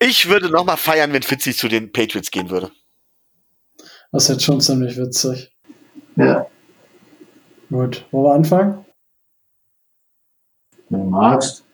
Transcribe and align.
Ich 0.00 0.28
würde 0.28 0.48
noch 0.48 0.64
mal 0.64 0.76
feiern, 0.76 1.12
wenn 1.12 1.22
Fitzy 1.22 1.54
zu 1.54 1.68
den 1.68 1.90
Patriots 1.92 2.30
gehen 2.30 2.50
würde. 2.50 2.70
Das 4.12 4.24
ist 4.24 4.28
jetzt 4.28 4.44
schon 4.44 4.60
ziemlich 4.60 4.96
witzig. 4.96 5.50
Ja. 6.16 6.46
Gut, 7.68 8.06
wollen 8.10 8.24
wir 8.24 8.34
anfangen? 8.34 8.86
Wenn 10.88 11.00
du 11.00 11.06
magst. 11.06 11.64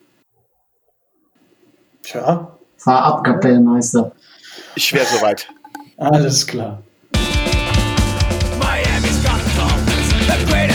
Tja, 2.03 2.59
Fahr 2.77 3.05
ab, 3.05 3.25
Kapellmeister. 3.25 4.13
Ich 4.75 4.93
wäre 4.93 5.07
soweit. 5.07 5.49
alles 5.97 6.47
klar. 6.47 6.83
Miami's 8.59 9.23
got 9.23 9.41
the 10.27 10.45
greatest 10.47 10.74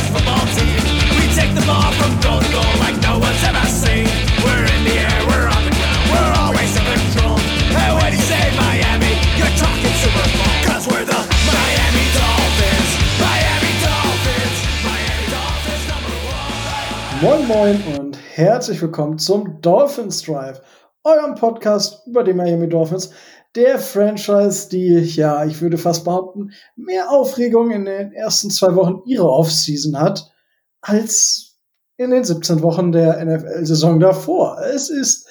Moin 17.21 17.46
Moin 17.47 17.83
und 18.00 18.18
herzlich 18.36 18.82
willkommen 18.82 19.19
zum 19.19 19.60
Dolphins 19.60 20.21
Drive, 20.21 20.61
eurem 21.04 21.36
Podcast 21.36 22.07
über 22.07 22.23
die 22.23 22.32
Miami 22.32 22.69
Dolphins, 22.69 23.11
der 23.55 23.77
Franchise, 23.77 24.69
die, 24.69 25.00
ja, 25.00 25.43
ich 25.43 25.61
würde 25.61 25.77
fast 25.77 26.05
behaupten, 26.05 26.51
mehr 26.77 27.11
Aufregung 27.11 27.71
in 27.71 27.83
den 27.83 28.13
ersten 28.13 28.50
zwei 28.50 28.74
Wochen 28.75 29.01
ihrer 29.05 29.29
Offseason 29.29 30.00
hat, 30.00 30.32
als 30.79 31.57
in 31.97 32.11
den 32.11 32.23
17 32.23 32.61
Wochen 32.61 32.94
der 32.94 33.23
NFL-Saison 33.25 33.99
davor. 33.99 34.61
Es 34.61 34.89
ist 34.89 35.27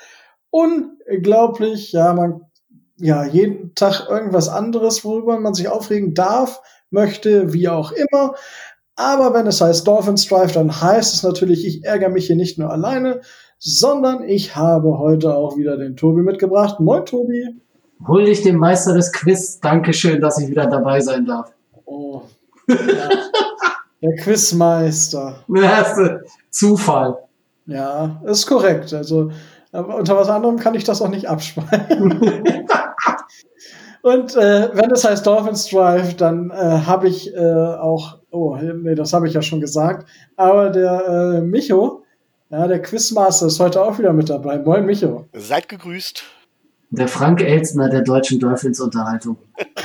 unglaublich, 0.51 1.93
ja, 1.93 2.13
man, 2.13 2.43
ja, 2.99 3.25
jeden 3.25 3.75
Tag 3.75 4.11
irgendwas 4.11 4.51
anderes, 4.51 5.07
worüber 5.07 5.41
man 5.41 5.55
sich 5.55 5.69
aufregen 5.69 6.13
darf, 6.13 6.61
möchte, 6.91 7.53
wie 7.53 7.69
auch 7.69 7.93
immer. 7.93 8.35
Aber 8.99 9.33
wenn 9.33 9.47
es 9.47 9.61
heißt 9.61 9.87
Dolphins 9.87 10.27
Drive, 10.27 10.51
dann 10.51 10.81
heißt 10.81 11.15
es 11.15 11.23
natürlich, 11.23 11.65
ich 11.65 11.85
ärgere 11.85 12.09
mich 12.09 12.27
hier 12.27 12.35
nicht 12.35 12.59
nur 12.59 12.73
alleine, 12.73 13.21
sondern 13.61 14.25
ich 14.25 14.57
habe 14.57 14.99
heute 14.99 15.37
auch 15.37 15.57
wieder 15.57 15.77
den 15.77 15.95
Tobi 15.95 16.23
mitgebracht. 16.23 16.81
Moin, 16.81 17.07
Tobi. 17.07 17.47
Hol 18.09 18.25
dich 18.25 18.43
den 18.43 18.57
Meister 18.57 18.95
des 18.95 19.13
Quiz. 19.13 19.61
Dankeschön, 19.61 20.21
dass 20.21 20.41
ich 20.41 20.51
wieder 20.51 20.67
dabei 20.67 20.99
sein 21.01 21.27
darf. 21.27 21.53
Oh. 21.85 22.23
Ja. 22.67 22.77
Der 24.03 24.17
Quizmeister. 24.17 25.45
Zufall. 26.51 27.19
Ja, 27.67 28.21
ist 28.25 28.49
korrekt. 28.49 28.93
Also 28.93 29.31
unter 29.71 30.17
was 30.17 30.29
anderem 30.29 30.57
kann 30.57 30.75
ich 30.75 30.83
das 30.83 31.03
auch 31.03 31.09
nicht 31.09 31.29
abspeichern. 31.29 32.21
Und 34.03 34.35
äh, 34.37 34.71
wenn 34.73 34.91
es 34.91 35.05
heißt 35.05 35.25
Dolphins 35.25 35.69
Drive, 35.69 36.17
dann 36.17 36.51
äh, 36.51 36.55
habe 36.55 37.09
ich 37.09 37.33
äh, 37.35 37.41
auch, 37.41 38.18
oh, 38.31 38.57
nee, 38.57 38.95
das 38.95 39.13
habe 39.13 39.29
ich 39.29 39.35
ja 39.35 39.43
schon 39.43 39.61
gesagt, 39.61 40.09
aber 40.37 40.71
der 40.71 41.39
äh, 41.39 41.41
Micho, 41.41 42.05
ja, 42.51 42.67
der 42.67 42.81
Quizmaster 42.81 43.47
ist 43.47 43.61
heute 43.61 43.83
auch 43.83 43.99
wieder 43.99 44.13
mit 44.13 44.31
dabei. 44.31 44.59
Moin, 44.59 44.87
Micho. 44.87 45.29
Seid 45.33 45.69
gegrüßt. 45.69 46.25
Der 46.91 47.09
Frank 47.09 47.43
Elstner 47.43 47.91
der 47.91 48.01
deutschen 48.01 48.41
Dolphins-Unterhaltung. 48.41 49.37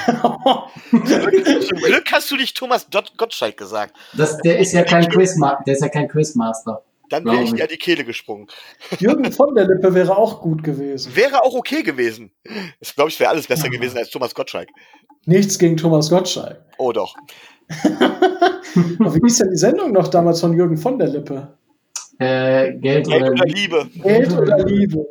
Zum 0.89 1.77
Glück 1.79 2.09
hast 2.11 2.31
du 2.31 2.37
nicht 2.37 2.55
Thomas 2.55 2.87
Gottschalk 3.17 3.57
gesagt. 3.57 3.97
Das, 4.15 4.37
der 4.37 4.59
ist 4.59 4.71
ja 4.71 4.83
kein 4.83 5.09
Quizmaster. 5.09 5.63
Der 5.67 5.73
ist 5.73 5.81
ja 5.81 5.89
kein 5.89 6.07
Quizmaster. 6.07 6.83
Dann 7.09 7.25
wäre 7.25 7.43
ich 7.43 7.53
dir 7.53 7.63
an 7.63 7.69
die 7.69 7.77
Kehle 7.77 8.05
gesprungen. 8.05 8.47
Jürgen 8.99 9.29
von 9.33 9.53
der 9.53 9.67
Lippe 9.67 9.93
wäre 9.93 10.17
auch 10.17 10.41
gut 10.41 10.63
gewesen. 10.63 11.13
Wäre 11.13 11.43
auch 11.43 11.53
okay 11.53 11.83
gewesen. 11.83 12.31
Ich 12.79 12.95
glaube, 12.95 13.09
ich 13.09 13.19
wäre 13.19 13.29
alles 13.29 13.47
besser 13.47 13.69
gewesen 13.69 13.97
als 13.97 14.09
Thomas 14.09 14.33
Gottschalk. 14.33 14.69
Nichts 15.25 15.59
gegen 15.59 15.77
Thomas 15.77 16.09
Gottschalk. 16.09 16.61
Oh 16.77 16.91
doch. 16.91 17.15
Wie 18.75 19.19
hieß 19.25 19.37
denn 19.39 19.51
die 19.51 19.57
Sendung 19.57 19.91
noch 19.91 20.07
damals 20.07 20.39
von 20.41 20.53
Jürgen 20.53 20.77
von 20.77 20.97
der 20.97 21.07
Lippe? 21.09 21.47
Äh, 22.19 22.73
Geld, 22.77 23.07
Geld 23.07 23.07
oder 23.07 23.31
oder 23.31 23.45
Liebe. 23.45 23.87
Geld 24.03 24.33
oder 24.37 24.65
Liebe? 24.65 25.05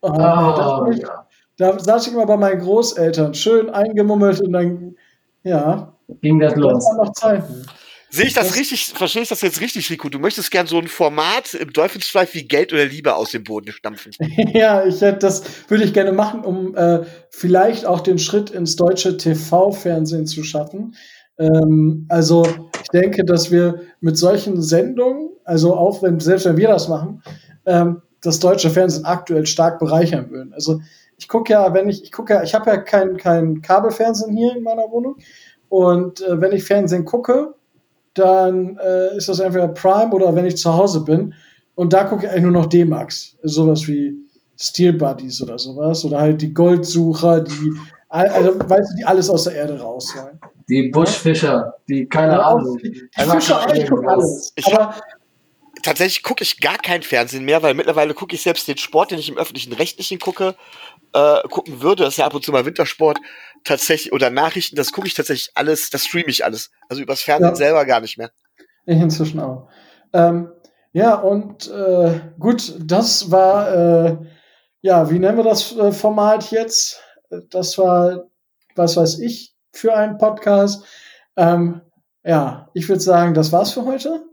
Oh, 0.00 0.08
das 0.08 0.18
Oh, 0.18 0.20
war 0.22 0.90
ich- 0.90 0.98
ja. 1.00 1.26
Da 1.56 1.76
saß 1.78 2.06
ich 2.06 2.12
immer 2.12 2.26
bei 2.26 2.36
meinen 2.36 2.60
Großeltern, 2.60 3.34
schön 3.34 3.68
eingemummelt 3.70 4.40
und 4.40 4.52
dann, 4.52 4.94
ja, 5.42 5.92
Ging 6.22 6.38
das 6.38 6.52
das 6.54 6.60
los. 6.62 6.84
waren 6.84 6.96
noch 7.06 7.12
Zeiten. 7.14 7.66
Sehe 8.10 8.26
ich 8.26 8.32
das 8.32 8.48
Das- 8.48 8.56
richtig, 8.58 8.86
verstehe 8.94 9.22
ich 9.22 9.28
das 9.28 9.40
jetzt 9.42 9.60
richtig, 9.60 9.90
Rico? 9.90 10.08
Du 10.08 10.18
möchtest 10.20 10.50
gern 10.52 10.66
so 10.68 10.78
ein 10.78 10.86
Format 10.88 11.54
im 11.54 11.72
Drive 11.72 11.94
wie 12.32 12.46
Geld 12.46 12.72
oder 12.72 12.86
Liebe 12.86 13.14
aus 13.14 13.32
dem 13.32 13.42
Boden 13.44 13.72
stampfen. 13.72 14.12
ja, 14.54 14.84
ich 14.86 15.00
hätte 15.00 15.18
das 15.18 15.42
würde 15.68 15.82
ich 15.84 15.92
gerne 15.92 16.12
machen, 16.12 16.44
um 16.44 16.74
äh, 16.76 17.00
vielleicht 17.30 17.84
auch 17.86 18.00
den 18.00 18.18
Schritt 18.20 18.50
ins 18.50 18.76
deutsche 18.76 19.16
TV-Fernsehen 19.16 20.26
zu 20.26 20.44
schaffen. 20.44 20.94
Ähm, 21.38 22.06
also 22.08 22.44
ich 22.82 22.88
denke, 22.90 23.24
dass 23.24 23.50
wir 23.50 23.80
mit 24.00 24.16
solchen 24.18 24.60
Sendungen, 24.62 25.30
also 25.44 25.74
auch 25.76 26.02
wenn 26.02 26.20
selbst 26.20 26.46
wenn 26.46 26.56
wir 26.56 26.68
das 26.68 26.88
machen, 26.88 27.22
ähm, 27.66 28.02
das 28.22 28.40
deutsche 28.40 28.70
Fernsehen 28.70 29.04
aktuell 29.04 29.46
stark 29.46 29.78
bereichern 29.78 30.30
würden. 30.30 30.52
Also 30.52 30.80
ich 31.18 31.28
gucke 31.28 31.52
ja, 31.52 31.72
wenn 31.74 31.88
ich 31.88 32.02
ich 32.04 32.12
gucke 32.12 32.34
ja, 32.34 32.42
ich 32.42 32.54
habe 32.54 32.70
ja 32.70 32.76
kein 32.78 33.16
kein 33.16 33.62
Kabelfernsehen 33.62 34.36
hier 34.36 34.56
in 34.56 34.62
meiner 34.62 34.90
Wohnung 34.90 35.16
und 35.68 36.20
äh, 36.22 36.40
wenn 36.40 36.52
ich 36.52 36.64
Fernsehen 36.64 37.04
gucke, 37.04 37.54
dann 38.14 38.78
äh, 38.78 39.16
ist 39.16 39.28
das 39.28 39.38
entweder 39.40 39.68
Prime 39.68 40.10
oder 40.12 40.34
wenn 40.34 40.46
ich 40.46 40.56
zu 40.56 40.74
Hause 40.74 41.02
bin 41.04 41.34
und 41.74 41.92
da 41.92 42.04
gucke 42.04 42.24
ich 42.26 42.30
eigentlich 42.32 42.42
nur 42.44 42.52
noch 42.52 42.66
D-Max, 42.66 43.36
sowas 43.42 43.86
wie 43.86 44.16
Steel 44.60 44.94
Buddies 44.94 45.40
oder 45.42 45.58
sowas 45.58 46.04
oder 46.04 46.20
halt 46.20 46.42
die 46.42 46.52
Goldsucher, 46.52 47.42
die 47.42 47.72
al- 48.08 48.28
also 48.28 48.58
weißt 48.58 48.90
du, 48.92 48.96
die 48.98 49.04
alles 49.04 49.30
aus 49.30 49.44
der 49.44 49.54
Erde 49.54 49.80
rausholen. 49.80 50.40
Die 50.68 50.88
Buschfischer, 50.90 51.74
die 51.88 52.06
keine 52.06 52.34
Ja, 52.34 52.42
Ahnung. 52.48 52.78
die, 52.78 52.90
die 52.92 53.08
Einfach 53.16 53.34
Fischer, 53.36 53.74
ich 53.74 53.88
gucke 53.88 54.02
irgendwas. 54.02 54.24
alles. 54.24 54.52
Ich 54.56 54.66
Aber 54.66 54.94
Tatsächlich 55.82 56.22
gucke 56.22 56.42
ich 56.42 56.60
gar 56.60 56.76
kein 56.76 57.02
Fernsehen 57.02 57.44
mehr, 57.44 57.62
weil 57.62 57.74
mittlerweile 57.74 58.12
gucke 58.12 58.34
ich 58.34 58.42
selbst 58.42 58.66
den 58.66 58.78
Sport, 58.78 59.10
den 59.12 59.18
ich 59.18 59.28
im 59.28 59.38
öffentlichen 59.38 59.72
Rechtlichen 59.72 60.18
gucke, 60.18 60.56
äh, 61.12 61.40
gucken 61.48 61.80
würde. 61.82 62.02
Das 62.04 62.14
ist 62.14 62.18
ja 62.18 62.26
ab 62.26 62.34
und 62.34 62.44
zu 62.44 62.50
mal 62.50 62.66
Wintersport 62.66 63.18
tatsächlich 63.64 64.12
oder 64.12 64.30
Nachrichten, 64.30 64.76
das 64.76 64.92
gucke 64.92 65.06
ich 65.06 65.14
tatsächlich 65.14 65.50
alles, 65.54 65.90
das 65.90 66.04
streame 66.04 66.28
ich 66.28 66.44
alles. 66.44 66.70
Also 66.88 67.02
übers 67.02 67.22
Fernsehen 67.22 67.50
Ja. 67.50 67.54
selber 67.56 67.84
gar 67.84 68.00
nicht 68.00 68.18
mehr. 68.18 68.30
Ich 68.86 68.98
inzwischen 68.98 69.38
auch. 69.40 69.68
Ähm, 70.12 70.50
ja, 70.92 71.14
und 71.14 71.68
äh, 71.70 72.20
gut, 72.38 72.74
das 72.80 73.30
war, 73.30 73.72
äh, 73.72 74.16
ja, 74.80 75.10
wie 75.10 75.18
nennen 75.18 75.36
wir 75.36 75.44
das 75.44 75.76
äh, 75.76 75.92
Format 75.92 76.50
jetzt? 76.50 77.00
Das 77.50 77.78
war, 77.78 78.24
was 78.74 78.96
weiß 78.96 79.18
ich, 79.20 79.54
für 79.78 79.94
einen 79.94 80.18
Podcast. 80.18 80.84
Ähm, 81.36 81.80
ja, 82.24 82.68
ich 82.74 82.88
würde 82.88 83.00
sagen, 83.00 83.34
das 83.34 83.52
war's 83.52 83.72
für 83.72 83.84
heute. 83.84 84.24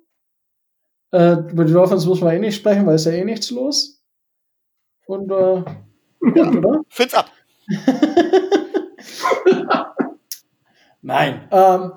Äh, 1.12 1.34
über 1.52 1.66
die 1.66 1.74
Dolphins 1.74 2.06
muss 2.06 2.22
man 2.22 2.36
eh 2.36 2.40
nicht 2.40 2.56
sprechen, 2.56 2.86
weil 2.86 2.96
ist 2.96 3.06
ja 3.06 3.12
eh 3.12 3.24
nichts 3.24 3.52
los. 3.52 4.02
Und, 5.06 5.32
äh, 5.32 5.64
gut, 6.20 6.38
oder? 6.58 6.82
Find's 6.90 7.14
ab. 7.14 7.30
Nein. 11.02 11.48
Ähm, 11.52 11.92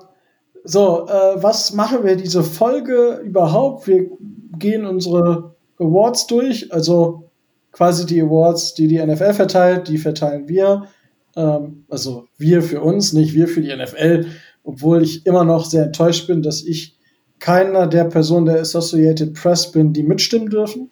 so, 0.63 1.07
äh, 1.07 1.41
was 1.41 1.73
machen 1.73 2.03
wir 2.03 2.15
diese 2.15 2.43
Folge 2.43 3.21
überhaupt? 3.23 3.87
Wir 3.87 4.09
gehen 4.57 4.85
unsere 4.85 5.55
Awards 5.79 6.27
durch, 6.27 6.71
also 6.71 7.31
quasi 7.71 8.05
die 8.05 8.21
Awards, 8.21 8.75
die 8.75 8.87
die 8.87 9.03
NFL 9.03 9.33
verteilt, 9.33 9.87
die 9.87 9.97
verteilen 9.97 10.47
wir. 10.47 10.87
Ähm, 11.35 11.85
also 11.89 12.25
wir 12.37 12.61
für 12.61 12.81
uns, 12.81 13.13
nicht 13.13 13.33
wir 13.33 13.47
für 13.47 13.61
die 13.61 13.75
NFL, 13.75 14.27
obwohl 14.63 15.03
ich 15.03 15.25
immer 15.25 15.43
noch 15.43 15.65
sehr 15.65 15.85
enttäuscht 15.85 16.27
bin, 16.27 16.41
dass 16.41 16.63
ich 16.63 16.97
keiner 17.39 17.87
der 17.87 18.05
Personen 18.05 18.45
der 18.45 18.59
Associated 18.59 19.33
Press 19.33 19.71
bin, 19.71 19.93
die 19.93 20.03
mitstimmen 20.03 20.49
dürfen. 20.49 20.91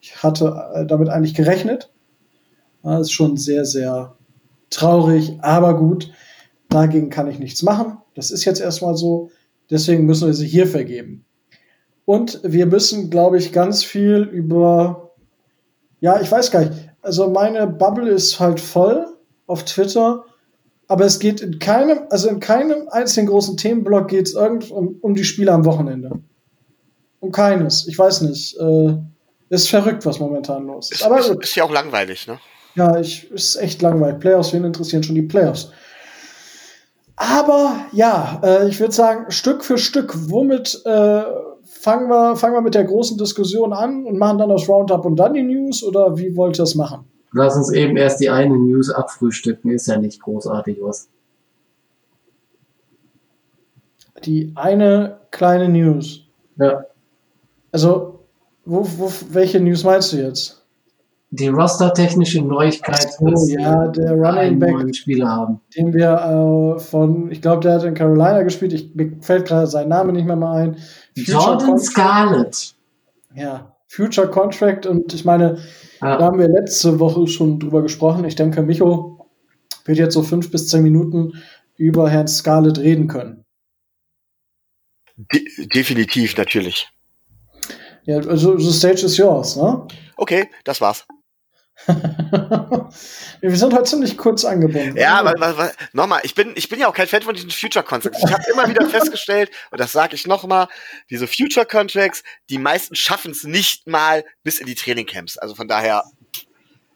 Ich 0.00 0.22
hatte 0.22 0.54
äh, 0.74 0.86
damit 0.86 1.08
eigentlich 1.08 1.34
gerechnet. 1.34 1.90
Das 2.82 3.02
ist 3.02 3.12
schon 3.12 3.36
sehr, 3.36 3.64
sehr 3.64 4.16
traurig, 4.70 5.38
aber 5.40 5.76
gut. 5.76 6.12
Dagegen 6.68 7.10
kann 7.10 7.28
ich 7.28 7.38
nichts 7.38 7.62
machen. 7.62 7.98
Das 8.14 8.30
ist 8.30 8.44
jetzt 8.44 8.60
erstmal 8.60 8.96
so. 8.96 9.30
Deswegen 9.70 10.06
müssen 10.06 10.26
wir 10.26 10.34
sie 10.34 10.46
hier 10.46 10.66
vergeben. 10.66 11.24
Und 12.04 12.40
wir 12.42 12.66
müssen, 12.66 13.10
glaube 13.10 13.38
ich, 13.38 13.52
ganz 13.52 13.84
viel 13.84 14.22
über, 14.22 15.12
ja, 16.00 16.20
ich 16.20 16.30
weiß 16.30 16.50
gar 16.50 16.60
nicht. 16.60 16.72
Also 17.02 17.30
meine 17.30 17.66
Bubble 17.66 18.10
ist 18.10 18.40
halt 18.40 18.60
voll 18.60 19.06
auf 19.48 19.64
Twitter, 19.64 20.24
aber 20.86 21.04
es 21.04 21.18
geht 21.18 21.40
in 21.40 21.58
keinem, 21.58 22.00
also 22.10 22.28
in 22.28 22.40
keinem 22.40 22.88
einzigen 22.88 23.26
großen 23.26 23.56
Themenblock 23.56 24.08
geht 24.08 24.28
es 24.28 24.34
irgend 24.34 24.70
um, 24.70 24.96
um 25.00 25.14
die 25.14 25.24
Spiele 25.24 25.52
am 25.52 25.64
Wochenende. 25.64 26.20
Um 27.20 27.32
keines. 27.32 27.88
Ich 27.88 27.98
weiß 27.98 28.22
nicht. 28.22 28.56
Äh, 28.58 28.96
ist 29.50 29.68
verrückt, 29.68 30.04
was 30.06 30.20
momentan 30.20 30.66
los 30.66 30.90
ist. 30.90 31.00
Ist, 31.00 31.06
Aber 31.06 31.18
ist, 31.18 31.30
ist 31.30 31.54
ja 31.54 31.64
auch 31.64 31.72
langweilig, 31.72 32.26
ne? 32.26 32.38
Ja, 32.74 32.98
ich 32.98 33.30
ist 33.30 33.56
echt 33.56 33.82
langweilig. 33.82 34.20
Playoffs, 34.20 34.52
wen 34.52 34.64
interessieren 34.64 35.02
schon 35.02 35.14
die 35.14 35.22
Playoffs? 35.22 35.72
Aber 37.16 37.86
ja, 37.92 38.40
äh, 38.44 38.68
ich 38.68 38.78
würde 38.78 38.94
sagen, 38.94 39.30
Stück 39.30 39.64
für 39.64 39.78
Stück, 39.78 40.14
womit 40.30 40.80
äh, 40.84 41.22
fangen 41.64 42.08
wir, 42.08 42.36
fangen 42.36 42.54
wir 42.54 42.60
mit 42.60 42.74
der 42.74 42.84
großen 42.84 43.18
Diskussion 43.18 43.72
an 43.72 44.04
und 44.04 44.18
machen 44.18 44.38
dann 44.38 44.50
das 44.50 44.68
Roundup 44.68 45.04
und 45.04 45.16
dann 45.16 45.34
die 45.34 45.42
News 45.42 45.82
oder 45.82 46.16
wie 46.16 46.36
wollt 46.36 46.56
ihr 46.58 46.62
das 46.62 46.74
machen? 46.74 47.06
Lass 47.32 47.56
uns 47.56 47.70
eben 47.72 47.96
erst 47.96 48.20
die 48.20 48.30
eine 48.30 48.56
News 48.56 48.90
abfrühstücken, 48.90 49.70
ist 49.70 49.86
ja 49.86 49.98
nicht 49.98 50.20
großartig 50.22 50.78
was. 50.80 51.08
Die 54.24 54.52
eine 54.56 55.20
kleine 55.30 55.68
News. 55.68 56.22
Ja. 56.56 56.84
Also, 57.70 58.20
wo, 58.64 58.86
wo, 58.96 59.12
welche 59.30 59.60
News 59.60 59.84
meinst 59.84 60.12
du 60.12 60.16
jetzt? 60.16 60.64
Die 61.30 61.48
rostertechnische 61.48 62.40
Neuigkeit, 62.42 63.06
Oh 63.20 63.28
dass 63.30 63.50
ja, 63.50 63.86
der 63.88 64.12
Running 64.12 64.28
einen 64.38 64.58
Back, 64.58 64.72
neuen 64.72 64.94
Spieler 64.94 65.28
haben. 65.28 65.60
den 65.76 65.92
wir 65.92 66.74
äh, 66.76 66.80
von, 66.80 67.30
ich 67.30 67.42
glaube, 67.42 67.60
der 67.62 67.74
hat 67.74 67.84
in 67.84 67.92
Carolina 67.92 68.42
gespielt. 68.42 68.72
Ich, 68.72 68.94
mir 68.94 69.12
fällt 69.20 69.46
gerade 69.46 69.66
sein 69.66 69.88
Name 69.88 70.12
nicht 70.14 70.24
mehr 70.26 70.36
mal 70.36 70.56
ein. 70.62 70.76
Jordan 71.14 71.68
Con- 71.68 71.78
Scarlett. 71.78 72.74
Ja, 73.34 73.74
Future 73.88 74.28
Contract 74.30 74.86
und 74.86 75.12
ich 75.14 75.24
meine, 75.24 75.62
da 76.00 76.18
Ja. 76.18 76.20
haben 76.20 76.38
wir 76.38 76.48
letzte 76.48 77.00
Woche 77.00 77.26
schon 77.26 77.58
drüber 77.58 77.82
gesprochen. 77.82 78.24
Ich 78.24 78.36
denke, 78.36 78.62
Micho 78.62 79.30
wird 79.84 79.98
jetzt 79.98 80.14
so 80.14 80.22
fünf 80.22 80.50
bis 80.50 80.68
zehn 80.68 80.82
Minuten 80.82 81.32
über 81.76 82.08
Herrn 82.10 82.28
Scarlett 82.28 82.78
reden 82.78 83.08
können. 83.08 83.44
De 85.16 85.42
definitiv, 85.74 86.36
natürlich. 86.36 86.88
Ja, 88.04 88.18
also 88.18 88.56
the 88.58 88.72
stage 88.72 89.04
is 89.04 89.16
yours, 89.16 89.56
ne? 89.56 89.86
Okay, 90.16 90.48
das 90.64 90.80
war's. 90.80 91.06
wir 93.40 93.56
sind 93.56 93.72
heute 93.72 93.84
ziemlich 93.84 94.16
kurz 94.16 94.44
angebunden. 94.44 94.96
Ja, 94.96 95.24
weil, 95.24 95.34
weil 95.56 95.72
nochmal, 95.92 96.20
ich 96.24 96.34
bin, 96.34 96.52
ich 96.54 96.68
bin 96.68 96.78
ja 96.80 96.88
auch 96.88 96.94
kein 96.94 97.06
Fan 97.06 97.22
von 97.22 97.34
diesen 97.34 97.50
Future 97.50 97.84
Contracts. 97.84 98.18
Ich 98.22 98.32
habe 98.32 98.42
immer 98.52 98.68
wieder 98.68 98.86
festgestellt, 98.90 99.50
und 99.70 99.80
das 99.80 99.92
sage 99.92 100.14
ich 100.14 100.26
nochmal, 100.26 100.68
diese 101.10 101.26
Future 101.26 101.66
Contracts, 101.66 102.22
die 102.50 102.58
meisten 102.58 102.94
schaffen 102.94 103.30
es 103.30 103.44
nicht 103.44 103.86
mal 103.86 104.24
bis 104.42 104.60
in 104.60 104.66
die 104.66 104.74
Trainingcamps. 104.74 105.38
Also 105.38 105.54
von 105.54 105.68
daher, 105.68 106.04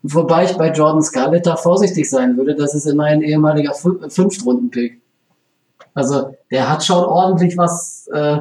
Wobei 0.04 0.44
ich 0.44 0.52
bei 0.56 0.72
Jordan 0.72 1.00
Scarlett 1.02 1.46
da 1.46 1.54
vorsichtig 1.56 2.10
sein 2.10 2.36
würde, 2.36 2.56
das 2.56 2.74
ist 2.74 2.86
immer 2.86 3.04
ein 3.04 3.22
ehemaliger 3.22 3.72
Fün- 3.72 4.10
Fünftrunden-Pick. 4.10 5.00
Also, 5.94 6.34
der 6.50 6.68
hat 6.68 6.84
schon 6.84 7.04
ordentlich 7.04 7.56
was 7.56 8.08
äh, 8.12 8.38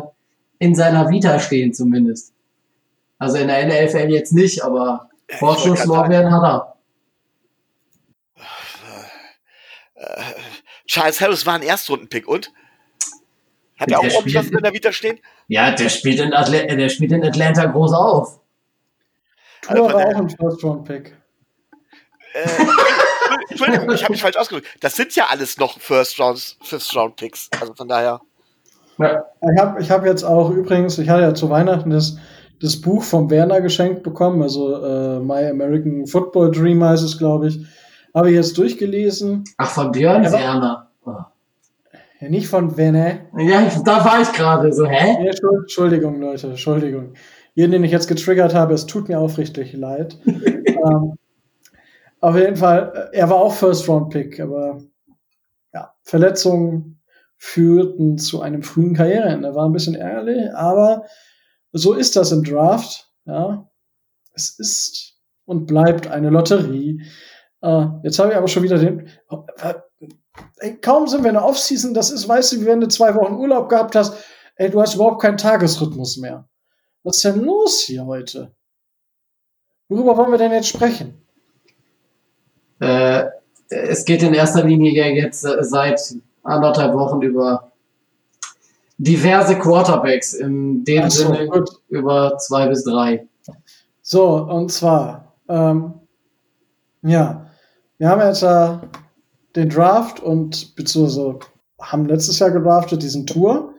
in 0.58 0.74
seiner 0.74 1.10
Vita 1.10 1.40
stehen, 1.40 1.72
zumindest. 1.74 2.34
Also 3.20 3.38
in 3.38 3.48
der 3.50 3.68
NLFL 3.68 4.10
jetzt 4.10 4.34
nicht, 4.34 4.64
aber 4.64 5.11
Vorschusslorbeeren 5.40 6.32
hat 6.32 6.44
er. 6.44 6.76
äh, 9.96 10.22
Charles 10.88 11.22
Harris 11.22 11.46
war 11.46 11.56
ein 11.56 11.62
Erstrunden-Pick 11.64 12.28
und? 12.28 12.52
Hat 13.80 13.90
er 13.92 14.00
auch 14.00 14.04
spielt- 14.10 14.52
in 14.52 14.62
der 14.64 14.74
Vita 14.74 14.92
stehen? 14.92 15.20
Ja, 15.48 15.72
der 15.72 15.90
spielt 15.90 16.20
in, 16.20 16.34
Atla 16.34 16.58
äh, 16.60 16.76
der 16.76 16.90
spielt 16.90 17.12
in 17.12 17.24
Atlanta 17.26 17.66
groß 17.66 17.94
auf. 17.94 18.40
Tour 19.62 19.72
Also 19.72 19.84
war 19.84 19.98
der- 20.06 20.08
auch 20.16 20.20
ein 20.22 20.30
First-Round-Pick. 20.30 21.18
Äh, 22.34 22.48
Entschuldigung, 23.50 23.92
ich 23.92 24.04
habe 24.04 24.14
mich 24.14 24.22
falsch 24.22 24.38
ausgedrückt. 24.38 24.68
Das 24.80 24.96
sind 24.96 25.16
ja 25.16 25.28
alles 25.30 25.58
noch 25.58 25.80
First 25.80 26.20
Rounds, 26.20 26.58
Fifth 26.62 26.96
Round 26.96 27.16
Picks. 27.18 27.50
Also 27.60 27.74
von 27.74 27.88
daher. 27.88 28.22
Ja. 28.98 29.26
Ich 29.54 29.60
habe 29.60 29.82
ich 29.82 29.92
hab 29.92 30.06
jetzt 30.06 30.24
auch 30.24 30.50
übrigens, 30.52 30.98
ich 31.00 31.10
hatte 31.10 31.24
ja 31.24 31.34
zu 31.34 31.50
Weihnachten 31.50 31.90
das, 31.90 32.18
das 32.62 32.80
Buch 32.80 33.04
vom 33.04 33.30
Werner 33.30 33.62
geschenkt 33.62 34.04
bekommen, 34.04 34.42
also 34.42 34.76
äh, 34.84 35.20
My 35.20 35.46
American 35.50 36.06
Football 36.06 36.52
Dream 36.52 36.84
heißt 36.84 37.04
es, 37.04 37.18
glaube 37.18 37.48
ich. 37.48 37.66
Habe 38.14 38.30
ich 38.30 38.36
jetzt 38.36 38.58
durchgelesen. 38.58 39.44
Ach, 39.58 39.70
von 39.72 39.92
Björn 39.92 40.26
Aber- 40.26 40.38
Werner. 40.38 40.92
Oh. 41.06 41.14
Ja, 42.20 42.30
nicht 42.30 42.48
von 42.48 42.78
Werner. 42.78 43.20
Ja, 43.38 43.64
da 43.84 44.06
war 44.06 44.22
ich 44.22 44.32
gerade 44.34 44.72
so, 44.74 44.86
hä? 44.86 45.24
Ja, 45.24 45.32
Entschuld- 45.32 45.62
Entschuldigung, 45.62 46.20
Leute, 46.20 46.48
Entschuldigung. 46.48 47.14
Jeden, 47.56 47.72
den 47.72 47.84
ich 47.84 47.92
jetzt 47.92 48.08
getriggert 48.08 48.54
habe, 48.54 48.74
es 48.74 48.86
tut 48.86 49.10
mir 49.10 49.20
aufrichtig 49.20 49.74
leid. 49.74 50.18
ähm, 50.26 51.14
auf 52.20 52.36
jeden 52.36 52.58
Fall, 52.58 53.10
äh, 53.12 53.18
er 53.18 53.30
war 53.30 53.38
auch 53.38 53.54
First-Round-Pick, 53.54 54.40
aber 54.40 54.82
ja, 55.74 55.94
Verletzungen 56.04 57.00
führten 57.38 58.18
zu 58.20 58.42
einem 58.42 58.62
frühen 58.62 58.94
Karriereende. 58.94 59.56
War 59.56 59.66
ein 59.68 59.74
bisschen 59.74 59.96
ärgerlich, 59.96 60.54
aber 60.54 61.06
so 61.72 61.94
ist 61.94 62.16
das 62.16 62.32
im 62.32 62.44
Draft. 62.44 63.12
Ja, 63.26 63.70
es 64.34 64.58
ist 64.60 65.16
und 65.46 65.66
bleibt 65.66 66.08
eine 66.08 66.30
Lotterie. 66.30 67.04
Äh, 67.62 67.86
jetzt 68.04 68.20
habe 68.20 68.32
ich 68.32 68.36
aber 68.36 68.48
schon 68.48 68.64
wieder 68.64 68.78
den. 68.78 69.10
Oh, 69.30 69.46
äh, 69.58 69.74
ey, 70.58 70.78
kaum 70.78 71.08
sind 71.08 71.24
wir 71.24 71.30
in 71.30 71.36
der 71.36 71.46
Offseason, 71.46 71.94
das 71.94 72.12
ist, 72.12 72.28
weißt 72.28 72.54
du, 72.54 72.62
wie 72.62 72.66
wenn 72.66 72.82
du 72.82 72.88
zwei 72.88 73.16
Wochen 73.16 73.36
Urlaub 73.36 73.70
gehabt 73.70 73.96
hast, 73.96 74.14
ey, 74.56 74.70
du 74.70 74.82
hast 74.82 74.96
überhaupt 74.96 75.22
keinen 75.22 75.38
Tagesrhythmus 75.38 76.18
mehr. 76.18 76.48
Was 77.04 77.18
ist 77.18 77.26
denn 77.26 77.42
los 77.42 77.82
hier 77.82 78.06
heute? 78.06 78.56
Worüber 79.90 80.16
wollen 80.18 80.32
wir 80.32 80.38
denn 80.38 80.52
jetzt 80.52 80.70
sprechen? 80.70 81.26
Äh, 82.80 83.26
es 83.70 84.06
geht 84.06 84.24
in 84.24 84.34
erster 84.34 84.64
Linie 84.64 84.94
ja 84.94 85.08
jetzt 85.08 85.44
äh, 85.46 85.64
seit 85.64 86.00
anderthalb 86.44 86.94
Wochen 86.94 87.22
über 87.22 87.71
diverse 89.02 89.58
Quarterbacks, 89.58 90.34
in 90.34 90.84
dem 90.84 91.10
so, 91.10 91.34
Sinne 91.34 91.48
gut. 91.48 91.70
über 91.90 92.38
zwei 92.38 92.68
bis 92.68 92.84
drei. 92.84 93.28
So, 94.04 94.36
und 94.44 94.72
zwar, 94.72 95.34
ähm, 95.50 95.94
ja, 97.02 97.48
wir 97.98 98.10
haben 98.10 98.22
jetzt 98.22 98.44
äh, 98.44 98.78
den 99.56 99.70
Draft 99.70 100.20
und 100.20 100.76
beziehungsweise 100.76 101.40
haben 101.80 102.06
letztes 102.06 102.38
Jahr 102.38 102.52
gedraftet, 102.52 103.02
diesen 103.02 103.26
Tour. 103.26 103.74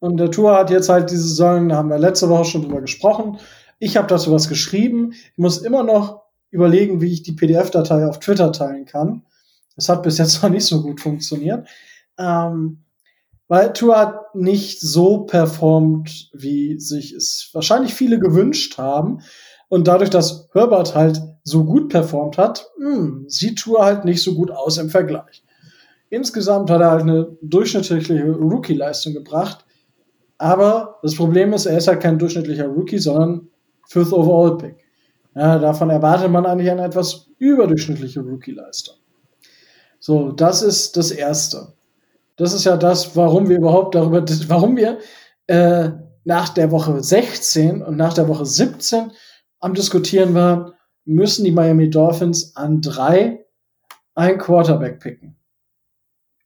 Und 0.00 0.16
der 0.16 0.30
Tour 0.30 0.56
hat 0.56 0.70
jetzt 0.70 0.88
halt 0.88 1.10
diese 1.10 1.22
Saison, 1.22 1.68
da 1.68 1.76
haben 1.76 1.90
wir 1.90 1.98
letzte 1.98 2.28
Woche 2.28 2.44
schon 2.44 2.62
drüber 2.62 2.80
gesprochen. 2.80 3.38
Ich 3.78 3.96
habe 3.96 4.08
dazu 4.08 4.32
was 4.32 4.48
geschrieben. 4.48 5.12
Ich 5.12 5.38
muss 5.38 5.58
immer 5.58 5.84
noch 5.84 6.22
überlegen, 6.50 7.00
wie 7.00 7.12
ich 7.12 7.22
die 7.22 7.32
PDF-Datei 7.32 8.06
auf 8.06 8.18
Twitter 8.18 8.50
teilen 8.50 8.86
kann. 8.86 9.22
Das 9.76 9.88
hat 9.88 10.02
bis 10.02 10.18
jetzt 10.18 10.42
noch 10.42 10.50
nicht 10.50 10.66
so 10.66 10.82
gut 10.82 11.00
funktioniert. 11.00 11.68
Ähm, 12.18 12.82
weil 13.48 13.72
Tour 13.72 13.98
hat 13.98 14.34
nicht 14.34 14.80
so 14.80 15.20
performt, 15.20 16.30
wie 16.32 16.78
sich 16.78 17.12
es 17.12 17.50
wahrscheinlich 17.52 17.94
viele 17.94 18.20
gewünscht 18.20 18.78
haben. 18.78 19.22
Und 19.70 19.88
dadurch, 19.88 20.10
dass 20.10 20.48
Herbert 20.52 20.94
halt 20.94 21.20
so 21.44 21.64
gut 21.64 21.88
performt 21.88 22.38
hat, 22.38 22.70
mh, 22.78 23.24
sieht 23.26 23.58
Tour 23.58 23.84
halt 23.84 24.04
nicht 24.04 24.22
so 24.22 24.34
gut 24.34 24.50
aus 24.50 24.78
im 24.78 24.90
Vergleich. 24.90 25.42
Insgesamt 26.10 26.70
hat 26.70 26.80
er 26.80 26.90
halt 26.90 27.02
eine 27.02 27.36
durchschnittliche 27.42 28.30
Rookie-Leistung 28.30 29.12
gebracht. 29.12 29.64
Aber 30.38 30.98
das 31.02 31.16
Problem 31.16 31.52
ist, 31.52 31.66
er 31.66 31.76
ist 31.76 31.88
halt 31.88 32.00
kein 32.00 32.18
durchschnittlicher 32.18 32.66
Rookie, 32.66 32.98
sondern 32.98 33.48
Fifth 33.86 34.12
Overall 34.12 34.56
Pick. 34.56 34.76
Ja, 35.34 35.58
davon 35.58 35.90
erwartet 35.90 36.30
man 36.30 36.46
eigentlich 36.46 36.70
eine 36.70 36.84
etwas 36.84 37.28
überdurchschnittliche 37.38 38.20
Rookie-Leistung. 38.20 38.96
So, 40.00 40.32
das 40.32 40.62
ist 40.62 40.96
das 40.96 41.10
Erste. 41.10 41.74
Das 42.38 42.54
ist 42.54 42.64
ja 42.64 42.76
das, 42.76 43.16
warum 43.16 43.48
wir 43.48 43.58
überhaupt 43.58 43.94
darüber, 43.94 44.24
warum 44.46 44.76
wir 44.76 44.98
äh, 45.48 45.90
nach 46.24 46.48
der 46.50 46.70
Woche 46.70 47.02
16 47.02 47.82
und 47.82 47.96
nach 47.96 48.14
der 48.14 48.28
Woche 48.28 48.46
17 48.46 49.10
am 49.60 49.74
Diskutieren 49.74 50.34
waren, 50.34 50.72
müssen 51.04 51.44
die 51.44 51.50
Miami 51.50 51.90
Dolphins 51.90 52.54
an 52.54 52.80
drei 52.80 53.44
ein 54.14 54.38
Quarterback 54.38 55.00
picken. 55.00 55.36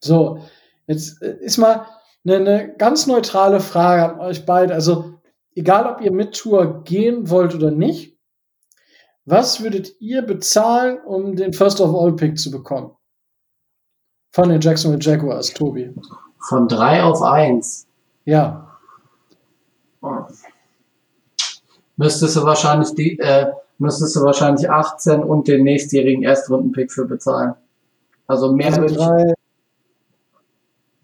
So, 0.00 0.38
jetzt 0.87 1.20
äh, 1.20 1.37
ist 1.40 1.58
mal 1.58 1.87
eine, 2.25 2.37
eine 2.37 2.75
ganz 2.76 3.06
neutrale 3.06 3.61
Frage 3.61 4.14
an 4.14 4.20
euch 4.20 4.46
beide. 4.46 4.72
Also, 4.72 5.14
egal 5.54 5.87
ob 5.87 6.00
ihr 6.00 6.12
mit 6.12 6.34
Tour 6.34 6.84
gehen 6.84 7.28
wollt 7.28 7.54
oder 7.54 7.70
nicht, 7.70 8.18
was 9.25 9.62
würdet 9.62 10.00
ihr 10.00 10.22
bezahlen, 10.22 10.99
um 11.04 11.37
den 11.37 11.52
First 11.52 11.80
of 11.80 11.94
All 11.94 12.16
Pick 12.16 12.38
zu 12.38 12.50
bekommen? 12.50 12.96
Von 14.32 14.48
den 14.48 14.60
Jacksonville 14.60 15.02
Jaguars, 15.02 15.52
Tobi. 15.52 15.94
Von 16.48 16.66
drei 16.66 17.02
auf 17.02 17.22
eins. 17.22 17.86
Ja. 18.24 18.68
Müsstest 21.96 22.36
du 22.36 22.42
wahrscheinlich 22.42 22.94
die, 22.94 23.18
äh, 23.18 23.52
müsstest 23.78 24.16
du 24.16 24.22
wahrscheinlich 24.22 24.68
18 24.68 25.22
und 25.22 25.48
den 25.48 25.64
nächstjährigen 25.64 26.22
Erstrundenpick 26.22 26.90
für 26.90 27.04
bezahlen. 27.04 27.54
Also 28.26 28.52
mehr 28.52 28.68
Also 28.68 28.94
drei, 28.94 29.34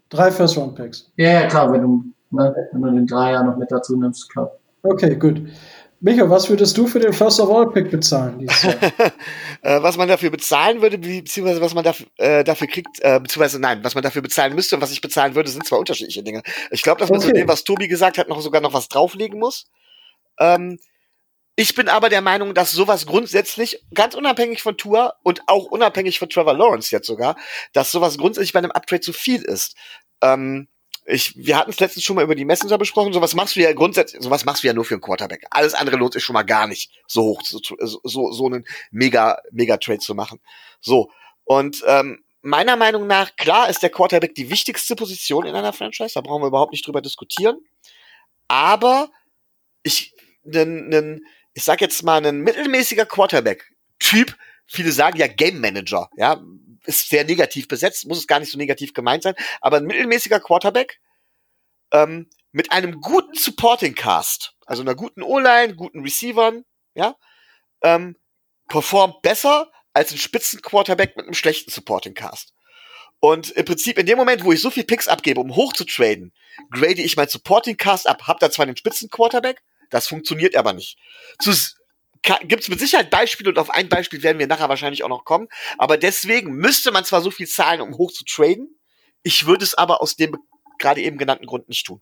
drei 0.09 0.31
First 0.31 0.57
Round 0.57 0.75
Picks. 0.75 1.11
Ja, 1.15 1.41
ja, 1.41 1.47
klar, 1.47 1.71
wenn 1.71 1.81
du, 1.83 2.03
ne, 2.31 2.55
wenn 2.71 2.81
du 2.81 2.91
den 2.91 3.07
Dreier 3.07 3.43
noch 3.43 3.57
mit 3.57 3.71
dazu 3.71 3.95
nimmst, 3.95 4.29
klar. 4.31 4.51
Okay, 4.81 5.15
gut. 5.15 5.41
Micho, 6.01 6.29
was 6.29 6.49
würdest 6.49 6.77
du 6.77 6.87
für 6.87 6.99
den 6.99 7.11
First 7.11 7.39
of 7.41 7.49
All 7.49 7.69
Pick 7.71 7.91
bezahlen 7.91 8.47
äh, 9.61 9.81
was 9.81 9.97
man 9.97 10.07
dafür 10.07 10.29
bezahlen 10.29 10.81
würde, 10.81 10.97
be- 10.97 11.21
beziehungsweise 11.21 11.59
was 11.61 11.73
man 11.73 11.83
dafür, 11.83 12.07
äh, 12.17 12.43
dafür 12.43 12.67
kriegt, 12.67 12.99
äh, 13.01 13.19
beziehungsweise 13.19 13.59
nein, 13.59 13.83
was 13.83 13.95
man 13.95 14.03
dafür 14.03 14.21
bezahlen 14.21 14.55
müsste 14.55 14.75
und 14.75 14.81
was 14.81 14.91
ich 14.91 15.01
bezahlen 15.01 15.35
würde, 15.35 15.49
sind 15.49 15.65
zwei 15.65 15.75
unterschiedliche 15.77 16.23
Dinge. 16.23 16.41
Ich 16.71 16.83
glaube, 16.83 16.99
dass 17.01 17.09
man 17.09 17.19
zu 17.19 17.27
Okay. 17.27 17.39
dem, 17.39 17.47
was 17.49 17.63
Tobi 17.65 17.87
gesagt 17.89 18.17
hat, 18.17 18.29
noch 18.29 18.39
sogar 18.41 18.61
noch 18.61 18.73
was 18.73 18.87
drauflegen 18.87 19.39
muss. 19.39 19.65
Ähm, 20.39 20.79
ich 21.57 21.75
bin 21.75 21.89
aber 21.89 22.07
der 22.07 22.21
Meinung, 22.21 22.53
dass 22.53 22.71
sowas 22.71 23.05
grundsätzlich, 23.05 23.83
ganz 23.93 24.15
unabhängig 24.15 24.61
von 24.61 24.77
Tour 24.77 25.15
und 25.23 25.41
auch 25.47 25.65
unabhängig 25.65 26.17
von 26.17 26.29
Trevor 26.29 26.53
Lawrence 26.53 26.89
jetzt 26.95 27.07
sogar, 27.07 27.35
dass 27.73 27.91
sowas 27.91 28.17
grundsätzlich 28.17 28.53
bei 28.53 28.59
einem 28.59 28.71
Upgrade 28.71 29.01
zu 29.01 29.11
viel 29.11 29.41
ist. 29.41 29.75
Ähm, 30.21 30.69
ich, 31.05 31.35
wir 31.35 31.57
hatten 31.57 31.71
es 31.71 31.79
letztens 31.79 32.03
schon 32.03 32.15
mal 32.15 32.23
über 32.23 32.35
die 32.35 32.45
Messenger 32.45 32.77
besprochen. 32.77 33.13
Sowas 33.13 33.33
machst 33.33 33.55
du 33.55 33.61
ja 33.61 33.73
grundsätzlich, 33.73 34.21
sowas 34.21 34.45
machst 34.45 34.63
du 34.63 34.67
ja 34.67 34.73
nur 34.73 34.85
für 34.85 34.95
einen 34.95 35.01
Quarterback. 35.01 35.45
Alles 35.49 35.73
andere 35.73 35.97
lohnt 35.97 36.13
sich 36.13 36.23
schon 36.23 36.33
mal 36.33 36.43
gar 36.43 36.67
nicht, 36.67 36.91
so 37.07 37.23
hoch, 37.23 37.41
so, 37.43 37.59
so, 38.03 38.31
so 38.31 38.45
einen 38.45 38.65
mega, 38.91 39.39
mega 39.51 39.77
Trade 39.77 39.99
zu 39.99 40.13
machen. 40.13 40.39
So. 40.79 41.11
Und 41.45 41.83
ähm, 41.87 42.23
meiner 42.41 42.75
Meinung 42.75 43.07
nach, 43.07 43.35
klar 43.35 43.69
ist 43.69 43.81
der 43.81 43.89
Quarterback 43.89 44.35
die 44.35 44.49
wichtigste 44.49 44.95
Position 44.95 45.45
in 45.45 45.55
einer 45.55 45.73
Franchise, 45.73 46.13
da 46.13 46.21
brauchen 46.21 46.43
wir 46.43 46.47
überhaupt 46.47 46.71
nicht 46.71 46.85
drüber 46.85 47.01
diskutieren. 47.01 47.57
Aber 48.47 49.09
ich, 49.83 50.13
nen, 50.43 50.89
nen, 50.89 51.25
ich 51.53 51.63
sag 51.63 51.81
jetzt 51.81 52.03
mal, 52.03 52.25
ein 52.25 52.41
mittelmäßiger 52.41 53.05
Quarterback-Typ, 53.05 54.35
viele 54.65 54.91
sagen 54.91 55.17
ja 55.17 55.27
Game 55.27 55.59
Manager, 55.59 56.09
ja, 56.15 56.41
ist 56.85 57.09
sehr 57.09 57.23
negativ 57.23 57.67
besetzt, 57.67 58.07
muss 58.07 58.19
es 58.19 58.27
gar 58.27 58.39
nicht 58.39 58.51
so 58.51 58.57
negativ 58.57 58.93
gemeint 58.93 59.23
sein, 59.23 59.35
aber 59.61 59.77
ein 59.77 59.85
mittelmäßiger 59.85 60.39
Quarterback 60.39 60.99
ähm, 61.91 62.29
mit 62.51 62.71
einem 62.71 63.01
guten 63.01 63.35
Supporting 63.35 63.95
Cast, 63.95 64.55
also 64.65 64.81
einer 64.81 64.95
guten 64.95 65.23
O-Line, 65.23 65.75
guten 65.75 66.01
Receivern, 66.01 66.65
ja, 66.95 67.15
ähm, 67.83 68.15
performt 68.67 69.21
besser 69.21 69.71
als 69.93 70.11
ein 70.11 70.17
Spitzenquarterback 70.17 71.15
mit 71.15 71.25
einem 71.25 71.33
schlechten 71.33 71.71
Supporting 71.71 72.13
Cast. 72.13 72.53
Und 73.19 73.51
im 73.51 73.65
Prinzip 73.65 73.97
in 73.97 74.05
dem 74.05 74.17
Moment, 74.17 74.45
wo 74.45 74.53
ich 74.53 74.61
so 74.61 74.69
viel 74.69 74.85
Picks 74.85 75.07
abgebe, 75.07 75.41
um 75.41 75.55
hoch 75.55 75.73
zu 75.73 75.83
traden, 75.83 76.33
grade 76.71 77.01
ich 77.01 77.17
mein 77.17 77.27
Supporting 77.27 77.75
Cast 77.75 78.07
ab, 78.07 78.27
hab 78.27 78.39
da 78.39 78.49
zwar 78.49 78.65
den 78.65 78.77
Spitzenquarterback, 78.77 79.61
das 79.89 80.07
funktioniert 80.07 80.55
aber 80.55 80.73
nicht. 80.73 80.97
Zu, 81.39 81.51
gibt 82.21 82.63
es 82.63 82.69
mit 82.69 82.79
Sicherheit 82.79 83.09
Beispiele 83.09 83.49
und 83.49 83.59
auf 83.59 83.69
ein 83.69 83.89
Beispiel 83.89 84.23
werden 84.23 84.39
wir 84.39 84.47
nachher 84.47 84.69
wahrscheinlich 84.69 85.03
auch 85.03 85.09
noch 85.09 85.25
kommen. 85.25 85.47
Aber 85.77 85.97
deswegen 85.97 86.53
müsste 86.53 86.91
man 86.91 87.05
zwar 87.05 87.21
so 87.21 87.31
viel 87.31 87.47
zahlen, 87.47 87.81
um 87.81 87.97
hoch 87.97 88.11
zu 88.11 88.23
traden. 88.25 88.79
Ich 89.23 89.45
würde 89.45 89.63
es 89.63 89.73
aber 89.73 90.01
aus 90.01 90.15
dem 90.15 90.37
gerade 90.77 91.01
eben 91.01 91.17
genannten 91.17 91.45
Grund 91.45 91.69
nicht 91.69 91.85
tun. 91.85 92.01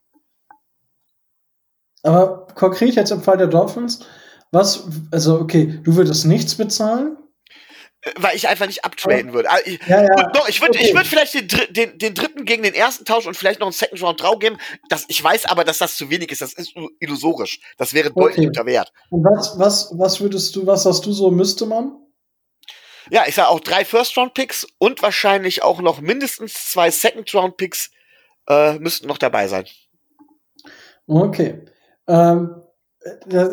Aber 2.04 2.48
konkret 2.56 2.96
jetzt 2.96 3.12
im 3.12 3.22
Fall 3.22 3.38
der 3.38 3.48
Dolphins, 3.48 4.06
was, 4.52 4.88
also 5.12 5.40
okay, 5.40 5.80
du 5.84 5.96
würdest 5.96 6.26
nichts 6.26 6.56
bezahlen? 6.56 7.18
Weil 8.16 8.36
ich 8.36 8.48
einfach 8.48 8.68
nicht 8.68 8.86
uptraden 8.86 9.34
würde. 9.34 9.50
Also 9.50 9.64
ich, 9.66 9.80
ja, 9.88 10.04
ja. 10.04 10.30
Doch, 10.34 10.48
ich 10.48 10.62
würde 10.62 10.78
okay. 10.78 10.88
ich 10.88 10.96
würd 10.96 11.08
vielleicht 11.08 11.34
den, 11.34 11.74
den, 11.74 11.98
den 11.98 12.14
dritten 12.14 12.46
gegen 12.46 12.64
den 12.64 12.74
ersten 12.74 13.06
tauschen 13.06 13.28
und 13.30 13.36
vielleicht 13.36 13.60
noch 13.60 13.68
einen 13.68 13.74
Second 13.74 14.02
Round 14.02 14.22
drauf 14.22 14.40
geben. 14.40 14.58
Das, 14.90 15.06
ich 15.08 15.24
weiß 15.24 15.46
aber, 15.46 15.64
dass 15.64 15.78
das 15.78 15.96
zu 15.96 16.10
wenig 16.10 16.32
ist. 16.32 16.42
Das 16.42 16.54
ist 16.54 16.74
illusorisch. 17.00 17.60
Das 17.78 17.94
wäre 17.94 18.12
okay. 18.12 18.20
deutlich 18.20 18.48
unter 18.48 18.66
Wert. 18.66 18.92
Und 19.10 19.24
was, 19.24 19.58
was, 19.58 19.92
was 19.98 20.22
würdest 20.22 20.56
du, 20.56 20.66
was 20.66 20.86
hast 20.86 21.06
du 21.06 21.12
so, 21.12 21.32
müsste 21.32 21.66
man? 21.66 21.96
Ja, 23.10 23.24
ich 23.28 23.36
sage 23.36 23.50
auch 23.50 23.60
drei 23.60 23.86
First-Round-Picks 23.86 24.68
und 24.80 25.02
wahrscheinlich 25.02 25.64
auch 25.64 25.82
noch 25.82 26.02
mindestens 26.02 26.54
zwei 26.72 26.92
Second-Round-Picks 26.92 27.92
äh, 28.50 28.80
müssten 28.80 29.08
noch 29.08 29.18
dabei 29.18 29.48
sein. 29.48 29.66
Okay. 31.08 31.66
Ähm, 32.08 32.62
äh, 33.30 33.48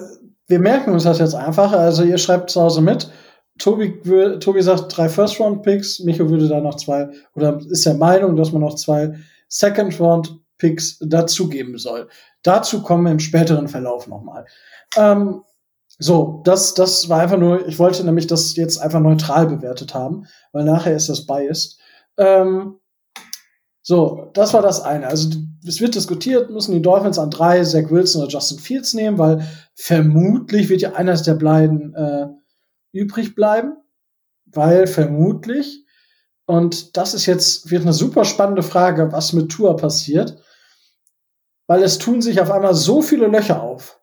wir 0.46 0.58
merken 0.58 0.92
uns 0.92 1.04
das 1.04 1.18
jetzt 1.18 1.34
einfach. 1.34 1.72
Also 1.72 2.02
ihr 2.02 2.18
schreibt 2.18 2.50
zu 2.50 2.60
Hause 2.60 2.82
mit. 2.82 3.10
Tobi, 3.58 4.00
Tobi 4.40 4.62
sagt 4.62 4.96
drei 4.96 5.08
First-Round-Picks, 5.08 6.00
Micho 6.00 6.28
würde 6.28 6.48
da 6.48 6.60
noch 6.60 6.76
zwei, 6.76 7.08
oder 7.34 7.60
ist 7.68 7.86
der 7.86 7.94
Meinung, 7.94 8.36
dass 8.36 8.52
man 8.52 8.62
noch 8.62 8.74
zwei 8.74 9.14
Second-Round-Picks 9.48 10.98
dazugeben 11.00 11.78
soll. 11.78 12.08
Dazu 12.42 12.82
kommen 12.82 13.04
wir 13.04 13.12
im 13.12 13.20
späteren 13.20 13.68
Verlauf 13.68 14.08
nochmal. 14.08 14.44
Ähm, 14.96 15.42
so, 15.98 16.42
das, 16.44 16.74
das 16.74 17.08
war 17.08 17.20
einfach 17.20 17.38
nur, 17.38 17.68
ich 17.68 17.78
wollte 17.78 18.04
nämlich 18.04 18.26
das 18.26 18.56
jetzt 18.56 18.78
einfach 18.78 19.00
neutral 19.00 19.46
bewertet 19.46 19.94
haben, 19.94 20.26
weil 20.52 20.64
nachher 20.64 20.96
ist 20.96 21.08
das 21.08 21.24
biased. 21.24 21.78
Ähm, 22.18 22.80
so, 23.82 24.30
das 24.34 24.54
war 24.54 24.62
das 24.62 24.80
eine. 24.80 25.06
Also 25.06 25.28
es 25.66 25.80
wird 25.80 25.94
diskutiert, 25.94 26.50
müssen 26.50 26.72
die 26.72 26.82
Dolphins 26.82 27.18
an 27.18 27.30
drei 27.30 27.62
Zach 27.62 27.90
Wilson 27.90 28.22
oder 28.22 28.30
Justin 28.30 28.58
Fields 28.58 28.94
nehmen, 28.94 29.18
weil 29.18 29.46
vermutlich 29.74 30.68
wird 30.68 30.80
ja 30.80 30.94
eines 30.94 31.22
der 31.22 31.34
beiden 31.34 31.94
äh, 31.94 32.26
übrig 32.94 33.34
bleiben, 33.34 33.76
weil 34.46 34.86
vermutlich, 34.86 35.84
und 36.46 36.96
das 36.96 37.14
ist 37.14 37.26
jetzt, 37.26 37.70
wird 37.70 37.82
eine 37.82 37.92
super 37.92 38.24
spannende 38.24 38.62
Frage, 38.62 39.12
was 39.12 39.32
mit 39.32 39.50
Tour 39.50 39.76
passiert, 39.76 40.42
weil 41.66 41.82
es 41.82 41.98
tun 41.98 42.22
sich 42.22 42.40
auf 42.40 42.50
einmal 42.50 42.74
so 42.74 43.02
viele 43.02 43.26
Löcher 43.26 43.62
auf, 43.62 44.00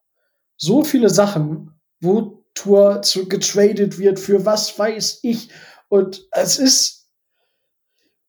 so 0.57 0.83
viele 0.83 1.09
Sachen, 1.09 1.79
wo 2.01 2.43
Tour 2.53 3.01
zu 3.01 3.27
getradet 3.27 3.97
wird, 3.97 4.19
für 4.19 4.45
was 4.45 4.77
weiß 4.77 5.19
ich, 5.23 5.49
und 5.89 6.27
es 6.31 6.57
ist 6.57 7.01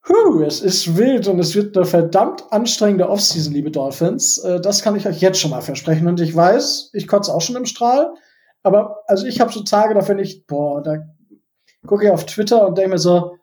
Huh, 0.09 0.43
es 0.43 0.61
ist 0.61 0.97
wild 0.97 1.29
und 1.29 1.39
es 1.39 1.55
wird 1.55 1.77
eine 1.77 1.87
verdammt 1.87 2.43
anstrengende 2.53 3.09
Offseason, 3.09 3.53
liebe 3.53 3.71
Dolphins. 3.71 4.39
Äh, 4.39 4.61
das 4.61 4.83
kann 4.83 4.97
ich 4.97 5.07
euch 5.07 5.21
jetzt 5.21 5.39
schon 5.39 5.53
mal 5.53 5.61
versprechen. 5.61 6.09
Und 6.09 6.21
ich 6.21 6.35
weiß, 6.35 6.91
ich 6.93 7.07
kotze 7.07 7.33
auch 7.33 7.41
schon 7.41 7.55
im 7.55 7.67
Strahl. 7.67 8.13
Aber 8.63 9.03
also 9.07 9.27
ich 9.27 9.41
habe 9.41 9.53
so 9.53 9.63
Tage, 9.63 9.95
da 9.95 10.03
finde 10.03 10.23
ich, 10.23 10.47
boah, 10.47 10.83
da 10.83 11.05
gucke 11.87 12.05
ich 12.05 12.11
auf 12.11 12.27
Twitter 12.27 12.67
und 12.67 12.79
denke 12.79 12.91
mir 12.91 12.99
so, 12.99 13.37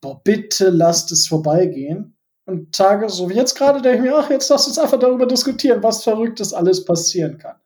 boah, 0.00 0.20
bitte 0.22 0.70
lasst 0.70 1.12
es 1.12 1.26
vorbeigehen. 1.26 2.16
Und 2.46 2.74
Tage, 2.74 3.08
so 3.08 3.30
wie 3.30 3.34
jetzt 3.34 3.56
gerade, 3.56 3.80
denke 3.80 3.98
ich 3.98 4.02
mir, 4.10 4.16
ach, 4.16 4.28
jetzt 4.28 4.50
lass 4.50 4.66
uns 4.66 4.78
einfach 4.78 4.98
darüber 4.98 5.26
diskutieren, 5.26 5.82
was 5.82 6.04
Verrücktes 6.04 6.52
alles 6.52 6.84
passieren 6.84 7.38
kann. 7.38 7.56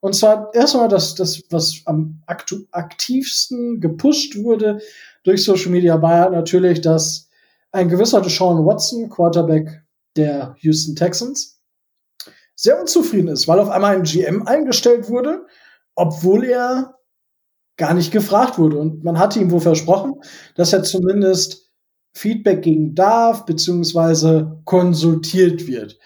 Und 0.00 0.14
zwar 0.14 0.54
erstmal 0.54 0.88
das, 0.88 1.14
das 1.14 1.42
was 1.50 1.82
am 1.86 2.22
aktivsten 2.26 3.80
gepusht 3.80 4.36
wurde 4.36 4.80
durch 5.24 5.44
Social 5.44 5.70
Media, 5.70 6.00
war 6.00 6.30
natürlich, 6.30 6.80
dass 6.82 7.28
ein 7.72 7.88
gewisser 7.88 8.20
Deshaun 8.20 8.64
Watson, 8.64 9.08
Quarterback 9.08 9.82
der 10.16 10.54
Houston 10.60 10.94
Texans, 10.94 11.60
sehr 12.54 12.80
unzufrieden 12.80 13.28
ist, 13.28 13.48
weil 13.48 13.60
auf 13.60 13.70
einmal 13.70 13.96
ein 13.96 14.02
GM 14.02 14.46
eingestellt 14.46 15.08
wurde, 15.08 15.46
obwohl 15.98 16.44
er 16.44 16.94
gar 17.76 17.92
nicht 17.92 18.12
gefragt 18.12 18.58
wurde. 18.58 18.78
Und 18.78 19.04
man 19.04 19.18
hatte 19.18 19.40
ihm 19.40 19.50
wohl 19.50 19.60
versprochen, 19.60 20.14
dass 20.54 20.72
er 20.72 20.82
zumindest 20.82 21.70
Feedback 22.12 22.62
geben 22.62 22.94
darf, 22.94 23.44
beziehungsweise 23.44 24.60
konsultiert 24.64 25.66
wird. 25.66 25.98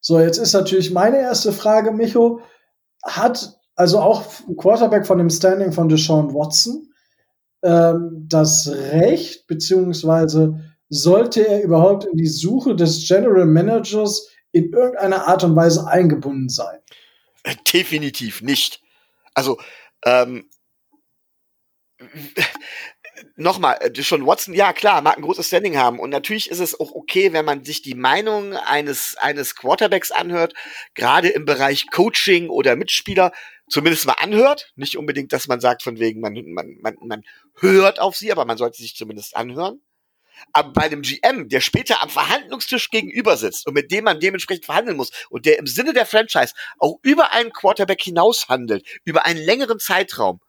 So, 0.00 0.18
jetzt 0.18 0.38
ist 0.38 0.52
natürlich 0.52 0.90
meine 0.90 1.18
erste 1.18 1.52
Frage, 1.52 1.92
Micho, 1.92 2.40
hat 3.04 3.58
also 3.74 4.00
auch 4.00 4.24
ein 4.48 4.56
Quarterback 4.56 5.06
von 5.06 5.18
dem 5.18 5.30
Standing 5.30 5.72
von 5.72 5.88
Deshaun 5.88 6.34
Watson 6.34 6.88
ähm, 7.62 8.26
das 8.28 8.68
Recht, 8.68 9.46
beziehungsweise 9.46 10.60
sollte 10.88 11.46
er 11.46 11.62
überhaupt 11.62 12.04
in 12.04 12.16
die 12.16 12.26
Suche 12.26 12.76
des 12.76 13.06
General 13.06 13.46
Managers 13.46 14.28
in 14.52 14.72
irgendeiner 14.72 15.26
Art 15.26 15.42
und 15.44 15.56
Weise 15.56 15.86
eingebunden 15.86 16.48
sein? 16.48 16.78
Definitiv 17.72 18.42
nicht. 18.42 18.81
Also, 19.34 19.58
ähm, 20.04 20.48
nochmal, 23.36 23.78
äh, 23.80 24.02
schon 24.02 24.26
Watson, 24.26 24.54
ja 24.54 24.72
klar, 24.72 25.02
mag 25.02 25.16
ein 25.16 25.22
großes 25.22 25.46
Standing 25.46 25.76
haben. 25.76 25.98
Und 25.98 26.10
natürlich 26.10 26.50
ist 26.50 26.60
es 26.60 26.78
auch 26.78 26.92
okay, 26.92 27.32
wenn 27.32 27.44
man 27.44 27.64
sich 27.64 27.82
die 27.82 27.94
Meinung 27.94 28.54
eines, 28.54 29.16
eines 29.16 29.54
Quarterbacks 29.54 30.10
anhört, 30.10 30.54
gerade 30.94 31.28
im 31.28 31.44
Bereich 31.44 31.90
Coaching 31.90 32.48
oder 32.48 32.76
Mitspieler, 32.76 33.32
zumindest 33.68 34.06
mal 34.06 34.14
anhört. 34.14 34.72
Nicht 34.76 34.96
unbedingt, 34.96 35.32
dass 35.32 35.48
man 35.48 35.60
sagt, 35.60 35.82
von 35.82 35.98
wegen, 35.98 36.20
man, 36.20 36.34
man, 36.52 36.76
man, 36.80 36.96
man 37.00 37.22
hört 37.58 38.00
auf 38.00 38.16
sie, 38.16 38.32
aber 38.32 38.44
man 38.44 38.58
sollte 38.58 38.78
sich 38.82 38.96
zumindest 38.96 39.36
anhören. 39.36 39.80
Aber 40.52 40.72
bei 40.72 40.82
einem 40.82 41.02
GM, 41.02 41.48
der 41.48 41.60
später 41.60 42.02
am 42.02 42.08
Verhandlungstisch 42.08 42.90
gegenüber 42.90 43.36
sitzt 43.36 43.66
und 43.66 43.74
mit 43.74 43.90
dem 43.90 44.04
man 44.04 44.20
dementsprechend 44.20 44.66
verhandeln 44.66 44.96
muss 44.96 45.10
und 45.30 45.46
der 45.46 45.58
im 45.58 45.66
Sinne 45.66 45.92
der 45.92 46.06
Franchise 46.06 46.54
auch 46.78 46.98
über 47.02 47.32
einen 47.32 47.52
Quarterback 47.52 48.02
hinaus 48.02 48.48
handelt, 48.48 48.86
über 49.04 49.24
einen 49.24 49.40
längeren 49.40 49.78
Zeitraum, 49.78 50.40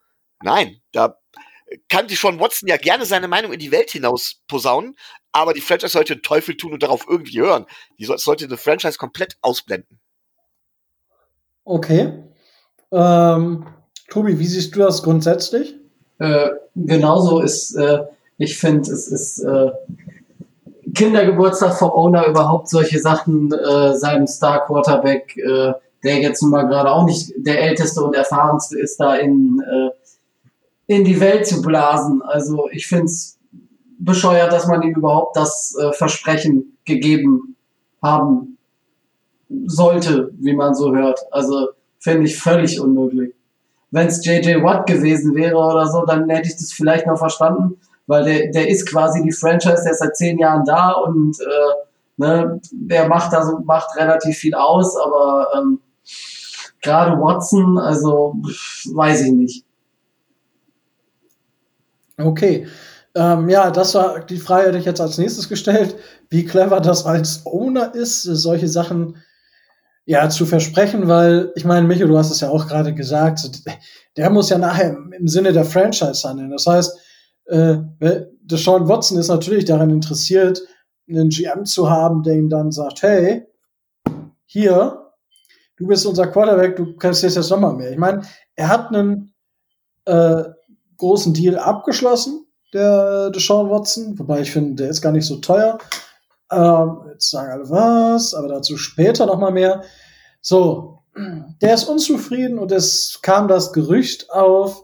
nein, 0.42 0.82
da 0.92 1.18
kann 1.90 2.08
die 2.08 2.18
schon 2.18 2.40
Watson 2.40 2.70
ja 2.70 2.78
gerne 2.78 3.06
seine 3.06 3.28
Meinung 3.28 3.54
in 3.54 3.60
die 3.60 3.72
Welt 3.72 3.92
hinaus 3.92 4.42
posaunen, 4.48 4.96
aber 5.32 5.54
die 5.54 5.62
Franchise 5.62 5.94
sollte 5.94 6.16
den 6.16 6.22
Teufel 6.22 6.56
tun 6.56 6.74
und 6.74 6.84
darauf 6.84 7.06
irgendwie 7.08 7.40
hören. 7.40 7.66
Die 7.98 8.06
sollte 8.06 8.46
eine 8.46 8.58
Franchise 8.58 8.98
komplett 8.98 9.38
ausblenden. 9.42 10.00
Okay. 11.66 12.24
Ähm, 12.92 13.66
Tobi, 14.10 14.38
wie 14.38 14.46
siehst 14.46 14.76
du 14.76 14.80
das 14.80 15.02
grundsätzlich? 15.02 15.76
Äh, 16.20 16.50
genauso 16.76 17.40
ist 17.40 17.76
äh, 17.76 18.04
ich 18.44 18.58
finde, 18.58 18.92
es 18.92 19.08
ist 19.08 19.40
äh, 19.40 19.72
Kindergeburtstag 20.94 21.78
vom 21.78 21.92
Owner 21.92 22.28
überhaupt 22.28 22.70
solche 22.70 23.00
Sachen 23.00 23.52
äh, 23.52 23.96
seinem 23.96 24.28
Star 24.28 24.66
Quarterback, 24.66 25.36
äh, 25.38 25.74
der 26.04 26.20
jetzt 26.20 26.42
nun 26.42 26.52
mal 26.52 26.68
gerade 26.68 26.92
auch 26.92 27.06
nicht 27.06 27.34
der 27.38 27.62
älteste 27.62 28.04
und 28.04 28.16
erfahrenste 28.16 28.80
ist, 28.80 29.00
da 29.00 29.16
in, 29.16 29.62
äh, 29.62 30.94
in 30.94 31.04
die 31.04 31.20
Welt 31.20 31.48
zu 31.48 31.62
blasen. 31.62 32.22
Also 32.22 32.70
ich 32.72 32.88
finde 32.88 33.06
es 33.06 33.40
bescheuert, 34.00 34.52
dass 34.52 34.68
man 34.68 34.82
ihm 34.84 34.96
überhaupt 34.96 35.38
das 35.38 35.76
äh, 35.80 35.94
Versprechen 35.94 36.78
gegeben 36.86 37.56
haben 38.02 38.58
sollte, 39.66 40.32
wie 40.40 40.54
man 40.54 40.76
so 40.76 40.94
hört. 40.94 41.20
Also 41.32 41.70
finde 42.00 42.28
ich 42.28 42.38
völlig 42.38 42.80
unmöglich. 42.80 43.34
Wenn 43.92 44.08
es 44.08 44.26
JJ 44.26 44.62
Watt 44.64 44.88
gewesen 44.88 45.36
wäre 45.36 45.56
oder 45.56 45.88
so, 45.88 46.06
dann 46.06 46.28
hätte 46.30 46.50
ich 46.50 46.56
das 46.56 46.74
vielleicht 46.74 47.08
noch 47.08 47.18
verstanden 47.18 47.78
weil 48.08 48.24
der, 48.26 48.52
der 48.52 48.70
ist 48.70 48.90
quasi 48.90 49.22
die 49.22 49.32
Franchise, 49.32 49.84
der 49.84 49.92
ist 49.92 50.00
seit 50.00 50.16
zehn 50.16 50.38
Jahren 50.40 50.64
da 50.66 50.92
und 50.92 51.40
äh, 51.40 51.84
Ne? 52.18 52.60
Der 52.72 53.08
macht 53.08 53.34
da 53.34 53.46
so, 53.46 53.60
macht 53.60 53.96
relativ 53.98 54.38
viel 54.38 54.54
aus, 54.54 54.96
aber 54.98 55.48
ähm, 55.58 55.80
gerade 56.82 57.20
Watson, 57.20 57.78
also 57.78 58.36
weiß 58.94 59.22
ich 59.24 59.32
nicht. 59.32 59.66
Okay. 62.18 62.68
Ähm, 63.16 63.50
ja, 63.50 63.72
das 63.72 63.96
war 63.96 64.20
die 64.22 64.38
Frage, 64.38 64.72
die 64.72 64.80
ich 64.80 64.86
jetzt 64.86 65.02
als 65.02 65.18
nächstes 65.18 65.50
gestellt. 65.50 65.96
Wie 66.30 66.46
clever 66.46 66.80
das 66.80 67.06
als 67.06 67.46
Owner 67.46 67.94
ist, 67.94 68.24
solche 68.24 68.68
Sachen 68.68 69.18
ja 70.06 70.30
zu 70.30 70.46
versprechen, 70.46 71.08
weil 71.08 71.52
ich 71.56 71.66
meine, 71.66 71.88
Micho, 71.88 72.08
du 72.08 72.18
hast 72.18 72.32
es 72.32 72.42
ja 72.42 72.50
auch 72.50 72.68
gerade 72.68 72.94
gesagt, 72.94 73.50
der 74.18 74.30
muss 74.30 74.50
ja 74.50 74.58
nachher 74.58 74.96
im 75.18 75.28
Sinne 75.28 75.54
der 75.54 75.66
Franchise 75.66 76.28
handeln. 76.28 76.52
Das 76.52 76.68
heißt, 76.68 77.00
äh, 77.46 77.78
Deshaun 78.42 78.88
Watson 78.88 79.18
ist 79.18 79.30
natürlich 79.30 79.66
daran 79.66 79.90
interessiert, 79.90 80.62
einen 81.10 81.30
GM 81.30 81.66
zu 81.66 81.90
haben, 81.90 82.24
der 82.24 82.36
ihm 82.36 82.50
dann 82.50 82.72
sagt, 82.72 83.02
hey, 83.02 83.46
hier, 84.46 85.12
du 85.78 85.88
bist 85.88 86.06
unser 86.06 86.28
Quarterback, 86.28 86.76
du 86.76 86.96
kannst 86.96 87.24
jetzt 87.24 87.50
nochmal 87.50 87.74
mehr. 87.74 87.92
Ich 87.92 87.98
meine, 87.98 88.22
er 88.56 88.70
hat 88.70 88.94
einen 88.94 89.34
äh, 90.06 90.44
großen 90.98 91.34
Deal 91.34 91.58
abgeschlossen, 91.58 92.46
der 92.74 93.30
Deshaun 93.30 93.70
Watson, 93.70 94.18
wobei 94.18 94.42
ich 94.42 94.52
finde, 94.52 94.84
der 94.84 94.90
ist 94.90 95.02
gar 95.02 95.12
nicht 95.12 95.26
so 95.26 95.38
teuer. 95.38 95.78
Ähm, 96.52 97.02
jetzt 97.12 97.30
sagen 97.30 97.52
alle 97.52 97.70
was, 97.70 98.34
aber 98.34 98.48
dazu 98.48 98.78
später 98.78 99.26
nochmal 99.26 99.52
mehr. 99.52 99.84
So, 100.42 101.00
der 101.62 101.74
ist 101.74 101.86
unzufrieden 101.86 102.58
und 102.60 102.72
es 102.72 103.20
kam 103.22 103.48
das 103.48 103.74
Gerücht 103.74 104.32
auf, 104.32 104.84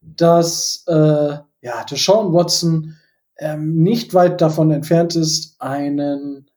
dass 0.00 0.84
äh, 0.86 1.38
ja, 1.64 1.82
Deshaun 1.82 2.34
Watson 2.34 2.94
ähm, 3.38 3.82
nicht 3.82 4.12
weit 4.12 4.42
davon 4.42 4.70
entfernt 4.70 5.16
ist, 5.16 5.56
einen 5.60 6.50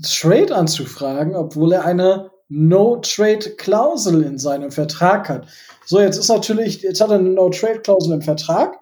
Trade 0.00 0.54
anzufragen, 0.54 1.34
obwohl 1.34 1.72
er 1.72 1.84
eine 1.84 2.30
No-Trade-Klausel 2.48 4.22
in 4.22 4.38
seinem 4.38 4.70
Vertrag 4.70 5.28
hat. 5.28 5.48
So, 5.84 6.00
jetzt 6.00 6.18
ist 6.18 6.28
natürlich, 6.28 6.82
jetzt 6.82 7.00
hat 7.00 7.10
er 7.10 7.18
eine 7.18 7.30
No-Trade-Klausel 7.30 8.12
im 8.12 8.22
Vertrag. 8.22 8.78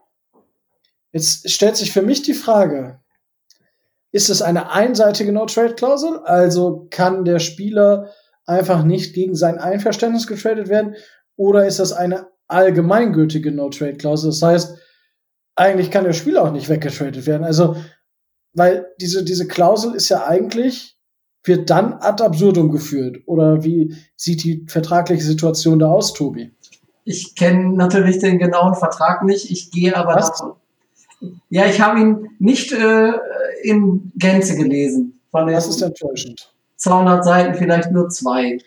Jetzt 1.13 1.51
stellt 1.51 1.77
sich 1.77 1.91
für 1.91 2.03
mich 2.03 2.21
die 2.21 2.35
Frage, 2.35 3.01
ist 4.13 4.29
es 4.29 4.43
eine 4.43 4.71
einseitige 4.71 5.33
No-Trade-Klausel? 5.33 6.19
Also 6.19 6.87
kann 6.91 7.25
der 7.25 7.39
Spieler 7.39 8.11
einfach 8.45 8.85
nicht 8.85 9.15
gegen 9.15 9.35
sein 9.35 9.57
Einverständnis 9.57 10.27
getradet 10.27 10.69
werden? 10.69 10.97
Oder 11.35 11.67
ist 11.67 11.79
das 11.79 11.95
eine 11.95 12.27
allgemeingültige 12.47 13.53
No-Trade-Klausel? 13.53 14.31
Das 14.31 14.43
heißt, 14.43 14.79
eigentlich 15.57 15.91
kann 15.91 16.05
der 16.05 16.13
Spieler 16.13 16.43
auch 16.43 16.53
nicht 16.53 16.69
weggetradet 16.69 17.27
werden. 17.27 17.45
Also, 17.45 17.77
weil 18.53 18.87
diese, 19.01 19.25
diese 19.25 19.49
Klausel 19.49 19.95
ist 19.95 20.09
ja 20.11 20.27
eigentlich, 20.27 20.97
wird 21.45 21.71
dann 21.71 21.95
ad 21.95 22.23
absurdum 22.23 22.71
geführt. 22.71 23.19
Oder 23.27 23.65
wie 23.65 23.97
sieht 24.17 24.45
die 24.45 24.65
vertragliche 24.69 25.25
Situation 25.25 25.79
da 25.79 25.89
aus, 25.89 26.13
Tobi? 26.13 26.53
Ich 27.05 27.35
kenne 27.35 27.73
natürlich 27.75 28.19
den 28.19 28.39
genauen 28.39 28.75
Vertrag 28.75 29.23
nicht. 29.23 29.51
Ich 29.51 29.71
gehe 29.71 29.97
aber 29.97 30.17
Was? 30.17 30.31
davon. 30.31 30.57
Ja, 31.49 31.67
ich 31.67 31.81
habe 31.81 32.01
ihn 32.01 32.31
nicht 32.39 32.73
äh, 32.73 33.13
in 33.63 34.13
Gänze 34.17 34.57
gelesen. 34.57 35.21
Von 35.31 35.47
Das 35.47 35.69
ist 35.69 35.83
enttäuschend. 35.83 36.53
200 36.77 37.25
Seiten 37.25 37.55
vielleicht 37.55 37.91
nur 37.91 38.09
zwei. 38.09 38.59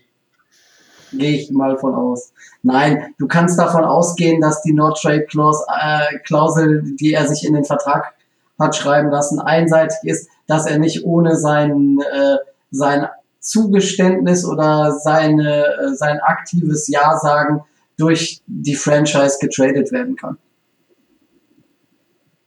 Gehe 1.12 1.32
ich 1.38 1.52
mal 1.52 1.78
von 1.78 1.94
aus. 1.94 2.32
Nein, 2.62 3.14
du 3.18 3.28
kannst 3.28 3.58
davon 3.58 3.86
ausgehen, 3.86 4.42
dass 4.42 4.62
die 4.64 4.74
No-Trade-Klausel, 4.74 5.66
äh, 5.82 6.20
Klausel, 6.26 6.84
die 7.00 7.14
er 7.14 7.28
sich 7.28 7.46
in 7.46 7.54
den 7.54 7.64
Vertrag 7.64 8.14
hat 8.60 8.76
schreiben 8.76 9.10
lassen, 9.10 9.40
einseitig 9.40 9.98
ist, 10.04 10.30
dass 10.48 10.66
er 10.66 10.80
nicht 10.80 11.06
ohne 11.06 11.38
sein, 11.38 12.00
äh, 12.12 12.38
sein 12.72 13.08
Zugeständnis 13.40 14.46
oder 14.46 14.92
seine, 15.00 15.64
äh, 15.66 15.96
sein 15.96 16.20
aktives 16.20 16.88
Ja-Sagen 16.90 17.64
durch 17.98 18.42
die 18.48 18.76
Franchise 18.76 19.38
getradet 19.40 19.92
werden 19.92 20.16
kann. 20.18 20.38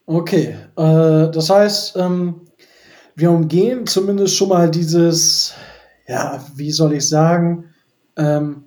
Okay, 0.07 0.57
äh, 0.77 1.31
das 1.31 1.49
heißt, 1.49 1.97
ähm, 1.97 2.43
wir 3.15 3.31
umgehen 3.31 3.87
zumindest 3.87 4.37
schon 4.37 4.49
mal 4.49 4.71
dieses, 4.71 5.55
ja, 6.07 6.45
wie 6.55 6.71
soll 6.71 6.95
ich 6.95 7.09
sagen, 7.09 7.71
ähm, 8.17 8.62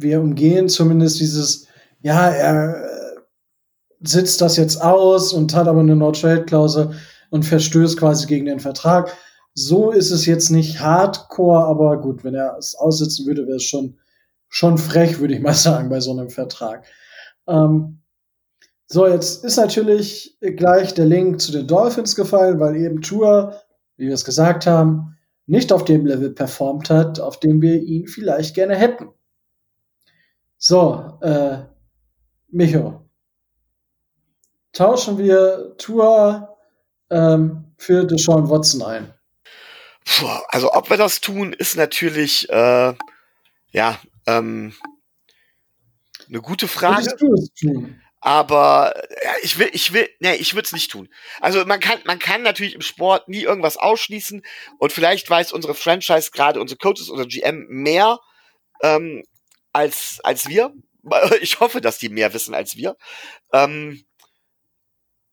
wir 0.00 0.20
umgehen 0.20 0.68
zumindest 0.68 1.20
dieses, 1.20 1.66
ja, 2.00 2.30
er 2.30 2.84
äh, 2.84 3.18
sitzt 4.02 4.40
das 4.40 4.56
jetzt 4.56 4.82
aus 4.82 5.32
und 5.32 5.54
hat 5.54 5.68
aber 5.68 5.80
eine 5.80 5.96
No-Trade-Klausel 5.96 6.94
und 7.30 7.44
verstößt 7.44 7.98
quasi 7.98 8.26
gegen 8.26 8.46
den 8.46 8.60
Vertrag. 8.60 9.14
So 9.54 9.90
ist 9.90 10.10
es 10.10 10.26
jetzt 10.26 10.50
nicht 10.50 10.80
hardcore, 10.80 11.64
aber 11.64 12.00
gut, 12.00 12.24
wenn 12.24 12.34
er 12.34 12.56
es 12.58 12.74
aussitzen 12.74 13.26
würde, 13.26 13.46
wäre 13.46 13.56
es 13.56 13.64
schon, 13.64 13.98
schon 14.48 14.78
frech, 14.78 15.20
würde 15.20 15.34
ich 15.34 15.40
mal 15.40 15.54
sagen, 15.54 15.88
bei 15.88 16.00
so 16.00 16.12
einem 16.12 16.30
Vertrag. 16.30 16.84
Ähm, 17.46 18.00
so, 18.86 19.06
jetzt 19.06 19.44
ist 19.44 19.56
natürlich 19.56 20.36
gleich 20.40 20.94
der 20.94 21.06
Link 21.06 21.40
zu 21.40 21.52
den 21.52 21.68
Dolphins 21.68 22.16
gefallen, 22.16 22.58
weil 22.58 22.76
eben 22.76 23.02
Tour, 23.02 23.54
wie 23.96 24.06
wir 24.06 24.14
es 24.14 24.24
gesagt 24.24 24.66
haben, 24.66 25.16
nicht 25.46 25.72
auf 25.72 25.84
dem 25.84 26.06
Level 26.06 26.30
performt 26.30 26.90
hat, 26.90 27.20
auf 27.20 27.38
dem 27.38 27.62
wir 27.62 27.80
ihn 27.82 28.08
vielleicht 28.08 28.54
gerne 28.54 28.76
hätten. 28.76 29.10
So, 30.62 31.18
äh, 31.22 31.64
Micho. 32.50 33.08
Tauschen 34.72 35.16
wir 35.16 35.74
Tour 35.78 36.54
ähm, 37.08 37.72
für 37.78 38.04
Deshaun 38.04 38.50
Watson 38.50 38.82
ein. 38.82 39.14
Puh, 40.04 40.26
also 40.48 40.72
ob 40.74 40.90
wir 40.90 40.98
das 40.98 41.22
tun, 41.22 41.54
ist 41.54 41.76
natürlich 41.76 42.50
äh, 42.50 42.94
ja 43.72 44.00
ähm, 44.26 44.74
eine 46.28 46.42
gute 46.42 46.68
Frage. 46.68 47.16
Aber 48.20 48.92
ja, 49.24 49.30
ich 49.42 49.58
will, 49.58 49.70
ich 49.72 49.94
will, 49.94 50.10
nee, 50.20 50.34
ich 50.34 50.52
würde 50.52 50.66
es 50.66 50.74
nicht 50.74 50.90
tun. 50.90 51.08
Also 51.40 51.64
man 51.64 51.80
kann, 51.80 52.00
man 52.04 52.18
kann 52.18 52.42
natürlich 52.42 52.74
im 52.74 52.82
Sport 52.82 53.28
nie 53.28 53.40
irgendwas 53.44 53.78
ausschließen 53.78 54.42
und 54.78 54.92
vielleicht 54.92 55.30
weiß 55.30 55.52
unsere 55.54 55.74
Franchise 55.74 56.30
gerade 56.30 56.60
unsere 56.60 56.76
Coaches 56.76 57.08
oder 57.08 57.24
GM 57.24 57.66
mehr 57.68 58.20
ähm, 58.82 59.24
als 59.72 60.20
als 60.22 60.48
wir. 60.48 60.72
Ich 61.40 61.60
hoffe, 61.60 61.80
dass 61.80 61.98
die 61.98 62.10
mehr 62.10 62.34
wissen 62.34 62.54
als 62.54 62.76
wir. 62.76 62.96
Ähm, 63.54 64.04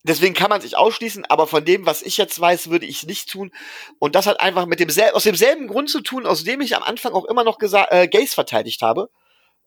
deswegen 0.04 0.34
kann 0.34 0.50
man 0.50 0.62
sich 0.62 0.78
ausschließen, 0.78 1.26
aber 1.26 1.46
von 1.46 1.66
dem, 1.66 1.86
was 1.86 2.02
ich 2.02 2.16
jetzt 2.16 2.40
weiß, 2.40 2.70
würde 2.70 2.86
ich 2.86 3.06
nicht 3.06 3.30
tun. 3.30 3.52
Und 4.00 4.16
das 4.16 4.28
hat 4.28 4.40
einfach 4.40 4.66
mit 4.66 4.80
dem 4.80 4.90
aus 5.14 5.24
demselben 5.24 5.68
Grund 5.68 5.90
zu 5.90 6.00
tun, 6.00 6.26
aus 6.26 6.46
dem 6.46 6.62
ich 6.62 6.76
am 6.76 6.84
Anfang 6.84 7.12
auch 7.12 7.26
immer 7.26 7.44
noch 7.44 7.58
gesagt, 7.58 7.92
äh, 7.92 8.08
Gaze 8.08 8.34
verteidigt 8.34 8.82
habe. 8.82 9.10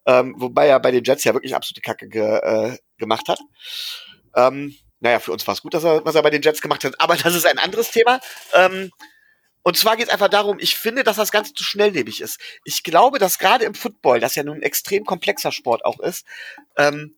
Ähm, 0.07 0.33
wobei 0.37 0.67
er 0.67 0.79
bei 0.79 0.89
den 0.89 1.03
Jets 1.03 1.23
ja 1.23 1.33
wirklich 1.33 1.55
absolute 1.55 1.81
Kacke 1.81 2.09
ge, 2.09 2.23
äh, 2.23 2.77
gemacht 2.97 3.27
hat. 3.29 3.39
Ähm, 4.35 4.75
naja, 4.99 5.19
für 5.19 5.31
uns 5.31 5.45
war 5.45 5.53
es 5.53 5.61
gut, 5.61 5.73
dass 5.73 5.83
er, 5.83 6.03
was 6.05 6.15
er 6.15 6.23
bei 6.23 6.29
den 6.29 6.41
Jets 6.41 6.61
gemacht 6.61 6.83
hat, 6.83 6.99
aber 6.99 7.15
das 7.15 7.35
ist 7.35 7.45
ein 7.45 7.59
anderes 7.59 7.91
Thema. 7.91 8.19
Ähm, 8.53 8.91
und 9.63 9.77
zwar 9.77 9.95
geht 9.95 10.07
es 10.07 10.13
einfach 10.13 10.29
darum, 10.29 10.57
ich 10.59 10.75
finde, 10.75 11.03
dass 11.03 11.17
das 11.17 11.31
Ganze 11.31 11.53
zu 11.53 11.63
schnelllebig 11.63 12.21
ist. 12.21 12.39
Ich 12.63 12.83
glaube, 12.83 13.19
dass 13.19 13.37
gerade 13.37 13.65
im 13.65 13.75
Football, 13.75 14.19
das 14.19 14.35
ja 14.35 14.43
nun 14.43 14.57
ein 14.57 14.63
extrem 14.63 15.05
komplexer 15.05 15.51
Sport 15.51 15.85
auch 15.85 15.99
ist, 15.99 16.25
ähm, 16.77 17.15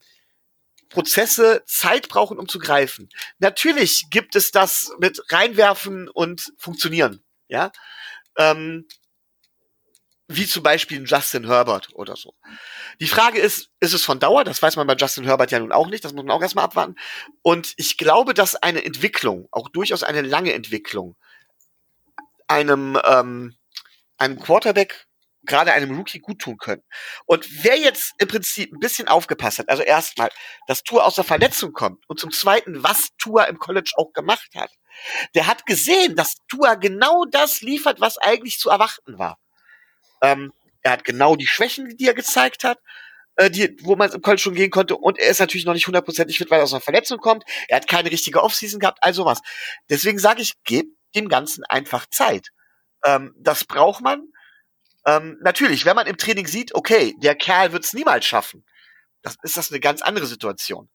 Prozesse 0.89 1.63
Zeit 1.65 2.08
brauchen, 2.10 2.38
um 2.38 2.47
zu 2.47 2.60
greifen. 2.60 3.10
Natürlich 3.39 4.06
gibt 4.12 4.36
es 4.36 4.51
das 4.51 4.91
mit 4.99 5.21
reinwerfen 5.32 6.08
und 6.08 6.53
funktionieren, 6.58 7.23
ja. 7.47 7.71
Ähm, 8.38 8.88
wie 10.27 10.47
zum 10.47 10.63
Beispiel 10.63 11.03
Justin 11.06 11.47
Herbert 11.47 11.89
oder 11.93 12.15
so. 12.15 12.34
Die 12.99 13.08
Frage 13.08 13.39
ist, 13.39 13.69
ist 13.79 13.93
es 13.93 14.03
von 14.03 14.19
Dauer? 14.19 14.43
Das 14.43 14.62
weiß 14.62 14.75
man 14.77 14.88
bei 14.88 14.95
Justin 14.95 15.25
Herbert 15.25 15.51
ja 15.51 15.60
nun 15.60 15.71
auch 15.71 15.88
nicht. 15.88 16.03
Das 16.06 16.13
muss 16.13 16.23
man 16.23 16.36
auch 16.36 16.41
erstmal 16.41 16.65
abwarten. 16.65 16.95
Und 17.41 17.73
ich 17.77 17.97
glaube, 17.97 18.34
dass 18.34 18.56
eine 18.56 18.86
Entwicklung, 18.86 19.47
auch 19.51 19.69
durchaus 19.69 20.03
eine 20.03 20.21
lange 20.21 20.53
Entwicklung, 20.53 21.15
einem, 22.54 23.00
ähm, 23.04 23.56
einem 24.18 24.39
Quarterback, 24.39 25.06
gerade 25.46 25.74
einem 25.74 25.98
Rookie 25.98 26.20
gut 26.20 26.39
tun 26.39 26.58
können. 26.58 26.84
Und 27.26 27.46
wer 27.63 27.78
jetzt 27.78 28.13
im 28.20 28.28
Prinzip 28.28 28.72
ein 28.72 28.80
bisschen 28.80 29.08
aufgepasst 29.08 29.60
hat, 29.60 29.70
also 29.70 29.84
erstmal, 29.84 30.30
dass 30.68 30.84
Tour 30.84 31.06
aus 31.06 31.16
der 31.16 31.26
Verletzung 31.26 31.74
kommt 31.74 32.08
und 32.08 32.20
zum 32.20 32.32
Zweiten, 32.32 32.84
was 32.84 33.10
Tour 33.18 33.48
im 33.48 33.58
College 33.58 33.92
auch 33.98 34.13
gemacht 34.13 34.50
hat, 34.56 34.70
der 35.36 35.48
hat 35.48 35.66
gesehen, 35.66 36.16
dass 36.16 36.36
Tour 36.48 36.76
genau 36.78 37.26
das 37.26 37.62
liefert, 37.62 38.00
was 38.00 38.18
eigentlich 38.18 38.58
zu 38.60 38.70
erwarten 38.70 39.18
war. 39.18 39.38
Ähm, 40.22 40.54
er 40.82 40.92
hat 40.92 41.04
genau 41.04 41.36
die 41.36 41.48
Schwächen, 41.48 41.98
die 41.98 42.08
er 42.08 42.13
gezeigt 42.13 42.63
hat, 42.63 42.78
äh, 43.36 43.50
die, 43.50 43.76
wo 43.82 43.96
man 43.96 44.12
im 44.12 44.22
College 44.22 44.42
schon 44.42 44.56
gehen 44.56 44.70
konnte. 44.70 44.96
Und 44.96 45.18
er 45.18 45.30
ist 45.30 45.39
natürlich 45.39 45.66
noch 45.66 45.74
nicht 45.74 45.88
hundertprozentig 45.88 46.38
fit, 46.38 46.52
weil 46.52 46.60
er 46.60 46.63
aus 46.63 46.74
einer 46.74 46.82
Verletzung 46.82 47.18
kommt. 47.18 47.44
Er 47.68 47.78
hat 47.78 47.88
keine 47.88 48.12
richtige 48.12 48.44
Offseason 48.44 48.80
gehabt, 48.80 49.00
all 49.02 49.13
sowas. 49.13 49.42
Deswegen 49.89 50.20
sage 50.20 50.42
ich, 50.42 50.54
gebt 50.63 50.96
dem 51.15 51.30
Ganzen 51.30 51.63
einfach 51.65 52.06
Zeit. 52.10 52.49
Ähm, 53.04 53.34
das 53.38 53.65
braucht 53.65 54.02
man. 54.02 54.28
Ähm, 55.06 55.38
natürlich, 55.41 55.86
wenn 55.86 55.95
man 55.95 56.08
im 56.08 56.17
Training 56.17 56.47
sieht, 56.47 56.73
okay, 56.76 57.15
der 57.21 57.36
Kerl 57.36 57.73
wird 57.73 57.84
es 57.84 57.93
niemals 57.93 58.26
schaffen, 58.26 58.65
das 59.21 59.36
ist 59.43 59.58
das 59.58 59.71
eine 59.71 59.80
ganz 59.80 60.02
andere 60.02 60.26
Situation. 60.26 60.89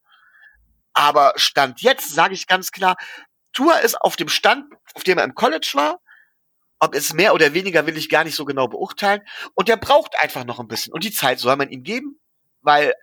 Aber 0.93 1.33
Stand 1.35 1.81
jetzt 1.81 2.13
sage 2.13 2.33
ich 2.33 2.47
ganz 2.47 2.71
klar, 2.71 2.95
Tour 3.53 3.79
ist 3.81 3.99
auf 4.01 4.15
dem 4.15 4.29
Stand, 4.29 4.65
auf 4.93 5.03
dem 5.03 5.17
er 5.17 5.23
im 5.23 5.35
College 5.35 5.71
war, 5.73 5.99
ob 6.79 6.95
es 6.95 7.13
mehr 7.13 7.33
oder 7.33 7.53
weniger 7.53 7.85
will 7.85 7.97
ich 7.97 8.09
gar 8.09 8.23
nicht 8.23 8.35
so 8.35 8.45
genau 8.45 8.67
beurteilen. 8.67 9.21
Und 9.53 9.67
der 9.67 9.77
braucht 9.77 10.17
einfach 10.19 10.45
noch 10.45 10.59
ein 10.59 10.67
bisschen. 10.67 10.93
Und 10.93 11.03
die 11.03 11.11
Zeit 11.11 11.39
soll 11.39 11.55
man 11.55 11.69
ihm 11.69 11.83
geben, 11.83 12.19
weil 12.61 12.93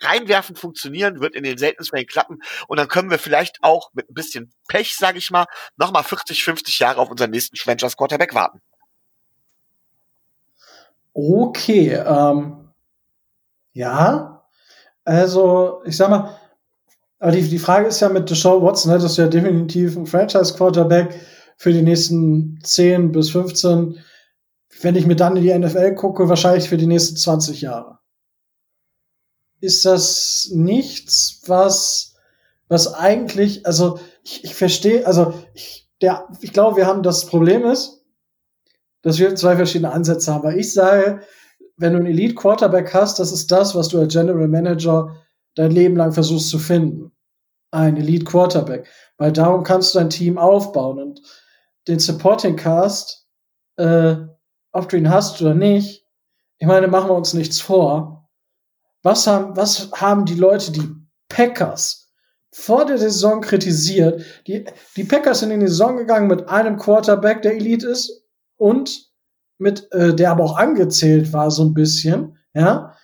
reinwerfen 0.00 0.56
funktionieren 0.56 1.20
wird 1.20 1.34
in 1.34 1.44
den 1.44 1.58
seltensten 1.58 1.96
Fällen 1.96 2.06
klappen. 2.06 2.38
Und 2.66 2.78
dann 2.78 2.88
können 2.88 3.10
wir 3.10 3.18
vielleicht 3.18 3.58
auch 3.62 3.90
mit 3.94 4.10
ein 4.10 4.14
bisschen 4.14 4.52
Pech, 4.68 4.94
sage 4.94 5.18
ich 5.18 5.30
mal, 5.30 5.46
nochmal 5.76 6.04
40, 6.04 6.42
50 6.42 6.78
Jahre 6.78 7.00
auf 7.00 7.10
unseren 7.10 7.30
nächsten 7.30 7.56
Franchise 7.56 7.96
Quarterback 7.96 8.34
warten. 8.34 8.60
Okay, 11.12 11.94
ähm, 11.94 12.70
ja, 13.72 14.44
also 15.04 15.82
ich 15.84 15.96
sag 15.96 16.10
mal, 16.10 16.38
aber 17.18 17.32
die, 17.32 17.42
die 17.42 17.58
Frage 17.58 17.88
ist 17.88 18.00
ja 18.00 18.08
mit 18.08 18.30
Deshaun 18.30 18.62
Watson, 18.62 18.92
ne, 18.92 18.98
das 18.98 19.12
ist 19.12 19.16
ja 19.16 19.26
definitiv 19.26 19.96
ein 19.96 20.06
Franchise-Quarterback 20.06 21.20
für 21.56 21.72
die 21.72 21.82
nächsten 21.82 22.60
10 22.62 23.10
bis 23.10 23.30
15, 23.30 23.98
wenn 24.80 24.94
ich 24.94 25.06
mir 25.06 25.16
dann 25.16 25.36
in 25.36 25.42
die 25.42 25.58
NFL 25.58 25.96
gucke, 25.96 26.28
wahrscheinlich 26.28 26.68
für 26.68 26.76
die 26.76 26.86
nächsten 26.86 27.16
20 27.16 27.62
Jahre. 27.62 27.97
Ist 29.60 29.84
das 29.84 30.50
nichts, 30.52 31.42
was, 31.46 32.14
was 32.68 32.94
eigentlich, 32.94 33.66
also 33.66 33.98
ich, 34.22 34.44
ich 34.44 34.54
verstehe, 34.54 35.06
also 35.06 35.34
ich, 35.54 35.88
der, 36.00 36.28
ich 36.40 36.52
glaube, 36.52 36.76
wir 36.76 36.86
haben 36.86 37.02
das 37.02 37.26
Problem 37.26 37.64
ist, 37.64 38.04
dass 39.02 39.18
wir 39.18 39.34
zwei 39.34 39.56
verschiedene 39.56 39.92
Ansätze 39.92 40.32
haben. 40.32 40.44
Weil 40.44 40.58
ich 40.58 40.72
sage, 40.72 41.20
wenn 41.76 41.92
du 41.92 41.98
einen 41.98 42.06
Elite 42.06 42.34
Quarterback 42.34 42.92
hast, 42.92 43.18
das 43.18 43.32
ist 43.32 43.50
das, 43.50 43.74
was 43.74 43.88
du 43.88 43.98
als 43.98 44.12
General 44.12 44.48
Manager 44.48 45.16
dein 45.54 45.70
Leben 45.70 45.96
lang 45.96 46.12
versuchst 46.12 46.50
zu 46.50 46.58
finden. 46.58 47.12
Ein 47.70 47.96
Elite 47.96 48.24
Quarterback. 48.24 48.88
Weil 49.16 49.32
darum 49.32 49.62
kannst 49.62 49.94
du 49.94 49.98
dein 49.98 50.10
Team 50.10 50.38
aufbauen. 50.38 50.98
Und 50.98 51.22
den 51.86 51.98
Supporting 51.98 52.56
Cast, 52.56 53.26
äh, 53.76 54.16
ob 54.72 54.88
du 54.88 54.96
ihn 54.96 55.10
hast 55.10 55.40
oder 55.40 55.54
nicht, 55.54 56.04
ich 56.58 56.66
meine, 56.66 56.88
machen 56.88 57.08
wir 57.08 57.14
uns 57.14 57.34
nichts 57.34 57.60
vor. 57.60 58.17
Was 59.02 59.26
haben, 59.26 59.56
was 59.56 59.90
haben 59.92 60.24
die 60.24 60.34
Leute, 60.34 60.72
die 60.72 60.88
Packers, 61.28 62.10
vor 62.50 62.84
der 62.84 62.98
Saison 62.98 63.40
kritisiert? 63.40 64.22
Die, 64.46 64.64
die 64.96 65.04
Packers 65.04 65.40
sind 65.40 65.50
in 65.50 65.60
die 65.60 65.68
Saison 65.68 65.96
gegangen 65.96 66.26
mit 66.26 66.48
einem 66.48 66.76
Quarterback, 66.76 67.42
der 67.42 67.54
Elite 67.54 67.86
ist, 67.86 68.24
und 68.56 69.08
mit, 69.58 69.90
äh, 69.92 70.14
der 70.14 70.32
aber 70.32 70.44
auch 70.44 70.56
angezählt 70.56 71.32
war, 71.32 71.50
so 71.50 71.64
ein 71.64 71.74
bisschen, 71.74 72.38
ja, 72.54 72.94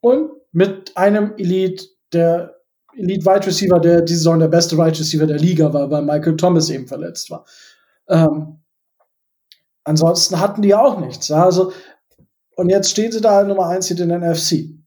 und 0.00 0.30
mit 0.52 0.96
einem 0.96 1.34
Elite, 1.36 1.84
der 2.12 2.56
Elite 2.96 3.24
Wide 3.24 3.46
Receiver, 3.46 3.78
der 3.78 4.02
diese 4.02 4.18
Saison 4.18 4.38
der 4.38 4.48
beste 4.48 4.76
Wide 4.76 4.98
Receiver 4.98 5.26
der 5.26 5.38
Liga 5.38 5.72
war, 5.72 5.90
weil 5.90 6.02
Michael 6.02 6.36
Thomas 6.36 6.70
eben 6.70 6.88
verletzt 6.88 7.30
war. 7.30 7.44
Ähm, 8.08 8.62
ansonsten 9.84 10.40
hatten 10.40 10.62
die 10.62 10.74
auch 10.74 10.98
nichts. 10.98 11.28
Ja? 11.28 11.44
Also, 11.44 11.72
und 12.56 12.68
jetzt 12.68 12.90
stehen 12.90 13.12
sie 13.12 13.20
da 13.20 13.42
Nummer 13.44 13.66
eins 13.66 13.86
hier 13.88 13.98
in 14.00 14.08
der 14.08 14.18
NFC. 14.18 14.79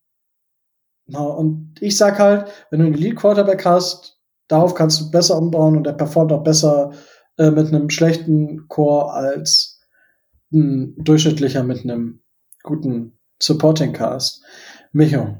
Na, 1.05 1.19
und 1.19 1.75
ich 1.81 1.97
sag 1.97 2.19
halt, 2.19 2.49
wenn 2.69 2.79
du 2.79 2.85
einen 2.85 2.95
Elite 2.95 3.15
Quarterback 3.15 3.65
hast, 3.65 4.19
darauf 4.47 4.73
kannst 4.73 5.01
du 5.01 5.11
besser 5.11 5.37
umbauen 5.37 5.77
und 5.77 5.83
der 5.83 5.93
performt 5.93 6.31
auch 6.31 6.43
besser 6.43 6.93
äh, 7.37 7.51
mit 7.51 7.67
einem 7.67 7.89
schlechten 7.89 8.67
Core 8.67 9.11
als 9.11 9.81
ein 10.51 10.95
durchschnittlicher 10.97 11.63
mit 11.63 11.83
einem 11.83 12.21
guten 12.61 13.17
Supporting 13.41 13.93
Cast. 13.93 14.43
Micho. 14.91 15.37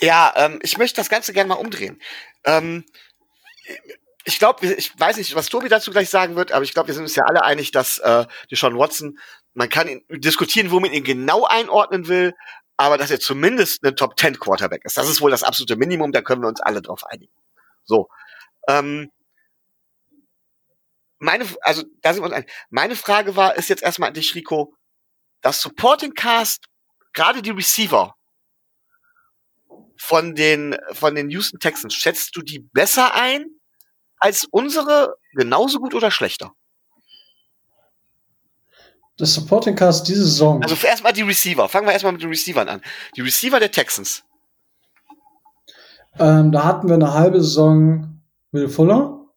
Ja, 0.00 0.32
ähm, 0.36 0.60
ich 0.62 0.78
möchte 0.78 0.96
das 0.96 1.10
Ganze 1.10 1.32
gerne 1.32 1.48
mal 1.48 1.54
umdrehen. 1.56 2.00
Ähm, 2.44 2.84
ich 4.24 4.38
glaube, 4.38 4.66
ich 4.66 4.98
weiß 4.98 5.16
nicht, 5.16 5.34
was 5.34 5.48
Tobi 5.48 5.68
dazu 5.68 5.90
gleich 5.90 6.08
sagen 6.08 6.36
wird, 6.36 6.52
aber 6.52 6.64
ich 6.64 6.72
glaube, 6.72 6.88
wir 6.88 6.94
sind 6.94 7.04
uns 7.04 7.16
ja 7.16 7.24
alle 7.26 7.42
einig, 7.42 7.72
dass 7.72 7.98
äh, 7.98 8.24
die 8.50 8.56
Sean 8.56 8.78
Watson, 8.78 9.18
man 9.54 9.68
kann 9.68 9.88
ihn, 9.88 10.04
diskutieren, 10.08 10.70
wo 10.70 10.80
man 10.80 10.92
ihn 10.92 11.04
genau 11.04 11.44
einordnen 11.44 12.08
will, 12.08 12.34
aber 12.82 12.98
dass 12.98 13.12
er 13.12 13.20
zumindest 13.20 13.84
ein 13.84 13.94
Top 13.94 14.18
10 14.18 14.40
Quarterback 14.40 14.84
ist. 14.84 14.96
Das 14.96 15.08
ist 15.08 15.20
wohl 15.20 15.30
das 15.30 15.44
absolute 15.44 15.76
Minimum, 15.76 16.10
da 16.10 16.20
können 16.20 16.42
wir 16.42 16.48
uns 16.48 16.60
alle 16.60 16.82
drauf 16.82 17.04
einigen. 17.06 17.32
So. 17.84 18.08
Ähm, 18.68 19.08
meine, 21.20 21.46
also 21.60 21.84
da 22.00 22.12
sind 22.12 22.22
wir 22.22 22.26
uns 22.26 22.34
einig. 22.34 22.50
Meine 22.70 22.96
Frage 22.96 23.36
war, 23.36 23.54
ist 23.54 23.68
jetzt 23.68 23.84
erstmal 23.84 24.08
an 24.08 24.14
dich, 24.14 24.34
Rico, 24.34 24.74
das 25.42 25.60
Supporting 25.60 26.14
Cast, 26.14 26.66
gerade 27.12 27.40
die 27.40 27.50
Receiver 27.50 28.16
von 29.96 30.34
den, 30.34 30.76
von 30.90 31.14
den 31.14 31.30
Houston 31.30 31.60
Texans, 31.60 31.94
schätzt 31.94 32.34
du 32.34 32.42
die 32.42 32.58
besser 32.72 33.14
ein 33.14 33.46
als 34.18 34.44
unsere 34.50 35.14
genauso 35.34 35.78
gut 35.78 35.94
oder 35.94 36.10
schlechter? 36.10 36.52
Das 39.22 39.34
Supporting 39.34 39.76
Cast 39.76 40.08
diese 40.08 40.24
Saison. 40.24 40.60
Also 40.64 40.74
erstmal 40.84 41.12
die 41.12 41.22
Receiver. 41.22 41.68
Fangen 41.68 41.86
wir 41.86 41.92
erstmal 41.92 42.12
mit 42.12 42.22
den 42.22 42.28
Receivern 42.28 42.68
an. 42.68 42.82
Die 43.14 43.20
Receiver 43.20 43.60
der 43.60 43.70
Texans. 43.70 44.24
Ähm, 46.18 46.50
da 46.50 46.64
hatten 46.64 46.88
wir 46.88 46.96
eine 46.96 47.14
halbe 47.14 47.40
Saison 47.40 48.20
Will 48.50 48.68
Fuller. 48.68 49.28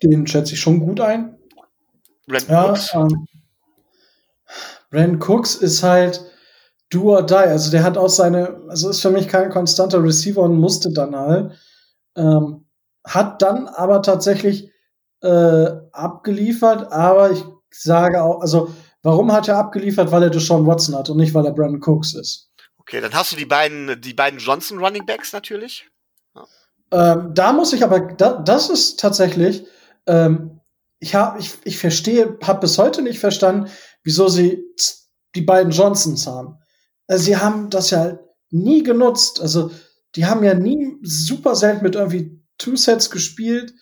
Den 0.00 0.28
schätze 0.28 0.54
ich 0.54 0.60
schon 0.60 0.78
gut 0.78 1.00
ein. 1.00 1.36
Brandon 2.28 2.50
Ja, 2.52 2.70
Cooks. 2.70 2.94
ähm, 2.94 3.26
Brandon 4.90 5.20
Cooks 5.20 5.56
ist 5.56 5.82
halt 5.82 6.24
do 6.88 7.16
or 7.16 7.26
die. 7.26 7.34
Also 7.34 7.72
der 7.72 7.82
hat 7.82 7.98
auch 7.98 8.10
seine, 8.10 8.60
also 8.68 8.90
ist 8.90 9.02
für 9.02 9.10
mich 9.10 9.26
kein 9.26 9.50
konstanter 9.50 10.04
Receiver 10.04 10.40
und 10.42 10.60
musste 10.60 10.92
dann 10.92 11.16
halt. 11.16 11.58
Ähm, 12.14 12.64
hat 13.04 13.42
dann 13.42 13.66
aber 13.66 14.02
tatsächlich 14.02 14.70
äh, 15.20 15.66
abgeliefert, 15.90 16.92
aber 16.92 17.32
ich 17.32 17.42
sage 17.72 18.22
auch, 18.22 18.40
also 18.40 18.72
warum 19.02 19.32
hat 19.32 19.48
er 19.48 19.58
abgeliefert? 19.58 20.10
Weil 20.12 20.24
er 20.24 20.30
Deshaun 20.30 20.66
Watson 20.66 20.94
hat 20.94 21.10
und 21.10 21.16
nicht, 21.16 21.34
weil 21.34 21.46
er 21.46 21.52
Brandon 21.52 21.82
Cooks 21.82 22.14
ist. 22.14 22.50
Okay, 22.78 23.00
dann 23.00 23.14
hast 23.14 23.32
du 23.32 23.36
die 23.36 23.46
beiden, 23.46 24.00
die 24.00 24.14
beiden 24.14 24.38
Johnson 24.38 24.78
Running 24.78 25.06
Backs 25.06 25.32
natürlich. 25.32 25.88
Ähm, 26.90 27.32
da 27.32 27.52
muss 27.52 27.72
ich 27.72 27.82
aber, 27.82 28.00
da, 28.00 28.34
das 28.34 28.68
ist 28.68 29.00
tatsächlich, 29.00 29.64
ähm, 30.06 30.60
ich 30.98 31.14
habe, 31.14 31.40
ich, 31.40 31.54
ich 31.64 31.78
verstehe, 31.78 32.38
habe 32.42 32.60
bis 32.60 32.76
heute 32.78 33.02
nicht 33.02 33.18
verstanden, 33.18 33.70
wieso 34.04 34.28
sie 34.28 34.62
die 35.34 35.42
beiden 35.42 35.72
Johnsons 35.72 36.26
haben. 36.26 36.58
Also 37.06 37.24
sie 37.24 37.36
haben 37.36 37.70
das 37.70 37.90
ja 37.90 38.18
nie 38.50 38.82
genutzt. 38.82 39.40
Also 39.40 39.70
die 40.14 40.26
haben 40.26 40.44
ja 40.44 40.54
nie 40.54 40.98
super 41.02 41.56
selten 41.56 41.82
mit 41.82 41.94
irgendwie 41.94 42.40
Two 42.58 42.76
Sets 42.76 43.10
gespielt, 43.10 43.74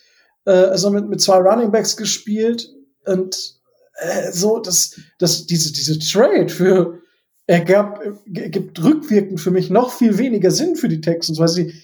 äh, 0.47 0.53
also 0.53 0.91
mit, 0.91 1.09
mit 1.09 1.21
zwei 1.21 1.39
Running 1.39 1.73
Backs 1.73 1.97
gespielt 1.97 2.69
und 3.05 3.60
äh, 4.01 4.33
so, 4.33 4.59
das, 4.59 4.99
das, 5.19 5.47
diese, 5.47 5.73
diese 5.73 5.99
Trade 5.99 6.49
für 6.49 7.01
ergab, 7.47 8.01
gibt 8.27 8.83
rückwirkend 8.83 9.41
für 9.41 9.51
mich 9.51 9.71
noch 9.71 9.93
viel 9.93 10.19
weniger 10.19 10.51
Sinn 10.51 10.77
für 10.77 10.89
die 10.89 11.01
Texans, 11.01 11.39
weil 11.39 11.49
sie 11.49 11.75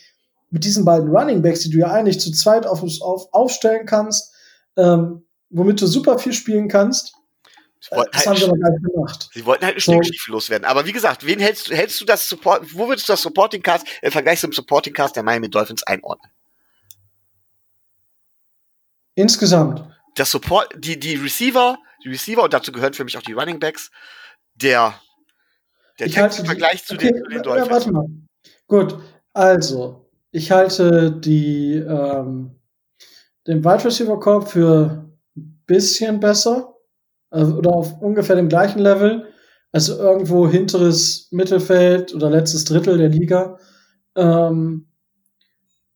mit 0.50 0.64
diesen 0.64 0.84
beiden 0.84 1.08
Running 1.08 1.42
Backs, 1.42 1.60
die 1.60 1.70
du 1.70 1.78
ja 1.78 1.90
eigentlich 1.90 2.20
zu 2.20 2.30
zweit 2.30 2.66
auf, 2.66 2.82
auf, 3.00 3.28
aufstellen 3.32 3.84
kannst, 3.86 4.32
ähm, 4.76 5.24
womit 5.50 5.80
du 5.80 5.86
super 5.86 6.18
viel 6.18 6.32
spielen 6.32 6.68
kannst, 6.68 7.14
Sie 7.80 7.94
äh, 7.94 7.98
wollten 7.98 8.10
das 8.12 8.26
halt, 8.26 8.42
haben 8.42 8.60
gar 8.60 8.70
nicht 8.70 8.84
gemacht. 8.84 9.28
sie 9.32 9.46
wollten 9.46 9.64
halt 9.64 9.74
eine 9.74 9.80
So. 9.80 9.92
Stinkstiefel 9.92 10.32
loswerden. 10.32 10.64
Aber 10.64 10.86
wie 10.86 10.92
gesagt, 10.92 11.26
wen 11.26 11.38
hältst 11.38 11.68
du, 11.68 11.74
hältst 11.74 12.00
du 12.00 12.04
das 12.04 12.28
Support, 12.28 12.74
wo 12.74 12.88
würdest 12.88 13.08
du 13.08 13.12
das 13.12 13.22
Supporting 13.22 13.62
Cast 13.62 13.86
im 14.02 14.10
Vergleich 14.10 14.40
zum 14.40 14.52
Supporting 14.52 14.92
Cast 14.92 15.16
der 15.16 15.22
Miami 15.22 15.48
Dolphins 15.48 15.82
einordnen? 15.84 16.30
Insgesamt. 19.14 19.84
Das 20.14 20.30
Support, 20.30 20.74
die, 20.76 20.98
die 20.98 21.16
Receiver, 21.16 21.78
die 22.04 22.08
Receiver, 22.08 22.42
und 22.42 22.52
dazu 22.52 22.72
gehören 22.72 22.94
für 22.94 23.04
mich 23.04 23.16
auch 23.16 23.22
die 23.22 23.32
Running 23.32 23.58
Backs, 23.58 23.90
der, 24.54 24.94
der 25.98 26.08
halte 26.08 26.40
im 26.40 26.46
Vergleich 26.46 26.84
zu 26.84 26.94
okay, 26.94 27.12
den, 27.12 27.22
zu 27.22 27.28
den 27.28 27.36
ja, 27.38 27.42
Dolphins. 27.42 27.70
warte 27.70 27.92
mal. 27.92 28.06
Gut, 28.66 28.98
also, 29.32 30.06
ich 30.30 30.50
halte 30.50 31.12
die, 31.12 31.76
ähm, 31.76 32.56
den 33.46 33.64
Wide 33.64 33.84
Receiver 33.84 34.18
Corps 34.18 34.46
für 34.46 35.08
ein 35.36 35.62
bisschen 35.66 36.20
besser 36.20 36.74
äh, 37.30 37.42
oder 37.42 37.70
auf 37.70 38.00
ungefähr 38.00 38.36
dem 38.36 38.48
gleichen 38.48 38.80
Level. 38.80 39.32
Also 39.72 39.98
irgendwo 39.98 40.48
hinteres 40.48 41.28
Mittelfeld 41.32 42.14
oder 42.14 42.30
letztes 42.30 42.64
Drittel 42.64 42.98
der 42.98 43.08
Liga. 43.08 43.58
Ähm, 44.14 44.88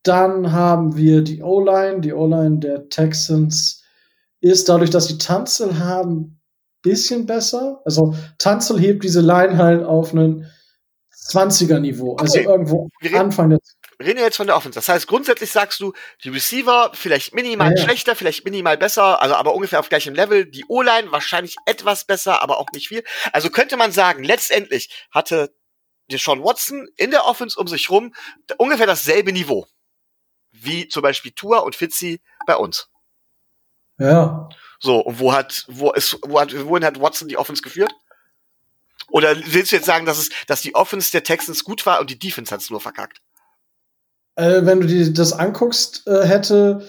dann 0.02 0.52
haben 0.52 0.96
wir 0.96 1.22
die 1.22 1.42
O-Line. 1.42 2.00
Die 2.00 2.12
O-Line 2.12 2.58
der 2.58 2.88
Texans 2.88 3.79
ist 4.40 4.68
dadurch, 4.68 4.90
dass 4.90 5.06
sie 5.06 5.18
Tanzel 5.18 5.78
haben, 5.78 6.40
bisschen 6.82 7.26
besser. 7.26 7.82
Also 7.84 8.14
Tanzel 8.38 8.80
hebt 8.80 9.04
diese 9.04 9.20
Line 9.20 9.58
halt 9.58 9.84
auf 9.84 10.12
einen 10.12 10.50
20er-Niveau. 11.12 12.16
Also 12.16 12.38
Okay. 12.38 12.48
irgendwo 12.48 12.88
Wir 13.00 13.10
reden- 13.10 13.20
Anfang 13.20 13.50
der 13.50 13.58
Wir 13.98 14.06
reden 14.06 14.20
jetzt 14.20 14.38
von 14.38 14.46
der 14.46 14.56
Offense. 14.56 14.78
Das 14.78 14.88
heißt, 14.88 15.06
grundsätzlich 15.06 15.50
sagst 15.52 15.78
du, 15.80 15.92
die 16.24 16.30
Receiver 16.30 16.90
vielleicht 16.94 17.34
minimal 17.34 17.72
Ja, 17.72 17.76
ja. 17.76 17.84
schlechter, 17.84 18.16
vielleicht 18.16 18.46
minimal 18.46 18.78
besser, 18.78 19.20
also 19.20 19.34
aber 19.34 19.54
ungefähr 19.54 19.78
auf 19.78 19.90
gleichem 19.90 20.14
Level. 20.14 20.46
Die 20.46 20.64
O-Line 20.68 21.12
wahrscheinlich 21.12 21.56
etwas 21.66 22.06
besser, 22.06 22.40
aber 22.42 22.58
auch 22.58 22.68
nicht 22.72 22.88
viel. 22.88 23.04
Also 23.34 23.50
könnte 23.50 23.76
man 23.76 23.92
sagen, 23.92 24.24
letztendlich 24.24 24.88
hatte 25.10 25.54
Deshaun 26.10 26.42
Watson 26.42 26.88
in 26.96 27.10
der 27.10 27.26
Offense 27.26 27.60
um 27.60 27.68
sich 27.68 27.90
rum 27.90 28.14
ungefähr 28.56 28.86
dasselbe 28.86 29.32
Niveau. 29.32 29.66
Wie 30.50 30.88
zum 30.88 31.02
Beispiel 31.02 31.32
Tua 31.32 31.58
und 31.58 31.76
Fitzy 31.76 32.22
bei 32.46 32.56
uns. 32.56 32.88
Ja. 34.00 34.48
So, 34.80 34.98
und 34.98 35.18
wo 35.18 35.32
hat, 35.32 35.64
wo 35.68 35.92
ist, 35.92 36.18
wo 36.22 36.40
hat, 36.40 36.52
wohin 36.66 36.84
hat 36.84 37.00
Watson 37.00 37.28
die 37.28 37.36
Offense 37.36 37.62
geführt? 37.62 37.92
Oder 39.08 39.36
willst 39.36 39.72
du 39.72 39.76
jetzt 39.76 39.86
sagen, 39.86 40.06
dass 40.06 40.18
es, 40.18 40.30
dass 40.46 40.62
die 40.62 40.74
Offense 40.74 41.10
der 41.10 41.22
Texans 41.22 41.64
gut 41.64 41.84
war 41.84 42.00
und 42.00 42.10
die 42.10 42.18
Defense 42.18 42.52
hat 42.52 42.60
es 42.60 42.70
nur 42.70 42.80
verkackt? 42.80 43.20
Äh, 44.36 44.64
wenn 44.64 44.80
du 44.80 44.86
dir 44.86 45.12
das 45.12 45.32
anguckst, 45.32 46.06
äh, 46.06 46.26
hätte, 46.26 46.88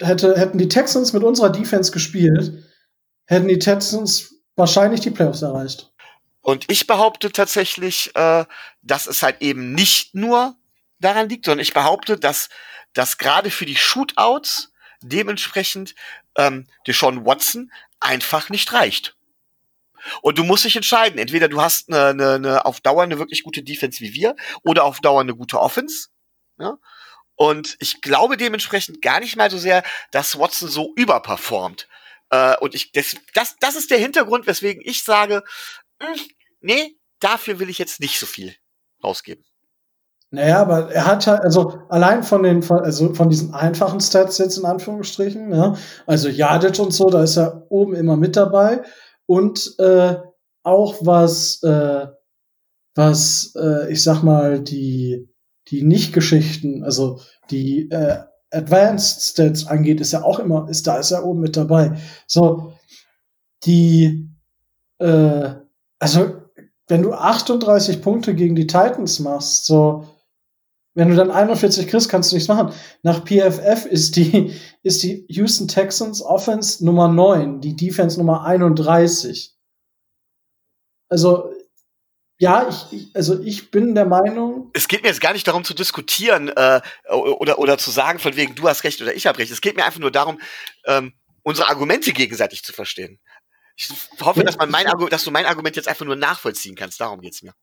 hätte, 0.00 0.36
hätten 0.36 0.58
die 0.58 0.68
Texans 0.68 1.12
mit 1.12 1.22
unserer 1.22 1.50
Defense 1.50 1.92
gespielt, 1.92 2.64
hätten 3.26 3.48
die 3.48 3.58
Texans 3.58 4.34
wahrscheinlich 4.56 5.00
die 5.00 5.10
Playoffs 5.10 5.42
erreicht. 5.42 5.92
Und 6.40 6.64
ich 6.68 6.86
behaupte 6.86 7.30
tatsächlich, 7.30 8.10
äh, 8.16 8.44
dass 8.82 9.06
es 9.06 9.22
halt 9.22 9.42
eben 9.42 9.74
nicht 9.74 10.14
nur 10.14 10.56
daran 10.98 11.28
liegt, 11.28 11.44
sondern 11.44 11.62
ich 11.62 11.74
behaupte, 11.74 12.18
dass, 12.18 12.48
dass 12.94 13.18
gerade 13.18 13.50
für 13.50 13.66
die 13.66 13.76
Shootouts 13.76 14.72
dementsprechend 15.02 15.94
ähm, 16.38 16.66
Deshaun 16.86 17.26
Watson 17.26 17.70
einfach 18.00 18.48
nicht 18.48 18.72
reicht. 18.72 19.14
Und 20.22 20.38
du 20.38 20.44
musst 20.44 20.64
dich 20.64 20.76
entscheiden. 20.76 21.18
Entweder 21.18 21.48
du 21.48 21.60
hast 21.60 21.92
eine, 21.92 22.06
eine, 22.06 22.34
eine 22.34 22.64
auf 22.64 22.80
Dauer 22.80 23.02
eine 23.02 23.18
wirklich 23.18 23.42
gute 23.42 23.62
Defense 23.62 24.00
wie 24.00 24.14
wir 24.14 24.36
oder 24.62 24.84
auf 24.84 25.00
Dauer 25.00 25.20
eine 25.20 25.34
gute 25.34 25.60
Offense. 25.60 26.08
Ja? 26.58 26.78
Und 27.34 27.76
ich 27.80 28.00
glaube 28.00 28.36
dementsprechend 28.36 29.02
gar 29.02 29.20
nicht 29.20 29.36
mal 29.36 29.50
so 29.50 29.58
sehr, 29.58 29.82
dass 30.12 30.38
Watson 30.38 30.68
so 30.68 30.92
überperformt. 30.96 31.88
Äh, 32.30 32.56
und 32.58 32.74
ich, 32.74 32.92
das, 32.92 33.16
das, 33.34 33.56
das 33.60 33.76
ist 33.76 33.90
der 33.90 33.98
Hintergrund, 33.98 34.46
weswegen 34.46 34.82
ich 34.84 35.04
sage, 35.04 35.42
mh, 36.00 36.08
hm, 36.08 36.20
nee, 36.60 36.96
dafür 37.20 37.58
will 37.58 37.68
ich 37.68 37.78
jetzt 37.78 38.00
nicht 38.00 38.18
so 38.18 38.26
viel 38.26 38.56
rausgeben. 39.02 39.44
Naja, 40.30 40.60
aber 40.60 40.92
er 40.92 41.06
hat 41.06 41.26
halt, 41.26 41.40
also 41.40 41.78
allein 41.88 42.22
von 42.22 42.42
den, 42.42 42.62
also 42.70 43.14
von 43.14 43.30
diesen 43.30 43.54
einfachen 43.54 44.00
Stats 44.00 44.36
jetzt 44.38 44.58
in 44.58 44.66
Anführungsstrichen, 44.66 45.54
ja, 45.54 45.74
also 46.06 46.28
Jadic 46.28 46.78
und 46.78 46.92
so, 46.92 47.08
da 47.08 47.22
ist 47.22 47.38
er 47.38 47.66
oben 47.70 47.94
immer 47.94 48.16
mit 48.16 48.36
dabei. 48.36 48.82
Und 49.24 49.74
äh, 49.78 50.16
auch 50.62 50.96
was, 51.00 51.62
äh, 51.62 52.06
was, 52.94 53.54
äh, 53.56 53.90
ich 53.90 54.02
sag 54.02 54.22
mal, 54.22 54.60
die, 54.60 55.28
die 55.68 55.82
Nicht-Geschichten, 55.82 56.84
also 56.84 57.20
die 57.50 57.90
äh, 57.90 58.18
Advanced 58.50 59.22
Stats 59.22 59.66
angeht, 59.66 60.00
ist 60.00 60.12
er 60.12 60.26
auch 60.26 60.40
immer, 60.40 60.68
ist 60.68 60.86
da 60.86 60.98
ist 60.98 61.10
er 61.10 61.24
oben 61.24 61.40
mit 61.40 61.56
dabei. 61.56 61.98
So, 62.26 62.74
die, 63.64 64.28
äh, 64.98 65.54
also 65.98 66.42
wenn 66.86 67.02
du 67.02 67.12
38 67.12 68.02
Punkte 68.02 68.34
gegen 68.34 68.56
die 68.56 68.66
Titans 68.66 69.20
machst, 69.20 69.66
so, 69.66 70.06
wenn 70.94 71.10
du 71.10 71.16
dann 71.16 71.30
41 71.30 71.86
kriegst, 71.86 72.08
kannst 72.08 72.32
du 72.32 72.36
nichts 72.36 72.48
machen. 72.48 72.72
Nach 73.02 73.24
PFF 73.24 73.86
ist 73.86 74.16
die, 74.16 74.54
ist 74.82 75.02
die 75.02 75.26
Houston 75.28 75.68
Texans 75.68 76.22
Offense 76.22 76.84
Nummer 76.84 77.08
9, 77.08 77.60
die 77.60 77.76
Defense 77.76 78.18
Nummer 78.18 78.44
31. 78.44 79.54
Also, 81.08 81.52
ja, 82.40 82.68
ich, 82.68 82.92
ich, 82.92 83.16
also 83.16 83.40
ich 83.42 83.70
bin 83.70 83.94
der 83.94 84.06
Meinung. 84.06 84.70
Es 84.74 84.88
geht 84.88 85.02
mir 85.02 85.08
jetzt 85.08 85.20
gar 85.20 85.32
nicht 85.32 85.46
darum 85.46 85.64
zu 85.64 85.74
diskutieren 85.74 86.48
äh, 86.48 86.80
oder, 87.10 87.58
oder 87.58 87.78
zu 87.78 87.90
sagen, 87.90 88.18
von 88.18 88.36
wegen, 88.36 88.54
du 88.54 88.68
hast 88.68 88.84
recht 88.84 89.00
oder 89.00 89.14
ich 89.14 89.26
habe 89.26 89.38
recht. 89.38 89.50
Es 89.50 89.60
geht 89.60 89.76
mir 89.76 89.84
einfach 89.84 90.00
nur 90.00 90.12
darum, 90.12 90.40
ähm, 90.86 91.12
unsere 91.42 91.68
Argumente 91.68 92.12
gegenseitig 92.12 92.62
zu 92.62 92.72
verstehen. 92.72 93.18
Ich 93.76 93.88
hoffe, 94.20 94.42
dass, 94.42 94.56
man 94.56 94.70
mein 94.70 94.86
dass 95.10 95.22
du 95.22 95.30
mein 95.30 95.46
Argument 95.46 95.76
jetzt 95.76 95.88
einfach 95.88 96.04
nur 96.04 96.16
nachvollziehen 96.16 96.74
kannst. 96.74 97.00
Darum 97.00 97.20
geht's 97.20 97.42
mir. 97.42 97.54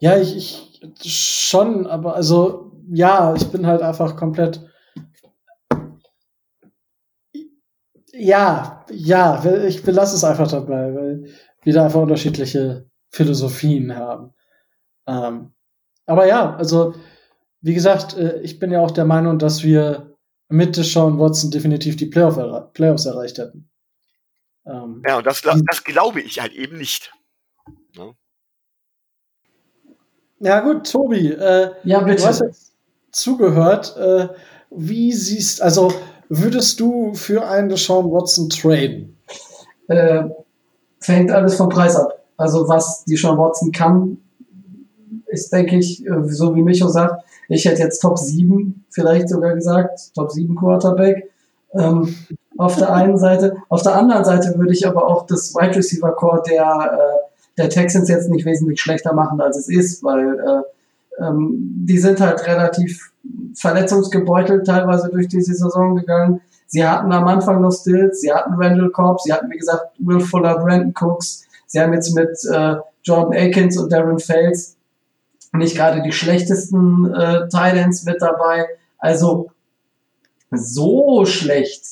Ja, 0.00 0.16
ich, 0.18 0.80
ich 1.02 1.46
schon, 1.46 1.86
aber 1.86 2.14
also 2.14 2.72
ja, 2.90 3.34
ich 3.34 3.44
bin 3.48 3.66
halt 3.66 3.82
einfach 3.82 4.16
komplett. 4.16 4.60
Ja, 8.12 8.84
ja, 8.90 9.44
ich 9.64 9.82
belasse 9.82 10.14
es 10.14 10.24
einfach 10.24 10.48
dabei, 10.48 10.94
weil 10.94 11.24
wir 11.62 11.72
da 11.72 11.84
einfach 11.84 12.00
unterschiedliche 12.00 12.88
Philosophien 13.10 13.96
haben. 13.96 14.34
Ähm, 15.06 15.52
aber 16.06 16.26
ja, 16.26 16.54
also 16.56 16.94
wie 17.60 17.74
gesagt, 17.74 18.16
äh, 18.16 18.40
ich 18.42 18.58
bin 18.58 18.70
ja 18.70 18.80
auch 18.80 18.90
der 18.90 19.04
Meinung, 19.04 19.38
dass 19.38 19.62
wir 19.62 20.14
mit 20.48 20.76
Sean 20.76 21.18
Watson 21.18 21.50
definitiv 21.50 21.96
die 21.96 22.06
Playoff 22.06 22.36
erre 22.36 22.70
Playoffs 22.74 23.06
erreicht 23.06 23.38
hätten. 23.38 23.70
Ähm, 24.66 25.02
ja, 25.06 25.18
und 25.18 25.26
das, 25.26 25.42
das 25.42 25.84
glaube 25.84 26.20
ich 26.20 26.40
halt 26.40 26.52
eben 26.52 26.76
nicht. 26.76 27.12
Ja, 27.94 28.06
ne? 28.06 28.16
Ja 30.40 30.60
gut, 30.60 30.90
Tobi, 30.90 31.30
äh, 31.30 31.70
ja, 31.84 32.00
bitte. 32.00 32.22
du 32.22 32.28
hast 32.28 32.40
jetzt 32.40 32.72
zugehört. 33.12 33.96
Äh, 33.96 34.28
wie 34.70 35.12
siehst, 35.12 35.62
also 35.62 35.92
würdest 36.28 36.80
du 36.80 37.14
für 37.14 37.46
einen 37.46 37.68
Deshaun 37.68 38.10
Watson 38.10 38.48
traden? 38.50 39.16
Äh, 39.88 40.24
fängt 41.00 41.30
alles 41.30 41.56
vom 41.56 41.68
Preis 41.68 41.96
ab. 41.96 42.24
Also 42.36 42.68
was 42.68 43.04
die 43.04 43.16
Sean 43.16 43.38
Watson 43.38 43.70
kann, 43.70 44.18
ist, 45.26 45.52
denke 45.52 45.76
ich, 45.76 46.04
äh, 46.06 46.24
so 46.24 46.54
wie 46.54 46.62
Micho 46.62 46.88
sagt, 46.88 47.24
ich 47.48 47.64
hätte 47.64 47.82
jetzt 47.82 48.00
Top 48.00 48.18
7 48.18 48.84
vielleicht 48.90 49.28
sogar 49.28 49.54
gesagt, 49.54 50.14
Top 50.14 50.30
7 50.30 50.56
Quarterback. 50.56 51.30
Ähm, 51.74 52.14
auf 52.56 52.76
der 52.76 52.92
einen 52.92 53.18
Seite. 53.18 53.56
Auf 53.68 53.82
der 53.82 53.96
anderen 53.96 54.24
Seite 54.24 54.56
würde 54.56 54.72
ich 54.72 54.86
aber 54.86 55.06
auch 55.06 55.26
das 55.26 55.54
Wide 55.54 55.76
Receiver 55.76 56.12
Core 56.12 56.42
der, 56.48 56.62
äh, 56.62 57.23
der 57.56 57.68
Texans 57.68 58.08
jetzt 58.08 58.30
nicht 58.30 58.44
wesentlich 58.44 58.80
schlechter 58.80 59.12
machen, 59.12 59.40
als 59.40 59.56
es 59.56 59.68
ist, 59.68 60.02
weil 60.02 60.38
äh, 60.38 61.24
ähm, 61.24 61.54
die 61.86 61.98
sind 61.98 62.20
halt 62.20 62.46
relativ 62.46 63.12
verletzungsgebeutelt 63.54 64.66
teilweise 64.66 65.08
durch 65.10 65.28
diese 65.28 65.54
Saison 65.54 65.96
gegangen. 65.96 66.40
Sie 66.66 66.84
hatten 66.84 67.12
am 67.12 67.28
Anfang 67.28 67.60
noch 67.60 67.70
Stills, 67.70 68.20
sie 68.20 68.32
hatten 68.32 68.54
Randall 68.54 68.90
Cobb, 68.90 69.20
sie 69.20 69.32
hatten, 69.32 69.50
wie 69.50 69.58
gesagt, 69.58 69.94
Will 69.98 70.20
Fuller, 70.20 70.58
Brandon 70.58 70.92
Cooks, 70.94 71.44
sie 71.66 71.80
haben 71.80 71.92
jetzt 71.92 72.14
mit 72.14 72.36
äh, 72.50 72.76
Jordan 73.02 73.38
Akins 73.38 73.78
und 73.78 73.92
Darren 73.92 74.18
Fels 74.18 74.76
nicht 75.52 75.76
gerade 75.76 76.02
die 76.02 76.12
schlechtesten 76.12 77.12
äh, 77.14 77.48
Titans 77.48 78.04
mit 78.04 78.20
dabei. 78.20 78.66
Also 78.98 79.50
so 80.50 81.24
schlecht 81.24 81.84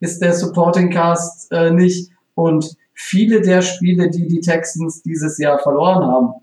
ist 0.00 0.22
der 0.22 0.34
Supporting 0.34 0.90
Cast 0.90 1.52
äh, 1.52 1.70
nicht 1.70 2.10
und 2.34 2.76
viele 3.02 3.40
der 3.40 3.62
Spiele, 3.62 4.10
die 4.10 4.26
die 4.26 4.40
Texans 4.40 5.02
dieses 5.02 5.38
Jahr 5.38 5.58
verloren 5.58 6.04
haben, 6.06 6.34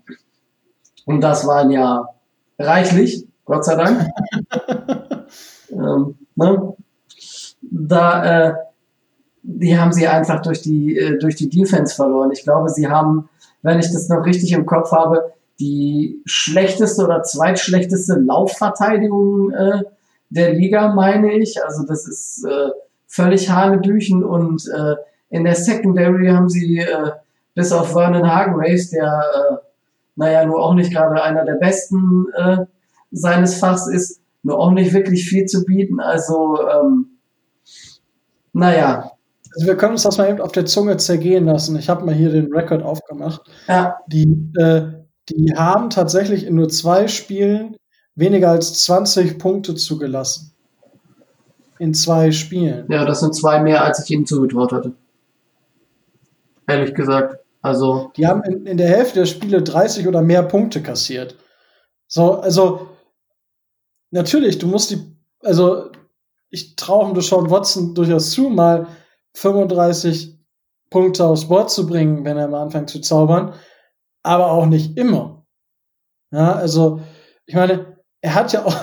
und 1.06 1.20
das 1.22 1.46
waren 1.46 1.70
ja 1.70 2.08
reichlich, 2.58 3.26
Gott 3.44 3.64
sei 3.64 3.74
Dank, 3.76 4.06
ähm, 5.72 6.18
ne? 6.36 6.74
da 7.62 8.48
äh, 8.48 8.54
die 9.42 9.78
haben 9.78 9.92
sie 9.92 10.06
einfach 10.06 10.42
durch 10.42 10.60
die 10.60 10.96
äh, 10.96 11.18
durch 11.18 11.34
die 11.36 11.48
Defense 11.48 11.94
verloren. 11.94 12.30
Ich 12.32 12.42
glaube, 12.42 12.68
sie 12.68 12.88
haben, 12.88 13.28
wenn 13.62 13.80
ich 13.80 13.90
das 13.90 14.08
noch 14.08 14.24
richtig 14.26 14.52
im 14.52 14.66
Kopf 14.66 14.92
habe, 14.92 15.32
die 15.58 16.20
schlechteste 16.26 17.04
oder 17.04 17.22
zweitschlechteste 17.22 18.14
Laufverteidigung 18.14 19.50
äh, 19.52 19.82
der 20.28 20.52
Liga, 20.54 20.92
meine 20.94 21.32
ich. 21.32 21.62
Also 21.64 21.84
das 21.84 22.06
ist 22.06 22.44
äh, 22.44 22.70
völlig 23.06 23.50
Hanebüchen 23.50 24.22
und 24.24 24.68
äh, 24.68 24.96
in 25.30 25.44
der 25.44 25.54
Secondary 25.54 26.28
haben 26.28 26.48
sie 26.48 26.78
äh, 26.78 27.10
bis 27.54 27.72
auf 27.72 27.92
Vernon 27.92 28.28
Hargraves, 28.28 28.90
der 28.90 29.06
äh, 29.06 29.56
naja 30.16 30.44
nur 30.44 30.62
auch 30.62 30.74
nicht 30.74 30.92
gerade 30.92 31.22
einer 31.22 31.44
der 31.44 31.54
besten 31.54 32.26
äh, 32.36 32.58
seines 33.10 33.56
Fachs 33.56 33.86
ist, 33.86 34.20
nur 34.42 34.58
auch 34.58 34.72
nicht 34.72 34.92
wirklich 34.92 35.28
viel 35.28 35.46
zu 35.46 35.64
bieten. 35.64 36.00
Also 36.00 36.58
ähm, 36.68 37.18
naja. 38.52 39.12
Also 39.54 39.66
wir 39.66 39.76
können 39.76 39.92
uns 39.92 40.04
das 40.04 40.18
mal 40.18 40.28
eben 40.28 40.40
auf 40.40 40.52
der 40.52 40.66
Zunge 40.66 40.96
zergehen 40.96 41.46
lassen. 41.46 41.76
Ich 41.76 41.88
habe 41.88 42.04
mal 42.04 42.14
hier 42.14 42.30
den 42.30 42.52
Rekord 42.52 42.82
aufgemacht. 42.82 43.42
Ja. 43.66 43.96
Die, 44.06 44.52
äh, 44.58 44.82
die 45.28 45.54
haben 45.56 45.90
tatsächlich 45.90 46.46
in 46.46 46.54
nur 46.54 46.68
zwei 46.68 47.08
Spielen 47.08 47.76
weniger 48.14 48.50
als 48.50 48.84
20 48.84 49.38
Punkte 49.38 49.74
zugelassen 49.74 50.52
in 51.80 51.94
zwei 51.94 52.30
Spielen. 52.30 52.86
Ja, 52.90 53.04
das 53.04 53.20
sind 53.20 53.34
zwei 53.34 53.60
mehr, 53.60 53.82
als 53.82 54.04
ich 54.04 54.10
ihnen 54.10 54.26
zugetraut 54.26 54.70
hatte. 54.72 54.92
Ehrlich 56.70 56.94
gesagt. 56.94 57.36
Also. 57.62 58.10
Die 58.16 58.26
haben 58.26 58.42
in, 58.44 58.66
in 58.66 58.76
der 58.76 58.88
Hälfte 58.88 59.20
der 59.20 59.26
Spiele 59.26 59.62
30 59.62 60.08
oder 60.08 60.22
mehr 60.22 60.42
Punkte 60.42 60.82
kassiert. 60.82 61.36
So, 62.06 62.40
also 62.40 62.88
natürlich, 64.10 64.58
du 64.58 64.66
musst 64.66 64.90
die, 64.90 64.98
also 65.42 65.90
ich 66.50 66.76
traue 66.76 67.12
Deshaun 67.14 67.50
Watson 67.50 67.94
durchaus 67.94 68.30
zu, 68.30 68.48
mal 68.48 68.88
35 69.34 70.38
Punkte 70.90 71.24
aufs 71.24 71.46
Board 71.48 71.70
zu 71.70 71.86
bringen, 71.86 72.24
wenn 72.24 72.36
er 72.36 72.46
am 72.46 72.54
Anfang 72.54 72.88
zu 72.88 73.00
zaubern, 73.00 73.54
aber 74.22 74.50
auch 74.50 74.66
nicht 74.66 74.96
immer. 74.96 75.46
Ja, 76.32 76.54
also 76.54 77.00
ich 77.46 77.54
meine, 77.54 77.98
er 78.20 78.34
hat 78.34 78.52
ja 78.52 78.64
auch, 78.64 78.76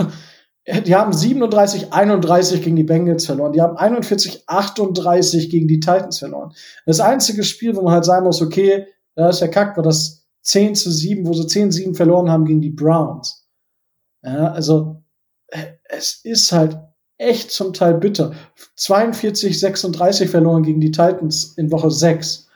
die 0.86 0.96
haben 0.96 1.14
37, 1.14 1.94
31 1.94 2.62
gegen 2.62 2.76
die 2.76 2.84
Bengals 2.84 3.26
verloren. 3.26 3.54
Die 3.54 3.62
haben 3.62 3.78
41, 3.78 4.44
38 4.48 5.50
gegen 5.50 5.68
die 5.68 5.80
Titans 5.80 6.20
verloren. 6.20 6.54
Das 6.86 7.00
einzige 7.00 7.44
Spiel, 7.44 7.76
wo 7.76 7.82
man 7.84 7.94
halt 7.94 8.06
sagen 8.06 8.26
muss, 8.26 8.42
okay, 8.42 8.88
da 9.16 9.30
ist 9.30 9.40
der 9.40 9.50
Kack, 9.50 9.78
war 9.78 9.84
das 9.84 10.26
10 10.42 10.76
zu 10.76 10.92
7, 10.92 11.26
wo 11.26 11.34
sie 11.34 11.48
10 11.48 11.72
7 11.72 11.96
verloren 11.96 12.30
haben 12.30 12.46
gegen 12.46 12.62
die 12.62 12.70
Browns. 12.70 13.48
Ja, 14.24 14.52
also, 14.52 15.04
es 15.90 16.20
ist 16.24 16.52
halt 16.52 16.78
echt 17.18 17.52
zum 17.52 17.74
Teil 17.74 17.96
bitter. 17.96 18.34
42, 18.76 19.60
36 19.60 20.30
verloren 20.30 20.64
gegen 20.64 20.82
die 20.82 20.92
Titans 20.92 21.54
in 21.58 21.72
Woche 21.72 21.90
6. 21.92 22.48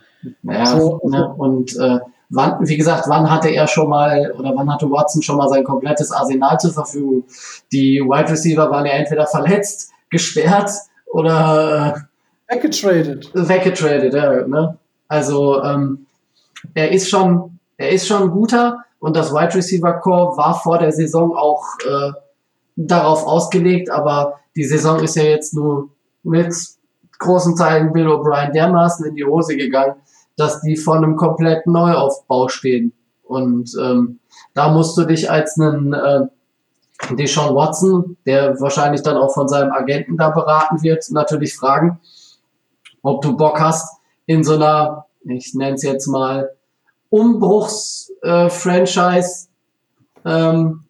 Ja, 0.44 0.66
So, 0.66 1.00
also- 1.00 1.10
ne, 1.10 1.34
und 1.36 1.76
äh, 1.78 2.00
wann, 2.32 2.68
wie 2.68 2.78
gesagt, 2.78 3.08
wann 3.08 3.30
hatte 3.30 3.50
er 3.50 3.68
schon 3.68 3.90
mal 3.90 4.32
oder 4.38 4.54
wann 4.56 4.72
hatte 4.72 4.90
Watson 4.90 5.22
schon 5.22 5.38
mal 5.38 5.50
sein 5.50 5.64
komplettes 5.64 6.12
Arsenal 6.12 6.58
zur 6.60 6.74
Verfügung? 6.74 7.24
Die 7.72 8.00
Wide 8.00 8.32
Receiver 8.32 8.72
waren 8.72 8.86
ja 8.86 8.94
entweder 8.94 9.28
verletzt, 9.28 9.92
gesperrt 10.10 10.72
oder 11.08 12.08
Weggetradet. 12.48 13.32
äh, 13.36 13.50
weggetradet. 13.50 14.14
Ja, 14.14 14.48
ne? 14.48 14.78
Also 15.08 15.62
ähm, 15.64 16.06
er 16.74 16.92
ist 16.92 17.10
schon, 17.10 17.60
er 17.78 17.90
ist 17.90 18.08
schon 18.08 18.24
ein 18.24 18.32
guter 18.32 18.80
und 19.00 19.16
das 19.16 19.34
Wide 19.34 19.56
Receiver 19.56 19.94
Core 19.94 20.38
war 20.38 20.56
vor 20.56 20.78
der 20.80 20.92
Saison 20.92 21.36
auch 21.36 21.64
äh, 21.86 22.12
darauf 22.76 23.26
ausgelegt, 23.26 23.90
aber 23.90 24.40
die 24.56 24.64
Saison 24.64 25.00
ist 25.00 25.16
ja 25.16 25.24
jetzt 25.24 25.54
nur 25.54 25.90
mit 26.24 26.54
großen 27.20 27.56
Teilen 27.56 27.94
Bill 27.94 28.08
O'Brien 28.08 28.52
dermaßen 28.52 29.06
in 29.06 29.16
die 29.16 29.26
Hose 29.26 29.56
gegangen, 29.56 29.96
dass 30.42 30.62
die 30.62 30.76
vor 30.76 30.96
einem 30.96 31.16
kompletten 31.16 31.72
Neuaufbau 31.72 32.48
stehen. 32.48 32.94
Und 33.24 33.78
ähm, 33.80 34.18
da 34.56 34.70
musst 34.70 34.98
du 34.98 35.06
dich 35.06 35.30
als 35.30 35.60
einen 35.60 35.94
äh, 35.94 36.22
Deshaun 37.12 37.56
Watson, 37.56 38.18
der 38.26 38.60
wahrscheinlich 38.60 39.04
dann 39.04 39.18
auch 39.18 39.32
von 39.34 39.48
seinem 39.48 39.72
Agenten 39.72 40.18
da 40.18 40.32
beraten 40.32 40.82
wird, 40.82 41.06
natürlich 41.12 41.56
fragen, 41.56 42.00
ob 43.04 43.22
du 43.22 43.38
Bock 43.38 43.62
hast, 43.62 44.00
in 44.26 44.44
so 44.44 44.56
einer, 44.56 45.06
ich 45.24 45.54
nenne 45.54 45.76
es 45.76 45.84
jetzt 45.84 46.08
mal, 46.08 46.50
Umbruchs-Franchise 47.10 49.50
ähm, 50.26 50.86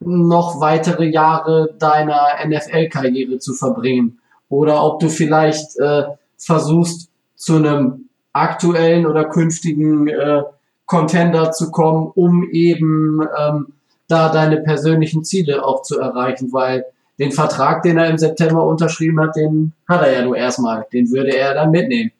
noch 0.00 0.60
weitere 0.60 1.06
Jahre 1.06 1.76
deiner 1.78 2.44
NFL-Karriere 2.44 3.38
zu 3.38 3.54
verbringen. 3.54 4.18
Oder 4.48 4.82
ob 4.82 4.98
du 4.98 5.08
vielleicht 5.08 5.78
äh, 5.78 6.06
versuchst, 6.36 7.08
zu 7.36 7.54
einem 7.56 8.09
aktuellen 8.32 9.06
oder 9.06 9.24
künftigen 9.26 10.08
äh, 10.08 10.42
Contender 10.86 11.52
zu 11.52 11.70
kommen, 11.70 12.10
um 12.14 12.48
eben 12.50 13.20
ähm, 13.38 13.72
da 14.08 14.28
deine 14.28 14.58
persönlichen 14.58 15.24
Ziele 15.24 15.64
auch 15.64 15.82
zu 15.82 15.98
erreichen, 16.00 16.52
weil 16.52 16.84
den 17.18 17.32
Vertrag, 17.32 17.82
den 17.82 17.98
er 17.98 18.08
im 18.08 18.18
September 18.18 18.64
unterschrieben 18.64 19.20
hat, 19.20 19.36
den 19.36 19.72
hat 19.88 20.02
er 20.02 20.12
ja 20.12 20.22
nur 20.24 20.36
erstmal. 20.36 20.86
Den 20.92 21.10
würde 21.10 21.36
er 21.36 21.54
dann 21.54 21.70
mitnehmen. 21.70 22.12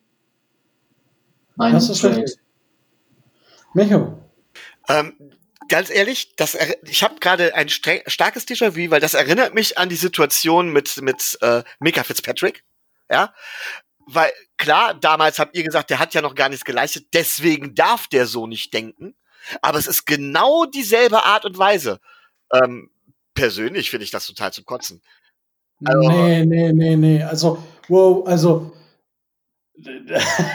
Ein 1.58 1.72
Das 1.74 1.88
ist 1.88 2.04
richtig. 2.04 2.36
Micho, 3.74 4.18
Ähm, 4.88 5.12
ganz 5.68 5.90
ehrlich, 5.90 6.34
das 6.36 6.54
er- 6.54 6.76
ich 6.82 7.02
habe 7.02 7.14
gerade 7.20 7.54
ein 7.54 7.68
starkes 7.68 8.46
Déjà-vu, 8.46 8.90
weil 8.90 9.00
das 9.00 9.14
erinnert 9.14 9.54
mich 9.54 9.78
an 9.78 9.88
die 9.88 9.96
Situation 9.96 10.72
mit 10.72 11.00
mit 11.02 11.38
äh, 11.42 11.62
Mika 11.78 12.02
Fitzpatrick, 12.02 12.64
ja, 13.10 13.32
weil 14.14 14.32
klar, 14.56 14.94
damals 14.94 15.38
habt 15.38 15.56
ihr 15.56 15.62
gesagt, 15.64 15.90
der 15.90 15.98
hat 15.98 16.14
ja 16.14 16.22
noch 16.22 16.34
gar 16.34 16.48
nichts 16.48 16.64
geleistet, 16.64 17.06
deswegen 17.14 17.74
darf 17.74 18.08
der 18.08 18.26
so 18.26 18.46
nicht 18.46 18.72
denken, 18.74 19.14
aber 19.62 19.78
es 19.78 19.86
ist 19.86 20.06
genau 20.06 20.64
dieselbe 20.66 21.24
Art 21.24 21.44
und 21.44 21.58
Weise. 21.58 22.00
Ähm, 22.52 22.90
persönlich 23.34 23.90
finde 23.90 24.04
ich 24.04 24.10
das 24.10 24.26
total 24.26 24.52
zum 24.52 24.64
Kotzen. 24.64 25.02
Also- 25.84 26.10
nee, 26.10 26.44
nee, 26.44 26.72
nee, 26.72 26.96
nee. 26.96 27.22
Also, 27.22 27.62
wow, 27.88 28.26
also. 28.26 28.72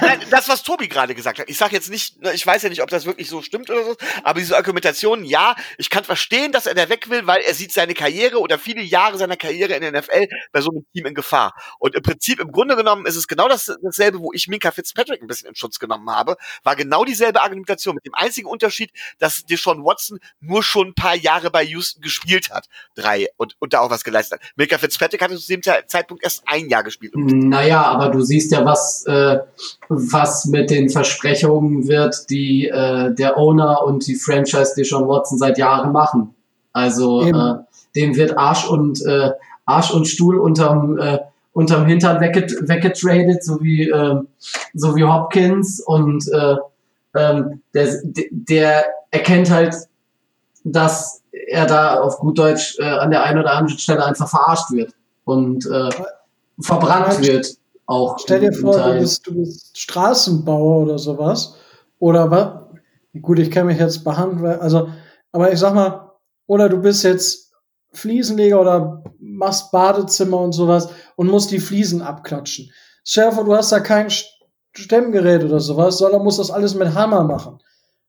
Nein, 0.01 0.19
das, 0.29 0.47
was 0.49 0.63
Tobi 0.63 0.87
gerade 0.87 1.15
gesagt 1.15 1.39
hat. 1.39 1.49
Ich 1.49 1.57
sage 1.57 1.73
jetzt 1.75 1.89
nicht, 1.89 2.21
ne, 2.21 2.33
ich 2.33 2.45
weiß 2.45 2.63
ja 2.63 2.69
nicht, 2.69 2.81
ob 2.81 2.89
das 2.89 3.05
wirklich 3.05 3.29
so 3.29 3.41
stimmt 3.41 3.69
oder 3.69 3.83
so, 3.83 3.95
aber 4.23 4.39
diese 4.39 4.55
Argumentation, 4.57 5.23
ja, 5.23 5.55
ich 5.77 5.89
kann 5.89 6.03
verstehen, 6.03 6.51
dass 6.51 6.65
er 6.65 6.73
da 6.75 6.89
weg 6.89 7.09
will, 7.09 7.25
weil 7.27 7.41
er 7.41 7.53
sieht 7.53 7.71
seine 7.71 7.93
Karriere 7.93 8.39
oder 8.39 8.59
viele 8.59 8.81
Jahre 8.81 9.17
seiner 9.17 9.37
Karriere 9.37 9.73
in 9.73 9.81
der 9.81 9.91
NFL 10.01 10.27
bei 10.51 10.61
so 10.61 10.69
einem 10.71 10.85
Team 10.93 11.05
in 11.05 11.13
Gefahr. 11.13 11.53
Und 11.79 11.95
im 11.95 12.01
Prinzip, 12.03 12.39
im 12.39 12.51
Grunde 12.51 12.75
genommen, 12.75 13.05
ist 13.05 13.15
es 13.15 13.27
genau 13.27 13.47
das, 13.47 13.73
dasselbe, 13.81 14.19
wo 14.19 14.31
ich 14.33 14.47
Minka 14.47 14.71
Fitzpatrick 14.71 15.21
ein 15.21 15.27
bisschen 15.27 15.49
in 15.49 15.55
Schutz 15.55 15.79
genommen 15.79 16.09
habe, 16.09 16.37
war 16.63 16.75
genau 16.75 17.05
dieselbe 17.05 17.41
Argumentation, 17.41 17.95
mit 17.95 18.05
dem 18.05 18.13
einzigen 18.15 18.47
Unterschied, 18.47 18.91
dass 19.19 19.43
Deshaun 19.45 19.83
Watson 19.83 20.19
nur 20.39 20.63
schon 20.63 20.89
ein 20.89 20.93
paar 20.95 21.15
Jahre 21.15 21.51
bei 21.51 21.63
Houston 21.63 22.01
gespielt 22.01 22.49
hat, 22.51 22.67
drei, 22.95 23.27
und, 23.37 23.55
und 23.59 23.73
da 23.73 23.79
auch 23.79 23.89
was 23.89 24.03
geleistet 24.03 24.41
hat. 24.41 24.49
Minka 24.55 24.77
Fitzpatrick 24.77 25.21
hatte 25.21 25.37
zu 25.37 25.47
dem 25.47 25.61
Ze- 25.63 25.83
Zeitpunkt 25.87 26.23
erst 26.23 26.43
ein 26.45 26.69
Jahr 26.69 26.83
gespielt. 26.83 27.13
Naja, 27.15 27.81
aber 27.83 28.09
du 28.09 28.21
siehst 28.21 28.51
ja, 28.51 28.65
was, 28.65 29.05
äh, 29.07 29.14
was 29.89 30.45
mit 30.45 30.69
den 30.69 30.89
Versprechungen 30.89 31.87
wird, 31.87 32.29
die 32.29 32.67
äh, 32.67 33.13
der 33.13 33.37
Owner 33.37 33.83
und 33.83 34.05
die 34.07 34.15
Franchise 34.15 34.73
Deshaun 34.77 35.07
Watson 35.07 35.37
seit 35.37 35.57
Jahren 35.57 35.91
machen. 35.91 36.33
Also 36.73 37.25
Eben. 37.25 37.39
äh, 37.39 37.55
dem 37.95 38.15
wird 38.15 38.37
Arsch 38.37 38.67
und 38.69 39.05
äh, 39.05 39.31
Arsch 39.65 39.91
und 39.91 40.07
Stuhl 40.07 40.37
unterm 40.37 40.97
äh, 40.97 41.19
unterm 41.53 41.85
Hintern 41.85 42.19
wegget 42.19 42.67
weggetradet, 42.67 43.43
so 43.43 43.61
wie 43.61 43.89
äh, 43.89 44.21
so 44.73 44.95
wie 44.95 45.03
Hopkins 45.03 45.79
und 45.79 46.27
äh, 46.31 46.55
ähm, 47.15 47.61
der, 47.73 48.01
der 48.03 48.85
erkennt 49.11 49.49
halt, 49.49 49.75
dass 50.65 51.21
er 51.31 51.65
da 51.65 52.01
auf 52.01 52.17
gut 52.17 52.37
Deutsch 52.37 52.77
äh, 52.79 52.83
an 52.83 53.11
der 53.11 53.23
einen 53.23 53.39
oder 53.39 53.53
anderen 53.53 53.79
Stelle 53.79 54.05
einfach 54.05 54.29
verarscht 54.29 54.71
wird 54.71 54.93
und 55.23 55.65
äh, 55.65 55.89
verbrannt 56.59 57.21
wird 57.21 57.55
auch. 57.87 58.17
Stell 58.19 58.39
dir 58.41 58.53
vor, 58.53 58.79
du 58.79 58.99
bist, 58.99 59.27
du 59.27 59.35
bist 59.35 59.77
Straßenbauer 59.77 60.83
oder 60.83 60.97
sowas. 60.97 61.55
Oder 61.99 62.29
was? 62.31 62.61
Gut, 63.21 63.39
ich 63.39 63.49
kenne 63.51 63.67
mich 63.67 63.79
jetzt 63.79 64.03
behandeln, 64.03 64.59
also, 64.59 64.89
aber 65.31 65.53
ich 65.53 65.59
sag 65.59 65.73
mal, 65.73 66.11
oder 66.47 66.67
du 66.67 66.79
bist 66.81 67.03
jetzt 67.03 67.53
Fliesenleger 67.93 68.59
oder 68.59 69.03
machst 69.19 69.71
Badezimmer 69.71 70.39
und 70.39 70.51
sowas 70.51 70.89
und 71.15 71.27
musst 71.27 71.51
die 71.51 71.59
Fliesen 71.59 72.01
abklatschen. 72.01 72.69
Stell 73.05 73.29
dir 73.29 73.35
vor, 73.35 73.45
du 73.45 73.55
hast 73.55 73.71
da 73.71 73.79
kein 73.79 74.09
St- 74.09 74.25
Stemmgerät 74.75 75.45
oder 75.45 75.61
sowas, 75.61 75.97
sondern 75.97 76.23
musst 76.23 76.39
das 76.39 76.51
alles 76.51 76.75
mit 76.75 76.93
Hammer 76.93 77.23
machen. 77.23 77.59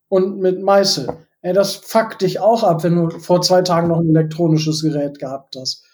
Und 0.08 0.38
mit 0.38 0.60
Meißel. 0.62 1.08
Ey, 1.42 1.52
das 1.52 1.74
fuckt 1.76 2.22
dich 2.22 2.40
auch 2.40 2.62
ab, 2.64 2.82
wenn 2.82 2.96
du 2.96 3.18
vor 3.18 3.42
zwei 3.42 3.62
Tagen 3.62 3.88
noch 3.88 3.98
ein 4.00 4.08
elektronisches 4.10 4.82
Gerät 4.82 5.18
gehabt 5.20 5.56
hast. 5.56 5.84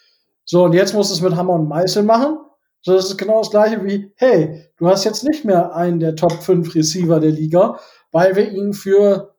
So, 0.45 0.63
und 0.63 0.73
jetzt 0.73 0.93
musst 0.93 1.11
du 1.11 1.15
es 1.15 1.21
mit 1.21 1.35
Hammer 1.35 1.53
und 1.53 1.67
Meißel 1.67 2.03
machen. 2.03 2.37
So, 2.83 2.93
das 2.93 3.09
ist 3.09 3.17
genau 3.17 3.39
das 3.39 3.49
gleiche 3.49 3.83
wie, 3.85 4.11
hey, 4.17 4.69
du 4.77 4.87
hast 4.89 5.05
jetzt 5.05 5.23
nicht 5.23 5.45
mehr 5.45 5.73
einen 5.73 5.99
der 5.99 6.15
Top 6.15 6.43
5 6.43 6.75
Receiver 6.75 7.19
der 7.21 7.31
Liga, 7.31 7.79
weil 8.11 8.35
wir 8.35 8.51
ihn 8.51 8.73
für 8.73 9.35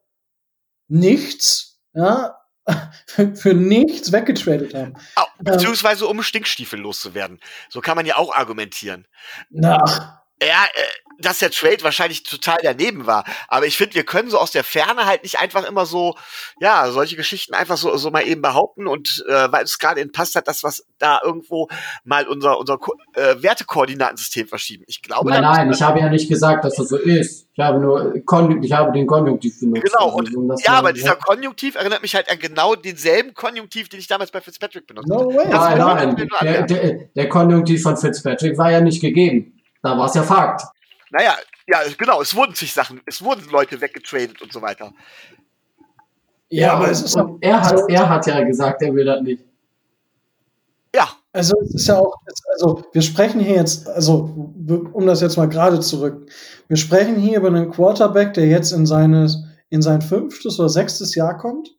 nichts, 0.89 1.79
ja, 1.93 2.39
für 3.07 3.53
nichts 3.53 4.13
weggetradet 4.13 4.73
haben. 4.75 4.95
Ah, 5.17 5.27
beziehungsweise 5.39 6.07
um 6.07 6.23
Stinkstiefel 6.23 6.81
loszuwerden. 6.81 7.39
So 7.69 7.83
kann 7.83 7.97
man 7.97 8.07
ja 8.07 8.17
auch 8.17 8.35
argumentieren. 8.35 9.07
Na, 9.51 10.23
Ja, 10.43 10.65
äh, 10.75 10.83
dass 11.19 11.39
der 11.39 11.51
Trade 11.51 11.83
wahrscheinlich 11.83 12.23
total 12.23 12.59
daneben 12.63 13.07
war. 13.07 13.25
Aber 13.49 13.67
ich 13.67 13.77
finde, 13.77 13.95
wir 13.95 14.05
können 14.05 14.31
so 14.31 14.39
aus 14.39 14.51
der 14.51 14.65
Ferne 14.65 15.07
halt 15.07 15.23
nicht 15.23 15.39
einfach 15.39 15.67
immer 15.69 15.87
so, 15.87 16.17
ja, 16.61 16.91
solche 16.91 17.17
Geschichten 17.17 17.55
einfach 17.55 17.77
so, 17.77 17.97
so 17.97 18.11
mal 18.11 18.27
eben 18.27 18.43
behaupten 18.43 18.87
und 18.87 19.25
äh, 19.29 19.53
weil 19.53 19.65
es 19.65 19.79
gerade 19.79 20.01
in 20.01 20.13
passt 20.13 20.35
hat, 20.35 20.49
das, 20.49 20.63
was 20.63 20.87
da 20.99 21.21
irgendwo 21.25 21.69
mal 22.05 22.27
unser, 22.27 22.59
unser 22.59 22.79
Ko 22.79 22.95
äh, 23.15 23.43
Wertekoordinatensystem 23.43 24.47
verschieben. 24.49 24.85
Ich 24.87 25.03
glaube, 25.03 25.31
Nein, 25.31 25.43
nein, 25.43 25.71
ich 25.71 25.83
habe 25.83 26.01
ja 26.01 26.09
nicht 26.09 26.29
gesagt, 26.29 26.65
dass 26.65 26.77
das 26.77 26.89
so 26.89 26.97
ist. 26.97 27.49
Ich 27.57 27.63
habe 27.63 27.79
nur 27.79 28.15
ich 28.15 28.73
habe 28.73 28.93
den 28.93 29.07
Konjunktiv 29.07 29.61
benutzt. 29.61 29.85
Genau, 29.85 30.07
Also, 30.07 30.17
und 30.17 30.37
um 30.37 30.49
das 30.49 30.65
ja, 30.65 30.73
aber 30.73 30.93
dieser 30.93 31.17
Konjunktiv 31.17 31.77
erinnert 31.77 32.03
mich 32.03 32.15
halt 32.15 32.31
an 32.31 32.39
genau 32.39 32.75
denselben 32.75 33.33
Konjunktiv, 33.35 33.89
den 33.89 34.01
ich 34.01 34.09
damals 34.09 34.31
bei 34.33 34.41
Fitzpatrick 34.41 34.87
benutzt 34.87 35.09
no 35.09 35.21
habe. 35.21 35.35
way. 35.35 35.47
Das 35.51 35.61
Nein, 35.61 35.79
nein, 35.79 36.29
der, 36.43 36.63
der, 36.63 36.95
der 37.15 37.29
Konjunktiv 37.29 37.83
von 37.83 37.97
Fitzpatrick 37.97 38.59
war 38.59 38.73
ja 38.73 38.81
nicht 38.81 39.01
gegeben. 39.01 39.61
Da 39.83 39.99
war 39.99 40.07
es 40.07 40.15
ja 40.15 40.23
Fakt. 40.23 40.63
Naja, 41.15 41.37
ja, 41.69 41.79
genau, 41.97 42.21
es 42.21 42.35
wurden 42.35 42.57
sich 42.57 42.73
Sachen, 42.73 43.01
es 43.07 43.23
wurden 43.23 43.49
Leute 43.49 43.81
weggetradet 43.81 44.43
und 44.43 44.53
so 44.53 44.61
weiter. 44.61 44.93
Ja, 46.49 46.73
aber 46.73 46.87
und, 46.87 46.91
es 46.91 47.03
ist 47.03 47.17
auch, 47.17 47.39
er, 47.41 47.61
hat, 47.61 47.81
er 47.89 48.09
hat 48.09 48.27
ja 48.27 48.43
gesagt, 48.43 48.83
er 48.83 48.93
will 48.93 49.05
das 49.05 49.23
nicht. 49.23 49.45
Ja, 50.93 51.09
also 51.33 51.55
es 51.63 51.73
ist 51.73 51.87
ja 51.87 52.01
auch, 52.01 52.17
also 52.53 52.83
wir 52.93 53.03
sprechen 53.03 53.39
hier 53.39 53.55
jetzt, 53.55 53.89
also 53.89 54.53
um 54.93 55.07
das 55.07 55.21
jetzt 55.21 55.37
mal 55.37 55.49
gerade 55.49 55.79
zu 55.79 56.01
rücken, 56.01 56.27
wir 56.67 56.77
sprechen 56.77 57.15
hier 57.15 57.39
über 57.39 57.49
einen 57.49 57.71
Quarterback, 57.71 58.35
der 58.35 58.47
jetzt 58.49 58.73
in 58.73 58.85
seines, 58.85 59.45
in 59.71 59.83
sein 59.83 60.03
fünftes 60.03 60.59
oder 60.59 60.69
sechstes 60.69 61.15
Jahr 61.15 61.39
kommt, 61.39 61.77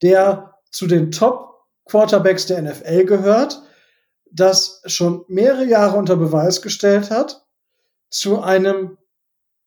der 0.00 0.54
zu 0.70 0.86
den 0.86 1.10
Top 1.10 1.66
Quarterbacks 1.84 2.46
der 2.46 2.62
NFL 2.62 3.04
gehört, 3.04 3.62
das 4.32 4.80
schon 4.86 5.26
mehrere 5.28 5.66
Jahre 5.66 5.98
unter 5.98 6.16
Beweis 6.16 6.62
gestellt 6.62 7.10
hat, 7.10 7.44
zu 8.10 8.40
einem, 8.40 8.98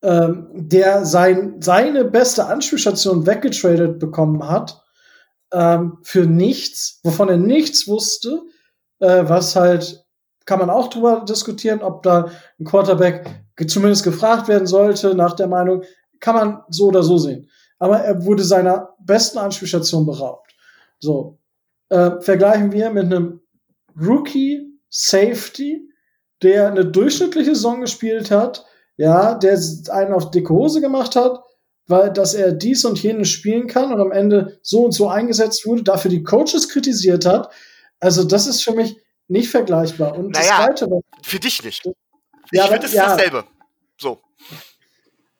ähm, 0.02 0.48
der 0.54 1.06
sein, 1.06 1.62
seine 1.62 2.06
beste 2.06 2.46
Anspielstation 2.46 3.26
weggetradet 3.26 4.00
bekommen 4.00 4.48
hat, 4.48 4.82
ähm, 5.54 5.98
für 6.04 6.26
nichts, 6.26 7.00
wovon 7.04 7.30
er 7.30 7.38
nichts 7.38 7.88
wusste, 7.88 8.42
äh, 9.00 9.24
was 9.28 9.56
halt, 9.56 10.06
kann 10.46 10.60
man 10.60 10.70
auch 10.70 10.90
drüber 10.90 11.26
diskutieren, 11.28 11.82
ob 11.82 12.04
da 12.04 12.32
ein 12.60 12.66
Quarterback 12.66 13.46
zumindest 13.68 14.04
gefragt 14.04 14.48
werden 14.48 14.66
sollte, 14.66 15.14
nach 15.14 15.36
der 15.36 15.48
Meinung, 15.48 15.84
kann 16.20 16.36
man 16.36 16.64
so 16.70 16.88
oder 16.88 17.04
so 17.04 17.18
sehen. 17.18 17.50
Aber 17.80 18.00
er 18.00 18.26
wurde 18.26 18.44
seiner 18.44 18.96
besten 19.00 19.38
Anspielstation 19.38 20.06
beraubt. 20.06 20.54
So. 21.00 21.40
Äh, 21.90 22.22
vergleichen 22.22 22.72
wir 22.72 22.90
mit 22.92 23.06
einem 23.06 23.42
Rookie 24.00 24.80
Safety, 24.90 25.91
der 26.44 26.68
eine 26.68 26.86
durchschnittliche 26.86 27.56
Saison 27.56 27.82
gespielt 27.82 28.32
hat, 28.32 28.66
ja, 28.98 29.36
der 29.36 29.60
einen 29.90 30.14
auf 30.14 30.32
dicke 30.32 30.54
Hose 30.54 30.82
gemacht 30.82 31.16
hat, 31.16 31.40
weil 31.88 32.12
dass 32.12 32.34
er 32.34 32.52
dies 32.52 32.86
und 32.86 33.02
jenes 33.02 33.30
spielen 33.30 33.68
kann 33.68 33.94
und 33.94 34.00
am 34.00 34.12
Ende 34.12 34.60
so 34.62 34.86
und 34.86 34.92
so 34.92 35.10
eingesetzt 35.10 35.66
wurde, 35.66 35.84
dafür 35.84 36.10
die 36.12 36.24
Coaches 36.24 36.70
kritisiert 36.70 37.26
hat. 37.26 37.52
Also 38.00 38.24
das 38.24 38.48
ist 38.48 38.64
für 38.64 38.74
mich 38.74 38.98
nicht 39.28 39.50
vergleichbar. 39.50 40.16
Und 40.18 40.32
Naja, 40.32 40.68
das 40.68 40.80
Zweite, 40.80 40.92
was 40.92 41.02
Für 41.24 41.40
dich 41.40 41.64
nicht. 41.64 41.86
Ja, 42.52 42.66
ich 42.66 42.70
finde, 42.72 42.86
es 42.86 42.92
ist 42.92 42.98
ja. 42.98 43.06
dasselbe. 43.16 43.44
So. 43.98 44.20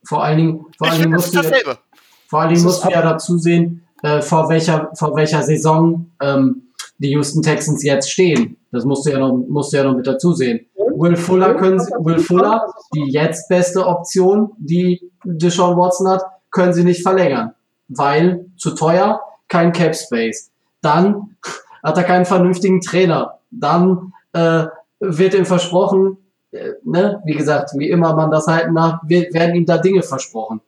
Vor 0.04 0.24
allen 0.24 0.38
Dingen, 0.38 0.66
vor 0.78 0.88
Ich 0.88 0.94
allen 0.94 1.02
Dingen 1.04 1.04
finde, 1.04 1.18
es 1.18 1.26
ist 1.26 1.34
musst 1.34 1.46
du, 1.46 1.50
dasselbe. 1.50 1.80
vor 2.28 2.40
allen 2.42 2.50
Dingen 2.50 2.60
Es 2.60 2.64
musst 2.66 2.78
ist 2.80 2.86
du 2.86 2.92
ja 2.92 3.02
dazu 3.02 3.38
sehen, 3.38 3.88
äh, 4.04 4.22
vor 4.22 4.50
welcher, 4.50 4.92
vor 4.96 5.16
welcher 5.16 5.44
Saison 5.44 6.12
ähm, 6.22 6.74
die 6.98 7.10
Houston 7.12 7.42
Texans 7.42 7.84
jetzt 7.84 8.12
stehen. 8.12 8.58
Das 8.72 8.86
musst 8.86 9.06
du 9.06 9.12
ja 9.12 9.20
noch, 9.20 9.34
musst 9.34 9.74
du 9.74 9.78
ja 9.78 9.84
noch 9.84 9.96
mit 9.96 10.08
dazu 10.08 10.34
sehen. 10.34 10.68
Will 11.02 11.16
Fuller 11.16 11.56
können 11.56 11.80
sie, 11.80 11.92
Will 12.00 12.20
Fuller, 12.20 12.68
die 12.94 13.12
jetzt 13.12 13.50
beste 13.50 13.86
Option, 13.88 14.52
die 14.58 15.12
Deshaun 15.24 15.78
Watson 15.78 16.08
hat, 16.10 16.24
können 16.52 16.74
sie 16.74 16.84
nicht 16.84 17.02
verlängern. 17.02 17.54
Weil 17.88 18.46
zu 18.58 18.72
teuer, 18.76 19.22
kein 19.48 19.72
Cap 19.72 19.96
Space. 19.96 20.52
Dann 20.82 21.36
hat 21.84 21.98
er 21.98 22.04
keinen 22.04 22.26
vernünftigen 22.26 22.82
Trainer. 22.82 23.40
Dann 23.50 24.14
äh, 24.34 24.66
wird 25.00 25.34
ihm 25.34 25.46
versprochen, 25.46 26.18
äh, 26.52 26.72
ne, 26.84 27.22
wie 27.26 27.34
gesagt, 27.34 27.72
wie 27.78 27.90
immer 27.90 28.16
man 28.16 28.30
das 28.32 28.48
halten 28.48 28.74
nach, 28.74 29.02
werden 29.08 29.56
ihm 29.56 29.66
da 29.66 29.78
Dinge 29.78 30.04
versprochen. 30.04 30.62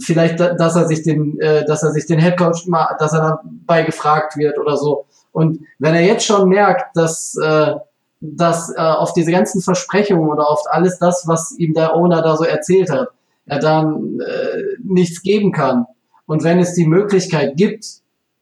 Vielleicht, 0.00 0.38
da- 0.38 0.52
dass 0.54 0.76
er 0.76 0.86
sich 0.86 1.02
den, 1.02 1.40
äh, 1.40 1.64
dass 1.64 1.82
er 1.82 1.92
sich 1.92 2.04
den 2.06 2.18
Headcoach 2.18 2.66
mal, 2.66 2.94
dass 2.98 3.14
er 3.14 3.40
dabei 3.42 3.82
gefragt 3.84 4.36
wird 4.36 4.58
oder 4.58 4.76
so. 4.76 5.06
Und 5.32 5.60
wenn 5.78 5.94
er 5.94 6.02
jetzt 6.02 6.26
schon 6.26 6.48
merkt, 6.48 6.94
dass, 6.96 7.34
äh, 7.42 7.74
dass 8.20 8.70
äh, 8.74 8.80
auf 8.80 9.12
diese 9.12 9.30
ganzen 9.30 9.60
Versprechungen 9.60 10.28
oder 10.28 10.48
auf 10.48 10.62
alles 10.70 10.98
das, 10.98 11.24
was 11.26 11.54
ihm 11.58 11.74
der 11.74 11.94
Owner 11.94 12.22
da 12.22 12.36
so 12.36 12.44
erzählt 12.44 12.90
hat, 12.90 13.08
er 13.46 13.58
dann 13.58 14.20
äh, 14.20 14.62
nichts 14.82 15.22
geben 15.22 15.52
kann. 15.52 15.86
Und 16.26 16.44
wenn 16.44 16.58
es 16.58 16.74
die 16.74 16.86
Möglichkeit 16.86 17.56
gibt, 17.56 17.84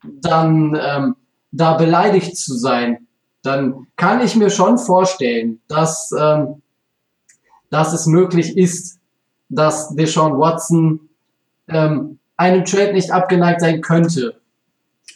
dann 0.02 0.78
ähm, 0.80 1.16
da 1.52 1.74
beleidigt 1.74 2.36
zu 2.36 2.54
sein, 2.54 3.06
dann 3.42 3.86
kann 3.96 4.20
ich 4.20 4.34
mir 4.34 4.50
schon 4.50 4.78
vorstellen, 4.78 5.60
dass, 5.68 6.10
ähm, 6.18 6.62
dass 7.70 7.92
es 7.92 8.06
möglich 8.06 8.56
ist, 8.56 8.98
dass 9.48 9.94
Deshaun 9.94 10.38
Watson 10.38 11.08
ähm, 11.68 12.18
einem 12.36 12.64
Trade 12.64 12.92
nicht 12.92 13.12
abgeneigt 13.12 13.60
sein 13.60 13.80
könnte. 13.80 14.40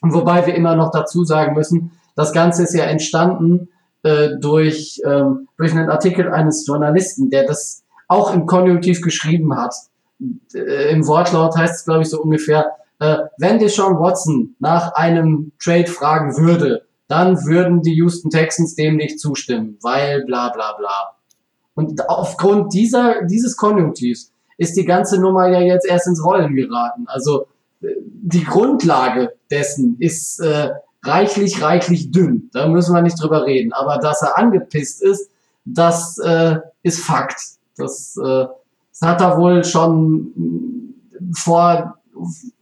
Wobei 0.03 0.47
wir 0.47 0.55
immer 0.55 0.77
noch 0.77 0.93
dazu 0.93 1.25
sagen 1.25 1.55
müssen, 1.55 1.93
das 2.15 2.33
Ganze 2.33 2.63
ist 2.63 2.75
ja 2.75 2.85
entstanden 2.85 3.69
äh, 4.03 4.31
durch, 4.41 5.01
ähm, 5.05 5.49
durch 5.57 5.73
einen 5.73 5.91
Artikel 5.91 6.31
eines 6.31 6.67
Journalisten, 6.67 7.31
der 7.31 7.47
das 7.47 7.83
auch 8.09 8.35
im 8.35 8.47
Konjunktiv 8.47 9.03
geschrieben 9.03 9.57
hat. 9.57 9.75
Äh, 10.55 10.93
Im 10.93 11.07
Wortlaut 11.07 11.57
heißt 11.57 11.77
es, 11.77 11.85
glaube 11.85 12.03
ich, 12.03 12.11
so 12.11 12.21
ungefähr, 12.21 12.73
äh, 12.99 13.17
wenn 13.39 13.59
Deshaun 13.59 13.99
Watson 13.99 14.57
nach 14.59 14.95
einem 14.95 15.53
Trade 15.63 15.87
fragen 15.87 16.37
würde, 16.37 16.83
dann 17.09 17.45
würden 17.45 17.83
die 17.83 17.95
Houston 17.95 18.31
Texans 18.31 18.75
dem 18.75 18.97
nicht 18.97 19.19
zustimmen, 19.19 19.79
weil 19.83 20.25
bla 20.25 20.51
bla 20.51 20.75
bla. 20.77 21.17
Und 21.75 22.09
aufgrund 22.09 22.73
dieser, 22.75 23.25
dieses 23.25 23.57
Konjunktivs 23.57 24.33
ist 24.59 24.77
die 24.77 24.85
ganze 24.85 25.21
Nummer 25.21 25.49
ja 25.49 25.61
jetzt 25.61 25.87
erst 25.87 26.07
ins 26.07 26.25
Rollen 26.25 26.55
geraten. 26.55 27.07
Also 27.07 27.47
äh, 27.81 27.89
die 28.03 28.45
Grundlage 28.45 29.33
dessen 29.51 29.97
ist 29.99 30.41
äh, 30.41 30.71
reichlich, 31.03 31.63
reichlich 31.63 32.11
dünn. 32.11 32.51
Da 32.53 32.69
müssen 32.69 32.95
wir 32.95 33.03
nicht 33.03 33.21
drüber 33.21 33.45
reden. 33.47 33.73
Aber 33.73 33.99
dass 33.99 34.23
er 34.23 34.39
angepisst 34.39 35.03
ist, 35.03 35.31
das 35.65 36.19
äh, 36.19 36.59
ist 36.83 37.05
Fakt. 37.05 37.41
Das, 37.77 38.17
äh, 38.17 38.47
das 38.91 39.09
hat 39.09 39.21
er 39.21 39.39
wohl 39.39 39.65
schon 39.65 40.33
mh, 40.35 41.33
vor, 41.35 41.95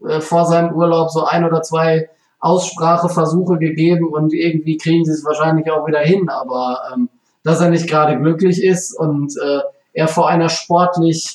äh, 0.06 0.20
vor 0.20 0.46
seinem 0.46 0.74
Urlaub 0.74 1.10
so 1.10 1.24
ein 1.24 1.44
oder 1.44 1.62
zwei 1.62 2.08
Ausspracheversuche 2.40 3.58
gegeben 3.58 4.08
und 4.12 4.32
irgendwie 4.32 4.76
kriegen 4.76 5.04
sie 5.04 5.12
es 5.12 5.24
wahrscheinlich 5.24 5.70
auch 5.70 5.86
wieder 5.86 6.00
hin. 6.00 6.28
Aber 6.28 6.80
ähm, 6.94 7.08
dass 7.42 7.60
er 7.60 7.70
nicht 7.70 7.88
gerade 7.88 8.18
glücklich 8.18 8.62
ist 8.62 8.96
und 8.96 9.34
äh, 9.36 9.60
er 9.92 10.08
vor 10.08 10.28
einer 10.28 10.48
sportlich 10.48 11.34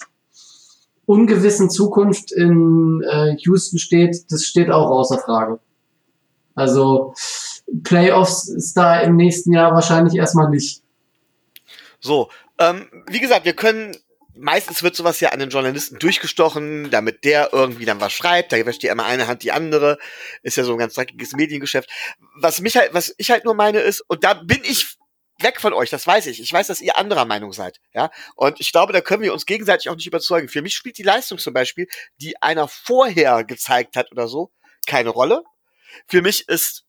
ungewissen 1.05 1.69
Zukunft 1.69 2.31
in 2.31 3.01
äh, 3.01 3.35
Houston 3.39 3.77
steht, 3.77 4.31
das 4.31 4.43
steht 4.43 4.71
auch 4.71 4.89
außer 4.89 5.17
Frage. 5.17 5.59
Also 6.55 7.13
Playoffs 7.83 8.47
ist 8.49 8.75
da 8.75 8.99
im 9.01 9.15
nächsten 9.15 9.53
Jahr 9.53 9.73
wahrscheinlich 9.73 10.15
erstmal 10.15 10.49
nicht. 10.49 10.81
So, 11.99 12.29
ähm, 12.59 12.89
wie 13.07 13.19
gesagt, 13.19 13.45
wir 13.45 13.53
können, 13.53 13.95
meistens 14.35 14.83
wird 14.83 14.95
sowas 14.95 15.19
ja 15.19 15.29
an 15.29 15.39
den 15.39 15.49
Journalisten 15.49 15.99
durchgestochen, 15.99 16.91
damit 16.91 17.23
der 17.23 17.49
irgendwie 17.53 17.85
dann 17.85 18.01
was 18.01 18.13
schreibt, 18.13 18.51
da 18.51 18.65
wäscht 18.65 18.83
ja 18.83 18.91
immer 18.91 19.05
eine 19.05 19.27
Hand 19.27 19.43
die 19.43 19.51
andere, 19.51 19.97
ist 20.41 20.57
ja 20.57 20.63
so 20.63 20.73
ein 20.73 20.77
ganz 20.77 20.95
dreckiges 20.95 21.33
Mediengeschäft. 21.33 21.89
Was 22.35 22.61
mich 22.61 22.77
halt, 22.77 22.93
was 22.93 23.15
ich 23.17 23.31
halt 23.31 23.45
nur 23.45 23.53
meine 23.53 23.79
ist, 23.79 24.01
und 24.01 24.23
da 24.23 24.33
bin 24.33 24.61
ich 24.63 24.97
weg 25.39 25.59
von 25.59 25.73
euch, 25.73 25.89
das 25.89 26.05
weiß 26.05 26.27
ich. 26.27 26.41
Ich 26.41 26.51
weiß, 26.51 26.67
dass 26.67 26.81
ihr 26.81 26.97
anderer 26.97 27.25
Meinung 27.25 27.53
seid, 27.53 27.79
ja. 27.93 28.11
Und 28.35 28.59
ich 28.59 28.71
glaube, 28.71 28.93
da 28.93 29.01
können 29.01 29.23
wir 29.23 29.33
uns 29.33 29.45
gegenseitig 29.45 29.89
auch 29.89 29.95
nicht 29.95 30.07
überzeugen. 30.07 30.47
Für 30.47 30.61
mich 30.61 30.75
spielt 30.75 30.97
die 30.97 31.03
Leistung 31.03 31.37
zum 31.37 31.53
Beispiel, 31.53 31.87
die 32.21 32.41
einer 32.41 32.67
vorher 32.67 33.43
gezeigt 33.43 33.95
hat 33.95 34.11
oder 34.11 34.27
so, 34.27 34.51
keine 34.85 35.09
Rolle. 35.09 35.43
Für 36.07 36.21
mich 36.21 36.47
ist 36.47 36.85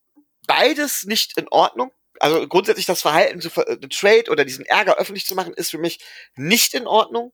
beides 0.47 1.05
nicht 1.05 1.37
in 1.37 1.49
Ordnung. 1.49 1.93
Also 2.21 2.47
grundsätzlich 2.47 2.87
das 2.87 3.03
Verhalten 3.03 3.41
zu 3.41 3.51
ver- 3.51 3.79
Trade 3.91 4.31
oder 4.31 4.45
diesen 4.45 4.65
Ärger 4.67 4.97
öffentlich 4.99 5.27
zu 5.27 5.35
machen, 5.35 5.55
ist 5.55 5.71
für 5.71 5.79
mich 5.79 6.01
nicht 6.37 6.75
in 6.75 6.87
Ordnung. 6.87 7.33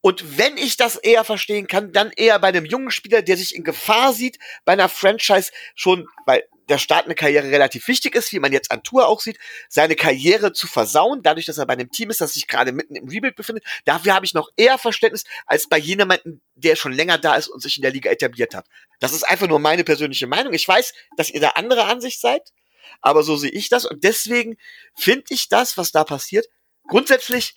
Und 0.00 0.38
wenn 0.38 0.58
ich 0.58 0.76
das 0.76 0.96
eher 0.96 1.24
verstehen 1.24 1.66
kann, 1.66 1.92
dann 1.92 2.10
eher 2.10 2.38
bei 2.38 2.48
einem 2.48 2.66
jungen 2.66 2.90
Spieler, 2.90 3.22
der 3.22 3.36
sich 3.36 3.54
in 3.54 3.64
Gefahr 3.64 4.12
sieht, 4.12 4.38
bei 4.64 4.72
einer 4.72 4.88
Franchise 4.88 5.50
schon, 5.74 6.06
weil 6.26 6.46
der 6.68 6.78
Start 6.78 7.04
eine 7.04 7.14
Karriere 7.14 7.50
relativ 7.50 7.88
wichtig 7.88 8.14
ist, 8.14 8.32
wie 8.32 8.38
man 8.38 8.52
jetzt 8.52 8.70
an 8.70 8.82
Tour 8.82 9.08
auch 9.08 9.20
sieht, 9.20 9.38
seine 9.68 9.96
Karriere 9.96 10.52
zu 10.52 10.66
versauen, 10.66 11.22
dadurch, 11.22 11.46
dass 11.46 11.58
er 11.58 11.66
bei 11.66 11.74
einem 11.74 11.90
Team 11.90 12.10
ist, 12.10 12.20
das 12.20 12.34
sich 12.34 12.46
gerade 12.46 12.72
mitten 12.72 12.96
im 12.96 13.08
Rebuild 13.08 13.36
befindet. 13.36 13.64
Dafür 13.84 14.14
habe 14.14 14.26
ich 14.26 14.34
noch 14.34 14.50
eher 14.56 14.78
Verständnis 14.78 15.24
als 15.46 15.68
bei 15.68 15.78
jemandem, 15.78 16.40
der 16.54 16.76
schon 16.76 16.92
länger 16.92 17.18
da 17.18 17.36
ist 17.36 17.48
und 17.48 17.60
sich 17.60 17.76
in 17.76 17.82
der 17.82 17.92
Liga 17.92 18.10
etabliert 18.10 18.54
hat. 18.54 18.66
Das 19.00 19.12
ist 19.12 19.24
einfach 19.24 19.48
nur 19.48 19.58
meine 19.58 19.84
persönliche 19.84 20.26
Meinung. 20.26 20.52
Ich 20.52 20.66
weiß, 20.66 20.92
dass 21.16 21.30
ihr 21.30 21.40
da 21.40 21.50
anderer 21.50 21.86
Ansicht 21.86 22.20
seid, 22.20 22.52
aber 23.00 23.22
so 23.22 23.36
sehe 23.36 23.50
ich 23.50 23.68
das 23.68 23.84
und 23.84 24.04
deswegen 24.04 24.56
finde 24.94 25.24
ich 25.30 25.48
das, 25.48 25.76
was 25.76 25.92
da 25.92 26.04
passiert, 26.04 26.46
grundsätzlich 26.88 27.54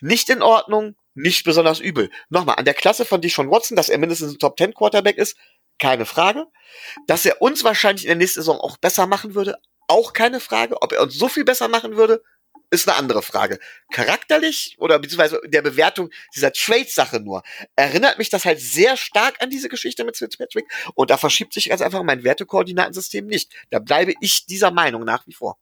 nicht 0.00 0.30
in 0.30 0.42
Ordnung, 0.42 0.96
nicht 1.14 1.44
besonders 1.44 1.80
übel. 1.80 2.10
Nochmal, 2.28 2.56
an 2.56 2.64
der 2.64 2.74
Klasse 2.74 3.04
von 3.04 3.20
Deshaun 3.20 3.50
Watson, 3.50 3.76
dass 3.76 3.88
er 3.88 3.98
mindestens 3.98 4.32
ein 4.32 4.38
Top 4.38 4.56
10 4.56 4.74
Quarterback 4.74 5.18
ist, 5.18 5.36
keine 5.78 6.06
Frage. 6.06 6.46
Dass 7.06 7.24
er 7.24 7.40
uns 7.40 7.64
wahrscheinlich 7.64 8.04
in 8.04 8.08
der 8.08 8.16
nächsten 8.16 8.40
Saison 8.40 8.60
auch 8.60 8.76
besser 8.76 9.06
machen 9.06 9.34
würde, 9.34 9.56
auch 9.88 10.12
keine 10.12 10.40
Frage. 10.40 10.80
Ob 10.82 10.92
er 10.92 11.02
uns 11.02 11.14
so 11.14 11.28
viel 11.28 11.44
besser 11.44 11.68
machen 11.68 11.96
würde, 11.96 12.22
ist 12.70 12.88
eine 12.88 12.98
andere 12.98 13.22
Frage. 13.22 13.58
Charakterlich 13.92 14.76
oder 14.78 14.98
beziehungsweise 14.98 15.40
der 15.46 15.62
Bewertung 15.62 16.10
dieser 16.34 16.52
Trade-Sache 16.52 17.20
nur, 17.20 17.42
erinnert 17.76 18.18
mich 18.18 18.28
das 18.28 18.44
halt 18.44 18.60
sehr 18.60 18.96
stark 18.96 19.36
an 19.40 19.50
diese 19.50 19.68
Geschichte 19.68 20.04
mit 20.04 20.16
Fitzpatrick 20.16 20.66
und 20.94 21.10
da 21.10 21.16
verschiebt 21.16 21.54
sich 21.54 21.70
ganz 21.70 21.80
einfach 21.80 22.02
mein 22.02 22.24
Wertekoordinatensystem 22.24 23.26
nicht. 23.26 23.52
Da 23.70 23.78
bleibe 23.78 24.12
ich 24.20 24.46
dieser 24.46 24.70
Meinung 24.70 25.04
nach 25.04 25.26
wie 25.26 25.32
vor. 25.32 25.58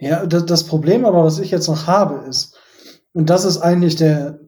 Ja, 0.00 0.24
das, 0.26 0.46
das 0.46 0.66
Problem 0.66 1.04
aber, 1.04 1.24
was 1.24 1.40
ich 1.40 1.50
jetzt 1.50 1.66
noch 1.66 1.86
habe, 1.88 2.28
ist, 2.28 2.56
und 3.12 3.30
das 3.30 3.44
ist 3.44 3.58
eigentlich 3.58 3.96
der, 3.96 4.38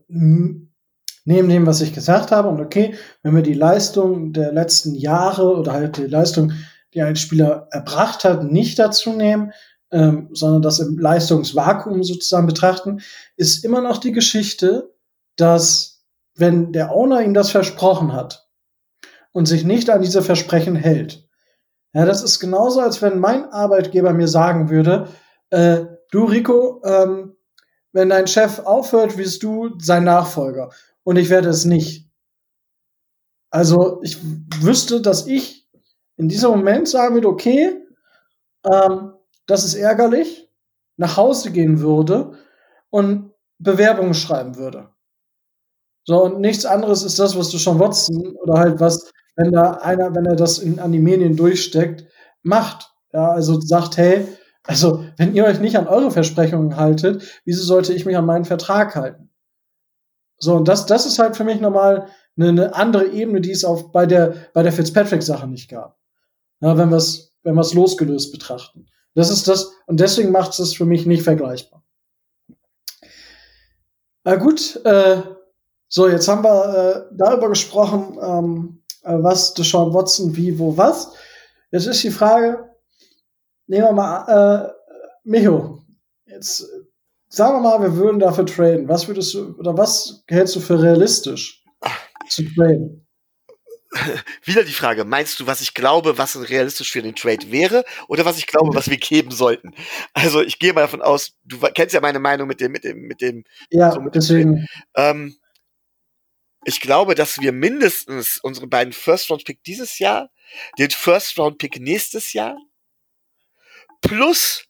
neben 1.25 1.49
dem, 1.49 1.67
was 1.67 1.81
ich 1.81 1.93
gesagt 1.93 2.33
habe, 2.33 2.49
und 2.49 2.61
okay, 2.61 2.95
wenn 3.23 3.35
wir 3.35 3.43
die 3.43 3.55
Leistung 3.55 4.33
der 4.33 4.53
letzten 4.53 4.95
Jahre 4.95 5.57
oder 5.57 5.73
halt 5.73 5.97
die 5.97 6.07
Leistung, 6.07 6.53
die 6.95 7.03
ein 7.03 7.17
Spieler 7.17 7.69
erbracht 7.71 8.25
hat, 8.25 8.45
nicht 8.45 8.79
dazu 8.79 9.13
nehmen, 9.13 9.53
ähm, 9.93 10.29
sondern 10.33 10.63
das 10.63 10.79
im 10.79 10.99
Leistungsvakuum 10.99 12.03
sozusagen 12.05 12.47
betrachten, 12.47 13.01
ist 13.37 13.65
immer 13.65 13.81
noch 13.81 13.99
die 13.99 14.13
Geschichte, 14.13 14.95
dass 15.37 16.05
wenn 16.37 16.73
der 16.73 16.93
Owner 16.93 17.23
ihm 17.23 17.35
das 17.35 17.51
versprochen 17.51 18.13
hat 18.13 18.49
und 19.33 19.47
sich 19.47 19.65
nicht 19.65 19.91
an 19.91 20.03
diese 20.03 20.23
Versprechen 20.23 20.77
hält, 20.77 21.27
ja, 21.93 22.05
das 22.05 22.23
ist 22.23 22.39
genauso, 22.39 22.81
als 22.81 23.03
wenn 23.03 23.19
mein 23.19 23.47
Arbeitgeber 23.53 24.13
mir 24.13 24.29
sagen 24.29 24.71
würde, 24.71 25.09
äh, 25.51 25.81
du 26.13 26.25
Rico, 26.25 26.81
ähm, 26.85 27.37
wenn 27.93 28.09
dein 28.09 28.29
Chef 28.29 28.61
aufhört, 28.61 29.19
wirst 29.19 29.43
du 29.43 29.71
sein 29.81 30.05
Nachfolger. 30.05 30.71
Und 31.05 31.17
ich 31.17 31.29
werde 31.31 31.51
es 31.51 31.65
nicht. 31.67 32.09
Also 33.51 34.01
ich 34.03 34.19
wüsste, 34.61 35.01
dass 35.01 35.27
ich 35.27 35.69
in 36.17 36.29
diesem 36.29 36.51
Moment 36.51 36.89
sagen 36.89 37.15
würde, 37.15 37.29
okay, 37.29 37.77
ähm, 38.65 39.15
das 39.47 39.65
ist 39.65 39.75
ärgerlich, 39.75 40.49
nach 40.97 41.17
Hause 41.17 41.51
gehen 41.53 41.81
würde 41.81 42.39
und 42.91 43.33
Bewerbungen 43.59 44.15
schreiben 44.15 44.57
würde. 44.57 44.91
So, 46.07 46.25
und 46.25 46.41
nichts 46.41 46.65
anderes 46.67 47.03
ist 47.03 47.19
das, 47.19 47.37
was 47.39 47.51
du 47.51 47.59
schon 47.59 47.79
Watson 47.79 48.35
oder 48.43 48.55
halt 48.59 48.81
was, 48.81 49.11
wenn 49.37 49.53
da 49.53 49.73
einer, 49.75 50.15
wenn 50.15 50.27
er 50.27 50.37
das 50.37 50.59
in, 50.59 50.79
an 50.81 50.93
die 50.93 50.99
Medien 50.99 51.37
durchsteckt, 51.37 52.05
macht. 52.43 52.91
Ja, 53.13 53.31
also 53.33 53.61
sagt, 53.61 53.97
hey, 53.97 54.27
Also, 54.65 55.05
wenn 55.17 55.35
ihr 55.35 55.45
euch 55.47 55.59
nicht 55.61 55.77
an 55.79 55.89
eure 55.89 56.11
Versprechungen 56.11 56.77
haltet, 56.77 57.41
wieso 57.45 57.65
sollte 57.65 57.93
ich 57.95 58.05
mich 58.07 58.17
an 58.17 58.27
meinen 58.27 58.45
Vertrag 58.45 58.95
halten? 58.95 59.30
So, 60.41 60.57
und 60.57 60.67
das, 60.67 60.87
das 60.87 61.07
ist 61.07 61.19
halt 61.19 61.37
für 61.37 61.45
mich 61.45 61.61
nochmal 61.61 62.09
eine, 62.37 62.49
eine 62.49 62.75
andere 62.75 63.09
Ebene, 63.09 63.41
die 63.41 63.53
es 63.53 63.65
auch 63.65 63.91
bei 63.93 64.07
der, 64.07 64.35
bei 64.55 64.63
der 64.63 64.73
Fitzpatrick-Sache 64.73 65.47
nicht 65.47 65.71
gab. 65.71 65.99
Ja, 66.61 66.77
wenn 66.77 66.91
wir 66.91 66.97
es 66.97 67.31
wenn 67.43 67.55
wir's 67.55 67.75
losgelöst 67.75 68.33
betrachten. 68.33 68.87
Das 69.15 69.31
ist 69.31 69.49
das, 69.49 69.73
und 69.87 70.01
deswegen 70.01 70.31
macht 70.31 70.59
es 70.59 70.75
für 70.75 70.85
mich 70.85 71.07
nicht 71.07 71.23
vergleichbar. 71.23 71.85
Na 74.25 74.37
gut, 74.37 74.81
äh, 74.85 75.23
so, 75.89 76.09
jetzt 76.09 76.29
haben 76.29 76.45
wir 76.45 77.09
äh, 77.11 77.17
darüber 77.17 77.49
gesprochen, 77.49 78.19
ähm, 78.21 78.83
äh, 79.03 79.17
was 79.19 79.55
Deshaun 79.55 79.93
Watson, 79.95 80.37
wie, 80.37 80.59
wo, 80.59 80.77
was. 80.77 81.13
Jetzt 81.73 81.87
ist 81.87 82.03
die 82.03 82.11
Frage, 82.11 82.71
nehmen 83.67 83.87
wir 83.87 83.93
mal, 83.93 84.69
äh, 84.69 84.73
Micho, 85.25 85.83
jetzt 86.27 86.69
sagen 87.31 87.55
wir 87.55 87.61
mal, 87.61 87.81
wir 87.81 87.97
würden 87.97 88.19
dafür 88.19 88.45
traden. 88.45 88.89
Was 88.89 89.09
würdest 89.09 89.33
du, 89.33 89.55
oder 89.57 89.77
was 89.79 90.23
hältst 90.29 90.57
du 90.57 90.61
für 90.61 90.83
realistisch 90.83 91.65
zu 92.29 92.43
traden? 92.55 93.07
Wieder 94.45 94.63
die 94.63 94.73
Frage, 94.73 95.05
meinst 95.05 95.41
du, 95.41 95.47
was 95.47 95.61
ich 95.61 95.75
glaube, 95.75 96.17
was 96.19 96.49
realistisch 96.49 96.93
für 96.93 97.03
den 97.03 97.17
Trade 97.17 97.51
wäre, 97.51 97.85
oder 98.09 98.25
was 98.25 98.39
ich 98.39 98.47
glaube, 98.47 98.75
was 98.75 98.89
wir 98.89 98.99
geben 98.99 99.31
sollten? 99.31 99.75
Also 100.13 100.43
ich 100.43 100.59
gehe 100.59 100.73
mal 100.73 100.83
davon 100.83 101.03
aus, 101.03 101.33
du 101.45 101.59
kennst 101.75 101.95
ja 101.95 102.01
meine 102.01 102.21
Meinung 102.21 102.47
mit 102.47 102.61
dem, 102.61 102.73
mit 102.73 102.85
dem, 102.85 103.01
mit 103.03 103.21
dem. 103.21 103.45
Ja, 103.71 103.91
so 103.91 104.01
mit 104.01 104.15
dem 104.15 104.21
deswegen. 104.21 104.67
ähm, 104.97 105.37
ich 106.65 106.81
glaube, 106.81 107.15
dass 107.15 107.41
wir 107.41 107.53
mindestens 107.53 108.39
unsere 108.43 108.67
beiden 108.67 108.93
First-Round-Pick 108.93 109.65
dieses 109.65 109.99
Jahr, 109.99 110.31
den 110.79 110.91
First-Round-Pick 110.91 111.81
nächstes 111.81 112.33
Jahr, 112.33 112.57
plus, 114.03 114.67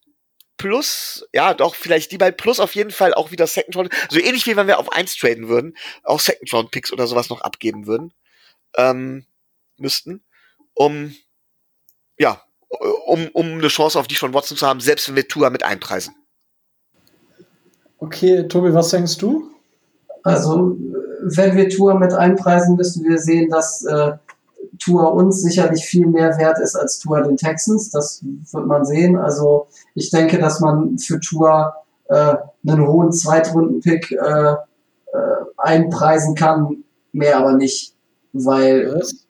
plus, 0.60 1.26
ja, 1.32 1.54
doch, 1.54 1.74
vielleicht 1.74 2.12
die 2.12 2.18
beiden, 2.18 2.36
plus 2.36 2.60
auf 2.60 2.74
jeden 2.74 2.90
Fall 2.90 3.14
auch 3.14 3.30
wieder 3.30 3.46
Second-Round, 3.46 3.88
so 4.10 4.20
ähnlich 4.20 4.46
wie 4.46 4.56
wenn 4.56 4.66
wir 4.66 4.78
auf 4.78 4.92
eins 4.92 5.16
traden 5.16 5.48
würden, 5.48 5.74
auch 6.04 6.20
Second-Round-Picks 6.20 6.92
oder 6.92 7.06
sowas 7.06 7.30
noch 7.30 7.40
abgeben 7.40 7.86
würden, 7.86 8.12
ähm, 8.76 9.24
müssten, 9.78 10.22
um, 10.74 11.16
ja, 12.18 12.42
um, 12.68 13.28
um 13.32 13.46
eine 13.46 13.68
Chance 13.68 13.98
auf 13.98 14.06
die 14.06 14.16
von 14.16 14.34
Watson 14.34 14.58
zu 14.58 14.66
haben, 14.66 14.80
selbst 14.80 15.08
wenn 15.08 15.16
wir 15.16 15.26
Tour 15.26 15.48
mit 15.48 15.62
einpreisen. 15.62 16.14
Okay, 17.96 18.46
Tobi, 18.46 18.74
was 18.74 18.90
denkst 18.90 19.16
du? 19.16 19.50
Also, 20.24 20.76
wenn 21.22 21.56
wir 21.56 21.70
Tour 21.70 21.98
mit 21.98 22.12
einpreisen, 22.12 22.76
müssen 22.76 23.08
wir 23.08 23.16
sehen, 23.16 23.48
dass 23.48 23.82
äh, 23.86 24.12
Tour 24.80 25.12
uns 25.14 25.42
sicherlich 25.42 25.84
viel 25.84 26.06
mehr 26.06 26.36
wert 26.38 26.58
ist 26.58 26.74
als 26.74 26.98
Tour 26.98 27.22
den 27.22 27.36
Texans. 27.36 27.90
Das 27.90 28.22
wird 28.22 28.66
man 28.66 28.84
sehen. 28.84 29.16
Also, 29.16 29.66
ich 29.94 30.10
denke, 30.10 30.38
dass 30.38 30.60
man 30.60 30.98
für 30.98 31.20
Tour 31.20 31.74
äh, 32.08 32.34
einen 32.66 32.86
hohen 32.86 33.12
Zweitrunden-Pick 33.12 34.12
äh, 34.12 34.52
äh, 34.52 34.56
einpreisen 35.56 36.34
kann, 36.34 36.84
mehr 37.12 37.38
aber 37.38 37.52
nicht. 37.52 37.94
Weil, 38.32 38.94
Was? 38.94 39.26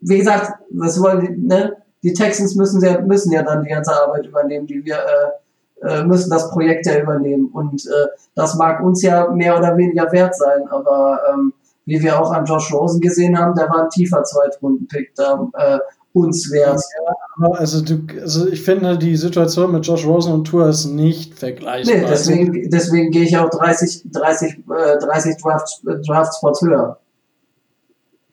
wie 0.00 0.18
gesagt, 0.18 0.52
was 0.70 1.00
wollen 1.00 1.20
die, 1.20 1.46
ne? 1.46 1.76
Die 2.02 2.14
Texans 2.14 2.54
müssen 2.54 2.82
ja, 2.82 3.00
müssen 3.02 3.30
ja 3.32 3.42
dann 3.42 3.62
die 3.62 3.68
ganze 3.68 3.92
Arbeit 3.92 4.26
übernehmen, 4.26 4.66
die 4.66 4.82
wir 4.84 4.96
äh, 4.96 5.86
äh, 5.86 6.04
müssen 6.04 6.30
das 6.30 6.50
Projekt 6.50 6.86
ja 6.86 6.98
übernehmen. 6.98 7.50
Und 7.52 7.86
äh, 7.86 8.06
das 8.34 8.54
mag 8.54 8.82
uns 8.82 9.02
ja 9.02 9.28
mehr 9.28 9.58
oder 9.58 9.76
weniger 9.76 10.10
wert 10.12 10.34
sein, 10.34 10.66
aber 10.68 11.20
ähm, 11.30 11.52
wie 11.90 12.00
wir 12.02 12.20
auch 12.20 12.30
an 12.30 12.44
Josh 12.44 12.72
Rosen 12.72 13.00
gesehen 13.00 13.36
haben, 13.36 13.54
der 13.56 13.68
war 13.68 13.82
ein 13.82 13.90
tiefer 13.90 14.22
Zweitrunden-Pick 14.22 15.12
da 15.16 15.50
äh, 15.54 15.78
uns 16.12 16.50
wert. 16.52 16.80
Aber 17.36 17.58
Also, 17.58 17.82
du, 17.82 18.06
also 18.20 18.46
ich 18.46 18.62
finde, 18.62 18.96
die 18.96 19.16
Situation 19.16 19.72
mit 19.72 19.84
Josh 19.84 20.06
Rosen 20.06 20.32
und 20.32 20.44
Tour 20.44 20.68
ist 20.68 20.86
nicht 20.86 21.34
vergleichbar. 21.34 21.96
Nee, 21.96 22.06
deswegen, 22.08 22.70
deswegen 22.70 23.10
gehe 23.10 23.24
ich 23.24 23.36
auch 23.36 23.50
30, 23.50 24.04
30, 24.12 24.52
äh, 24.52 24.98
30 24.98 25.36
Draft, 25.42 25.82
Draft-Spots 26.06 26.62
höher. 26.62 26.98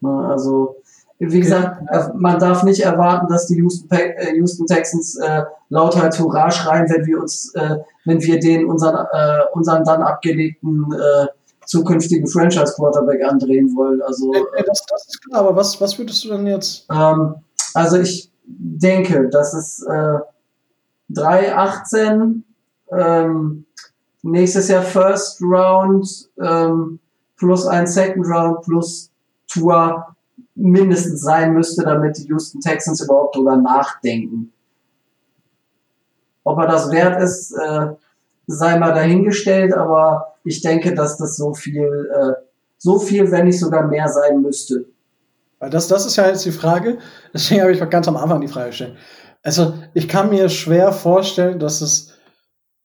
Also, 0.03 0.75
wie 1.17 1.39
gesagt, 1.39 1.81
äh, 1.91 2.09
man 2.15 2.39
darf 2.39 2.61
nicht 2.61 2.81
erwarten, 2.81 3.27
dass 3.27 3.47
die 3.47 3.55
Houston, 3.55 3.89
äh, 3.89 4.35
Houston 4.35 4.67
Texans 4.67 5.15
äh, 5.15 5.43
lauthals 5.69 6.19
Hurra 6.19 6.51
schreien, 6.51 6.87
wenn 6.89 7.07
wir 7.07 7.19
uns, 7.19 7.53
äh, 7.55 7.77
wenn 8.05 8.21
wir 8.21 8.39
den 8.39 8.65
unseren, 8.65 9.07
äh, 9.11 9.39
unseren 9.53 9.83
dann 9.83 10.03
abgelegten 10.03 10.85
äh, 10.93 11.27
zukünftigen 11.67 12.27
Franchise 12.27 12.73
Quarterback 12.75 13.23
andrehen 13.23 13.75
wollen. 13.75 14.01
Also, 14.01 14.33
äh, 14.33 14.63
das, 14.65 14.83
das 14.89 15.07
ist 15.07 15.21
klar, 15.23 15.41
aber 15.41 15.55
was, 15.55 15.79
was 15.79 15.97
würdest 15.97 16.23
du 16.23 16.29
denn 16.29 16.47
jetzt? 16.47 16.87
ähm, 16.91 17.35
also 17.73 17.97
ich 17.97 18.31
denke, 18.45 19.29
dass 19.29 19.53
es 19.53 19.83
äh, 19.83 20.19
3,18 21.13 22.41
ähm, 22.91 23.65
nächstes 24.23 24.69
Jahr 24.69 24.81
First 24.81 25.41
Round 25.41 26.29
ähm, 26.41 26.99
plus 27.37 27.67
ein 27.67 27.85
Second 27.85 28.25
Round 28.25 28.61
plus 28.61 29.11
Tour 29.47 30.15
mindestens 30.55 31.21
sein 31.21 31.53
müsste, 31.53 31.83
damit 31.83 32.17
die 32.17 32.27
Houston 32.27 32.59
Texans 32.61 33.01
überhaupt 33.01 33.35
drüber 33.35 33.57
nachdenken. 33.57 34.51
Ob 36.43 36.57
er 36.59 36.67
das 36.67 36.91
wert 36.91 37.21
ist, 37.21 37.51
äh, 37.51 37.89
sei 38.47 38.79
mal 38.79 38.93
dahingestellt, 38.93 39.73
aber 39.73 40.35
ich 40.43 40.61
denke, 40.61 40.95
dass 40.95 41.17
das 41.17 41.35
so 41.35 41.53
viel, 41.53 42.09
äh, 42.13 42.33
so 42.77 42.97
viel, 42.97 43.29
wenn 43.31 43.45
nicht 43.45 43.59
sogar 43.59 43.85
mehr 43.87 44.07
sein 44.07 44.41
müsste. 44.41 44.85
Weil 45.59 45.69
das, 45.69 45.87
das 45.87 46.05
ist 46.05 46.15
ja 46.15 46.27
jetzt 46.27 46.45
die 46.45 46.51
Frage. 46.51 46.99
Deswegen 47.33 47.61
habe 47.61 47.71
ich 47.71 47.89
ganz 47.89 48.07
am 48.07 48.17
Anfang 48.17 48.41
die 48.41 48.47
Frage 48.47 48.69
gestellt. 48.69 48.95
Also, 49.43 49.73
ich 49.93 50.07
kann 50.07 50.29
mir 50.29 50.49
schwer 50.49 50.91
vorstellen, 50.91 51.59
dass 51.59 51.81
es, 51.81 52.13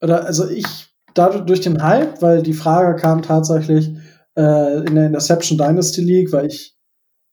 oder, 0.03 0.25
also 0.25 0.49
ich, 0.49 0.67
dadurch 1.15 1.45
durch 1.45 1.61
den 1.61 1.83
Hype, 1.83 2.21
weil 2.23 2.43
die 2.43 2.55
Frage 2.55 3.01
kam 3.01 3.23
tatsächlich 3.23 3.93
äh, 4.37 4.85
in 4.87 4.95
der 4.95 5.07
Interception 5.07 5.59
Dynasty 5.59 6.03
League, 6.03 6.33
weil 6.33 6.47
ich 6.47 6.77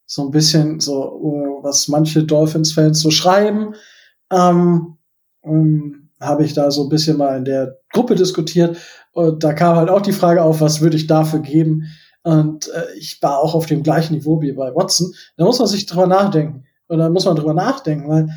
so 0.06 0.24
ein 0.24 0.32
bisschen 0.32 0.80
so, 0.80 1.14
uh, 1.22 1.64
was 1.64 1.88
manche 1.88 2.24
Dolphins-Fans 2.24 3.00
so 3.00 3.12
schreiben, 3.12 3.76
ähm, 4.32 4.98
ähm, 5.44 5.99
habe 6.20 6.44
ich 6.44 6.54
da 6.54 6.70
so 6.72 6.84
ein 6.84 6.90
bisschen 6.90 7.18
mal 7.18 7.38
in 7.38 7.46
der 7.46 7.80
Gruppe 7.92 8.16
diskutiert. 8.16 8.78
Und 9.12 9.44
da 9.44 9.54
kam 9.54 9.76
halt 9.76 9.90
auch 9.90 10.02
die 10.02 10.12
Frage 10.12 10.44
auf, 10.44 10.62
was 10.62 10.82
würde 10.82 10.98
ich 10.98 11.08
dafür 11.08 11.40
geben? 11.40 11.86
Und 12.24 12.68
äh, 12.70 12.86
ich 12.98 13.22
war 13.22 13.40
auch 13.40 13.56
auf 13.56 13.66
dem 13.66 13.84
gleichen 13.84 14.14
Niveau 14.14 14.42
wie 14.42 14.52
bei 14.52 14.76
Watson. 14.76 15.14
Da 15.38 15.46
muss 15.46 15.60
man 15.60 15.68
sich 15.68 15.86
drüber 15.86 16.08
nachdenken. 16.08 16.66
Oder 16.90 17.04
da 17.04 17.10
muss 17.10 17.26
man 17.26 17.36
drüber 17.36 17.54
nachdenken, 17.54 18.10
weil 18.10 18.30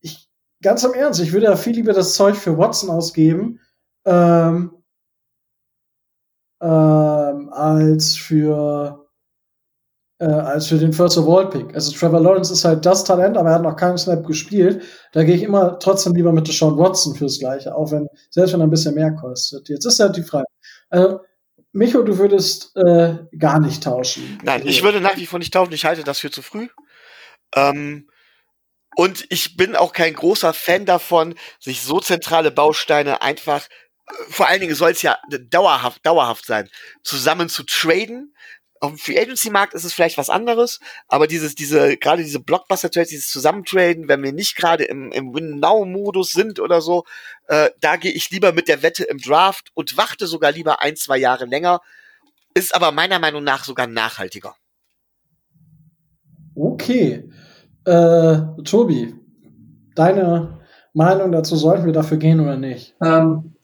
ich, 0.00 0.28
ganz 0.62 0.82
im 0.82 0.94
Ernst, 0.94 1.20
ich 1.20 1.32
würde 1.32 1.46
ja 1.46 1.56
viel 1.56 1.74
lieber 1.74 1.92
das 1.92 2.14
Zeug 2.14 2.36
für 2.36 2.56
Watson 2.56 2.90
ausgeben, 2.90 3.60
ähm, 4.04 4.72
ähm, 6.60 7.50
als 7.52 8.16
für 8.16 9.01
äh, 10.22 10.26
als 10.26 10.68
für 10.68 10.78
den 10.78 10.92
First 10.92 11.18
of 11.18 11.28
All 11.28 11.50
Pick. 11.50 11.74
Also 11.74 11.90
Trevor 11.90 12.20
Lawrence 12.20 12.52
ist 12.52 12.64
halt 12.64 12.86
das 12.86 13.02
Talent, 13.02 13.36
aber 13.36 13.48
er 13.48 13.54
hat 13.56 13.62
noch 13.62 13.74
keinen 13.74 13.98
Snap 13.98 14.24
gespielt. 14.24 14.82
Da 15.12 15.24
gehe 15.24 15.34
ich 15.34 15.42
immer 15.42 15.80
trotzdem 15.80 16.14
lieber 16.14 16.32
mit 16.32 16.46
Deshaun 16.46 16.78
Watson 16.78 17.16
fürs 17.16 17.40
Gleiche, 17.40 17.74
auch 17.74 17.90
wenn, 17.90 18.06
selbst 18.30 18.52
wenn 18.52 18.60
er 18.60 18.68
ein 18.68 18.70
bisschen 18.70 18.94
mehr 18.94 19.10
kostet. 19.12 19.68
Jetzt 19.68 19.84
ist 19.84 19.98
halt 19.98 20.16
die 20.16 20.22
Frage. 20.22 20.46
Also, 20.90 21.20
Micho, 21.72 22.02
du 22.02 22.18
würdest 22.18 22.76
äh, 22.76 23.16
gar 23.36 23.58
nicht 23.58 23.82
tauschen. 23.82 24.38
Nein, 24.44 24.62
ich 24.64 24.84
würde 24.84 25.00
nach 25.00 25.16
wie 25.16 25.26
vor 25.26 25.40
nicht 25.40 25.52
tauschen. 25.52 25.72
Ich 25.72 25.84
halte 25.84 26.04
das 26.04 26.20
für 26.20 26.30
zu 26.30 26.42
früh. 26.42 26.68
Ähm, 27.56 28.08
und 28.94 29.26
ich 29.28 29.56
bin 29.56 29.74
auch 29.74 29.92
kein 29.92 30.14
großer 30.14 30.52
Fan 30.52 30.86
davon, 30.86 31.34
sich 31.58 31.82
so 31.82 31.98
zentrale 31.98 32.52
Bausteine 32.52 33.22
einfach, 33.22 33.66
äh, 34.06 34.12
vor 34.28 34.46
allen 34.46 34.60
Dingen 34.60 34.76
soll 34.76 34.90
es 34.92 35.02
ja 35.02 35.18
dauerhaft, 35.50 36.06
dauerhaft 36.06 36.46
sein, 36.46 36.68
zusammen 37.02 37.48
zu 37.48 37.64
traden. 37.64 38.32
Auf 38.82 38.90
dem 38.90 38.98
Free 38.98 39.16
Agency 39.16 39.48
Markt 39.48 39.74
ist 39.74 39.84
es 39.84 39.92
vielleicht 39.92 40.18
was 40.18 40.28
anderes, 40.28 40.80
aber 41.06 41.28
dieses, 41.28 41.54
diese, 41.54 41.96
gerade 41.96 42.24
diese 42.24 42.40
Blockbuster 42.40 42.90
Trades, 42.90 43.10
dieses 43.10 43.30
Zusammentraden, 43.30 44.08
wenn 44.08 44.24
wir 44.24 44.32
nicht 44.32 44.56
gerade 44.56 44.82
im, 44.82 45.12
im 45.12 45.32
Win 45.32 45.60
Now 45.60 45.84
Modus 45.84 46.32
sind 46.32 46.58
oder 46.58 46.80
so, 46.80 47.04
äh, 47.46 47.70
da 47.80 47.94
gehe 47.94 48.10
ich 48.10 48.28
lieber 48.30 48.52
mit 48.52 48.66
der 48.66 48.82
Wette 48.82 49.04
im 49.04 49.18
Draft 49.18 49.70
und 49.74 49.96
warte 49.96 50.26
sogar 50.26 50.50
lieber 50.50 50.82
ein, 50.82 50.96
zwei 50.96 51.16
Jahre 51.16 51.44
länger. 51.44 51.80
Ist 52.54 52.74
aber 52.74 52.90
meiner 52.90 53.20
Meinung 53.20 53.44
nach 53.44 53.62
sogar 53.62 53.86
nachhaltiger. 53.86 54.56
Okay. 56.56 57.30
Äh, 57.84 58.36
Tobi, 58.64 59.14
deine 59.94 60.60
Meinung 60.92 61.30
dazu, 61.30 61.54
sollten 61.54 61.86
wir 61.86 61.92
dafür 61.92 62.16
gehen 62.16 62.40
oder 62.40 62.56
nicht? 62.56 62.96
Ähm, 63.00 63.54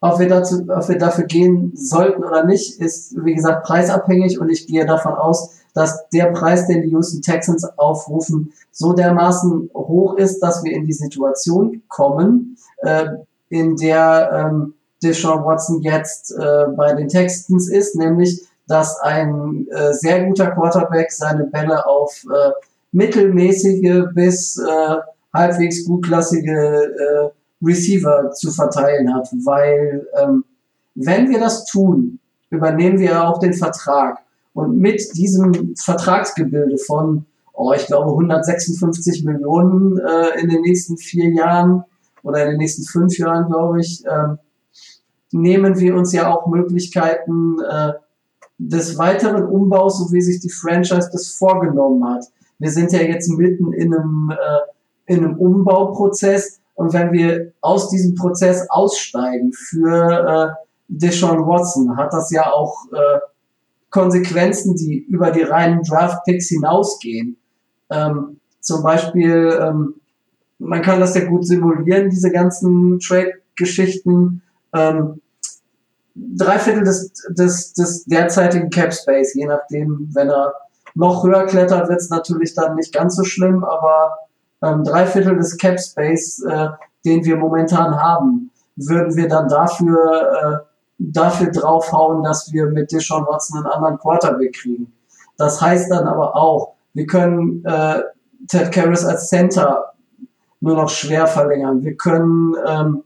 ob, 0.00 0.18
wir 0.18 0.28
dazu, 0.28 0.64
ob 0.68 0.88
wir 0.88 0.98
dafür 0.98 1.24
gehen 1.24 1.72
sollten 1.74 2.24
oder 2.24 2.44
nicht, 2.44 2.80
ist, 2.80 3.14
wie 3.24 3.34
gesagt, 3.34 3.66
preisabhängig. 3.66 4.40
Und 4.40 4.50
ich 4.50 4.66
gehe 4.66 4.86
davon 4.86 5.14
aus, 5.14 5.50
dass 5.74 6.08
der 6.10 6.26
Preis, 6.32 6.66
den 6.66 6.82
die 6.82 6.90
Houston 6.90 7.22
Texans 7.22 7.64
aufrufen, 7.78 8.52
so 8.70 8.92
dermaßen 8.92 9.70
hoch 9.74 10.16
ist, 10.16 10.40
dass 10.40 10.64
wir 10.64 10.72
in 10.72 10.86
die 10.86 10.92
Situation 10.92 11.82
kommen, 11.88 12.56
äh, 12.78 13.06
in 13.48 13.76
der 13.76 14.50
ähm, 14.50 14.74
Deshaun 15.02 15.44
Watson 15.44 15.80
jetzt 15.82 16.32
äh, 16.32 16.66
bei 16.76 16.94
den 16.94 17.08
Texans 17.08 17.68
ist, 17.68 17.96
nämlich, 17.96 18.42
dass 18.66 19.00
ein 19.00 19.66
äh, 19.70 19.94
sehr 19.94 20.24
guter 20.24 20.50
Quarterback 20.50 21.10
seine 21.12 21.44
Bälle 21.44 21.86
auf 21.86 22.24
äh, 22.24 22.50
mittelmäßige 22.92 24.12
bis 24.14 24.58
äh, 24.58 24.96
halbwegs 25.32 25.84
gutklassige 25.86 26.52
äh, 26.52 27.37
Receiver 27.62 28.30
zu 28.32 28.50
verteilen 28.50 29.14
hat, 29.14 29.28
weil 29.44 30.06
ähm, 30.20 30.44
wenn 30.94 31.28
wir 31.30 31.40
das 31.40 31.66
tun, 31.66 32.18
übernehmen 32.50 32.98
wir 32.98 33.24
auch 33.24 33.38
den 33.38 33.54
Vertrag. 33.54 34.18
Und 34.54 34.78
mit 34.78 35.16
diesem 35.16 35.74
Vertragsgebilde 35.76 36.78
von, 36.78 37.26
oh, 37.52 37.72
ich 37.72 37.86
glaube, 37.86 38.10
156 38.10 39.24
Millionen 39.24 39.98
äh, 39.98 40.40
in 40.40 40.48
den 40.48 40.62
nächsten 40.62 40.96
vier 40.96 41.30
Jahren 41.30 41.84
oder 42.22 42.44
in 42.44 42.50
den 42.50 42.58
nächsten 42.58 42.84
fünf 42.84 43.16
Jahren, 43.18 43.46
glaube 43.48 43.80
ich, 43.80 44.02
ähm, 44.06 44.38
nehmen 45.30 45.78
wir 45.78 45.94
uns 45.94 46.12
ja 46.12 46.32
auch 46.34 46.46
Möglichkeiten 46.46 47.58
äh, 47.60 47.92
des 48.58 48.98
weiteren 48.98 49.44
Umbaus, 49.44 49.98
so 49.98 50.12
wie 50.12 50.20
sich 50.20 50.40
die 50.40 50.50
Franchise 50.50 51.10
das 51.12 51.28
vorgenommen 51.28 52.04
hat. 52.08 52.24
Wir 52.58 52.70
sind 52.70 52.92
ja 52.92 53.00
jetzt 53.00 53.28
mitten 53.28 53.72
in 53.72 53.94
einem, 53.94 54.32
äh, 54.32 55.12
in 55.12 55.24
einem 55.24 55.38
Umbauprozess 55.38 56.57
und 56.78 56.92
wenn 56.92 57.12
wir 57.12 57.52
aus 57.60 57.90
diesem 57.90 58.14
Prozess 58.14 58.64
aussteigen 58.70 59.52
für 59.52 60.54
äh, 60.56 60.64
Deshaun 60.86 61.44
Watson, 61.44 61.96
hat 61.96 62.12
das 62.12 62.30
ja 62.30 62.52
auch 62.52 62.84
äh, 62.92 63.18
Konsequenzen, 63.90 64.76
die 64.76 64.98
über 64.98 65.32
die 65.32 65.42
reinen 65.42 65.82
Draft-Picks 65.82 66.50
hinausgehen. 66.50 67.36
Ähm, 67.90 68.38
zum 68.60 68.84
Beispiel, 68.84 69.58
ähm, 69.60 69.94
man 70.60 70.80
kann 70.82 71.00
das 71.00 71.16
ja 71.16 71.24
gut 71.24 71.44
simulieren, 71.44 72.10
diese 72.10 72.30
ganzen 72.30 73.00
Trade-Geschichten. 73.00 74.42
Ähm, 74.72 75.20
drei 76.14 76.60
Viertel 76.60 76.84
des, 76.84 77.12
des, 77.30 77.72
des 77.72 78.04
derzeitigen 78.04 78.70
Cap 78.70 78.94
Space, 78.94 79.34
je 79.34 79.46
nachdem, 79.46 80.10
wenn 80.14 80.30
er 80.30 80.54
noch 80.94 81.24
höher 81.24 81.44
klettert, 81.46 81.88
wird 81.88 82.00
es 82.00 82.10
natürlich 82.10 82.54
dann 82.54 82.76
nicht 82.76 82.94
ganz 82.94 83.16
so 83.16 83.24
schlimm, 83.24 83.64
aber 83.64 84.12
ähm, 84.62 84.84
drei 84.84 85.06
Viertel 85.06 85.36
des 85.36 85.56
Cap 85.56 85.80
Space, 85.80 86.42
äh, 86.42 86.68
den 87.04 87.24
wir 87.24 87.36
momentan 87.36 88.00
haben, 88.00 88.50
würden 88.76 89.16
wir 89.16 89.28
dann 89.28 89.48
dafür, 89.48 90.62
äh, 90.62 90.66
dafür 90.98 91.50
draufhauen, 91.50 92.22
dass 92.22 92.52
wir 92.52 92.66
mit 92.66 92.92
Deshaun 92.92 93.26
Watson 93.26 93.58
einen 93.58 93.72
anderen 93.72 93.98
Quarterback 93.98 94.54
kriegen. 94.54 94.92
Das 95.36 95.60
heißt 95.60 95.90
dann 95.90 96.06
aber 96.06 96.36
auch, 96.36 96.74
wir 96.94 97.06
können 97.06 97.64
äh, 97.64 98.02
Ted 98.48 98.72
Karras 98.72 99.04
als 99.04 99.28
Center 99.28 99.92
nur 100.60 100.74
noch 100.74 100.88
schwer 100.88 101.26
verlängern. 101.26 101.84
Wir 101.84 101.96
können 101.96 102.54
ähm, 102.66 103.04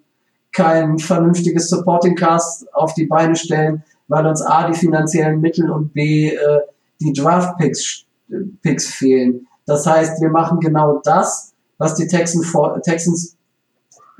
kein 0.53 0.99
vernünftiges 0.99 1.69
Supporting 1.69 2.15
Cast 2.15 2.73
auf 2.75 2.95
die 2.95 3.07
Beine 3.07 3.37
stellen, 3.37 3.83
weil 4.09 4.27
uns 4.27 4.43
A, 4.43 4.69
die 4.69 4.79
finanziellen 4.79 5.41
Mittel 5.41 5.71
und 5.71 5.93
B, 5.93 6.31
äh, 6.31 6.61
die 7.01 7.13
Draft 7.13 7.59
Picks, 7.59 8.05
Picks 8.63 8.87
fehlen. 8.87 9.47
Das 9.67 9.87
heißt, 9.87 10.21
wir 10.21 10.31
machen 10.31 10.61
genau 10.61 11.01
das, 11.05 11.53
was 11.79 11.95
die 11.95 12.07
Texans 12.07 12.47
vor, 12.47 12.81
Texans 12.83 13.37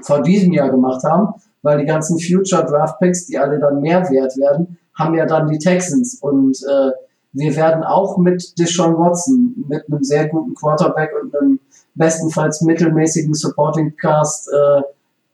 vor 0.03 0.23
diesem 0.23 0.53
Jahr 0.53 0.71
gemacht 0.71 1.03
haben, 1.05 1.35
weil 1.63 1.79
die 1.79 1.87
ganzen 1.87 2.19
Future 2.19 2.65
Draft 2.65 2.99
Picks, 2.99 3.27
die 3.27 3.39
alle 3.39 3.59
dann 3.59 3.81
mehr 3.81 4.09
wert 4.11 4.37
werden, 4.37 4.79
haben 4.95 5.15
ja 5.15 5.27
dann 5.27 5.49
die 5.49 5.59
Texans 5.59 6.19
und 6.21 6.57
äh, 6.63 6.91
wir 7.33 7.57
werden 7.57 7.83
auch 7.83 8.19
mit 8.19 8.59
Deshaun 8.59 8.99
Watson, 8.99 9.65
mit 9.69 9.85
einem 9.91 10.05
sehr 10.05 10.29
guten 10.29 10.55
Quarterback 10.55 11.11
und 11.21 11.35
einem 11.35 11.61
bestenfalls 11.95 12.61
mittelmäßigen 12.61 13.35
Supporting 13.35 13.97
Cast 13.97 14.51
äh, 14.53 14.83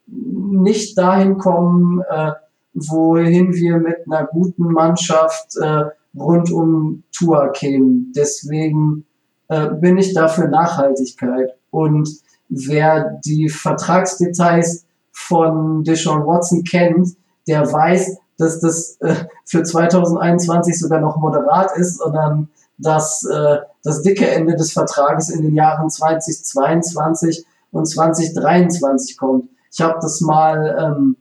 nicht 0.06 0.96
dahin 0.96 1.38
kommen, 1.38 2.02
äh, 2.08 2.32
wohin 2.74 3.52
wir 3.52 3.78
mit 3.78 3.96
einer 4.06 4.26
guten 4.26 4.72
Mannschaft 4.72 5.56
äh, 5.60 5.84
rund 6.16 6.52
um 6.52 7.02
Tour 7.12 7.50
kämen. 7.52 8.12
Deswegen 8.16 9.04
äh, 9.48 9.68
bin 9.68 9.98
ich 9.98 10.14
dafür 10.14 10.48
Nachhaltigkeit. 10.48 11.54
Und 11.70 12.08
wer 12.48 13.20
die 13.24 13.48
Vertragsdetails 13.48 14.84
von 15.12 15.84
Deshaun 15.84 16.26
Watson 16.26 16.64
kennt, 16.64 17.16
der 17.46 17.70
weiß, 17.70 18.16
dass 18.38 18.60
das 18.60 18.96
äh, 19.00 19.14
für 19.44 19.62
2021 19.62 20.78
sogar 20.78 21.00
noch 21.00 21.16
moderat 21.16 21.76
ist, 21.76 21.98
sondern 21.98 22.48
dass 22.78 23.24
äh, 23.24 23.58
das 23.82 24.02
dicke 24.02 24.28
Ende 24.28 24.54
des 24.54 24.72
Vertrages 24.72 25.30
in 25.30 25.42
den 25.42 25.54
Jahren 25.54 25.90
2022 25.90 27.44
und 27.72 27.86
2023 27.86 29.18
kommt. 29.18 29.48
Ich 29.72 29.80
habe 29.80 29.98
das 30.00 30.20
mal 30.20 30.76
ähm, 30.78 31.16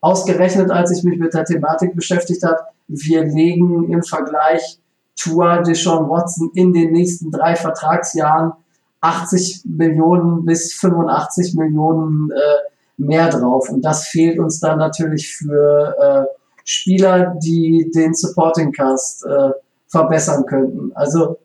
ausgerechnet, 0.00 0.70
als 0.70 0.90
ich 0.90 1.04
mich 1.04 1.18
mit 1.18 1.34
der 1.34 1.44
Thematik 1.44 1.94
beschäftigt 1.94 2.42
habe. 2.42 2.58
Wir 2.88 3.24
legen 3.24 3.92
im 3.92 4.02
Vergleich 4.02 4.80
Tour 5.16 5.62
Deshaun 5.62 6.08
Watson 6.08 6.50
in 6.54 6.72
den 6.72 6.92
nächsten 6.92 7.30
drei 7.30 7.54
Vertragsjahren 7.56 8.52
80 9.00 9.62
Millionen 9.64 10.44
bis 10.44 10.74
85 10.74 11.54
Millionen 11.54 12.30
äh, 12.30 12.70
mehr 12.96 13.28
drauf. 13.28 13.68
Und 13.68 13.82
das 13.82 14.06
fehlt 14.06 14.38
uns 14.38 14.60
dann 14.60 14.78
natürlich 14.78 15.34
für 15.34 15.96
äh, 15.98 16.36
Spieler, 16.64 17.34
die 17.42 17.90
den 17.94 18.14
Supporting 18.14 18.72
Cast 18.72 19.24
äh, 19.26 19.50
verbessern 19.88 20.46
könnten. 20.46 20.92
Also 20.94 21.38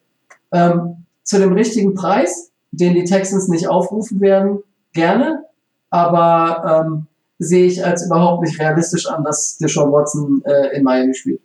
ähm, 0.51 1.05
zu 1.23 1.39
dem 1.39 1.53
richtigen 1.53 1.95
Preis, 1.95 2.51
den 2.71 2.93
die 2.93 3.05
Texans 3.05 3.47
nicht 3.47 3.67
aufrufen 3.67 4.21
werden, 4.21 4.59
gerne 4.93 5.43
aber 5.89 6.85
ähm, 6.85 7.07
sehe 7.39 7.65
ich 7.65 7.85
als 7.85 8.05
überhaupt 8.05 8.43
nicht 8.43 8.59
realistisch 8.59 9.07
an, 9.07 9.23
dass 9.23 9.57
Deshaun 9.57 9.91
Watson 9.91 10.41
äh, 10.45 10.75
in 10.75 10.83
Miami 10.83 11.13
spielt. 11.13 11.41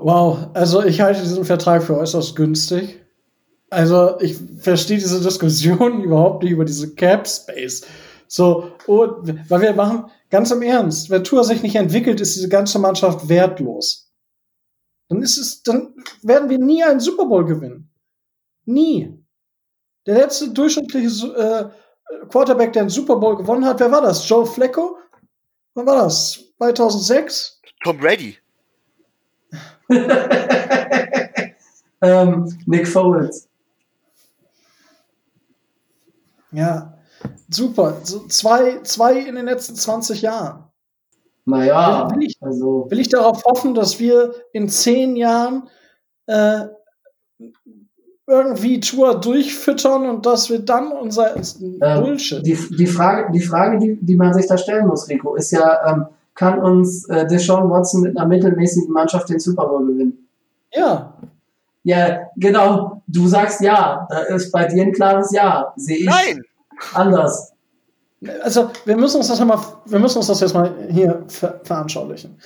Wow, 0.00 0.50
also 0.54 0.84
ich 0.84 1.00
halte 1.00 1.20
diesen 1.20 1.44
Vertrag 1.44 1.82
für 1.82 1.96
äußerst 1.96 2.36
günstig. 2.36 3.00
Also 3.70 4.18
ich 4.20 4.36
verstehe 4.60 4.98
diese 4.98 5.20
Diskussion 5.20 6.02
überhaupt 6.04 6.42
nicht 6.42 6.52
über 6.52 6.64
diese 6.64 6.94
Cap 6.94 7.26
Space. 7.26 7.84
So, 8.28 8.72
oh, 8.86 9.08
weil 9.48 9.60
wir 9.60 9.72
machen, 9.74 10.10
ganz 10.30 10.50
im 10.50 10.62
Ernst, 10.62 11.10
wenn 11.10 11.24
Tour 11.24 11.44
sich 11.44 11.62
nicht 11.62 11.76
entwickelt, 11.76 12.20
ist 12.20 12.36
diese 12.36 12.48
ganze 12.48 12.78
Mannschaft 12.78 13.28
wertlos. 13.28 14.12
Dann 15.08 15.22
ist 15.22 15.38
es, 15.38 15.62
dann 15.62 15.94
werden 16.22 16.50
wir 16.50 16.58
nie 16.58 16.84
einen 16.84 17.00
Super 17.00 17.24
Bowl 17.24 17.44
gewinnen. 17.44 17.90
Nie. 18.66 19.18
Der 20.06 20.16
letzte 20.16 20.50
durchschnittliche 20.50 21.26
äh, 21.34 22.26
Quarterback, 22.28 22.72
der 22.74 22.82
einen 22.82 22.90
Super 22.90 23.16
Bowl 23.16 23.36
gewonnen 23.36 23.64
hat, 23.64 23.80
wer 23.80 23.90
war 23.90 24.02
das? 24.02 24.28
Joe 24.28 24.46
Flacco? 24.46 24.98
Wann 25.74 25.86
war 25.86 26.04
das? 26.04 26.38
2006? 26.58 27.60
Tom 27.82 27.98
Brady. 27.98 28.36
ähm, 32.02 32.58
Nick 32.66 32.86
Foles. 32.88 33.48
Ja, 36.52 36.94
super. 37.48 37.98
So 38.02 38.26
zwei, 38.28 38.80
zwei 38.82 39.18
in 39.20 39.34
den 39.34 39.46
letzten 39.46 39.74
20 39.74 40.22
Jahren. 40.22 40.64
Naja, 41.44 42.10
will 42.14 42.24
ich, 42.24 42.36
also. 42.40 42.86
Will 42.90 43.00
ich 43.00 43.08
darauf 43.08 43.44
hoffen, 43.44 43.74
dass 43.74 43.98
wir 43.98 44.34
in 44.52 44.68
zehn 44.68 45.16
Jahren 45.16 45.68
äh, 46.26 46.66
irgendwie 48.26 48.80
Tour 48.80 49.18
durchfüttern 49.18 50.08
und 50.08 50.26
dass 50.26 50.50
wir 50.50 50.58
dann 50.58 50.92
unser 50.92 51.34
ähm, 51.36 51.78
Bullshit. 51.78 52.44
Die, 52.44 52.58
die 52.76 52.86
Frage, 52.86 53.32
die, 53.32 53.40
Frage 53.40 53.78
die, 53.78 53.96
die 53.98 54.16
man 54.16 54.34
sich 54.34 54.46
da 54.46 54.58
stellen 54.58 54.86
muss, 54.86 55.08
Rico, 55.08 55.34
ist 55.34 55.50
ja, 55.50 55.90
ähm, 55.90 56.06
kann 56.38 56.60
uns 56.60 57.08
äh, 57.08 57.26
Deshaun 57.26 57.68
Watson 57.68 58.02
mit 58.02 58.16
einer 58.16 58.26
mittelmäßigen 58.26 58.92
Mannschaft 58.92 59.28
den 59.28 59.40
Super 59.40 59.66
Bowl 59.66 59.84
gewinnen? 59.84 60.28
Ja. 60.72 61.12
Ja, 61.82 62.20
genau. 62.36 63.02
Du 63.08 63.26
sagst 63.26 63.60
ja. 63.60 64.06
Da 64.08 64.20
ist 64.20 64.52
bei 64.52 64.66
dir 64.66 64.84
ein 64.84 64.92
klares 64.92 65.32
Ja. 65.32 65.72
Sehe 65.76 65.98
ich 65.98 66.06
Nein. 66.06 66.42
anders. 66.94 67.52
Also, 68.42 68.70
wir 68.84 68.96
müssen 68.96 69.16
uns 69.16 69.26
das 69.26 69.44
mal, 69.44 69.58
wir 69.84 69.98
müssen 69.98 70.18
uns 70.18 70.28
das 70.28 70.40
jetzt 70.40 70.54
mal 70.54 70.72
hier 70.88 71.24
ver 71.26 71.60
veranschaulichen. 71.64 72.38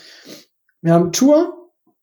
Wir 0.81 0.95
haben 0.95 1.13
Tour, 1.13 1.53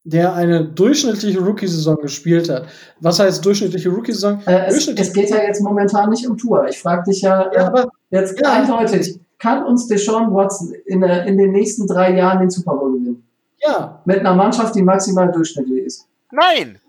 der 0.03 0.33
eine 0.33 0.65
durchschnittliche 0.65 1.39
Rookie-Saison 1.39 1.97
gespielt 2.01 2.49
hat. 2.49 2.67
Was 2.99 3.19
heißt 3.19 3.43
durchschnittliche 3.43 3.89
Rookie-Saison? 3.89 4.43
Äh, 4.45 4.67
es, 4.67 4.87
es, 4.87 5.11
geht 5.11 5.31
ja 5.31 5.41
jetzt 5.41 5.61
momentan 5.61 6.11
nicht 6.11 6.27
um 6.27 6.37
Tour. 6.37 6.67
Ich 6.67 6.79
frage 6.79 7.09
dich 7.09 7.21
ja, 7.21 7.51
ja 7.51 7.65
aber, 7.65 7.89
jetzt 8.09 8.39
ja. 8.41 8.53
eindeutig, 8.53 9.19
kann 9.37 9.63
uns 9.65 9.87
Deshaun 9.87 10.33
Watson 10.33 10.73
in, 10.85 11.01
in 11.01 11.37
den 11.37 11.51
nächsten 11.51 11.87
drei 11.87 12.15
Jahren 12.15 12.39
den 12.39 12.49
Super 12.49 12.75
Bowl 12.75 12.91
gewinnen? 12.93 13.27
Ja. 13.61 14.01
Mit 14.05 14.19
einer 14.19 14.35
Mannschaft, 14.35 14.75
die 14.75 14.81
maximal 14.81 15.31
durchschnittlich 15.31 15.85
ist. 15.85 16.07
Nein! 16.31 16.79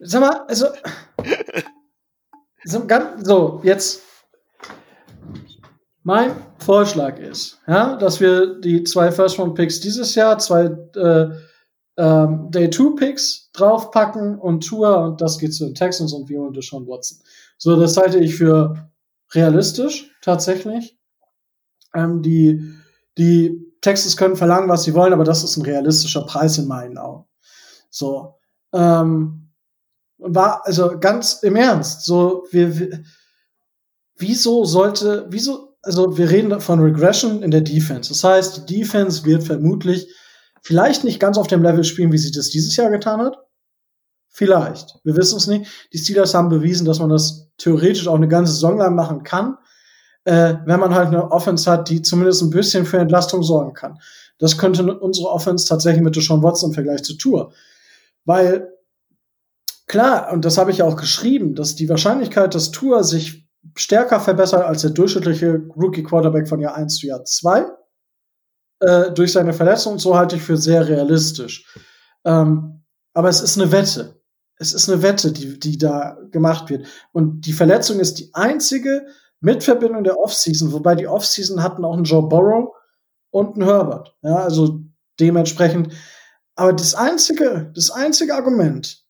Sag 0.00 0.20
mal, 0.20 0.44
also. 0.46 0.66
so, 2.64 2.86
ganz, 2.86 3.26
so, 3.26 3.60
jetzt. 3.62 4.02
Mein 6.04 6.30
Vorschlag 6.58 7.18
ist, 7.18 7.60
ja, 7.66 7.96
dass 7.96 8.18
wir 8.20 8.60
die 8.60 8.82
zwei 8.84 9.12
First-Round-Picks 9.12 9.80
dieses 9.80 10.14
Jahr, 10.14 10.38
zwei 10.38 10.70
äh, 10.96 11.28
ähm, 11.98 12.50
Day 12.50 12.70
2 12.70 12.94
Picks 12.96 13.50
draufpacken 13.52 14.38
und 14.38 14.66
Tour 14.66 15.00
und 15.00 15.20
das 15.20 15.38
geht 15.38 15.52
zu 15.52 15.64
den 15.64 15.74
Texans 15.74 16.12
und 16.12 16.28
wir 16.28 16.40
und 16.40 16.56
Deshaun 16.56 16.86
Watson. 16.86 17.18
So, 17.58 17.78
das 17.78 17.96
halte 17.96 18.18
ich 18.18 18.36
für 18.36 18.87
realistisch, 19.34 20.10
tatsächlich. 20.22 20.98
Ähm, 21.94 22.22
die, 22.22 22.74
die 23.16 23.72
Texans 23.80 24.16
können 24.16 24.36
verlangen, 24.36 24.68
was 24.68 24.84
sie 24.84 24.94
wollen, 24.94 25.12
aber 25.12 25.24
das 25.24 25.44
ist 25.44 25.56
ein 25.56 25.64
realistischer 25.64 26.26
Preis 26.26 26.58
in 26.58 26.66
meinen 26.66 26.98
Augen. 26.98 27.26
So, 27.90 28.34
ähm, 28.72 29.50
war, 30.18 30.66
also 30.66 30.98
ganz 30.98 31.42
im 31.42 31.56
Ernst, 31.56 32.04
so, 32.04 32.44
wir, 32.50 32.78
wir 32.78 33.04
wieso 34.18 34.64
sollte, 34.64 35.26
wieso, 35.30 35.76
also 35.82 36.18
wir 36.18 36.28
reden 36.28 36.60
von 36.60 36.80
Regression 36.80 37.42
in 37.42 37.50
der 37.50 37.60
Defense. 37.60 38.10
Das 38.10 38.22
heißt, 38.22 38.68
die 38.68 38.80
Defense 38.80 39.24
wird 39.24 39.44
vermutlich 39.44 40.12
vielleicht 40.62 41.04
nicht 41.04 41.20
ganz 41.20 41.38
auf 41.38 41.46
dem 41.46 41.62
Level 41.62 41.84
spielen, 41.84 42.12
wie 42.12 42.18
sie 42.18 42.32
das 42.32 42.50
dieses 42.50 42.76
Jahr 42.76 42.90
getan 42.90 43.20
hat. 43.20 43.38
Vielleicht. 44.38 45.00
Wir 45.02 45.16
wissen 45.16 45.36
es 45.36 45.48
nicht. 45.48 45.68
Die 45.92 45.98
Steelers 45.98 46.32
haben 46.32 46.48
bewiesen, 46.48 46.86
dass 46.86 47.00
man 47.00 47.08
das 47.08 47.48
theoretisch 47.58 48.06
auch 48.06 48.14
eine 48.14 48.28
ganze 48.28 48.52
Saison 48.52 48.78
lang 48.78 48.94
machen 48.94 49.24
kann, 49.24 49.58
äh, 50.26 50.54
wenn 50.64 50.78
man 50.78 50.94
halt 50.94 51.08
eine 51.08 51.32
Offense 51.32 51.68
hat, 51.68 51.88
die 51.88 52.02
zumindest 52.02 52.42
ein 52.42 52.50
bisschen 52.50 52.86
für 52.86 52.98
Entlastung 52.98 53.42
sorgen 53.42 53.74
kann. 53.74 53.98
Das 54.38 54.56
könnte 54.56 54.96
unsere 55.00 55.28
Offense 55.28 55.66
tatsächlich 55.66 56.04
mit 56.04 56.14
Deshaun 56.14 56.44
Watson 56.44 56.70
im 56.70 56.74
Vergleich 56.74 57.02
zu 57.02 57.16
Tour. 57.16 57.52
Weil, 58.26 58.72
klar, 59.88 60.32
und 60.32 60.44
das 60.44 60.56
habe 60.56 60.70
ich 60.70 60.78
ja 60.78 60.84
auch 60.84 60.94
geschrieben, 60.94 61.56
dass 61.56 61.74
die 61.74 61.88
Wahrscheinlichkeit, 61.88 62.54
dass 62.54 62.70
Tour 62.70 63.02
sich 63.02 63.44
stärker 63.74 64.20
verbessert 64.20 64.62
als 64.62 64.82
der 64.82 64.90
durchschnittliche 64.90 65.66
Rookie-Quarterback 65.76 66.48
von 66.48 66.60
Jahr 66.60 66.76
1 66.76 66.94
zu 66.94 67.08
Jahr 67.08 67.24
2 67.24 67.66
äh, 68.78 69.10
durch 69.10 69.32
seine 69.32 69.52
Verletzung, 69.52 69.98
so 69.98 70.16
halte 70.16 70.36
ich 70.36 70.42
für 70.42 70.56
sehr 70.56 70.86
realistisch. 70.86 71.66
Ähm, 72.24 72.84
aber 73.14 73.30
es 73.30 73.40
ist 73.40 73.60
eine 73.60 73.72
Wette 73.72 74.17
es 74.58 74.72
ist 74.72 74.88
eine 74.88 75.02
Wette, 75.02 75.32
die, 75.32 75.58
die 75.58 75.78
da 75.78 76.18
gemacht 76.30 76.68
wird. 76.68 76.86
Und 77.12 77.46
die 77.46 77.52
Verletzung 77.52 78.00
ist 78.00 78.18
die 78.18 78.30
einzige 78.34 79.06
Mitverbindung 79.40 80.02
der 80.04 80.18
Offseason, 80.18 80.72
wobei 80.72 80.96
die 80.96 81.06
Offseason 81.06 81.62
hatten 81.62 81.84
auch 81.84 81.94
einen 81.94 82.04
Joe 82.04 82.28
Burrow 82.28 82.74
und 83.30 83.54
einen 83.54 83.64
Herbert. 83.64 84.16
Ja, 84.22 84.36
also 84.36 84.80
dementsprechend. 85.20 85.92
Aber 86.56 86.72
das 86.72 86.94
einzige, 86.94 87.70
das 87.74 87.90
einzige 87.90 88.34
Argument, 88.34 89.04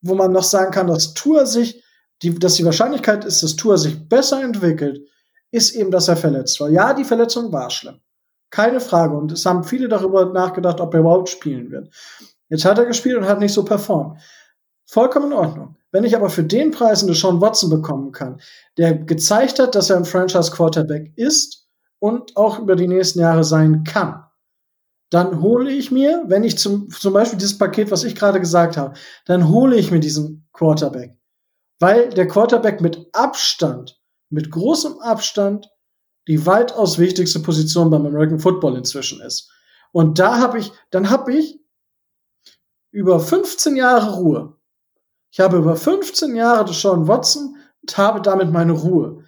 wo 0.00 0.14
man 0.14 0.32
noch 0.32 0.44
sagen 0.44 0.70
kann, 0.70 0.86
dass 0.86 1.14
Tour 1.14 1.46
sich, 1.46 1.82
die, 2.22 2.38
dass 2.38 2.54
die 2.54 2.64
Wahrscheinlichkeit 2.64 3.24
ist, 3.24 3.42
dass 3.42 3.56
Tour 3.56 3.78
sich 3.78 4.08
besser 4.08 4.42
entwickelt, 4.42 5.00
ist 5.50 5.74
eben, 5.74 5.90
dass 5.90 6.08
er 6.08 6.16
verletzt 6.16 6.60
war. 6.60 6.68
Ja, 6.68 6.94
die 6.94 7.04
Verletzung 7.04 7.52
war 7.52 7.70
schlimm. 7.70 8.00
Keine 8.50 8.80
Frage. 8.80 9.16
Und 9.16 9.32
es 9.32 9.44
haben 9.44 9.64
viele 9.64 9.88
darüber 9.88 10.26
nachgedacht, 10.26 10.80
ob 10.80 10.94
er 10.94 11.00
überhaupt 11.00 11.28
spielen 11.28 11.70
wird. 11.72 11.92
Jetzt 12.48 12.64
hat 12.64 12.78
er 12.78 12.86
gespielt 12.86 13.16
und 13.16 13.26
hat 13.26 13.40
nicht 13.40 13.52
so 13.52 13.64
performt. 13.64 14.20
Vollkommen 14.94 15.32
in 15.32 15.38
Ordnung. 15.38 15.74
Wenn 15.90 16.04
ich 16.04 16.14
aber 16.14 16.30
für 16.30 16.44
den 16.44 16.70
Preis 16.70 17.02
eine 17.02 17.14
Sean 17.14 17.40
Watson 17.40 17.68
bekommen 17.68 18.12
kann, 18.12 18.40
der 18.78 18.94
gezeigt 18.94 19.58
hat, 19.58 19.74
dass 19.74 19.90
er 19.90 19.96
ein 19.96 20.04
Franchise 20.04 20.52
Quarterback 20.52 21.12
ist 21.16 21.66
und 21.98 22.36
auch 22.36 22.60
über 22.60 22.76
die 22.76 22.86
nächsten 22.86 23.18
Jahre 23.18 23.42
sein 23.42 23.82
kann, 23.82 24.22
dann 25.10 25.40
hole 25.40 25.72
ich 25.72 25.90
mir, 25.90 26.22
wenn 26.28 26.44
ich 26.44 26.58
zum, 26.58 26.90
zum 26.90 27.12
Beispiel 27.12 27.40
dieses 27.40 27.58
Paket, 27.58 27.90
was 27.90 28.04
ich 28.04 28.14
gerade 28.14 28.38
gesagt 28.38 28.76
habe, 28.76 28.94
dann 29.26 29.48
hole 29.48 29.74
ich 29.74 29.90
mir 29.90 29.98
diesen 29.98 30.48
Quarterback. 30.52 31.18
Weil 31.80 32.10
der 32.10 32.28
Quarterback 32.28 32.80
mit 32.80 33.08
Abstand, 33.12 34.00
mit 34.30 34.52
großem 34.52 35.00
Abstand, 35.00 35.72
die 36.28 36.46
weitaus 36.46 36.98
wichtigste 36.98 37.40
Position 37.40 37.90
beim 37.90 38.06
American 38.06 38.38
Football 38.38 38.76
inzwischen 38.76 39.20
ist. 39.22 39.50
Und 39.90 40.20
da 40.20 40.38
habe 40.38 40.60
ich, 40.60 40.70
dann 40.92 41.10
habe 41.10 41.34
ich 41.34 41.58
über 42.92 43.18
15 43.18 43.74
Jahre 43.74 44.14
Ruhe. 44.18 44.53
Ich 45.34 45.40
habe 45.40 45.56
über 45.56 45.74
15 45.74 46.36
Jahre 46.36 46.72
Sean 46.72 47.08
Watson 47.08 47.56
und 47.82 47.98
habe 47.98 48.22
damit 48.22 48.52
meine 48.52 48.70
Ruhe. 48.70 49.24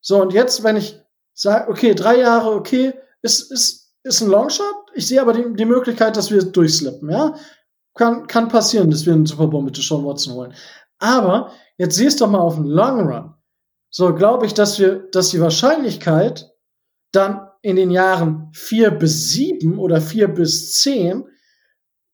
So, 0.00 0.22
und 0.22 0.32
jetzt, 0.32 0.64
wenn 0.64 0.76
ich 0.76 0.98
sage, 1.34 1.70
okay, 1.70 1.94
drei 1.94 2.20
Jahre, 2.20 2.52
okay, 2.52 2.94
ist, 3.20 3.52
ist, 3.52 3.94
ist 4.02 4.22
ein 4.22 4.30
Longshot. 4.30 4.74
Ich 4.94 5.06
sehe 5.06 5.20
aber 5.20 5.34
die, 5.34 5.44
die 5.54 5.66
Möglichkeit, 5.66 6.16
dass 6.16 6.30
wir 6.30 6.42
durchslippen, 6.42 7.10
ja. 7.10 7.34
Kann, 7.94 8.26
kann 8.28 8.48
passieren, 8.48 8.90
dass 8.90 9.04
wir 9.04 9.12
einen 9.12 9.26
Super 9.26 9.46
Bowl 9.46 9.62
mit 9.62 9.76
Sean 9.76 10.06
Watson 10.06 10.32
holen. 10.32 10.54
Aber 10.98 11.52
jetzt 11.76 11.96
siehst 11.96 12.22
doch 12.22 12.30
mal 12.30 12.38
auf 12.40 12.54
den 12.54 12.64
Long 12.64 13.06
Run. 13.12 13.34
So 13.90 14.14
glaube 14.14 14.46
ich, 14.46 14.54
dass 14.54 14.78
wir, 14.78 15.10
dass 15.10 15.28
die 15.28 15.40
Wahrscheinlichkeit 15.42 16.50
dann 17.12 17.46
in 17.60 17.76
den 17.76 17.90
Jahren 17.90 18.48
vier 18.54 18.90
bis 18.90 19.28
sieben 19.28 19.78
oder 19.78 20.00
vier 20.00 20.28
bis 20.28 20.72
zehn 20.78 21.26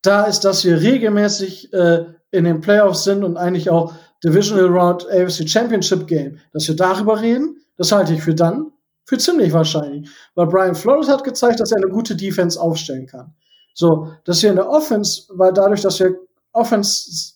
da 0.03 0.25
ist, 0.25 0.41
dass 0.41 0.65
wir 0.65 0.81
regelmäßig 0.81 1.73
äh, 1.73 2.18
in 2.31 2.45
den 2.45 2.61
Playoffs 2.61 3.05
sind 3.05 3.25
und 3.25 3.37
eigentlich 3.37 3.71
auch 3.71 3.95
Divisional 4.23 4.67
Round 4.67 5.07
AFC 5.11 5.49
Championship 5.49 6.07
Game, 6.07 6.39
dass 6.53 6.69
wir 6.69 6.77
darüber 6.77 7.21
reden, 7.21 7.61
das 7.77 7.93
halte 7.93 8.15
ich 8.15 8.23
für 8.23 8.35
dann 8.35 8.73
für 9.05 9.17
ziemlich 9.17 9.53
wahrscheinlich. 9.53 10.11
Weil 10.35 10.47
Brian 10.49 10.75
Flores 10.75 11.09
hat 11.09 11.25
gezeigt, 11.25 11.61
dass 11.61 11.73
er 11.73 11.79
eine 11.79 11.89
gute 11.89 12.15
Defense 12.15 12.61
aufstellen 12.61 13.07
kann. 13.07 13.35
So, 13.73 14.13
dass 14.25 14.43
wir 14.43 14.51
in 14.51 14.57
der 14.57 14.69
Offense, 14.69 15.23
weil 15.31 15.53
dadurch, 15.53 15.81
dass 15.81 15.99
wir 16.01 16.15
Offense, 16.53 17.35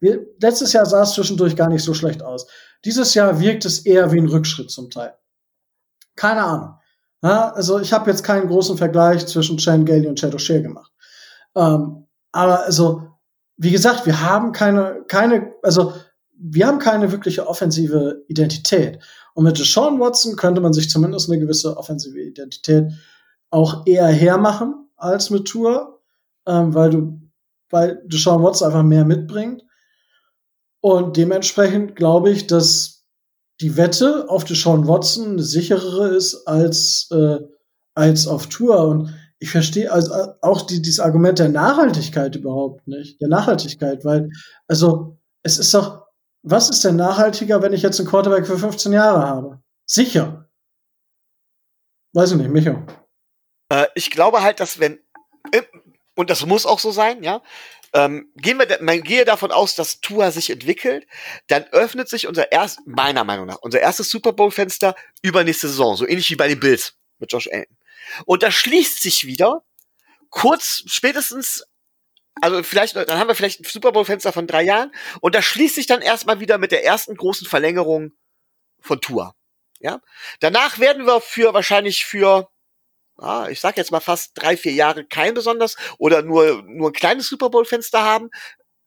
wir, 0.00 0.26
letztes 0.42 0.72
Jahr 0.72 0.84
sah 0.84 1.02
es 1.02 1.12
zwischendurch 1.12 1.56
gar 1.56 1.68
nicht 1.68 1.84
so 1.84 1.94
schlecht 1.94 2.22
aus. 2.22 2.46
Dieses 2.84 3.14
Jahr 3.14 3.40
wirkt 3.40 3.64
es 3.64 3.86
eher 3.86 4.12
wie 4.12 4.18
ein 4.18 4.28
Rückschritt 4.28 4.70
zum 4.70 4.90
Teil. 4.90 5.14
Keine 6.16 6.42
Ahnung. 6.42 6.74
Ja, 7.22 7.50
also 7.52 7.78
ich 7.78 7.92
habe 7.92 8.10
jetzt 8.10 8.24
keinen 8.24 8.48
großen 8.48 8.76
Vergleich 8.76 9.26
zwischen 9.26 9.58
Shane 9.58 9.84
Gailey 9.84 10.08
und 10.08 10.18
Chad 10.18 10.34
O'Shea 10.34 10.60
gemacht. 10.60 10.92
Ähm, 11.54 12.06
aber 12.32 12.64
also 12.64 13.09
wie 13.62 13.70
gesagt, 13.70 14.06
wir 14.06 14.22
haben 14.22 14.52
keine, 14.52 15.04
keine, 15.06 15.52
also 15.62 15.92
wir 16.32 16.66
haben 16.66 16.78
keine 16.78 17.12
wirkliche 17.12 17.46
offensive 17.46 18.24
Identität. 18.26 19.00
Und 19.34 19.44
mit 19.44 19.58
Deshaun 19.58 20.00
Watson 20.00 20.34
könnte 20.36 20.62
man 20.62 20.72
sich 20.72 20.88
zumindest 20.88 21.28
eine 21.28 21.38
gewisse 21.38 21.76
offensive 21.76 22.18
Identität 22.18 22.90
auch 23.50 23.86
eher 23.86 24.06
hermachen 24.06 24.88
als 24.96 25.28
mit 25.28 25.46
Tour, 25.46 26.00
ähm, 26.46 26.72
weil 26.72 26.88
du, 26.88 27.20
weil 27.68 28.02
Deshaun 28.06 28.42
Watson 28.42 28.68
einfach 28.68 28.82
mehr 28.82 29.04
mitbringt. 29.04 29.62
Und 30.80 31.18
dementsprechend 31.18 31.96
glaube 31.96 32.30
ich, 32.30 32.46
dass 32.46 33.04
die 33.60 33.76
Wette 33.76 34.30
auf 34.30 34.44
Deshaun 34.44 34.88
Watson 34.88 35.32
eine 35.32 35.42
sicherere 35.42 36.08
ist 36.16 36.46
als, 36.46 37.08
äh, 37.10 37.40
als 37.94 38.26
auf 38.26 38.46
Tour. 38.46 38.88
Und 38.88 39.14
ich 39.40 39.50
verstehe 39.50 39.90
also 39.90 40.12
äh, 40.12 40.34
auch 40.42 40.62
die, 40.62 40.80
dieses 40.82 41.00
Argument 41.00 41.38
der 41.38 41.48
Nachhaltigkeit 41.48 42.36
überhaupt 42.36 42.86
nicht. 42.86 43.20
Der 43.20 43.28
Nachhaltigkeit, 43.28 44.04
weil, 44.04 44.30
also, 44.68 45.18
es 45.42 45.58
ist 45.58 45.72
doch, 45.72 46.06
was 46.42 46.68
ist 46.68 46.84
denn 46.84 46.96
nachhaltiger, 46.96 47.62
wenn 47.62 47.72
ich 47.72 47.82
jetzt 47.82 47.98
einen 47.98 48.08
Quarterback 48.08 48.46
für 48.46 48.58
15 48.58 48.92
Jahre 48.92 49.26
habe? 49.26 49.62
Sicher. 49.86 50.48
Weiß 52.12 52.32
ich 52.32 52.36
nicht, 52.36 52.50
Micho. 52.50 52.86
Äh, 53.70 53.86
ich 53.94 54.10
glaube 54.10 54.42
halt, 54.42 54.60
dass 54.60 54.78
wenn, 54.78 54.98
äh, 55.52 55.62
und 56.16 56.28
das 56.28 56.44
muss 56.44 56.66
auch 56.66 56.78
so 56.78 56.90
sein, 56.90 57.22
ja, 57.22 57.42
ähm, 57.94 58.30
gehen 58.36 58.58
wir, 58.58 58.66
man 58.82 59.02
gehe 59.02 59.24
davon 59.24 59.52
aus, 59.52 59.74
dass 59.74 60.00
Tua 60.00 60.30
sich 60.30 60.50
entwickelt, 60.50 61.06
dann 61.48 61.64
öffnet 61.72 62.08
sich 62.08 62.28
unser 62.28 62.52
erst, 62.52 62.80
meiner 62.86 63.24
Meinung 63.24 63.46
nach, 63.46 63.58
unser 63.62 63.80
erstes 63.80 64.10
Super 64.10 64.32
Bowl 64.32 64.50
Fenster 64.50 64.94
übernächste 65.22 65.68
Saison, 65.68 65.96
so 65.96 66.06
ähnlich 66.06 66.30
wie 66.30 66.36
bei 66.36 66.48
den 66.48 66.60
Bills 66.60 66.94
mit 67.18 67.32
Josh 67.32 67.48
Allen. 67.50 67.66
Und 68.26 68.42
das 68.42 68.54
schließt 68.54 69.02
sich 69.02 69.26
wieder 69.26 69.64
kurz 70.30 70.82
spätestens 70.86 71.64
also 72.40 72.62
vielleicht, 72.62 72.96
dann 72.96 73.18
haben 73.18 73.28
wir 73.28 73.34
vielleicht 73.34 73.60
ein 73.60 73.64
Super 73.64 73.92
Bowl-Fenster 73.92 74.32
von 74.32 74.46
drei 74.46 74.62
Jahren 74.62 74.92
und 75.20 75.34
das 75.34 75.44
schließt 75.44 75.74
sich 75.74 75.86
dann 75.86 76.00
erstmal 76.00 76.40
wieder 76.40 76.58
mit 76.58 76.72
der 76.72 76.84
ersten 76.84 77.16
großen 77.16 77.46
Verlängerung 77.46 78.12
von 78.80 79.00
Tour. 79.00 79.34
Ja, 79.80 80.00
danach 80.40 80.78
werden 80.78 81.06
wir 81.06 81.20
für 81.20 81.54
wahrscheinlich 81.54 82.04
für, 82.04 82.48
ah, 83.18 83.48
ich 83.50 83.60
sag 83.60 83.76
jetzt 83.76 83.90
mal 83.90 84.00
fast 84.00 84.32
drei, 84.34 84.56
vier 84.56 84.72
Jahre 84.72 85.06
kein 85.06 85.34
besonders 85.34 85.76
oder 85.98 86.22
nur 86.22 86.62
nur 86.66 86.90
ein 86.90 86.94
kleines 86.94 87.28
Super 87.28 87.50
Bowl-Fenster 87.50 88.02
haben. 88.02 88.30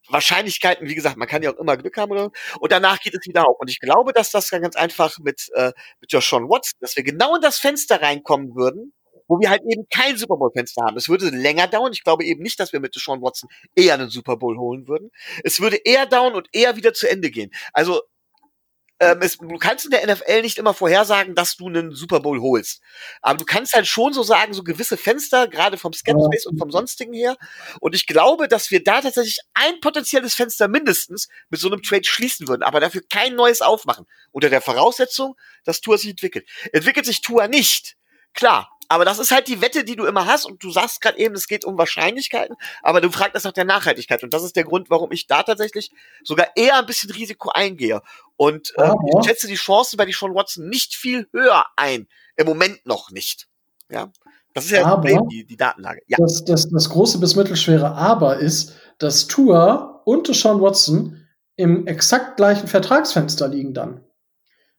Wahrscheinlichkeiten, 0.09 0.87
wie 0.89 0.95
gesagt, 0.95 1.17
man 1.17 1.27
kann 1.27 1.43
ja 1.43 1.51
auch 1.53 1.59
immer 1.59 1.77
Glück 1.77 1.97
haben 1.97 2.11
oder 2.11 2.31
und 2.59 2.71
danach 2.71 2.99
geht 2.99 3.15
es 3.15 3.25
wieder 3.27 3.47
auf. 3.47 3.57
Und 3.59 3.69
ich 3.69 3.79
glaube, 3.79 4.13
dass 4.13 4.31
das 4.31 4.49
ganz 4.49 4.75
einfach 4.75 5.17
mit 5.19 5.49
äh, 5.55 5.73
mit 6.01 6.11
Josh 6.11 6.29
Sean 6.29 6.49
Watson, 6.49 6.77
dass 6.81 6.95
wir 6.95 7.03
genau 7.03 7.35
in 7.35 7.41
das 7.41 7.57
Fenster 7.57 8.01
reinkommen 8.01 8.55
würden, 8.55 8.93
wo 9.27 9.39
wir 9.39 9.49
halt 9.49 9.61
eben 9.69 9.85
kein 9.89 10.17
Super 10.17 10.37
Bowl-Fenster 10.37 10.83
haben. 10.83 10.97
Es 10.97 11.09
würde 11.09 11.29
länger 11.29 11.67
dauern. 11.67 11.91
Ich 11.93 12.03
glaube 12.03 12.23
eben 12.25 12.41
nicht, 12.41 12.59
dass 12.59 12.73
wir 12.73 12.79
mit 12.79 12.93
Sean 12.93 13.21
Watson 13.21 13.49
eher 13.75 13.95
einen 13.95 14.09
Super 14.09 14.37
Bowl 14.37 14.57
holen 14.57 14.87
würden. 14.87 15.11
Es 15.43 15.59
würde 15.59 15.77
eher 15.77 16.05
dauern 16.05 16.33
und 16.33 16.47
eher 16.51 16.75
wieder 16.75 16.93
zu 16.93 17.09
Ende 17.09 17.31
gehen. 17.31 17.51
Also 17.73 18.01
ähm, 19.03 19.19
es, 19.21 19.37
du 19.37 19.57
kannst 19.57 19.85
in 19.85 19.91
der 19.91 20.05
NFL 20.05 20.41
nicht 20.43 20.57
immer 20.57 20.73
vorhersagen, 20.73 21.35
dass 21.35 21.57
du 21.57 21.67
einen 21.67 21.93
Super 21.93 22.19
Bowl 22.19 22.39
holst. 22.41 22.81
Aber 23.21 23.37
du 23.37 23.45
kannst 23.45 23.73
halt 23.73 23.87
schon 23.87 24.13
so 24.13 24.23
sagen, 24.23 24.53
so 24.53 24.63
gewisse 24.63 24.97
Fenster, 24.97 25.47
gerade 25.47 25.77
vom 25.77 25.93
Scapspace 25.93 26.45
und 26.45 26.57
vom 26.57 26.71
sonstigen 26.71 27.13
her. 27.13 27.35
Und 27.81 27.95
ich 27.95 28.07
glaube, 28.07 28.47
dass 28.47 28.71
wir 28.71 28.83
da 28.83 29.01
tatsächlich 29.01 29.39
ein 29.55 29.79
potenzielles 29.81 30.35
Fenster 30.35 30.67
mindestens 30.67 31.27
mit 31.49 31.59
so 31.59 31.67
einem 31.67 31.81
Trade 31.81 32.03
schließen 32.03 32.47
würden, 32.47 32.63
aber 32.63 32.79
dafür 32.79 33.01
kein 33.09 33.35
neues 33.35 33.61
aufmachen. 33.61 34.05
Unter 34.31 34.49
der 34.49 34.61
Voraussetzung, 34.61 35.35
dass 35.65 35.81
Tour 35.81 35.97
sich 35.97 36.11
entwickelt. 36.11 36.47
Entwickelt 36.71 37.05
sich 37.05 37.21
Tour 37.21 37.47
nicht, 37.47 37.97
klar, 38.33 38.69
aber 38.89 39.05
das 39.05 39.19
ist 39.19 39.31
halt 39.31 39.47
die 39.47 39.61
Wette, 39.61 39.83
die 39.83 39.95
du 39.95 40.05
immer 40.05 40.25
hast 40.25 40.45
und 40.45 40.63
du 40.63 40.71
sagst 40.71 41.01
gerade 41.01 41.17
eben, 41.17 41.35
es 41.35 41.47
geht 41.47 41.65
um 41.65 41.77
Wahrscheinlichkeiten, 41.77 42.55
aber 42.81 43.01
du 43.01 43.11
fragst 43.11 43.35
das 43.35 43.43
nach 43.43 43.51
der 43.51 43.65
Nachhaltigkeit 43.65 44.23
und 44.23 44.33
das 44.33 44.43
ist 44.43 44.55
der 44.55 44.63
Grund, 44.63 44.89
warum 44.89 45.11
ich 45.11 45.27
da 45.27 45.43
tatsächlich 45.43 45.91
sogar 46.23 46.47
eher 46.55 46.77
ein 46.77 46.85
bisschen 46.85 47.11
Risiko 47.11 47.49
eingehe. 47.49 48.01
Und 48.35 48.73
äh, 48.77 48.91
ich 49.17 49.25
schätze 49.25 49.47
die 49.47 49.55
Chancen 49.55 49.97
bei 49.97 50.05
die 50.05 50.13
Sean 50.13 50.33
Watson 50.33 50.67
nicht 50.69 50.95
viel 50.95 51.27
höher 51.31 51.65
ein. 51.75 52.07
Im 52.35 52.47
Moment 52.47 52.85
noch 52.85 53.11
nicht. 53.11 53.47
Ja. 53.89 54.11
Das 54.53 54.65
ist 54.65 54.71
ja 54.71 54.85
aber 54.85 55.01
Problem, 55.01 55.27
die, 55.29 55.45
die 55.45 55.57
Datenlage. 55.57 56.01
Ja. 56.07 56.17
Das, 56.19 56.43
das, 56.45 56.69
das 56.69 56.89
große 56.89 57.19
bis 57.19 57.35
mittelschwere 57.35 57.91
Aber 57.95 58.37
ist, 58.37 58.73
dass 58.99 59.27
Tour 59.27 60.01
und 60.05 60.27
Sean 60.33 60.61
Watson 60.61 61.27
im 61.55 61.87
exakt 61.87 62.37
gleichen 62.37 62.67
Vertragsfenster 62.67 63.47
liegen 63.47 63.73
dann. 63.73 64.03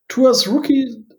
Tours 0.08 0.48
Rookie-Contract 0.48 1.13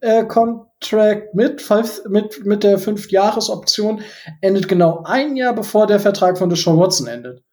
mit, 1.33 1.61
five- 1.61 2.03
mit, 2.07 2.45
mit 2.45 2.63
der 2.63 2.77
Fünf-Jahres-Option 2.77 4.01
endet 4.41 4.67
genau 4.67 5.03
ein 5.05 5.35
Jahr 5.35 5.53
bevor 5.53 5.87
der 5.87 5.99
Vertrag 5.99 6.37
von 6.37 6.49
Deshaun 6.49 6.79
Watson 6.79 7.07
endet. 7.07 7.43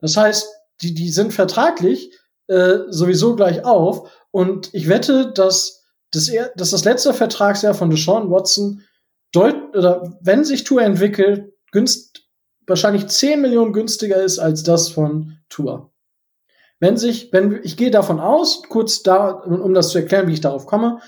Das 0.00 0.16
heißt, 0.16 0.48
die, 0.82 0.94
die 0.94 1.10
sind 1.10 1.32
vertraglich 1.32 2.10
äh, 2.48 2.78
sowieso 2.88 3.36
gleich 3.36 3.64
auf. 3.64 4.10
Und 4.30 4.74
ich 4.74 4.88
wette, 4.88 5.32
dass 5.32 5.84
das, 6.10 6.28
er, 6.28 6.52
dass 6.56 6.70
das 6.70 6.84
letzte 6.84 7.14
Vertragsjahr 7.14 7.74
von 7.74 7.90
Deshaun 7.90 8.30
Watson 8.30 8.82
deut 9.32 9.76
oder 9.76 10.18
wenn 10.20 10.44
sich 10.44 10.64
Tour 10.64 10.82
entwickelt, 10.82 11.52
günst 11.70 12.24
wahrscheinlich 12.66 13.06
10 13.06 13.40
Millionen 13.40 13.72
günstiger 13.72 14.22
ist 14.22 14.38
als 14.38 14.62
das 14.62 14.88
von 14.88 15.38
Tour. 15.48 15.92
Wenn 16.80 16.96
sich, 16.96 17.32
wenn 17.32 17.60
ich 17.62 17.76
gehe 17.76 17.90
davon 17.90 18.20
aus, 18.20 18.62
kurz 18.68 19.02
da, 19.02 19.28
um 19.28 19.74
das 19.74 19.90
zu 19.90 19.98
erklären, 19.98 20.26
wie 20.28 20.32
ich 20.32 20.40
darauf 20.40 20.66
komme, 20.66 21.00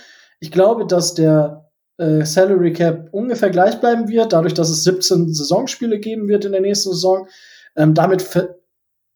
ich 0.43 0.51
glaube, 0.51 0.89
dass 0.89 1.15
der 1.15 1.71
äh, 1.99 2.25
Salary 2.25 2.73
Cap 2.73 3.11
ungefähr 3.13 3.51
gleich 3.51 3.79
bleiben 3.79 4.09
wird, 4.09 4.33
dadurch, 4.33 4.55
dass 4.55 4.71
es 4.71 4.83
17 4.83 5.33
Saisonspiele 5.33 6.01
geben 6.01 6.27
wird 6.27 6.45
in 6.45 6.51
der 6.51 6.61
nächsten 6.61 6.91
Saison. 6.91 7.29
Ähm, 7.77 7.95
damit 7.95 8.29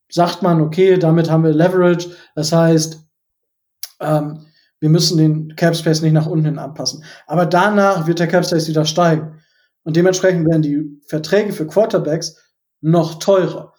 sagt 0.09 0.43
man, 0.43 0.61
okay, 0.61 0.97
damit 0.97 1.29
haben 1.29 1.43
wir 1.43 1.53
Leverage. 1.53 2.11
Das 2.37 2.53
heißt, 2.53 3.05
ähm, 3.99 4.47
wir 4.79 4.89
müssen 4.89 5.19
den 5.19 5.57
Cap 5.57 5.75
Space 5.75 6.01
nicht 6.01 6.13
nach 6.13 6.29
unten 6.29 6.45
hin 6.45 6.59
anpassen. 6.61 7.03
Aber 7.27 7.45
danach 7.45 8.07
wird 8.07 8.21
der 8.21 8.29
Cap 8.29 8.47
Space 8.47 8.69
wieder 8.69 8.85
steigen. 8.85 9.41
Und 9.83 9.97
dementsprechend 9.97 10.47
werden 10.47 10.63
die 10.63 11.03
Verträge 11.09 11.53
für 11.53 11.67
Quarterbacks 11.67 12.37
noch 12.83 13.19
teurer. 13.19 13.75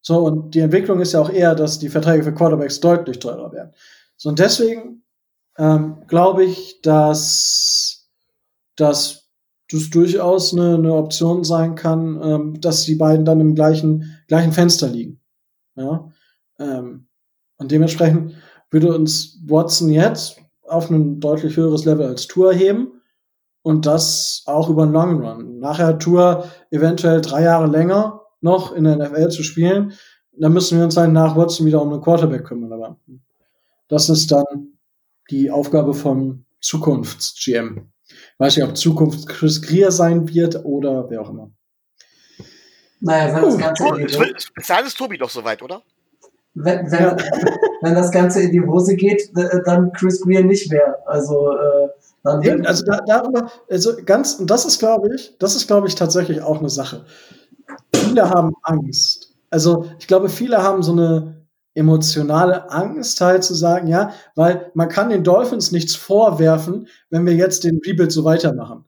So, 0.00 0.24
und 0.24 0.54
die 0.54 0.60
Entwicklung 0.60 1.00
ist 1.00 1.12
ja 1.12 1.20
auch 1.20 1.30
eher, 1.30 1.54
dass 1.54 1.78
die 1.78 1.90
Verträge 1.90 2.24
für 2.24 2.32
Quarterbacks 2.32 2.80
deutlich 2.80 3.18
teurer 3.18 3.52
werden. 3.52 3.74
So, 4.16 4.30
und 4.30 4.38
deswegen 4.38 5.01
ähm, 5.58 6.02
glaube 6.06 6.44
ich, 6.44 6.80
dass, 6.82 8.08
dass 8.76 9.22
das 9.70 9.90
durchaus 9.90 10.52
eine, 10.52 10.74
eine 10.74 10.94
Option 10.94 11.44
sein 11.44 11.74
kann, 11.74 12.20
ähm, 12.22 12.60
dass 12.60 12.84
die 12.84 12.94
beiden 12.94 13.24
dann 13.24 13.40
im 13.40 13.54
gleichen, 13.54 14.18
gleichen 14.28 14.52
Fenster 14.52 14.88
liegen. 14.88 15.20
Ja? 15.74 16.10
Ähm, 16.58 17.06
und 17.56 17.70
dementsprechend 17.70 18.34
würde 18.70 18.94
uns 18.94 19.38
Watson 19.46 19.90
jetzt 19.90 20.38
auf 20.66 20.90
ein 20.90 21.20
deutlich 21.20 21.56
höheres 21.56 21.84
Level 21.84 22.06
als 22.06 22.26
Tour 22.26 22.52
heben 22.52 23.00
und 23.62 23.86
das 23.86 24.42
auch 24.46 24.68
über 24.68 24.84
den 24.84 24.92
Long 24.92 25.24
Run. 25.24 25.58
Nachher 25.58 25.98
Tour 25.98 26.44
eventuell 26.70 27.20
drei 27.20 27.42
Jahre 27.42 27.66
länger 27.66 28.22
noch 28.40 28.72
in 28.72 28.84
der 28.84 28.96
NFL 28.96 29.28
zu 29.28 29.42
spielen. 29.42 29.92
Dann 30.32 30.52
müssen 30.52 30.78
wir 30.78 30.84
uns 30.84 30.96
halt 30.96 31.12
nach 31.12 31.36
Watson 31.36 31.66
wieder 31.66 31.80
um 31.80 31.92
einen 31.92 32.02
Quarterback 32.02 32.44
kümmern. 32.44 32.72
Aber 32.72 32.96
das 33.88 34.08
ist 34.08 34.32
dann 34.32 34.72
die 35.32 35.50
Aufgabe 35.50 35.94
vom 35.94 36.44
Zukunfts-GM. 36.60 37.90
Weiß 38.38 38.56
nicht, 38.56 38.66
ob 38.66 38.76
Zukunft 38.76 39.28
Chris 39.28 39.62
Greer 39.62 39.90
sein 39.90 40.28
wird 40.28 40.64
oder 40.64 41.08
wer 41.10 41.22
auch 41.22 41.30
immer. 41.30 41.50
Naja, 43.00 43.34
wenn 43.34 43.42
das 43.42 43.58
Ganze 43.58 43.88
in 43.88 44.06
die 44.06 44.34
Es 44.56 44.70
alles 44.70 44.94
Tobi 44.94 45.18
doch 45.18 45.30
soweit, 45.30 45.60
oder? 45.62 45.82
wenn, 46.54 46.90
wenn, 46.90 47.00
Ja. 47.00 47.16
wenn 47.82 47.94
das 47.94 48.10
Ganze 48.10 48.42
in 48.42 48.52
die 48.52 48.60
Hose 48.60 48.94
geht, 48.94 49.30
äh, 49.36 49.60
dann 49.64 49.92
Chris 49.92 50.20
Greer 50.20 50.44
nicht 50.44 50.70
mehr. 50.70 50.96
Also 51.06 51.52
äh, 51.52 51.88
dann 52.22 52.42
Eben, 52.42 52.66
also 52.66 52.84
da, 52.84 53.00
darüber, 53.06 53.50
also 53.68 53.92
ganz, 54.04 54.34
und 54.34 54.48
das 54.50 54.64
ist, 54.64 54.78
glaube 54.78 55.14
ich, 55.14 55.36
das 55.38 55.56
ist, 55.56 55.66
glaube 55.66 55.88
ich, 55.88 55.94
tatsächlich 55.94 56.42
auch 56.42 56.58
eine 56.58 56.70
Sache. 56.70 57.04
Viele 57.94 58.28
haben 58.28 58.52
Angst. 58.62 59.34
Also 59.50 59.86
ich 59.98 60.06
glaube, 60.06 60.28
viele 60.28 60.62
haben 60.62 60.82
so 60.82 60.92
eine 60.92 61.41
emotionale 61.74 62.70
Angst, 62.70 63.20
halt 63.20 63.44
zu 63.44 63.54
sagen, 63.54 63.86
ja, 63.86 64.12
weil 64.34 64.70
man 64.74 64.88
kann 64.88 65.10
den 65.10 65.24
Dolphins 65.24 65.72
nichts 65.72 65.96
vorwerfen, 65.96 66.88
wenn 67.10 67.24
wir 67.26 67.34
jetzt 67.34 67.64
den 67.64 67.80
Rebuild 67.86 68.12
so 68.12 68.24
weitermachen. 68.24 68.84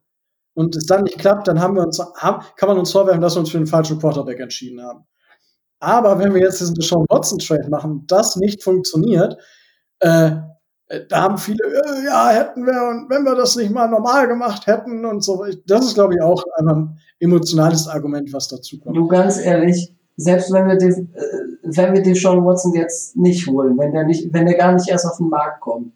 Und 0.55 0.77
es 0.77 0.87
dann 0.87 1.05
nicht 1.05 1.19
klappt, 1.19 1.49
dann 1.49 1.61
haben 1.61 1.75
wir 1.75 1.83
uns, 1.83 1.99
haben, 2.17 2.45
kann 2.57 2.69
man 2.69 2.79
uns 2.79 2.93
vorwerfen, 2.93 3.21
dass 3.21 3.35
wir 3.35 3.41
uns 3.41 3.51
für 3.51 3.59
den 3.59 3.67
falschen 3.67 3.99
Quarterback 3.99 4.39
entschieden 4.39 4.83
haben. 4.83 5.05
Aber 5.81 6.19
wenn 6.19 6.33
wir 6.35 6.43
jetzt 6.43 6.61
diesen 6.61 6.75
Deshaun 6.75 7.07
Watson 7.09 7.39
Trade 7.39 7.69
machen, 7.69 8.05
das 8.07 8.37
nicht 8.37 8.63
funktioniert, 8.63 9.37
äh, 10.01 10.31
äh, 10.89 11.07
da 11.09 11.23
haben 11.23 11.39
viele, 11.39 11.65
äh, 11.65 12.05
ja, 12.05 12.29
hätten 12.31 12.67
wir, 12.67 12.89
und 12.89 13.11
wenn 13.11 13.25
wir 13.25 13.35
das 13.35 13.57
nicht 13.57 13.71
mal 13.71 13.89
normal 13.89 14.29
gemacht 14.29 14.67
hätten 14.67 15.05
und 15.05 15.23
so. 15.23 15.45
Das 15.67 15.85
ist, 15.85 15.95
glaube 15.95 16.15
ich, 16.15 16.23
auch 16.23 16.43
ein 16.59 16.99
emotionales 17.21 17.89
Argument, 17.89 18.33
was 18.33 18.49
dazu 18.49 18.79
kommt. 18.79 18.97
Du 18.97 19.09
ganz 19.09 19.39
ehrlich, 19.39 19.95
selbst 20.17 20.53
wenn 20.53 20.69
wir 20.69 20.77
den, 20.77 21.13
äh, 21.15 21.21
wenn 21.65 21.95
wir 21.95 22.03
den 22.03 22.15
Sean 22.15 22.45
Watson 22.45 22.75
jetzt 22.75 23.17
nicht 23.17 23.47
holen, 23.49 23.79
wenn 23.79 23.93
der 23.93 24.05
nicht, 24.05 24.33
wenn 24.33 24.47
der 24.47 24.57
gar 24.57 24.73
nicht 24.73 24.89
erst 24.89 25.07
auf 25.07 25.17
den 25.17 25.29
Markt 25.29 25.61
kommt, 25.61 25.93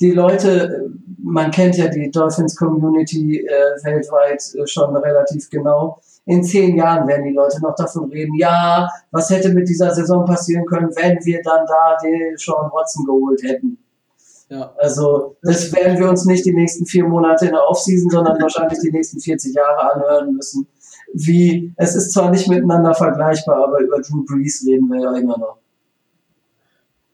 die 0.00 0.12
Leute, 0.12 0.50
äh, 0.50 0.90
man 1.22 1.50
kennt 1.50 1.76
ja 1.76 1.88
die 1.88 2.10
Dolphins 2.10 2.56
Community 2.56 3.46
äh, 3.46 3.84
weltweit 3.84 4.42
äh, 4.54 4.66
schon 4.66 4.96
relativ 4.96 5.50
genau. 5.50 6.00
In 6.24 6.42
zehn 6.42 6.76
Jahren 6.76 7.06
werden 7.06 7.24
die 7.24 7.34
Leute 7.34 7.60
noch 7.60 7.74
davon 7.74 8.10
reden, 8.10 8.34
ja, 8.36 8.88
was 9.10 9.30
hätte 9.30 9.50
mit 9.50 9.68
dieser 9.68 9.94
Saison 9.94 10.24
passieren 10.24 10.64
können, 10.64 10.90
wenn 10.96 11.18
wir 11.24 11.40
dann 11.42 11.66
da 11.66 11.96
den 12.02 12.36
Sean 12.36 12.70
Watson 12.72 13.04
geholt 13.04 13.42
hätten. 13.42 13.78
Ja. 14.48 14.72
Also, 14.78 15.36
das 15.42 15.72
werden 15.72 15.98
wir 15.98 16.08
uns 16.08 16.24
nicht 16.24 16.44
die 16.44 16.54
nächsten 16.54 16.84
vier 16.84 17.04
Monate 17.04 17.46
in 17.46 17.52
der 17.52 17.68
Offseason, 17.68 18.10
sondern 18.10 18.40
wahrscheinlich 18.40 18.80
die 18.80 18.90
nächsten 18.90 19.20
40 19.20 19.54
Jahre 19.54 19.92
anhören 19.92 20.34
müssen. 20.34 20.66
Wie, 21.12 21.72
es 21.76 21.94
ist 21.94 22.12
zwar 22.12 22.30
nicht 22.30 22.48
miteinander 22.48 22.94
vergleichbar, 22.94 23.64
aber 23.64 23.80
über 23.80 24.00
Drew 24.00 24.24
Brees 24.24 24.64
reden 24.66 24.88
wir 24.88 25.00
ja 25.00 25.16
immer 25.16 25.38
noch. 25.38 25.58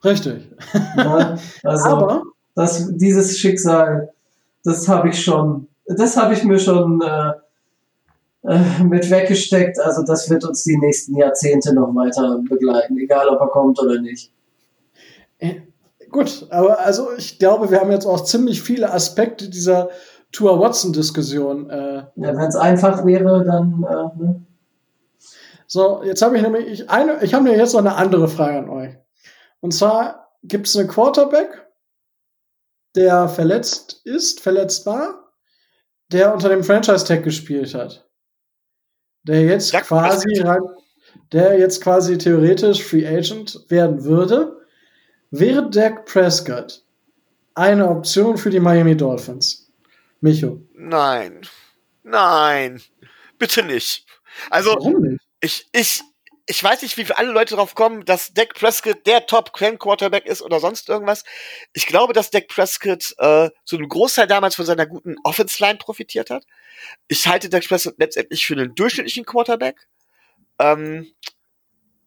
Richtig. 0.05 0.49
Ne? 0.97 1.39
Also, 1.65 1.89
Aber, 1.89 2.23
das, 2.55 2.91
dieses 2.97 3.39
Schicksal, 3.39 4.13
das 4.65 4.89
habe 4.89 5.09
ich 5.09 5.23
schon, 5.23 5.69
das 5.87 6.17
habe 6.17 6.35
ich 6.35 6.45
mir 6.45 6.59
schon 6.59 7.03
äh, 7.03 7.33
äh, 8.49 8.85
mit 8.85 9.11
weggesteckt. 9.11 9.79
Also, 9.81 10.03
das 10.03 10.31
wird 10.31 10.45
uns 10.45 10.65
die 10.65 10.79
nächsten 10.79 11.17
Jahrzehnte 11.17 11.75
noch 11.75 11.95
weiter 11.95 12.41
begleiten, 12.49 12.99
egal 12.99 13.29
ob 13.29 13.41
er 13.41 13.49
kommt 13.49 13.81
oder 13.81 14.01
nicht. 14.01 14.31
äh, 15.39 15.55
gut, 16.11 16.47
aber 16.51 16.81
also 16.81 17.09
ich 17.17 17.39
glaube, 17.39 17.71
wir 17.71 17.81
haben 17.81 17.91
jetzt 17.91 18.07
auch 18.07 18.25
ziemlich 18.25 18.63
viele 18.63 18.93
Aspekte 18.93 19.49
dieser 19.51 19.91
Tour 20.37 20.61
Watson-Diskussion. 20.61 21.71
Äh, 21.71 21.97
Ja, 21.97 22.11
Wenn 22.17 22.39
es 22.39 22.57
einfach 22.57 23.07
wäre, 23.07 23.43
dann, 23.45 23.85
äh, 23.89 24.23
ne? 24.23 24.45
so, 25.67 26.03
jetzt 26.05 26.21
habe 26.21 26.37
ich 26.37 26.43
nämlich 26.43 26.67
ich, 26.67 26.91
eine, 26.91 27.25
ich 27.25 27.33
habe 27.33 27.45
mir 27.45 27.57
jetzt 27.57 27.73
noch 27.73 27.81
eine 27.81 27.97
andere 27.97 28.29
Frage 28.29 28.59
an 28.59 28.69
euch. 28.69 28.95
Und 29.61 29.73
zwar 29.73 30.29
gibt 30.43 30.67
es 30.67 30.77
einen 30.77 30.89
Quarterback, 30.89 31.67
der 32.95 33.29
verletzt 33.29 34.03
ist, 34.05 34.41
verletzt 34.41 34.85
war, 34.85 35.33
der 36.13 36.35
unter 36.35 36.51
dem 36.51 36.63
Franchise-Tag 36.63 37.25
gespielt 37.25 37.75
hat. 37.75 38.07
Der 39.23 39.43
jetzt 39.43 39.73
Dak 39.73 39.85
quasi 39.85 40.45
der 41.33 41.59
jetzt 41.59 41.83
quasi 41.83 42.19
theoretisch 42.19 42.85
Free 42.85 43.07
Agent 43.07 43.65
werden 43.69 44.05
würde, 44.05 44.59
wäre 45.31 45.71
Dak 45.71 46.05
Prescott 46.05 46.85
eine 47.55 47.89
Option 47.89 48.37
für 48.37 48.51
die 48.51 48.61
Miami 48.61 48.97
Dolphins. 48.97 49.66
Micho. 50.21 50.61
Nein. 50.75 51.47
Nein. 52.03 52.83
Bitte 53.39 53.63
nicht. 53.63 54.07
Also, 54.51 54.71
Warum 54.71 55.03
nicht? 55.03 55.23
ich, 55.41 55.69
ich, 55.73 56.03
ich 56.47 56.63
weiß 56.63 56.83
nicht, 56.83 56.97
wie 56.97 57.05
viele 57.05 57.19
alle 57.19 57.33
Leute 57.33 57.57
drauf 57.57 57.75
kommen, 57.75 58.05
dass 58.05 58.33
Dak 58.33 58.55
Prescott 58.55 59.07
der 59.07 59.27
Top 59.27 59.53
Quarterback 59.53 60.27
ist 60.27 60.43
oder 60.43 60.61
sonst 60.61 60.89
irgendwas. 60.89 61.25
Ich 61.73 61.87
glaube, 61.87 62.13
dass 62.13 62.31
Dak 62.31 62.49
Prescott 62.49 63.15
äh, 63.19 63.51
zu 63.65 63.77
einem 63.77 63.89
Großteil 63.89 64.27
damals 64.27 64.55
von 64.55 64.65
seiner 64.65 64.87
guten 64.87 65.17
Offense 65.25 65.63
Line 65.63 65.79
profitiert 65.79 66.31
hat. 66.31 66.45
Ich 67.09 67.27
halte 67.27 67.49
Dak 67.49 67.67
Prescott 67.67 67.97
letztendlich 67.99 68.47
für 68.47 68.55
einen 68.55 68.75
durchschnittlichen 68.75 69.25
Quarterback. 69.25 69.89
Ähm, 70.59 71.13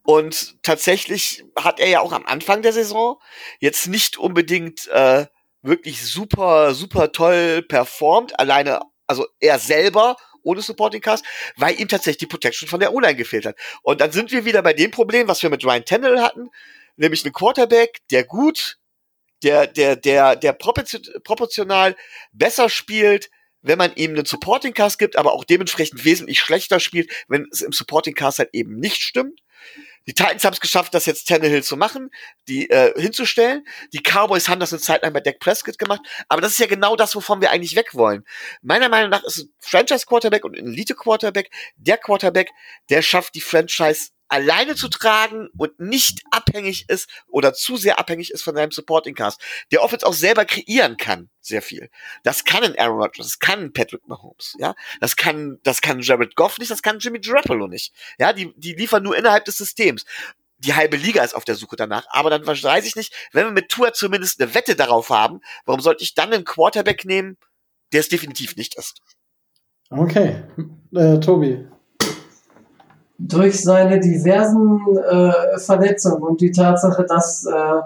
und 0.03 0.63
tatsächlich 0.63 1.43
hat 1.57 1.79
er 1.79 1.89
ja 1.89 1.99
auch 1.99 2.13
am 2.13 2.25
Anfang 2.25 2.61
der 2.61 2.73
Saison 2.73 3.21
jetzt 3.59 3.87
nicht 3.87 4.17
unbedingt 4.17 4.87
äh, 4.87 5.27
wirklich 5.61 6.01
super, 6.05 6.73
super 6.73 7.11
toll 7.11 7.61
performt, 7.63 8.39
alleine, 8.39 8.79
also 9.07 9.27
er 9.39 9.59
selber 9.59 10.15
ohne 10.43 10.61
Supporting 10.61 11.01
Cast, 11.01 11.25
weil 11.57 11.79
ihm 11.79 11.87
tatsächlich 11.87 12.19
die 12.19 12.27
Protection 12.27 12.67
von 12.69 12.79
der 12.79 12.93
O-Line 12.93 13.15
gefehlt 13.15 13.45
hat. 13.45 13.57
Und 13.83 14.01
dann 14.01 14.11
sind 14.11 14.31
wir 14.31 14.45
wieder 14.45 14.61
bei 14.61 14.73
dem 14.73 14.91
Problem, 14.91 15.27
was 15.27 15.43
wir 15.43 15.49
mit 15.49 15.65
Ryan 15.65 15.85
Tannehill 15.85 16.21
hatten, 16.21 16.49
nämlich 16.95 17.25
einen 17.25 17.33
Quarterback, 17.33 17.99
der 18.11 18.23
gut, 18.23 18.77
der, 19.43 19.67
der, 19.67 19.95
der, 19.95 20.35
der 20.35 20.53
proportion- 20.53 21.21
proportional 21.23 21.95
besser 22.31 22.69
spielt, 22.69 23.29
wenn 23.61 23.77
man 23.77 23.93
ihm 23.95 24.11
einen 24.11 24.25
Supporting 24.25 24.73
Cast 24.73 24.99
gibt, 24.99 25.17
aber 25.17 25.33
auch 25.33 25.43
dementsprechend 25.43 26.05
wesentlich 26.05 26.39
schlechter 26.39 26.79
spielt, 26.79 27.11
wenn 27.27 27.47
es 27.51 27.61
im 27.61 27.73
Supporting 27.73 28.13
Cast 28.13 28.39
halt 28.39 28.49
eben 28.53 28.79
nicht 28.79 29.01
stimmt. 29.01 29.41
Die 30.07 30.13
Titans 30.13 30.43
haben 30.43 30.53
es 30.53 30.59
geschafft, 30.59 30.93
das 30.93 31.05
jetzt 31.05 31.27
Tannehill 31.27 31.63
zu 31.63 31.77
machen, 31.77 32.09
die 32.47 32.69
äh, 32.69 32.99
hinzustellen. 32.99 33.65
Die 33.93 34.01
Cowboys 34.01 34.49
haben 34.49 34.59
das 34.59 34.73
eine 34.73 34.81
Zeit 34.81 35.03
lang 35.03 35.13
bei 35.13 35.19
Dak 35.19 35.39
Prescott 35.39 35.77
gemacht, 35.77 36.01
aber 36.27 36.41
das 36.41 36.53
ist 36.53 36.59
ja 36.59 36.67
genau 36.67 36.95
das, 36.95 37.15
wovon 37.15 37.41
wir 37.41 37.51
eigentlich 37.51 37.75
weg 37.75 37.93
wollen. 37.93 38.25
Meiner 38.61 38.89
Meinung 38.89 39.09
nach 39.09 39.23
ist 39.23 39.37
ein 39.37 39.53
Franchise 39.59 40.05
Quarterback 40.05 40.43
und 40.45 40.57
ein 40.57 40.67
Elite 40.67 40.95
Quarterback 40.95 41.51
der 41.75 41.97
Quarterback, 41.97 42.51
der 42.89 43.01
schafft 43.01 43.35
die 43.35 43.41
Franchise 43.41 44.09
alleine 44.29 44.75
zu 44.75 44.87
tragen 44.87 45.49
und 45.57 45.79
nicht 45.79 46.21
abhängig 46.31 46.87
ist 46.87 47.09
oder 47.27 47.53
zu 47.53 47.77
sehr 47.77 47.99
abhängig 47.99 48.31
ist 48.31 48.43
von 48.43 48.55
seinem 48.55 48.71
Supporting 48.71 49.15
Cast, 49.15 49.41
der 49.71 49.83
Offense 49.83 50.05
auch 50.05 50.13
selber 50.13 50.45
kreieren 50.45 50.97
kann, 50.97 51.29
sehr 51.41 51.61
viel. 51.61 51.89
Das 52.23 52.45
kann 52.45 52.63
ein 52.63 52.77
Aaron 52.77 53.01
Rodgers, 53.01 53.27
das 53.27 53.39
kann 53.39 53.59
ein 53.59 53.73
Patrick 53.73 54.07
Mahomes, 54.07 54.55
ja. 54.59 54.75
Das 55.01 55.15
kann, 55.15 55.59
das 55.63 55.81
kann 55.81 55.99
Jared 56.01 56.35
Goff 56.35 56.59
nicht, 56.59 56.71
das 56.71 56.81
kann 56.81 56.99
Jimmy 56.99 57.19
Garoppolo 57.19 57.67
nicht. 57.67 57.93
Ja, 58.19 58.31
die, 58.31 58.53
die 58.55 58.73
liefern 58.73 59.03
nur 59.03 59.17
innerhalb 59.17 59.45
des 59.45 59.57
Systems. 59.57 60.05
Die 60.59 60.73
halbe 60.73 60.97
Liga 60.97 61.23
ist 61.23 61.35
auf 61.35 61.45
der 61.45 61.55
Suche 61.55 61.77
danach, 61.77 62.05
aber 62.09 62.29
dann 62.29 62.45
weiß 62.45 62.85
ich 62.85 62.95
nicht, 62.95 63.13
wenn 63.31 63.45
wir 63.45 63.51
mit 63.51 63.69
Tour 63.69 63.93
zumindest 63.93 64.41
eine 64.41 64.53
Wette 64.53 64.75
darauf 64.75 65.09
haben, 65.09 65.39
warum 65.65 65.81
sollte 65.81 66.03
ich 66.03 66.15
dann 66.15 66.33
einen 66.33 66.43
Quarterback 66.43 67.05
nehmen, 67.05 67.37
der 67.93 68.01
es 68.01 68.09
definitiv 68.09 68.55
nicht 68.57 68.75
ist? 68.75 69.01
Okay, 69.89 70.43
äh, 70.93 71.19
Tobi. 71.19 71.65
Durch 73.21 73.61
seine 73.61 73.99
diversen 73.99 74.79
äh, 74.97 75.59
Verletzungen 75.59 76.23
und 76.23 76.41
die 76.41 76.51
Tatsache, 76.51 77.05
dass 77.05 77.45
äh, 77.45 77.81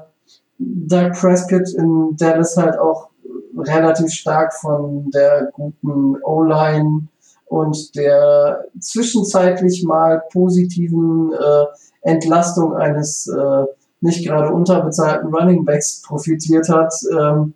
Doug 0.59 1.11
Prescott 1.19 1.69
in 1.75 2.15
Dallas 2.17 2.55
halt 2.55 2.77
auch 2.77 3.09
relativ 3.57 4.11
stark 4.11 4.53
von 4.53 5.09
der 5.11 5.49
guten 5.53 6.15
O-Line 6.23 7.07
und 7.45 7.95
der 7.95 8.65
zwischenzeitlich 8.79 9.83
mal 9.83 10.23
positiven 10.31 11.33
äh, 11.33 11.65
Entlastung 12.01 12.75
eines 12.75 13.27
äh, 13.27 13.65
nicht 14.01 14.27
gerade 14.27 14.53
unterbezahlten 14.53 15.33
Running 15.33 15.63
Backs 15.63 16.01
profitiert 16.01 16.67
hat, 16.69 16.93
ähm, 17.11 17.53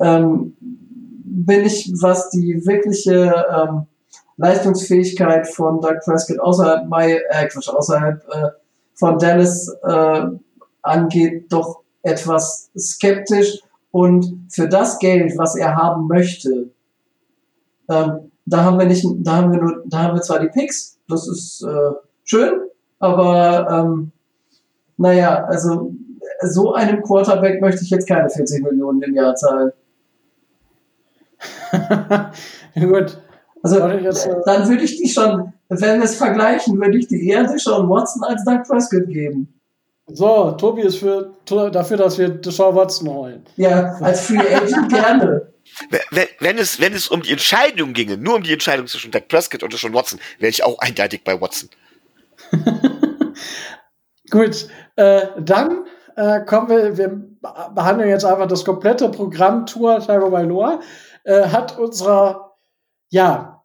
ähm, 0.00 0.56
bin 0.60 1.64
ich, 1.64 1.92
was 2.00 2.28
die 2.30 2.66
wirkliche 2.66 3.46
ähm, 3.50 3.86
Leistungsfähigkeit 4.36 5.48
von 5.48 5.80
Doug 5.80 6.00
Prescott 6.04 6.38
außerhalb, 6.40 6.88
My, 6.88 7.12
äh, 7.30 7.46
Quatsch, 7.48 7.68
außerhalb 7.68 8.22
äh, 8.28 8.48
von 8.94 9.18
Dallas 9.18 9.68
äh, 9.82 10.26
angeht, 10.82 11.52
doch 11.52 11.80
etwas 12.02 12.70
skeptisch. 12.76 13.60
Und 13.90 14.46
für 14.50 14.68
das 14.68 14.98
Geld, 14.98 15.38
was 15.38 15.56
er 15.56 15.74
haben 15.74 16.06
möchte, 16.06 16.70
ähm, 17.88 18.30
da 18.44 18.62
haben 18.62 18.78
wir 18.78 18.86
nicht, 18.86 19.04
da 19.20 19.36
haben 19.36 19.52
wir 19.52 19.60
nur, 19.60 19.82
da 19.86 20.02
haben 20.02 20.14
wir 20.14 20.22
zwar 20.22 20.38
die 20.38 20.48
Picks, 20.48 20.98
das 21.08 21.26
ist 21.28 21.62
äh, 21.62 21.92
schön, 22.24 22.60
aber 22.98 23.68
ähm, 23.70 24.12
naja, 24.96 25.44
also 25.44 25.92
so 26.42 26.74
einem 26.74 27.02
Quarterback 27.02 27.60
möchte 27.60 27.82
ich 27.84 27.90
jetzt 27.90 28.08
keine 28.08 28.28
40 28.28 28.62
Millionen 28.62 29.02
im 29.02 29.14
Jahr 29.14 29.34
zahlen. 29.34 29.72
Gut. 32.74 33.18
Also 33.72 34.30
äh, 34.30 34.42
dann 34.44 34.68
würde 34.68 34.84
ich 34.84 34.96
die 34.96 35.08
schon, 35.08 35.52
wenn 35.68 35.98
wir 35.98 36.04
es 36.04 36.16
vergleichen, 36.16 36.80
würde 36.80 36.98
ich 36.98 37.08
die 37.08 37.28
eher 37.28 37.44
Deshaun 37.44 37.88
Watson 37.88 38.22
als 38.22 38.44
Doug 38.44 38.62
Prescott 38.68 39.08
geben. 39.08 39.52
So, 40.06 40.52
Tobi 40.52 40.82
ist 40.82 40.98
für, 40.98 41.32
dafür, 41.46 41.96
dass 41.96 42.16
wir 42.16 42.28
Deshaun 42.28 42.76
Watson 42.76 43.08
holen. 43.08 43.44
Ja, 43.56 43.96
als 44.00 44.26
Free 44.26 44.38
Agent 44.38 44.88
gerne. 44.88 45.48
Wenn, 46.10 46.28
wenn, 46.38 46.58
es, 46.58 46.80
wenn 46.80 46.94
es 46.94 47.08
um 47.08 47.22
die 47.22 47.32
Entscheidung 47.32 47.92
ginge, 47.92 48.16
nur 48.16 48.36
um 48.36 48.42
die 48.44 48.52
Entscheidung 48.52 48.86
zwischen 48.86 49.10
Dak 49.10 49.26
Prescott 49.26 49.64
und 49.64 49.72
Deshaun 49.72 49.92
Watson, 49.92 50.20
wäre 50.38 50.48
ich 50.48 50.62
auch 50.62 50.78
eindeutig 50.78 51.24
bei 51.24 51.38
Watson. 51.38 51.68
Gut, 54.30 54.68
äh, 54.94 55.22
dann 55.40 55.84
äh, 56.14 56.40
kommen 56.42 56.68
wir, 56.68 56.96
wir 56.96 57.20
behandeln 57.74 58.08
jetzt 58.08 58.24
einfach 58.24 58.46
das 58.46 58.64
komplette 58.64 59.10
Programm 59.10 59.66
Tour 59.66 59.98
Tyro 59.98 60.30
Bailoa. 60.30 60.80
Äh, 61.24 61.48
hat 61.48 61.76
unser, 61.76 62.54
ja, 63.10 63.55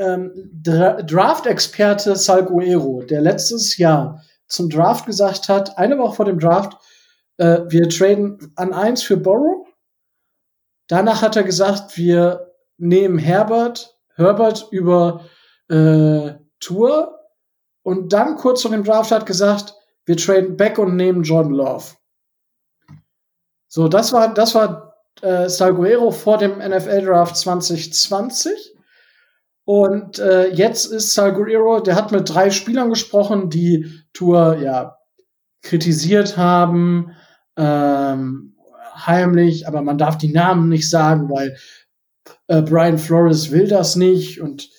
ähm, 0.00 0.32
Dra 0.62 1.02
Draft-Experte 1.02 2.16
Salguero, 2.16 3.02
der 3.02 3.20
letztes 3.20 3.76
Jahr 3.76 4.22
zum 4.46 4.68
Draft 4.68 5.06
gesagt 5.06 5.48
hat, 5.48 5.78
eine 5.78 5.98
Woche 5.98 6.16
vor 6.16 6.24
dem 6.24 6.38
Draft, 6.38 6.76
äh, 7.36 7.60
wir 7.68 7.88
traden 7.88 8.52
an 8.56 8.72
eins 8.72 9.02
für 9.02 9.16
Borrow. 9.16 9.66
Danach 10.88 11.22
hat 11.22 11.36
er 11.36 11.44
gesagt, 11.44 11.96
wir 11.96 12.52
nehmen 12.78 13.18
Herbert, 13.18 13.96
Herbert 14.14 14.66
über 14.70 15.24
äh, 15.68 16.32
Tour. 16.58 17.18
Und 17.82 18.12
dann 18.12 18.36
kurz 18.36 18.62
vor 18.62 18.70
dem 18.70 18.84
Draft 18.84 19.10
hat 19.10 19.26
gesagt, 19.26 19.74
wir 20.04 20.16
traden 20.16 20.56
back 20.56 20.78
und 20.78 20.96
nehmen 20.96 21.22
John 21.22 21.50
Love. 21.50 21.94
So, 23.68 23.88
das 23.88 24.12
war, 24.12 24.34
das 24.34 24.54
war 24.54 24.96
äh, 25.22 25.48
Salguero 25.48 26.10
vor 26.10 26.38
dem 26.38 26.58
NFL 26.58 27.04
Draft 27.04 27.36
2020. 27.36 28.74
Und 29.70 30.18
äh, 30.18 30.48
jetzt 30.48 30.86
ist 30.86 31.14
Salguero, 31.14 31.78
der 31.78 31.94
hat 31.94 32.10
mit 32.10 32.28
drei 32.28 32.50
Spielern 32.50 32.90
gesprochen, 32.90 33.50
die 33.50 34.02
Tour 34.12 34.56
ja 34.56 34.98
kritisiert 35.62 36.36
haben, 36.36 37.12
ähm, 37.56 38.56
heimlich, 38.96 39.68
aber 39.68 39.82
man 39.82 39.96
darf 39.96 40.18
die 40.18 40.32
Namen 40.32 40.68
nicht 40.68 40.90
sagen, 40.90 41.30
weil 41.30 41.56
äh, 42.48 42.62
Brian 42.62 42.98
Flores 42.98 43.52
will 43.52 43.68
das 43.68 43.94
nicht. 43.94 44.40
Und 44.40 44.70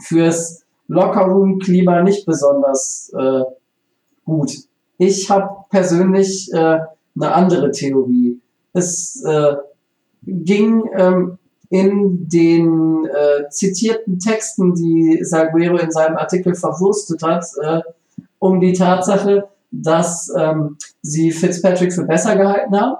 fürs 0.00 0.62
Lockerroom-Klima 0.88 2.02
nicht 2.02 2.24
besonders 2.24 3.12
äh, 3.14 3.42
gut. 4.24 4.52
Ich 4.96 5.28
habe 5.28 5.50
persönlich 5.68 6.50
äh, 6.54 6.78
eine 7.16 7.34
andere 7.34 7.70
Theorie. 7.70 8.33
Es 8.74 9.24
äh, 9.24 9.56
ging 10.26 10.84
ähm, 10.94 11.38
in 11.70 12.28
den 12.28 13.06
äh, 13.06 13.48
zitierten 13.48 14.18
Texten, 14.18 14.74
die 14.74 15.24
Salguero 15.24 15.78
in 15.78 15.90
seinem 15.90 16.16
Artikel 16.16 16.54
verwurstet 16.54 17.22
hat, 17.22 17.46
äh, 17.62 17.80
um 18.38 18.60
die 18.60 18.74
Tatsache, 18.74 19.48
dass 19.70 20.32
ähm, 20.36 20.76
sie 21.02 21.32
Fitzpatrick 21.32 21.92
für 21.92 22.04
besser 22.04 22.36
gehalten 22.36 22.78
haben 22.78 22.96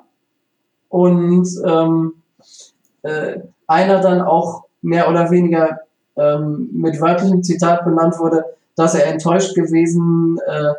und 0.89 1.49
ähm, 1.67 2.15
äh, 3.03 3.41
einer 3.67 4.01
dann 4.01 4.23
auch 4.23 4.65
mehr 4.83 5.09
oder 5.09 5.31
weniger 5.31 5.81
ähm, 6.17 6.71
mit 6.73 7.01
wörtlichem 7.01 7.43
Zitat 7.43 7.85
benannt 7.85 8.19
wurde, 8.19 8.45
dass 8.77 8.95
er 8.95 9.07
enttäuscht 9.07 9.55
gewesen 9.55 10.39
äh, 10.47 10.73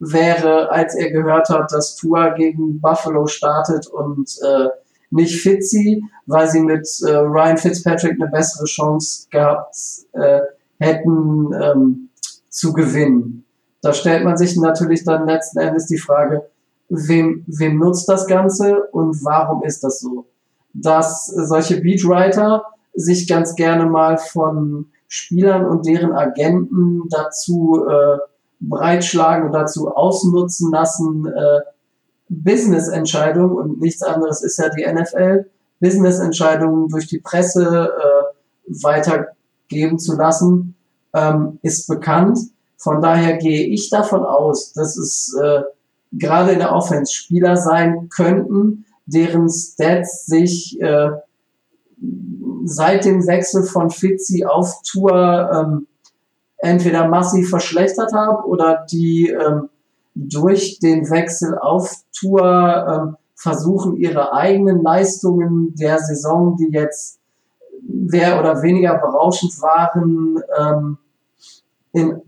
wäre, 0.00 0.70
als 0.70 0.94
er 0.94 1.10
gehört 1.10 1.48
hat, 1.48 1.72
dass 1.72 1.96
Tua 1.96 2.30
gegen 2.30 2.80
Buffalo 2.80 3.26
startet 3.26 3.86
und 3.88 4.30
äh, 4.42 4.68
nicht 5.10 5.40
Fitzy, 5.40 6.04
weil 6.26 6.48
sie 6.48 6.60
mit 6.60 6.86
äh, 7.06 7.16
Ryan 7.16 7.56
Fitzpatrick 7.56 8.20
eine 8.20 8.30
bessere 8.30 8.66
Chance 8.66 9.26
gehabt 9.30 9.74
äh, 10.12 10.40
hätten 10.78 11.52
ähm, 11.52 12.08
zu 12.48 12.72
gewinnen. 12.72 13.44
Da 13.80 13.92
stellt 13.92 14.24
man 14.24 14.36
sich 14.36 14.56
natürlich 14.56 15.04
dann 15.04 15.26
letzten 15.26 15.58
Endes 15.58 15.86
die 15.86 15.98
Frage, 15.98 16.48
wem, 16.88 17.44
wem 17.46 17.78
nutzt 17.78 18.08
das 18.08 18.26
Ganze 18.26 18.84
und 18.92 19.24
warum 19.24 19.62
ist 19.62 19.84
das 19.84 20.00
so? 20.00 20.26
Dass 20.72 21.26
solche 21.26 21.80
Beatwriter 21.80 22.64
sich 22.94 23.28
ganz 23.28 23.54
gerne 23.54 23.86
mal 23.86 24.18
von 24.18 24.86
Spielern 25.06 25.64
und 25.64 25.86
deren 25.86 26.12
Agenten 26.12 27.08
dazu 27.08 27.86
äh, 27.88 28.18
breitschlagen 28.60 29.46
und 29.46 29.52
dazu 29.52 29.88
ausnutzen 29.88 30.70
lassen, 30.72 31.26
äh, 31.26 31.60
Business-Entscheidungen 32.28 33.56
und 33.56 33.80
nichts 33.80 34.02
anderes 34.02 34.42
ist 34.42 34.58
ja 34.58 34.68
die 34.68 34.84
NFL, 34.84 35.48
Business-Entscheidungen 35.80 36.88
durch 36.88 37.06
die 37.06 37.20
Presse 37.20 37.90
äh, 37.90 38.82
weitergeben 38.82 39.98
zu 39.98 40.16
lassen, 40.16 40.74
ähm, 41.14 41.58
ist 41.62 41.86
bekannt. 41.86 42.38
Von 42.76 43.00
daher 43.00 43.38
gehe 43.38 43.66
ich 43.66 43.90
davon 43.90 44.24
aus, 44.24 44.72
dass 44.72 44.96
es 44.96 45.34
äh, 45.40 45.62
gerade 46.12 46.52
in 46.52 46.58
der 46.58 46.72
Offense 46.72 47.12
Spieler 47.12 47.56
sein 47.56 48.08
könnten, 48.08 48.84
deren 49.06 49.48
Stats 49.48 50.26
sich 50.26 50.80
äh, 50.80 51.10
seit 52.64 53.04
dem 53.04 53.26
Wechsel 53.26 53.64
von 53.64 53.90
Fitzi 53.90 54.44
auf 54.44 54.82
Tour 54.82 55.50
ähm, 55.52 55.86
entweder 56.58 57.08
massiv 57.08 57.50
verschlechtert 57.50 58.12
haben 58.12 58.44
oder 58.44 58.84
die 58.90 59.30
ähm, 59.30 59.68
durch 60.14 60.78
den 60.80 61.08
Wechsel 61.10 61.56
auf 61.58 61.94
Tour 62.12 62.86
ähm, 62.88 63.16
versuchen, 63.36 63.96
ihre 63.96 64.32
eigenen 64.32 64.82
Leistungen 64.82 65.74
der 65.76 65.98
Saison, 66.00 66.56
die 66.56 66.70
jetzt 66.72 67.20
mehr 67.82 68.40
oder 68.40 68.62
weniger 68.62 68.98
berauschend 68.98 69.60
waren, 69.62 70.42
ähm, 70.58 70.98
in 71.92 72.20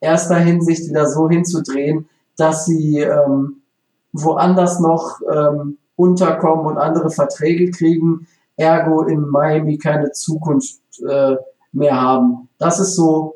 erster 0.00 0.36
Hinsicht 0.36 0.90
wieder 0.90 1.08
so 1.08 1.28
hinzudrehen, 1.28 2.08
dass 2.36 2.66
sie 2.66 3.00
ähm, 3.00 3.62
woanders 4.12 4.78
noch 4.80 5.20
ähm, 5.32 5.78
unterkommen 5.96 6.66
und 6.66 6.78
andere 6.78 7.10
Verträge 7.10 7.70
kriegen, 7.70 8.26
ergo 8.56 9.02
in 9.02 9.22
Miami 9.28 9.78
keine 9.78 10.12
Zukunft 10.12 10.80
äh, 11.08 11.36
mehr 11.72 12.00
haben. 12.00 12.48
Das 12.58 12.78
ist 12.78 12.94
so, 12.94 13.35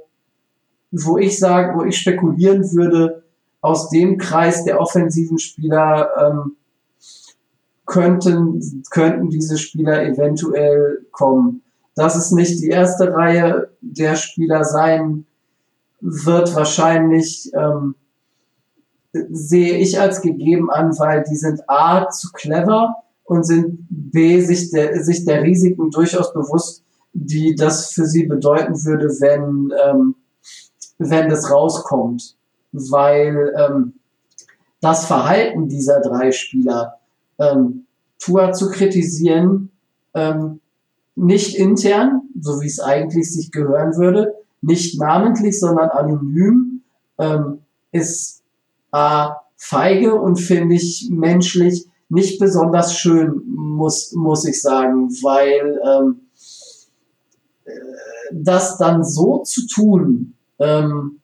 wo 0.91 1.19
ich 1.19 1.39
sage, 1.39 1.77
wo 1.79 1.85
ich 1.85 1.99
spekulieren 1.99 2.73
würde, 2.73 3.23
aus 3.61 3.91
dem 3.91 4.19
Kreis 4.19 4.65
der 4.65 4.81
offensiven 4.81 5.39
Spieler 5.39 6.11
ähm, 6.19 6.57
könnten, 7.87 8.83
könnten 8.91 9.29
diese 9.29 9.59
Spieler 9.59 10.03
eventuell 10.05 11.07
kommen. 11.11 11.63
Dass 11.95 12.17
es 12.17 12.31
nicht 12.31 12.61
die 12.63 12.69
erste 12.69 13.13
Reihe 13.13 13.71
der 13.81 14.17
Spieler 14.17 14.65
sein 14.65 15.27
wird, 16.01 16.55
wahrscheinlich 16.55 17.51
ähm, 17.55 17.95
sehe 19.13 19.77
ich 19.77 20.01
als 20.01 20.23
gegeben 20.23 20.71
an, 20.71 20.97
weil 20.99 21.25
die 21.29 21.37
sind 21.37 21.69
A 21.69 22.09
zu 22.09 22.31
clever 22.33 22.97
und 23.25 23.45
sind 23.45 23.87
B 23.91 24.41
sich 24.41 24.71
der, 24.71 25.03
sich 25.03 25.25
der 25.25 25.43
Risiken 25.43 25.91
durchaus 25.91 26.33
bewusst, 26.33 26.85
die 27.13 27.55
das 27.55 27.93
für 27.93 28.07
sie 28.07 28.25
bedeuten 28.27 28.85
würde, 28.85 29.09
wenn, 29.21 29.73
ähm, 29.85 30.15
wenn 31.01 31.29
das 31.29 31.51
rauskommt. 31.51 32.37
Weil 32.73 33.53
ähm, 33.57 33.95
das 34.81 35.07
Verhalten 35.07 35.69
dieser 35.69 36.01
drei 36.01 36.31
Spieler, 36.31 36.99
ähm, 37.39 37.87
Tua 38.19 38.53
zu 38.53 38.71
kritisieren, 38.71 39.71
ähm, 40.15 40.61
nicht 41.17 41.57
intern, 41.57 42.23
so 42.41 42.61
wie 42.61 42.67
es 42.67 42.81
eigentlich 42.81 43.33
sich 43.33 43.51
gehören 43.51 43.97
würde, 43.97 44.35
nicht 44.63 45.01
namentlich, 45.01 45.59
sondern 45.59 45.89
anonym, 45.91 46.83
ähm, 47.19 47.61
ist 47.93 48.43
A, 48.93 49.37
feige 49.57 50.15
und 50.15 50.37
finde 50.37 50.75
ich 50.75 51.09
menschlich 51.11 51.87
nicht 52.09 52.41
besonders 52.41 52.95
schön, 52.95 53.43
muss, 53.47 54.13
muss 54.13 54.45
ich 54.45 54.61
sagen, 54.61 55.09
weil 55.23 55.81
ähm, 55.85 56.21
äh, 57.65 57.71
das 58.33 58.79
dann 58.79 59.05
so 59.05 59.39
zu 59.39 59.67
tun, 59.67 60.35
ähm, 60.61 61.21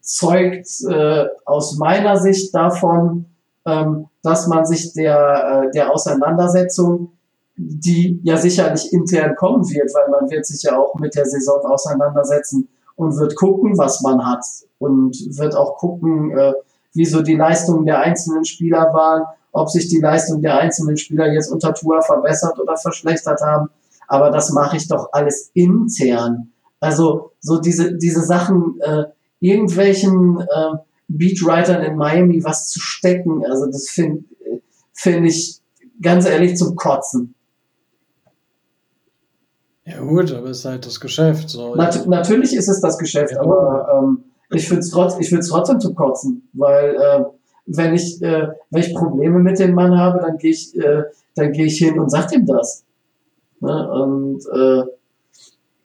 zeugt 0.00 0.68
äh, 0.88 1.26
aus 1.44 1.76
meiner 1.78 2.18
Sicht 2.18 2.54
davon, 2.54 3.26
ähm, 3.64 4.08
dass 4.22 4.48
man 4.48 4.66
sich 4.66 4.92
der, 4.92 5.64
äh, 5.66 5.70
der 5.70 5.92
Auseinandersetzung, 5.92 7.12
die 7.56 8.20
ja 8.24 8.36
sicherlich 8.36 8.92
intern 8.92 9.36
kommen 9.36 9.68
wird, 9.68 9.94
weil 9.94 10.10
man 10.10 10.30
wird 10.30 10.44
sich 10.46 10.62
ja 10.62 10.76
auch 10.78 10.94
mit 10.96 11.14
der 11.14 11.24
Saison 11.24 11.64
auseinandersetzen 11.64 12.68
und 12.96 13.16
wird 13.18 13.36
gucken, 13.36 13.78
was 13.78 14.00
man 14.02 14.26
hat 14.26 14.44
und 14.78 15.16
wird 15.38 15.54
auch 15.54 15.76
gucken, 15.76 16.36
äh, 16.36 16.52
wie 16.94 17.04
so 17.04 17.22
die 17.22 17.36
Leistungen 17.36 17.86
der 17.86 18.00
einzelnen 18.00 18.44
Spieler 18.44 18.92
waren, 18.92 19.24
ob 19.52 19.70
sich 19.70 19.88
die 19.88 20.00
Leistungen 20.00 20.42
der 20.42 20.58
einzelnen 20.58 20.96
Spieler 20.96 21.32
jetzt 21.32 21.50
unter 21.52 21.74
Tour 21.74 22.02
verbessert 22.02 22.58
oder 22.58 22.76
verschlechtert 22.76 23.40
haben. 23.40 23.68
Aber 24.08 24.30
das 24.30 24.50
mache 24.50 24.76
ich 24.76 24.88
doch 24.88 25.08
alles 25.12 25.50
intern. 25.54 26.51
Also 26.82 27.30
so 27.38 27.60
diese, 27.60 27.94
diese 27.96 28.22
Sachen, 28.22 28.80
äh, 28.80 29.04
irgendwelchen 29.38 30.40
äh, 30.40 30.76
Beatwritern 31.06 31.84
in 31.84 31.96
Miami 31.96 32.42
was 32.42 32.70
zu 32.70 32.80
stecken, 32.80 33.44
also 33.46 33.66
das 33.66 33.88
finde 33.88 34.24
find 34.92 35.28
ich 35.28 35.60
ganz 36.00 36.26
ehrlich 36.26 36.56
zum 36.56 36.74
Kotzen. 36.74 37.34
Ja 39.84 40.00
gut, 40.00 40.32
aber 40.32 40.50
es 40.50 40.58
ist 40.58 40.64
halt 40.64 40.84
das 40.84 40.98
Geschäft. 40.98 41.50
So. 41.50 41.76
Nat 41.76 42.04
natürlich 42.08 42.56
ist 42.56 42.68
es 42.68 42.80
das 42.80 42.98
Geschäft, 42.98 43.32
ja. 43.32 43.40
aber 43.40 43.88
ähm, 44.02 44.24
ich 44.50 44.66
finde 44.66 44.80
es 44.80 44.90
trotz, 44.90 45.16
ich 45.20 45.28
find's 45.28 45.50
trotzdem 45.50 45.78
zum 45.78 45.94
Kotzen, 45.94 46.48
weil 46.52 46.96
äh, 46.96 47.24
wenn 47.66 47.94
ich 47.94 48.20
äh, 48.22 48.48
wenn 48.70 48.82
ich 48.82 48.92
Probleme 48.92 49.38
mit 49.38 49.60
dem 49.60 49.74
Mann 49.74 49.96
habe, 49.96 50.18
dann 50.18 50.36
gehe 50.36 50.50
ich 50.50 50.76
äh, 50.76 51.04
dann 51.36 51.52
gehe 51.52 51.66
ich 51.66 51.78
hin 51.78 52.00
und 52.00 52.10
sag 52.10 52.32
ihm 52.32 52.44
das. 52.44 52.84
Ne? 53.60 53.88
Und 53.92 54.44
äh, 54.52 54.82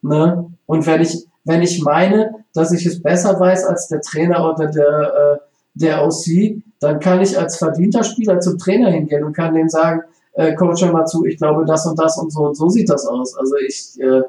ne? 0.02 0.52
und 0.66 0.86
wenn 0.86 1.02
ich 1.02 1.26
wenn 1.44 1.62
ich 1.62 1.82
meine, 1.82 2.36
dass 2.54 2.74
ich 2.74 2.86
es 2.86 3.02
besser 3.02 3.40
weiß 3.40 3.66
als 3.66 3.88
der 3.88 4.02
Trainer 4.02 4.54
oder 4.54 4.68
der 4.68 5.14
äh, 5.14 5.38
der 5.74 6.06
OC, 6.06 6.62
dann 6.80 7.00
kann 7.00 7.22
ich 7.22 7.38
als 7.38 7.58
verdienter 7.58 8.04
Spieler 8.04 8.40
zum 8.40 8.58
Trainer 8.58 8.90
hingehen 8.90 9.24
und 9.24 9.34
kann 9.34 9.54
dem 9.54 9.70
sagen, 9.70 10.02
äh, 10.34 10.56
Coach, 10.56 10.84
hör 10.84 10.92
mal 10.92 11.06
zu, 11.06 11.26
ich 11.26 11.38
glaube 11.38 11.66
das 11.66 11.86
und 11.86 11.98
das 12.00 12.18
und 12.18 12.32
so 12.32 12.48
und 12.48 12.56
so 12.56 12.70
sieht 12.70 12.90
das 12.90 13.06
aus. 13.06 13.38
Also 13.38 13.56
ich 13.58 14.00
äh, 14.00 14.22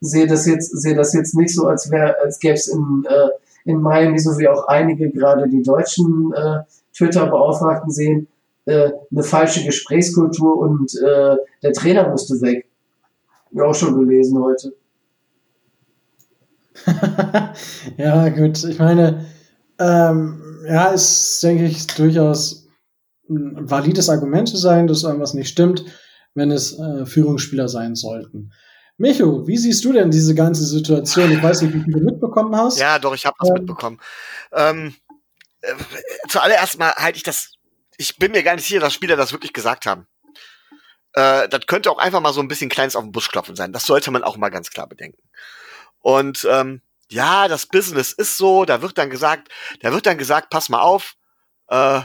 sehe 0.00 0.26
das 0.26 0.46
jetzt 0.46 0.70
sehe 0.80 0.94
das 0.94 1.12
jetzt 1.12 1.34
nicht 1.34 1.54
so, 1.54 1.66
als 1.66 1.90
wäre 1.90 2.16
als 2.22 2.38
gäbe 2.38 2.54
es 2.54 2.68
in 2.68 3.04
äh, 3.08 3.28
in 3.64 3.80
Miami, 3.80 4.18
so 4.18 4.38
wie 4.38 4.48
auch 4.48 4.66
einige 4.68 5.10
gerade 5.10 5.48
die 5.48 5.62
deutschen 5.62 6.32
äh, 6.34 6.60
Twitter-Beauftragten 6.96 7.90
sehen, 7.90 8.28
äh, 8.64 8.90
eine 9.10 9.22
falsche 9.22 9.64
Gesprächskultur 9.64 10.58
und 10.58 10.94
äh, 10.96 11.36
der 11.62 11.72
Trainer 11.72 12.08
musste 12.08 12.40
weg. 12.40 12.66
Ja, 13.52 13.64
auch 13.64 13.74
schon 13.74 13.98
gelesen 13.98 14.42
heute. 14.42 14.72
ja, 17.96 18.28
gut, 18.30 18.62
ich 18.64 18.78
meine, 18.78 19.26
ähm, 19.78 20.42
ja, 20.66 20.88
ist, 20.88 21.42
denke 21.42 21.64
ich, 21.66 21.86
durchaus 21.86 22.68
ein 23.28 23.70
valides 23.70 24.08
Argument 24.08 24.48
zu 24.48 24.56
sein, 24.56 24.86
dass 24.86 25.04
irgendwas 25.04 25.34
nicht 25.34 25.48
stimmt, 25.48 25.84
wenn 26.34 26.50
es 26.50 26.78
äh, 26.78 27.06
Führungsspieler 27.06 27.68
sein 27.68 27.94
sollten. 27.94 28.52
Micho, 28.98 29.46
wie 29.46 29.56
siehst 29.56 29.84
du 29.84 29.92
denn 29.92 30.10
diese 30.10 30.34
ganze 30.34 30.64
Situation? 30.64 31.32
Ich 31.32 31.42
weiß 31.42 31.62
nicht, 31.62 31.74
wie 31.74 31.80
viel 31.80 31.92
du 31.92 32.00
mitbekommen 32.00 32.54
hast. 32.54 32.78
Ja, 32.78 32.98
doch, 32.98 33.14
ich 33.14 33.24
habe 33.24 33.36
was 33.38 33.48
ähm, 33.48 33.54
mitbekommen. 33.54 33.98
Ähm, 34.52 34.94
äh, 35.62 35.72
zuallererst 36.28 36.78
mal 36.78 36.92
halte 36.96 37.16
ich 37.16 37.22
das, 37.22 37.54
ich 37.96 38.18
bin 38.18 38.32
mir 38.32 38.42
gar 38.42 38.56
nicht 38.56 38.66
sicher, 38.66 38.80
dass 38.80 38.92
Spieler 38.92 39.16
das 39.16 39.32
wirklich 39.32 39.52
gesagt 39.52 39.86
haben. 39.86 40.06
Äh, 41.14 41.48
das 41.48 41.66
könnte 41.66 41.90
auch 41.90 41.98
einfach 41.98 42.20
mal 42.20 42.32
so 42.32 42.40
ein 42.40 42.48
bisschen 42.48 42.68
kleines 42.68 42.94
auf 42.94 43.02
den 43.02 43.12
Busch 43.12 43.28
klopfen 43.30 43.56
sein. 43.56 43.72
Das 43.72 43.86
sollte 43.86 44.10
man 44.10 44.22
auch 44.22 44.36
mal 44.36 44.50
ganz 44.50 44.70
klar 44.70 44.86
bedenken. 44.86 45.22
Und 46.00 46.46
ähm, 46.50 46.82
ja, 47.10 47.48
das 47.48 47.66
Business 47.66 48.12
ist 48.12 48.36
so, 48.36 48.64
da 48.64 48.82
wird 48.82 48.98
dann 48.98 49.10
gesagt, 49.10 49.48
da 49.80 49.92
wird 49.92 50.06
dann 50.06 50.18
gesagt, 50.18 50.50
pass 50.50 50.68
mal 50.68 50.80
auf, 50.80 51.16
äh, 51.68 52.02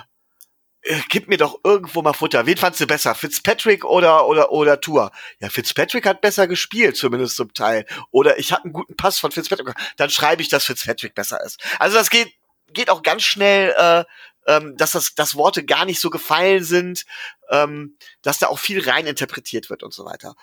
äh, 0.86 1.02
gib 1.10 1.28
mir 1.28 1.38
doch 1.38 1.60
irgendwo 1.64 2.02
mal 2.04 2.14
Futter. 2.14 2.46
Wen 2.46 2.58
fandst 2.58 2.80
du 2.80 2.86
besser? 2.86 3.16
Fitzpatrick 3.16 3.84
oder, 3.86 4.28
oder, 4.28 4.52
oder 4.52 4.80
Tour? 4.80 5.12
Ja, 5.40 5.50
Fitzpatrick 5.50 6.06
hat 6.06 6.22
besser 6.22 6.48
gespielt, 6.48 6.96
zumindest 6.96 7.36
zum 7.36 7.54
Teil. 7.54 7.86
Oder 8.12 8.38
ich 8.38 8.52
habe 8.52 8.66
einen 8.66 8.74
guten 8.74 8.96
Pass 8.96 9.18
von 9.18 9.32
Fitzpatrick. 9.32 9.74
Dann 9.98 10.12
schreibe 10.12 10.44
ich, 10.44 10.50
dass 10.50 10.66
Fitzpatrick 10.66 11.16
besser 11.16 11.44
ist. 11.44 11.60
Also 11.80 11.98
das 11.98 12.12
geht, 12.12 12.34
geht 12.70 12.92
auch 12.92 13.02
ganz 13.02 13.24
schnell, 13.24 13.74
äh, 13.78 14.04
ähm, 14.48 14.78
dass 14.78 14.92
das, 14.92 15.16
dass 15.16 15.36
Worte 15.36 15.66
gar 15.66 15.86
nicht 15.86 16.00
so 16.00 16.12
gefallen 16.12 16.64
sind, 16.64 17.06
ähm, 17.50 17.98
dass 18.22 18.38
da 18.38 18.48
auch 18.48 18.60
viel 18.60 18.88
rein 18.88 19.08
interpretiert 19.08 19.72
wird 19.72 19.82
und 19.82 19.94
so 19.94 20.06
weiter. 20.06 20.36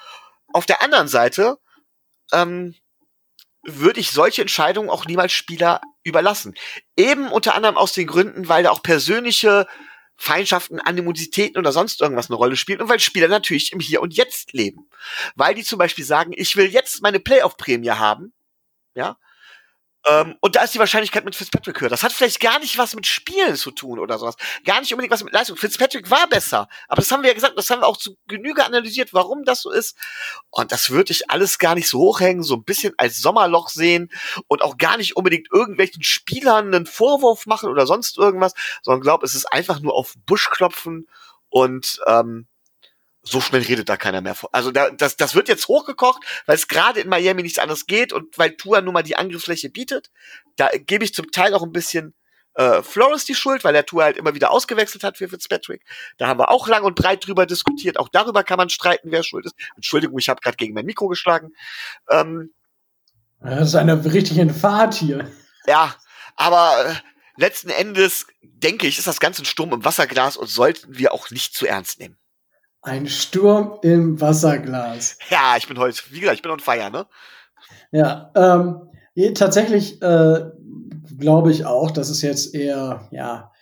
Auf 0.53 0.67
der 0.67 0.83
anderen 0.83 1.07
Seite, 1.07 1.59
ähm, 2.33 2.75
würde 3.63 4.01
ich 4.01 4.11
solche 4.11 4.43
Entscheidungen 4.43 4.91
auch 4.91 5.07
niemals 5.07 5.33
Spieler 5.33 5.81
überlassen. 6.03 6.55
Eben 6.97 7.31
unter 7.31 7.55
anderem 7.55 7.77
aus 7.77 7.93
den 7.93 8.07
Gründen, 8.07 8.49
weil 8.49 8.65
da 8.65 8.71
auch 8.71 8.83
persönliche 8.83 9.67
Feindschaften, 10.17 10.81
Animositäten 10.81 11.59
oder 11.59 11.73
sonst 11.73 12.01
irgendwas 12.01 12.29
eine 12.31 12.37
Rolle 12.37 12.57
spielt 12.57 12.81
und 12.81 12.89
weil 12.89 13.01
Spieler 13.01 13.29
natürlich 13.29 13.73
im 13.73 13.81
Hier 13.81 14.03
und 14.03 14.15
Jetzt 14.15 14.53
leben. 14.53 14.89
Weil 15.35 15.55
die 15.55 15.65
zum 15.65 15.79
Beispiel 15.79 16.05
sagen, 16.05 16.33
ich 16.35 16.57
will 16.57 16.67
jetzt 16.67 17.03
meine 17.03 17.21
Playoff-Prämie 17.21 17.91
haben, 17.91 18.33
ja, 18.95 19.17
ähm, 20.05 20.37
und 20.41 20.57
da 20.57 20.65
ist 20.65 20.75
die 20.75 20.79
Wahrscheinlichkeit 20.79 21.25
mit 21.25 21.37
Fitzpatrick 21.37 21.81
höher. 21.81 21.89
Das 21.89 22.03
hat 22.03 22.13
vielleicht 22.13 22.41
gar 22.41 22.59
nicht 22.59 22.77
was 22.77 22.95
mit 22.95 23.07
Spielen 23.07 23.55
zu 23.55 23.71
tun 23.71 23.99
oder 24.01 24.19
sowas. 24.19 24.35
Gar 24.65 24.81
nicht 24.81 24.93
unbedingt 24.93 25.13
was 25.13 25.23
mit 25.23 25.33
Leistung. 25.33 25.57
Fitzpatrick 25.57 26.11
war 26.11 26.29
besser. 26.29 26.69
Aber 26.89 27.01
das 27.01 27.11
haben 27.13 27.23
wir 27.23 27.29
ja 27.29 27.35
gesagt, 27.35 27.57
das 27.57 27.71
haben 27.71 27.83
wir 27.83 27.87
auch 27.87 27.97
zu 27.97 28.17
Genüge 28.27 28.65
analysiert, 28.65 29.15
warum 29.15 29.45
das 29.45 29.63
so 29.63 29.71
ist. 29.71 29.97
Und 30.51 30.73
das 30.73 30.91
würde 30.91 31.13
ich 31.13 31.31
alles 31.31 31.59
gar 31.59 31.77
nicht 31.77 31.89
so 31.89 32.01
hochhängen, 32.01 32.43
so 32.43 32.57
ein 32.57 32.65
bisschen 32.65 32.95
als 32.97 33.21
Sommerloch 33.21 33.69
sehen 33.69 34.11
und 34.49 34.63
auch 34.63 34.77
gar 34.77 34.97
nicht 34.97 35.17
unbedingt 35.17 35.49
irgendwelchen 35.53 36.03
Spielern 36.03 36.75
einen 36.75 36.87
Vorwurf 36.87 37.47
machen 37.47 37.69
oder 37.69 37.87
sonst 37.87 38.19
irgendwas, 38.19 38.55
sondern 38.83 39.03
glaube, 39.03 39.25
es 39.25 39.35
ist 39.35 39.47
einfach 39.53 39.81
nur 39.81 39.95
auf 39.95 40.15
Busch 40.27 40.51
klopfen 40.51 41.07
und 41.49 42.01
ähm, 42.07 42.47
so 43.23 43.41
schnell 43.41 43.63
redet 43.63 43.89
da 43.89 43.97
keiner 43.97 44.21
mehr. 44.21 44.35
vor. 44.35 44.51
Also 44.53 44.71
da, 44.71 44.91
das, 44.91 45.17
das 45.17 45.35
wird 45.35 45.49
jetzt 45.49 45.69
hochgekocht, 45.69 46.23
weil 46.47 46.57
es 46.57 46.69
gerade 46.69 47.01
in 47.01 47.09
Miami 47.09 47.43
nichts 47.43 47.59
anderes 47.59 47.87
geht 47.87 48.13
und 48.13 48.37
weil 48.37 48.57
Tua 48.57 48.81
nun 48.81 48.95
mal 48.95 49.03
die 49.03 49.17
Angriffsfläche 49.17 49.71
bietet. 49.71 50.11
Da 50.57 50.69
gebe 50.69 51.05
ich 51.05 51.15
zum 51.15 51.31
Teil 51.31 51.55
auch 51.55 51.63
ein 51.63 51.73
bisschen 51.73 52.15
äh, 52.55 52.83
Flores 52.83 53.25
die 53.25 53.35
Schuld, 53.35 53.65
weil 53.65 53.73
der 53.73 53.87
Tua 53.87 54.05
halt 54.05 54.17
immer 54.17 54.35
wieder 54.35 54.51
ausgewechselt 54.51 55.05
hat 55.05 55.17
für 55.19 55.29
Fitzpatrick. 55.29 55.85
Da 56.19 56.27
haben 56.27 56.41
wir 56.41 56.51
auch 56.51 56.69
lang 56.69 56.85
und 56.85 56.97
breit 56.97 57.27
drüber 57.27 57.47
diskutiert. 57.47 57.99
Auch 57.99 58.09
darüber 58.09 58.43
kann 58.45 58.59
man 58.59 58.69
streiten, 58.69 59.11
wer 59.11 59.23
schuld 59.23 59.47
ist. 59.47 59.55
Entschuldigung, 59.77 60.19
ich 60.19 60.29
habe 60.29 60.41
gerade 60.41 60.57
gegen 60.57 60.75
mein 60.75 60.85
Mikro 60.85 61.09
geschlagen. 61.09 61.53
Ähm, 62.11 62.53
Das 63.41 63.69
ist 63.69 63.75
eine 63.75 64.05
richtige 64.05 64.53
Fahrt 64.53 64.95
hier. 64.95 65.31
ja, 65.67 65.95
aber 66.37 66.87
äh, 66.87 66.95
letzten 67.37 67.71
Endes 67.71 68.27
denke 68.43 68.87
ich, 68.87 68.99
ist 68.99 69.07
das 69.07 69.21
Ganze 69.21 69.43
ein 69.43 69.47
Sturm 69.47 69.73
im 69.73 69.85
Wasserglas 69.85 70.37
und 70.37 70.49
sollten 70.49 70.99
wir 70.99 71.13
auch 71.13 71.31
nicht 71.31 71.55
zu 71.55 71.67
ernst 71.67 72.01
nehmen. 72.01 72.19
Ein 72.83 73.07
Sturm 73.07 73.79
im 73.83 74.21
Wasserglas. 74.21 75.17
Ja, 75.31 75.55
ich 75.57 75.69
bin 75.69 75.79
heute, 75.79 76.03
wie 76.11 76.19
gesagt, 76.19 76.37
ich 76.37 76.43
bin 76.43 76.51
on 76.51 76.61
fire, 76.61 76.91
ne? 76.91 77.07
Ja, 77.93 78.33
ähm, 78.35 79.35
tatsächlich 79.35 80.03
äh, 80.03 80.51
glaube 81.19 81.53
ich 81.53 81.65
auch, 81.65 81.93
dass 81.93 82.09
es 82.09 82.23
jetzt 82.23 82.55
eher, 82.55 83.09
ja, 83.13 83.53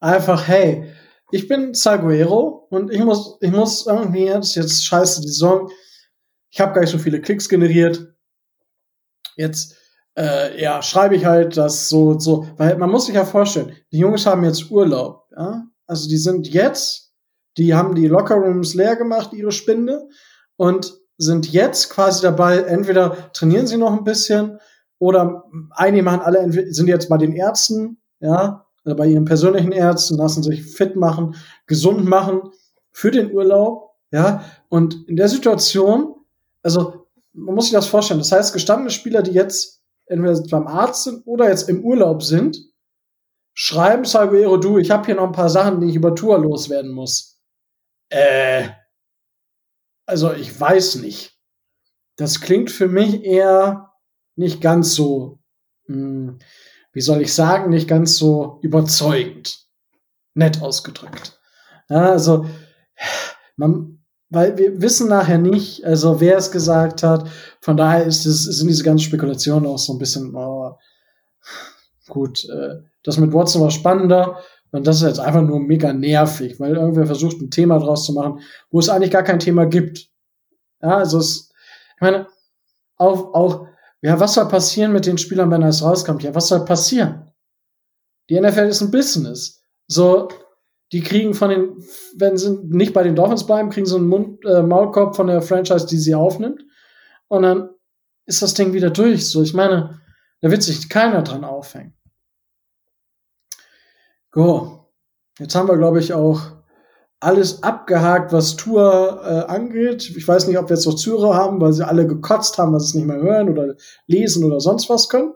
einfach, 0.00 0.46
hey, 0.46 0.92
ich 1.30 1.48
bin 1.48 1.74
Saguero 1.74 2.68
und 2.70 2.92
ich 2.92 3.02
muss, 3.02 3.36
ich 3.40 3.50
muss 3.50 3.86
irgendwie 3.86 4.26
jetzt, 4.26 4.54
jetzt 4.54 4.84
scheiße 4.84 5.22
die 5.22 5.28
Saison, 5.28 5.68
ich 6.50 6.60
habe 6.60 6.72
gar 6.72 6.80
nicht 6.80 6.90
so 6.90 6.98
viele 6.98 7.20
Klicks 7.20 7.48
generiert. 7.48 8.14
Jetzt, 9.36 9.76
äh, 10.16 10.60
ja, 10.60 10.82
schreibe 10.82 11.16
ich 11.16 11.24
halt 11.24 11.56
das 11.56 11.88
so, 11.88 12.18
so, 12.18 12.48
weil 12.56 12.76
man 12.76 12.90
muss 12.90 13.06
sich 13.06 13.16
ja 13.16 13.24
vorstellen, 13.24 13.76
die 13.92 13.98
Jungs 13.98 14.24
haben 14.24 14.44
jetzt 14.44 14.70
Urlaub, 14.70 15.26
ja, 15.36 15.64
also 15.86 16.08
die 16.08 16.16
sind 16.16 16.48
jetzt, 16.48 17.07
die 17.58 17.74
haben 17.74 17.94
die 17.94 18.06
Lockerrooms 18.06 18.74
leer 18.74 18.96
gemacht, 18.96 19.32
ihre 19.32 19.52
Spinde, 19.52 20.08
und 20.56 20.98
sind 21.18 21.52
jetzt 21.52 21.90
quasi 21.90 22.22
dabei, 22.22 22.58
entweder 22.58 23.32
trainieren 23.32 23.66
sie 23.66 23.76
noch 23.76 23.92
ein 23.92 24.04
bisschen 24.04 24.58
oder 24.98 25.44
einige 25.72 26.04
machen 26.04 26.20
alle, 26.20 26.72
sind 26.72 26.88
jetzt 26.88 27.08
bei 27.08 27.18
den 27.18 27.32
Ärzten, 27.32 27.98
ja, 28.20 28.64
bei 28.84 29.06
ihren 29.06 29.24
persönlichen 29.24 29.72
Ärzten, 29.72 30.16
lassen 30.16 30.42
sich 30.42 30.64
fit 30.64 30.96
machen, 30.96 31.34
gesund 31.66 32.04
machen 32.06 32.42
für 32.92 33.10
den 33.10 33.32
Urlaub, 33.32 33.90
ja, 34.10 34.44
und 34.68 35.08
in 35.08 35.16
der 35.16 35.28
Situation, 35.28 36.14
also 36.62 37.06
man 37.32 37.54
muss 37.54 37.66
sich 37.66 37.74
das 37.74 37.86
vorstellen, 37.86 38.20
das 38.20 38.32
heißt, 38.32 38.52
gestandene 38.52 38.90
Spieler, 38.90 39.22
die 39.22 39.32
jetzt 39.32 39.82
entweder 40.06 40.40
beim 40.50 40.66
Arzt 40.66 41.04
sind 41.04 41.26
oder 41.26 41.48
jetzt 41.48 41.68
im 41.68 41.84
Urlaub 41.84 42.22
sind, 42.22 42.58
schreiben 43.54 44.04
Salguero, 44.04 44.56
du, 44.56 44.78
ich 44.78 44.90
habe 44.90 45.06
hier 45.06 45.16
noch 45.16 45.26
ein 45.26 45.32
paar 45.32 45.50
Sachen, 45.50 45.80
die 45.80 45.88
ich 45.88 45.96
über 45.96 46.14
Tour 46.14 46.38
loswerden 46.38 46.92
muss. 46.92 47.37
Äh, 48.10 48.68
also 50.06 50.32
ich 50.32 50.58
weiß 50.58 50.96
nicht. 50.96 51.38
Das 52.16 52.40
klingt 52.40 52.70
für 52.70 52.88
mich 52.88 53.22
eher 53.24 53.92
nicht 54.36 54.60
ganz 54.60 54.94
so, 54.94 55.38
hm, 55.86 56.38
wie 56.92 57.00
soll 57.00 57.22
ich 57.22 57.34
sagen, 57.34 57.70
nicht 57.70 57.88
ganz 57.88 58.16
so 58.16 58.58
überzeugend. 58.62 59.66
Nett 60.34 60.62
ausgedrückt. 60.62 61.38
Ja, 61.88 62.10
also, 62.10 62.46
man, 63.56 64.04
weil 64.30 64.58
wir 64.58 64.80
wissen 64.80 65.08
nachher 65.08 65.38
nicht, 65.38 65.84
also 65.84 66.20
wer 66.20 66.36
es 66.36 66.50
gesagt 66.50 67.02
hat. 67.02 67.28
Von 67.60 67.76
daher 67.76 68.04
ist 68.04 68.26
es, 68.26 68.44
sind 68.44 68.68
diese 68.68 68.84
ganzen 68.84 69.04
Spekulationen 69.04 69.66
auch 69.66 69.78
so 69.78 69.94
ein 69.94 69.98
bisschen, 69.98 70.34
oh, 70.34 70.76
gut, 72.08 72.44
äh, 72.48 72.76
das 73.02 73.18
mit 73.18 73.32
Watson 73.32 73.62
war 73.62 73.70
spannender. 73.70 74.42
Und 74.70 74.86
das 74.86 74.96
ist 74.96 75.02
jetzt 75.02 75.20
einfach 75.20 75.42
nur 75.42 75.60
mega 75.60 75.92
nervig, 75.92 76.60
weil 76.60 76.76
irgendwer 76.76 77.06
versucht, 77.06 77.40
ein 77.40 77.50
Thema 77.50 77.78
draus 77.78 78.04
zu 78.04 78.12
machen, 78.12 78.40
wo 78.70 78.78
es 78.78 78.88
eigentlich 78.88 79.10
gar 79.10 79.22
kein 79.22 79.38
Thema 79.38 79.66
gibt. 79.66 80.10
Ja, 80.82 80.98
also 80.98 81.18
es, 81.18 81.50
ich 81.96 82.00
meine, 82.00 82.26
auch, 82.96 83.34
auch, 83.34 83.66
ja, 84.02 84.20
was 84.20 84.34
soll 84.34 84.48
passieren 84.48 84.92
mit 84.92 85.06
den 85.06 85.18
Spielern, 85.18 85.50
wenn 85.50 85.62
es 85.62 85.82
rauskommt? 85.82 86.22
Ja, 86.22 86.34
was 86.34 86.48
soll 86.48 86.64
passieren? 86.64 87.32
Die 88.28 88.38
NFL 88.38 88.68
ist 88.68 88.82
ein 88.82 88.90
Business. 88.90 89.62
So, 89.86 90.28
die 90.92 91.00
kriegen 91.00 91.34
von 91.34 91.50
den, 91.50 91.84
wenn 92.16 92.36
sie 92.36 92.58
nicht 92.64 92.92
bei 92.92 93.02
den 93.02 93.16
Dolphins 93.16 93.46
bleiben, 93.46 93.70
kriegen 93.70 93.86
sie 93.86 93.96
einen 93.96 94.08
Mund, 94.08 94.44
äh, 94.44 94.62
Maulkorb 94.62 95.16
von 95.16 95.26
der 95.26 95.42
Franchise, 95.42 95.86
die 95.86 95.98
sie 95.98 96.14
aufnimmt. 96.14 96.62
Und 97.28 97.42
dann 97.42 97.70
ist 98.26 98.42
das 98.42 98.54
Ding 98.54 98.72
wieder 98.72 98.90
durch. 98.90 99.28
So, 99.28 99.42
ich 99.42 99.54
meine, 99.54 100.00
da 100.40 100.50
wird 100.50 100.62
sich 100.62 100.88
keiner 100.88 101.22
dran 101.22 101.44
aufhängen. 101.44 101.94
Go. 104.38 104.88
Jetzt 105.40 105.56
haben 105.56 105.66
wir, 105.66 105.76
glaube 105.76 105.98
ich, 105.98 106.12
auch 106.12 106.40
alles 107.18 107.64
abgehakt, 107.64 108.32
was 108.32 108.54
Tour 108.54 109.20
äh, 109.24 109.52
angeht. 109.52 110.08
Ich 110.16 110.28
weiß 110.28 110.46
nicht, 110.46 110.56
ob 110.58 110.68
wir 110.68 110.76
jetzt 110.76 110.86
noch 110.86 110.94
Zuhörer 110.94 111.34
haben, 111.34 111.60
weil 111.60 111.72
sie 111.72 111.84
alle 111.84 112.06
gekotzt 112.06 112.56
haben, 112.56 112.72
dass 112.72 112.84
sie 112.84 112.88
es 112.90 112.94
nicht 112.94 113.06
mehr 113.06 113.20
hören 113.20 113.48
oder 113.48 113.74
lesen 114.06 114.44
oder 114.44 114.60
sonst 114.60 114.88
was 114.88 115.08
können. 115.08 115.34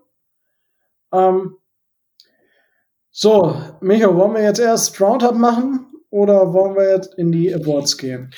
Ähm 1.12 1.56
so, 3.10 3.60
Micho, 3.80 4.14
wollen 4.14 4.34
wir 4.34 4.44
jetzt 4.44 4.60
erst 4.60 5.00
Roundup 5.00 5.34
machen 5.34 5.92
oder 6.10 6.52
wollen 6.52 6.76
wir 6.76 6.88
jetzt 6.94 7.12
in 7.14 7.32
die 7.32 7.52
Awards 7.52 7.98
gehen? 7.98 8.32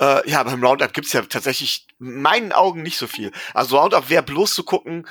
Äh, 0.00 0.28
ja, 0.28 0.42
beim 0.42 0.64
Roundup 0.64 0.92
gibt's 0.92 1.12
ja 1.12 1.22
tatsächlich 1.22 1.86
in 2.00 2.20
meinen 2.22 2.50
Augen 2.50 2.82
nicht 2.82 2.98
so 2.98 3.06
viel. 3.06 3.30
Also 3.54 3.78
Roundup 3.78 4.10
wäre 4.10 4.24
bloß 4.24 4.52
zu 4.52 4.64
gucken, 4.64 5.06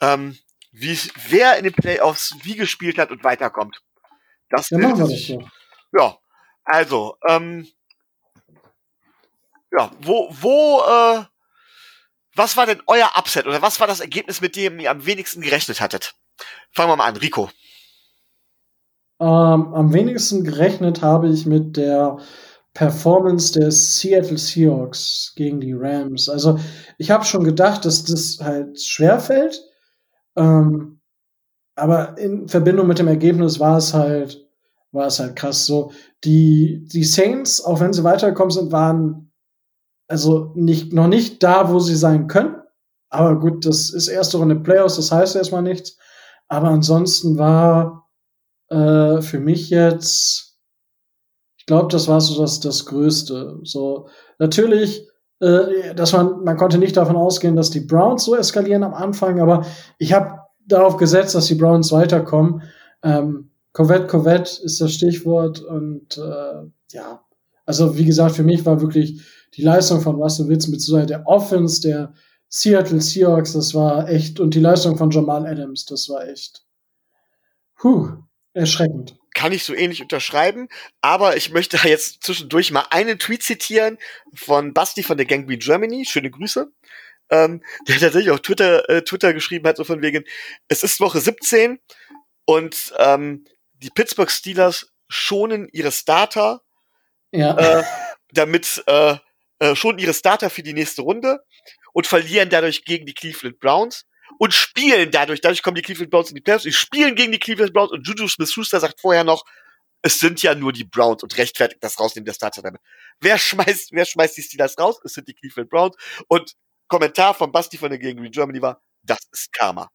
ähm, 0.00 0.38
wie, 0.72 0.98
wer 1.28 1.58
in 1.58 1.64
den 1.64 1.74
Playoffs 1.74 2.34
wie 2.42 2.56
gespielt 2.56 2.96
hat 2.96 3.10
und 3.10 3.22
weiterkommt. 3.22 3.82
Das 4.50 4.70
Ja, 4.70 4.78
machen 4.78 4.98
wir 4.98 5.08
das 5.08 5.26
so. 5.26 5.42
Ja, 5.92 6.18
also, 6.64 7.16
ähm, 7.28 7.66
ja, 9.72 9.90
wo, 10.00 10.28
wo, 10.30 10.80
äh, 10.80 11.24
was 12.34 12.56
war 12.56 12.66
denn 12.66 12.82
euer 12.86 13.10
Upset 13.16 13.46
oder 13.46 13.62
was 13.62 13.80
war 13.80 13.86
das 13.86 14.00
Ergebnis, 14.00 14.40
mit 14.40 14.56
dem 14.56 14.78
ihr 14.78 14.90
am 14.90 15.06
wenigsten 15.06 15.40
gerechnet 15.40 15.80
hattet? 15.80 16.14
Fangen 16.70 16.90
wir 16.90 16.96
mal 16.96 17.06
an, 17.06 17.16
Rico. 17.16 17.50
Ähm, 19.18 19.72
am 19.74 19.92
wenigsten 19.92 20.44
gerechnet 20.44 21.00
habe 21.00 21.28
ich 21.28 21.46
mit 21.46 21.76
der 21.76 22.18
Performance 22.74 23.58
der 23.58 23.70
Seattle 23.70 24.36
Seahawks 24.36 25.32
gegen 25.34 25.60
die 25.60 25.72
Rams. 25.72 26.28
Also 26.28 26.58
ich 26.98 27.10
habe 27.10 27.24
schon 27.24 27.42
gedacht, 27.42 27.86
dass 27.86 28.04
das 28.04 28.38
halt 28.42 28.78
schwer 28.82 29.18
fällt. 29.18 29.62
Ähm, 30.36 30.95
aber 31.76 32.18
in 32.18 32.48
Verbindung 32.48 32.86
mit 32.86 32.98
dem 32.98 33.08
Ergebnis 33.08 33.60
war 33.60 33.76
es 33.76 33.94
halt, 33.94 34.44
war 34.92 35.06
es 35.06 35.20
halt 35.20 35.36
krass. 35.36 35.66
So 35.66 35.92
die 36.24 36.88
die 36.90 37.04
Saints, 37.04 37.62
auch 37.62 37.80
wenn 37.80 37.92
sie 37.92 38.02
weitergekommen 38.02 38.50
sind, 38.50 38.72
waren 38.72 39.30
also 40.08 40.52
nicht 40.54 40.92
noch 40.92 41.08
nicht 41.08 41.42
da, 41.42 41.70
wo 41.70 41.78
sie 41.78 41.96
sein 41.96 42.26
können. 42.26 42.56
Aber 43.10 43.38
gut, 43.38 43.66
das 43.66 43.90
ist 43.90 44.08
erste 44.08 44.38
Runde 44.38 44.56
Playoffs, 44.56 44.96
das 44.96 45.12
heißt 45.12 45.36
erstmal 45.36 45.62
nichts. 45.62 45.96
Aber 46.48 46.68
ansonsten 46.68 47.38
war 47.38 48.08
äh, 48.68 49.20
für 49.20 49.38
mich 49.38 49.70
jetzt, 49.70 50.58
ich 51.56 51.66
glaube, 51.66 51.88
das 51.90 52.08
war 52.08 52.20
so 52.20 52.40
das, 52.40 52.60
das 52.60 52.86
Größte. 52.86 53.60
So, 53.62 54.08
natürlich, 54.38 55.08
äh, 55.40 55.94
dass 55.94 56.12
man, 56.12 56.42
man 56.44 56.56
konnte 56.56 56.78
nicht 56.78 56.96
davon 56.96 57.16
ausgehen, 57.16 57.56
dass 57.56 57.70
die 57.70 57.80
Browns 57.80 58.24
so 58.24 58.34
eskalieren 58.34 58.84
am 58.84 58.94
Anfang, 58.94 59.40
aber 59.40 59.66
ich 59.98 60.12
habe 60.12 60.45
darauf 60.66 60.96
gesetzt, 60.96 61.34
dass 61.34 61.46
die 61.46 61.54
Browns 61.54 61.92
weiterkommen. 61.92 62.62
Ähm, 63.02 63.50
Covette, 63.72 64.06
Covette 64.06 64.62
ist 64.62 64.80
das 64.80 64.92
Stichwort 64.92 65.60
und 65.60 66.16
äh, 66.16 66.68
ja, 66.92 67.24
also 67.66 67.96
wie 67.96 68.04
gesagt, 68.04 68.36
für 68.36 68.42
mich 68.42 68.64
war 68.64 68.80
wirklich 68.80 69.20
die 69.54 69.62
Leistung 69.62 70.00
von 70.00 70.16
Russell 70.16 70.48
Wilson 70.48 70.72
beziehungsweise 70.72 71.06
der 71.06 71.26
Offense 71.26 71.80
der 71.80 72.14
Seattle 72.48 73.00
Seahawks, 73.00 73.52
das 73.52 73.74
war 73.74 74.08
echt, 74.08 74.38
und 74.38 74.54
die 74.54 74.60
Leistung 74.60 74.96
von 74.96 75.10
Jamal 75.10 75.46
Adams, 75.46 75.84
das 75.84 76.08
war 76.08 76.26
echt, 76.28 76.64
puh, 77.76 78.08
erschreckend. 78.52 79.16
Kann 79.34 79.52
ich 79.52 79.64
so 79.64 79.74
ähnlich 79.74 80.00
unterschreiben, 80.00 80.68
aber 81.02 81.36
ich 81.36 81.52
möchte 81.52 81.76
jetzt 81.88 82.22
zwischendurch 82.24 82.70
mal 82.70 82.86
einen 82.90 83.18
Tweet 83.18 83.42
zitieren 83.42 83.98
von 84.32 84.72
Basti 84.72 85.02
von 85.02 85.16
der 85.16 85.26
Gangrene 85.26 85.58
Germany. 85.58 86.06
Schöne 86.06 86.30
Grüße. 86.30 86.72
Ähm, 87.30 87.62
der 87.88 87.98
tatsächlich 87.98 88.30
auf 88.30 88.40
Twitter, 88.40 88.88
äh, 88.88 89.02
Twitter 89.02 89.32
geschrieben 89.32 89.66
hat, 89.66 89.76
so 89.76 89.84
von 89.84 90.02
wegen, 90.02 90.24
es 90.68 90.82
ist 90.82 91.00
Woche 91.00 91.20
17 91.20 91.78
und 92.44 92.94
ähm, 92.98 93.44
die 93.74 93.90
Pittsburgh 93.90 94.30
Steelers 94.30 94.92
schonen 95.08 95.68
ihre 95.72 95.92
Starter 95.92 96.62
Ja. 97.32 97.56
äh, 97.56 97.84
damit 98.32 98.82
äh, 98.86 99.16
äh, 99.58 99.74
schon 99.74 99.98
ihre 99.98 100.14
Starter 100.14 100.50
für 100.50 100.62
die 100.62 100.72
nächste 100.72 101.02
Runde 101.02 101.40
und 101.92 102.06
verlieren 102.06 102.50
dadurch 102.50 102.84
gegen 102.84 103.06
die 103.06 103.14
Cleveland 103.14 103.58
Browns 103.58 104.06
und 104.38 104.52
spielen 104.52 105.10
dadurch, 105.10 105.40
dadurch 105.40 105.62
kommen 105.62 105.76
die 105.76 105.82
Cleveland 105.82 106.10
Browns 106.10 106.30
in 106.30 106.34
die 106.36 106.42
Playoffs, 106.42 106.64
die 106.64 106.72
spielen 106.72 107.14
gegen 107.14 107.32
die 107.32 107.38
Cleveland 107.38 107.72
Browns 107.72 107.92
und 107.92 108.06
Juju 108.06 108.28
Smith-Schuster 108.28 108.80
sagt 108.80 109.00
vorher 109.00 109.24
noch, 109.24 109.44
es 110.02 110.18
sind 110.18 110.42
ja 110.42 110.54
nur 110.54 110.72
die 110.72 110.84
Browns 110.84 111.22
und 111.22 111.36
rechtfertigt 111.36 111.82
das 111.82 111.98
Rausnehmen 111.98 112.26
der 112.26 112.34
Starter 112.34 112.62
damit. 112.62 112.80
Wer 113.20 113.38
schmeißt, 113.38 113.92
wer 113.92 114.04
schmeißt 114.04 114.36
die 114.36 114.42
Steelers 114.42 114.78
raus? 114.78 115.00
Es 115.04 115.14
sind 115.14 115.26
die 115.26 115.34
Cleveland 115.34 115.70
Browns 115.70 115.96
und 116.28 116.52
Kommentar 116.88 117.34
von 117.34 117.52
Basti 117.52 117.76
von 117.76 117.90
der 117.90 117.98
Gegen 117.98 118.22
Germany 118.30 118.62
war, 118.62 118.80
das 119.02 119.18
ist 119.32 119.52
Karma. 119.52 119.88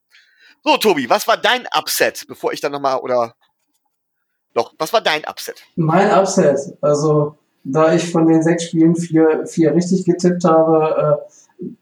So, 0.64 0.76
Tobi, 0.76 1.08
was 1.08 1.26
war 1.26 1.36
dein 1.36 1.66
Upset, 1.76 2.24
bevor 2.28 2.52
ich 2.52 2.60
dann 2.60 2.72
nochmal, 2.72 2.98
oder, 2.98 3.34
doch, 4.54 4.72
was 4.78 4.92
war 4.92 5.00
dein 5.00 5.24
Upset? 5.24 5.62
Mein 5.76 6.10
Upset, 6.10 6.58
also 6.80 7.36
da 7.64 7.94
ich 7.94 8.10
von 8.10 8.26
den 8.26 8.42
sechs 8.42 8.64
Spielen 8.64 8.94
vier, 8.96 9.46
vier 9.46 9.74
richtig 9.74 10.04
getippt 10.04 10.44
habe, 10.44 11.26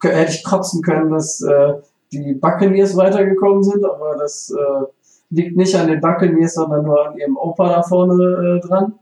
äh, 0.03 0.09
hätte 0.09 0.32
ich 0.32 0.45
kotzen 0.45 0.82
können, 0.82 1.11
dass 1.11 1.41
äh, 1.43 1.74
die 2.12 2.35
Buccaneers 2.35 2.97
weitergekommen 2.97 3.62
sind, 3.62 3.85
aber 3.85 4.16
das 4.16 4.51
äh, 4.51 4.85
liegt 5.31 5.57
nicht 5.57 5.74
an 5.74 5.89
den 5.89 6.01
Buccaneers, 6.01 6.55
sondern 6.55 6.85
nur 6.85 7.07
an 7.07 7.16
ihrem 7.16 7.37
Opa 7.37 7.69
da 7.69 7.82
vorne 7.82 8.61
äh, 8.62 8.66
dran. 8.66 8.99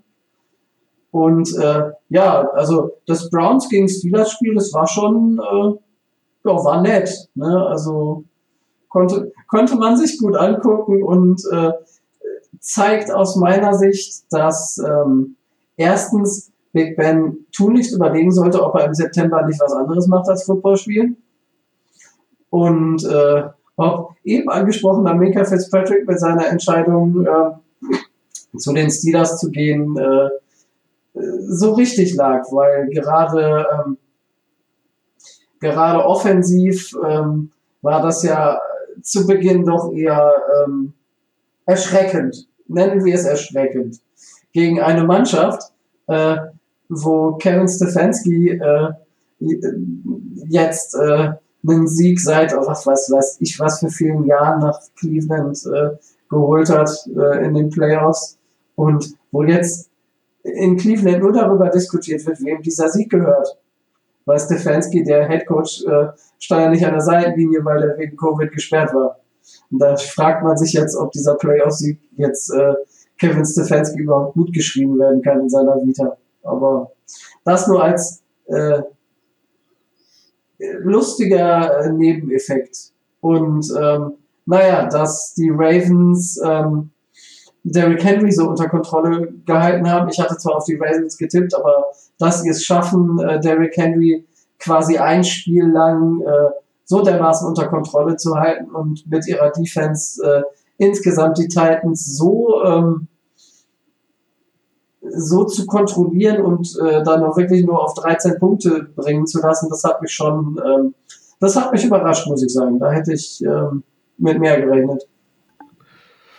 Und 1.11 1.57
äh, 1.57 1.91
ja, 2.11 2.49
also 2.51 2.99
das 3.07 3.31
Browns 3.31 3.69
gegen 3.69 3.89
Steelers 3.89 4.33
Spiel, 4.33 4.55
das 4.55 4.73
war 4.75 4.87
schon, 4.87 5.39
äh, 5.39 5.79
ja, 6.49 6.65
war 6.65 6.83
nett. 6.83 7.29
Ne? 7.35 7.67
Also 7.67 8.25
konnte, 8.89 9.33
konnte 9.49 9.77
man 9.77 9.97
sich 9.97 10.19
gut 10.19 10.37
angucken 10.37 11.03
und 11.03 11.43
äh, 11.53 11.73
zeigt 12.61 13.13
aus 13.13 13.37
meiner 13.37 13.75
Sicht, 13.75 14.25
dass 14.31 14.79
ähm, 14.79 15.37
erstens 15.77 16.51
Big 16.73 16.97
Ben 16.97 17.47
tunlichst 17.53 17.95
überlegen 17.95 18.33
sollte, 18.33 18.63
ob 18.63 18.75
er 18.75 18.87
im 18.87 18.95
September 18.95 19.47
nicht 19.47 19.61
was 19.61 19.73
anderes 19.73 20.07
macht 20.07 20.29
als 20.29 20.45
Football 20.45 20.77
spielen. 20.77 21.17
Und 22.51 23.05
äh, 23.05 23.45
ob 23.77 24.13
eben 24.25 24.49
angesprochener 24.49 25.15
Minka 25.15 25.45
Fitzpatrick 25.45 26.07
mit 26.07 26.19
seiner 26.19 26.49
Entscheidung 26.49 27.27
äh, 27.27 28.59
zu 28.59 28.73
den 28.73 28.91
Steelers 28.91 29.39
zu 29.39 29.51
gehen 29.51 29.97
äh, 29.97 30.31
so 31.47 31.75
richtig 31.75 32.15
lag, 32.15 32.45
weil 32.51 32.89
gerade 32.91 33.67
ähm, 33.73 33.98
gerade 35.61 36.05
offensiv 36.05 36.95
ähm, 37.05 37.51
war 37.83 38.03
das 38.03 38.23
ja 38.23 38.61
zu 39.03 39.27
Beginn 39.27 39.65
doch 39.65 39.93
eher 39.93 40.33
ähm, 40.65 40.93
erschreckend, 41.67 42.49
nennen 42.67 43.05
wir 43.05 43.15
es 43.15 43.25
erschreckend, 43.25 44.01
gegen 44.53 44.81
eine 44.81 45.05
Mannschaft, 45.05 45.73
äh, 46.07 46.37
wo 46.89 47.33
Kevin 47.35 47.69
Stefanski 47.69 48.51
äh, 48.51 48.91
jetzt 50.49 50.95
äh, 50.95 51.33
einen 51.67 51.89
Sieg 51.89 52.21
seit, 52.21 52.55
oh, 52.55 52.67
was 52.67 52.87
weiß, 52.87 53.11
weiß 53.11 53.37
ich, 53.41 53.59
was 53.61 53.81
für 53.81 53.91
vielen 53.91 54.25
Jahren 54.25 54.61
nach 54.61 54.81
Cleveland 54.97 55.59
äh, 55.67 55.97
geholt 56.29 56.71
hat 56.71 56.91
äh, 57.15 57.45
in 57.45 57.55
den 57.55 57.71
Playoffs. 57.71 58.39
Und 58.75 59.15
wo 59.33 59.43
jetzt 59.43 59.91
in 60.43 60.77
Cleveland 60.77 61.21
nur 61.21 61.33
darüber 61.33 61.69
diskutiert 61.69 62.25
wird, 62.27 62.41
wem 62.45 62.63
dieser 62.63 62.89
Sieg 62.89 63.11
gehört. 63.11 63.59
Weil 64.29 64.39
Stefanski, 64.39 65.03
der 65.03 65.27
Headcoach, 65.27 65.85
äh, 65.87 66.09
stand 66.39 66.63
ja 66.63 66.71
nicht 66.71 66.85
an 66.85 66.93
der 66.93 67.01
Seitenlinie, 67.01 67.65
weil 67.65 67.83
er 67.83 67.99
wegen 67.99 68.17
Covid 68.17 68.53
gesperrt 68.53 68.93
war. 68.93 69.19
Und 69.71 69.79
da 69.79 69.97
fragt 69.97 70.45
man 70.45 70.57
sich 70.57 70.75
jetzt, 70.75 70.95
ob 70.97 71.13
dieser 71.13 71.37
Playoff-Sieg 71.37 71.99
jetzt 72.17 72.51
äh, 72.51 72.75
Kevin 73.19 73.47
Stefanski 73.47 74.03
überhaupt 74.03 74.35
gut 74.35 74.53
geschrieben 74.53 74.99
werden 74.99 75.23
kann 75.23 75.41
in 75.41 75.49
seiner 75.49 75.77
Vita. 75.77 76.19
Aber 76.43 76.93
das 77.45 77.67
nur 77.69 77.83
als 77.83 78.23
äh, 78.47 78.83
lustiger 80.59 81.85
äh, 81.85 81.91
Nebeneffekt. 81.91 82.93
Und 83.21 83.67
ähm, 83.81 84.13
naja, 84.45 84.91
dass 84.91 85.33
die 85.35 85.51
Ravens 85.51 86.39
ähm, 86.45 86.91
Derrick 87.65 88.05
Henry 88.05 88.31
so 88.31 88.49
unter 88.49 88.69
Kontrolle 88.69 89.33
gehalten 89.47 89.91
haben. 89.91 90.11
Ich 90.11 90.19
hatte 90.19 90.37
zwar 90.37 90.57
auf 90.57 90.65
die 90.65 90.77
Ravens 90.77 91.17
getippt, 91.17 91.55
aber 91.55 91.87
dass 92.19 92.43
sie 92.43 92.49
es 92.49 92.65
schaffen, 92.65 93.19
äh, 93.21 93.41
Derrick 93.41 93.77
Henry 93.77 94.27
quasi 94.59 94.99
ein 94.99 95.25
Spiel 95.25 95.67
lang 95.67 96.21
äh, 96.23 96.51
so 96.85 97.03
dermaßen 97.03 97.47
unter 97.47 97.69
Kontrolle 97.69 98.17
zu 98.17 98.35
halten 98.35 98.71
und 98.71 99.07
mit 99.07 99.27
ihrer 99.29 99.51
Defense 99.51 100.23
äh, 100.25 100.43
insgesamt 100.79 101.39
die 101.39 101.49
Titans 101.49 102.17
so 102.17 102.63
ähm, 102.65 103.09
so 105.11 105.45
zu 105.45 105.67
kontrollieren 105.67 106.43
und 106.45 106.77
äh, 106.81 107.03
dann 107.03 107.23
auch 107.23 107.37
wirklich 107.37 107.65
nur 107.65 107.83
auf 107.83 107.95
13 107.95 108.39
Punkte 108.39 108.89
bringen 108.97 109.27
zu 109.27 109.41
lassen, 109.41 109.69
das 109.71 109.85
hat 109.85 110.03
mich 110.03 110.13
schon, 110.13 110.61
ähm, 110.65 110.95
das 111.41 111.57
hat 111.57 111.73
mich 111.73 111.85
überrascht, 111.85 112.27
muss 112.27 112.43
ich 112.43 112.53
sagen. 112.53 112.79
Da 112.79 112.91
hätte 112.91 113.13
ich 113.13 113.43
ähm, 113.43 113.85
mit 114.19 114.39
mehr 114.39 114.61
gerechnet. 114.61 115.09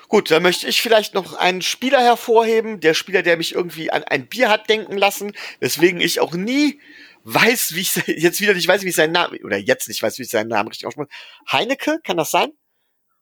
Gut, 0.09 0.31
dann 0.31 0.41
möchte 0.41 0.67
ich 0.67 0.81
vielleicht 0.81 1.13
noch 1.13 1.35
einen 1.35 1.61
Spieler 1.61 2.01
hervorheben, 2.01 2.79
der 2.79 2.95
Spieler, 2.95 3.21
der 3.21 3.37
mich 3.37 3.53
irgendwie 3.53 3.91
an 3.91 4.03
ein 4.03 4.27
Bier 4.27 4.49
hat 4.49 4.67
denken 4.67 4.97
lassen, 4.97 5.33
weswegen 5.59 6.01
ich 6.01 6.19
auch 6.19 6.33
nie 6.33 6.79
weiß, 7.25 7.75
wie 7.75 7.81
ich 7.81 7.95
jetzt 8.07 8.41
wieder 8.41 8.55
nicht 8.55 8.67
weiß, 8.67 8.83
wie 8.83 8.89
ich 8.89 8.95
seinen 8.95 9.13
Namen 9.13 9.37
oder 9.43 9.57
jetzt 9.57 9.87
nicht 9.87 10.01
weiß, 10.01 10.17
wie 10.17 10.23
ich 10.23 10.29
seinen 10.29 10.47
Namen 10.47 10.69
richtig 10.69 10.87
ausspreche. 10.87 11.09
Heinecke, 11.51 11.99
kann 12.03 12.17
das 12.17 12.31
sein? 12.31 12.49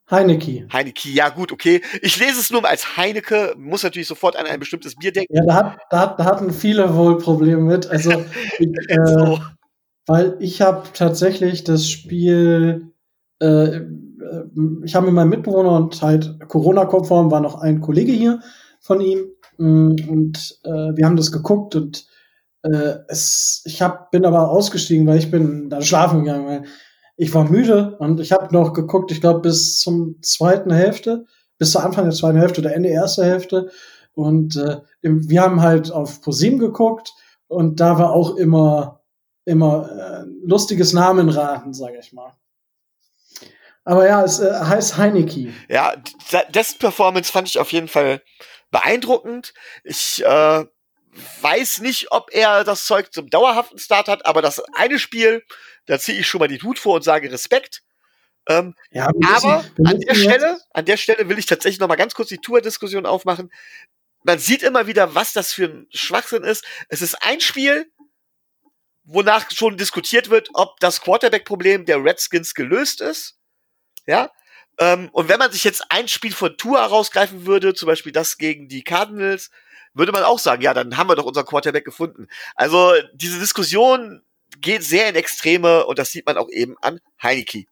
Heineke. 0.09 0.65
Heineke, 0.71 1.09
ja 1.09 1.27
gut, 1.27 1.51
okay. 1.51 1.81
Ich 2.01 2.17
lese 2.17 2.39
es 2.39 2.49
nur 2.49 2.65
als 2.65 2.95
Heineke, 2.95 3.55
muss 3.57 3.83
natürlich 3.83 4.07
sofort 4.07 4.37
an 4.37 4.45
ein 4.45 4.61
bestimmtes 4.61 4.95
Bier 4.95 5.11
denken. 5.11 5.35
Ja, 5.35 5.43
da, 5.45 5.53
hat, 5.53 5.77
da, 5.89 6.05
da 6.17 6.23
hatten 6.23 6.53
viele 6.53 6.95
wohl 6.95 7.17
Probleme 7.17 7.61
mit. 7.61 7.87
Also, 7.87 8.11
ich, 8.59 8.69
äh, 8.87 9.05
so. 9.05 9.41
weil 10.05 10.37
ich 10.39 10.61
habe 10.61 10.87
tatsächlich 10.93 11.65
das 11.65 11.89
Spiel, 11.89 12.93
äh, 13.39 13.81
ich 14.83 14.95
habe 14.95 15.07
mit 15.07 15.15
meinem 15.15 15.29
Mitbewohner 15.29 15.71
und 15.73 16.01
halt 16.01 16.39
Corona-konform 16.47 17.31
war 17.31 17.41
noch 17.41 17.61
ein 17.61 17.81
Kollege 17.81 18.11
hier 18.11 18.39
von 18.79 19.01
ihm 19.01 19.25
mm, 19.57 19.95
und 20.09 20.59
äh, 20.63 20.95
wir 20.95 21.05
haben 21.05 21.17
das 21.17 21.31
geguckt 21.31 21.75
und 21.75 22.07
äh, 22.63 22.95
es, 23.07 23.61
ich 23.65 23.81
hab, 23.81 24.11
bin 24.11 24.25
aber 24.25 24.49
ausgestiegen, 24.49 25.07
weil 25.07 25.19
ich 25.19 25.31
bin 25.31 25.69
da 25.69 25.81
schlafen 25.81 26.23
gegangen, 26.23 26.47
weil 26.47 26.63
ich 27.15 27.33
war 27.33 27.49
müde 27.49 27.97
und 27.97 28.19
ich 28.19 28.31
habe 28.31 28.53
noch 28.53 28.73
geguckt, 28.73 29.11
ich 29.11 29.21
glaube, 29.21 29.41
bis 29.41 29.79
zum 29.79 30.21
zweiten 30.21 30.71
Hälfte, 30.71 31.25
bis 31.57 31.71
zu 31.71 31.79
Anfang 31.79 32.05
der 32.05 32.13
zweiten 32.13 32.37
Hälfte 32.37 32.61
oder 32.61 32.75
Ende 32.75 32.89
erster 32.89 33.25
Hälfte. 33.25 33.69
Und 34.13 34.55
äh, 34.55 34.81
wir 35.01 35.41
haben 35.41 35.61
halt 35.61 35.91
auf 35.91 36.21
ProSieben 36.21 36.59
geguckt 36.59 37.13
und 37.47 37.79
da 37.79 37.97
war 37.97 38.11
auch 38.11 38.35
immer, 38.35 39.01
immer 39.45 39.89
äh, 39.89 40.25
lustiges 40.43 40.93
Namenraten, 40.93 41.73
sage 41.73 41.97
ich 41.99 42.13
mal. 42.13 42.33
Aber 43.87 44.05
ja, 44.05 44.21
es 44.21 44.41
äh, 44.41 44.53
heißt 44.53 44.97
Heineke. 44.97 45.53
Ja, 45.69 45.95
dessen 46.49 46.77
Performance 46.77 47.31
fand 47.31 47.47
ich 47.47 47.57
auf 47.57 47.71
jeden 47.71 47.87
Fall 47.87 48.21
beeindruckend. 48.69 49.53
Ich 49.85 50.21
äh, 50.25 50.65
weiß 51.39 51.79
nicht, 51.79 52.11
ob 52.11 52.29
er 52.33 52.65
das 52.65 52.83
Zeug 52.83 53.13
zum 53.13 53.29
dauerhaften 53.29 53.79
Start 53.79 54.09
hat, 54.09 54.25
aber 54.25 54.41
das 54.41 54.61
eine 54.75 54.99
Spiel, 54.99 55.41
da 55.85 55.99
ziehe 55.99 56.19
ich 56.19 56.27
schon 56.27 56.39
mal 56.39 56.49
die 56.49 56.61
Hut 56.61 56.79
vor 56.79 56.95
und 56.95 57.03
sage 57.03 57.31
Respekt. 57.31 57.81
Ähm, 58.49 58.75
ja, 58.91 59.09
aber 59.33 59.63
an 59.85 60.01
der 60.01 60.15
Stelle, 60.15 60.59
an 60.71 60.83
der 60.83 60.97
Stelle 60.97 61.29
will 61.29 61.39
ich 61.39 61.45
tatsächlich 61.45 61.79
noch 61.79 61.87
mal 61.87 61.95
ganz 61.95 62.13
kurz 62.13 62.27
die 62.27 62.39
Tour-Diskussion 62.39 63.05
aufmachen. 63.05 63.53
Man 64.23 64.37
sieht 64.37 64.63
immer 64.63 64.87
wieder, 64.87 65.15
was 65.15 65.31
das 65.31 65.53
für 65.53 65.67
ein 65.67 65.87
Schwachsinn 65.91 66.43
ist. 66.43 66.65
Es 66.89 67.01
ist 67.01 67.23
ein 67.23 67.39
Spiel, 67.39 67.89
wonach 69.05 69.49
schon 69.49 69.77
diskutiert 69.77 70.29
wird, 70.29 70.49
ob 70.55 70.77
das 70.81 70.99
Quarterback-Problem 70.99 71.85
der 71.85 72.03
Redskins 72.03 72.53
gelöst 72.53 72.99
ist. 72.99 73.36
Ja. 74.07 74.31
Ähm, 74.79 75.09
und 75.11 75.29
wenn 75.29 75.39
man 75.39 75.51
sich 75.51 75.63
jetzt 75.63 75.83
ein 75.89 76.07
Spiel 76.07 76.33
von 76.33 76.57
Tour 76.57 76.79
herausgreifen 76.79 77.45
würde, 77.45 77.73
zum 77.73 77.87
Beispiel 77.87 78.11
das 78.11 78.37
gegen 78.37 78.67
die 78.67 78.83
Cardinals, 78.83 79.51
würde 79.93 80.11
man 80.11 80.23
auch 80.23 80.39
sagen, 80.39 80.61
ja, 80.61 80.73
dann 80.73 80.97
haben 80.97 81.09
wir 81.09 81.15
doch 81.15 81.25
unser 81.25 81.43
Quarterback 81.43 81.85
gefunden. 81.85 82.27
Also 82.55 82.93
diese 83.13 83.39
Diskussion 83.39 84.21
geht 84.61 84.83
sehr 84.83 85.09
in 85.09 85.15
Extreme 85.15 85.85
und 85.85 85.99
das 85.99 86.11
sieht 86.11 86.25
man 86.25 86.37
auch 86.37 86.49
eben 86.49 86.75
an 86.81 86.99
Heineke. 87.21 87.65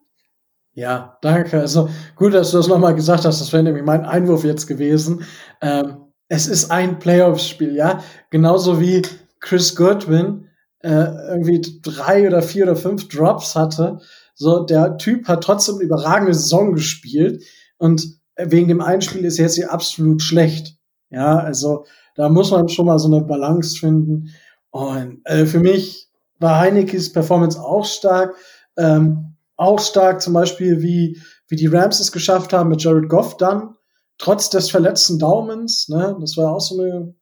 Ja, 0.73 1.17
danke. 1.21 1.59
Also 1.59 1.89
gut, 2.15 2.33
dass 2.33 2.51
du 2.51 2.57
das 2.57 2.67
nochmal 2.67 2.95
gesagt 2.95 3.23
hast. 3.23 3.39
Das 3.39 3.53
wäre 3.53 3.63
nämlich 3.63 3.83
mein 3.83 4.05
Einwurf 4.05 4.43
jetzt 4.43 4.67
gewesen. 4.67 5.25
Ähm, 5.61 6.11
es 6.27 6.47
ist 6.47 6.69
ein 6.69 6.99
Playoffs-Spiel, 6.99 7.75
ja. 7.75 8.03
Genauso 8.29 8.81
wie 8.81 9.03
Chris 9.39 9.75
Goodwin 9.75 10.49
äh, 10.79 11.05
irgendwie 11.29 11.61
drei 11.81 12.27
oder 12.27 12.41
vier 12.41 12.63
oder 12.63 12.75
fünf 12.75 13.07
Drops 13.07 13.55
hatte. 13.55 14.01
So, 14.35 14.63
der 14.63 14.97
Typ 14.97 15.27
hat 15.27 15.43
trotzdem 15.43 15.75
eine 15.75 15.85
überragende 15.85 16.33
Saison 16.33 16.73
gespielt 16.73 17.43
und 17.77 18.19
wegen 18.37 18.67
dem 18.67 18.81
einen 18.81 19.01
Spiel 19.01 19.25
ist 19.25 19.39
er 19.39 19.45
jetzt 19.45 19.55
hier 19.55 19.71
absolut 19.71 20.21
schlecht. 20.21 20.77
Ja, 21.09 21.37
also 21.37 21.85
da 22.15 22.29
muss 22.29 22.51
man 22.51 22.67
schon 22.67 22.85
mal 22.85 22.99
so 22.99 23.07
eine 23.07 23.23
Balance 23.23 23.77
finden. 23.79 24.29
Und 24.71 25.21
äh, 25.23 25.45
für 25.45 25.59
mich 25.59 26.09
war 26.39 26.59
Heinekes 26.59 27.13
Performance 27.13 27.59
auch 27.61 27.85
stark. 27.85 28.35
Ähm, 28.77 29.35
auch 29.55 29.79
stark 29.79 30.21
zum 30.21 30.33
Beispiel, 30.33 30.81
wie, 30.81 31.21
wie 31.47 31.55
die 31.55 31.67
Rams 31.67 32.01
es 32.01 32.11
geschafft 32.11 32.51
haben 32.51 32.69
mit 32.69 32.83
Jared 32.83 33.07
Goff 33.07 33.37
dann, 33.37 33.75
trotz 34.17 34.49
des 34.49 34.69
verletzten 34.69 35.17
Daumens. 35.17 35.87
Ne? 35.87 36.17
Das 36.19 36.35
war 36.35 36.53
auch 36.53 36.59
so 36.59 36.81
eine 36.81 37.15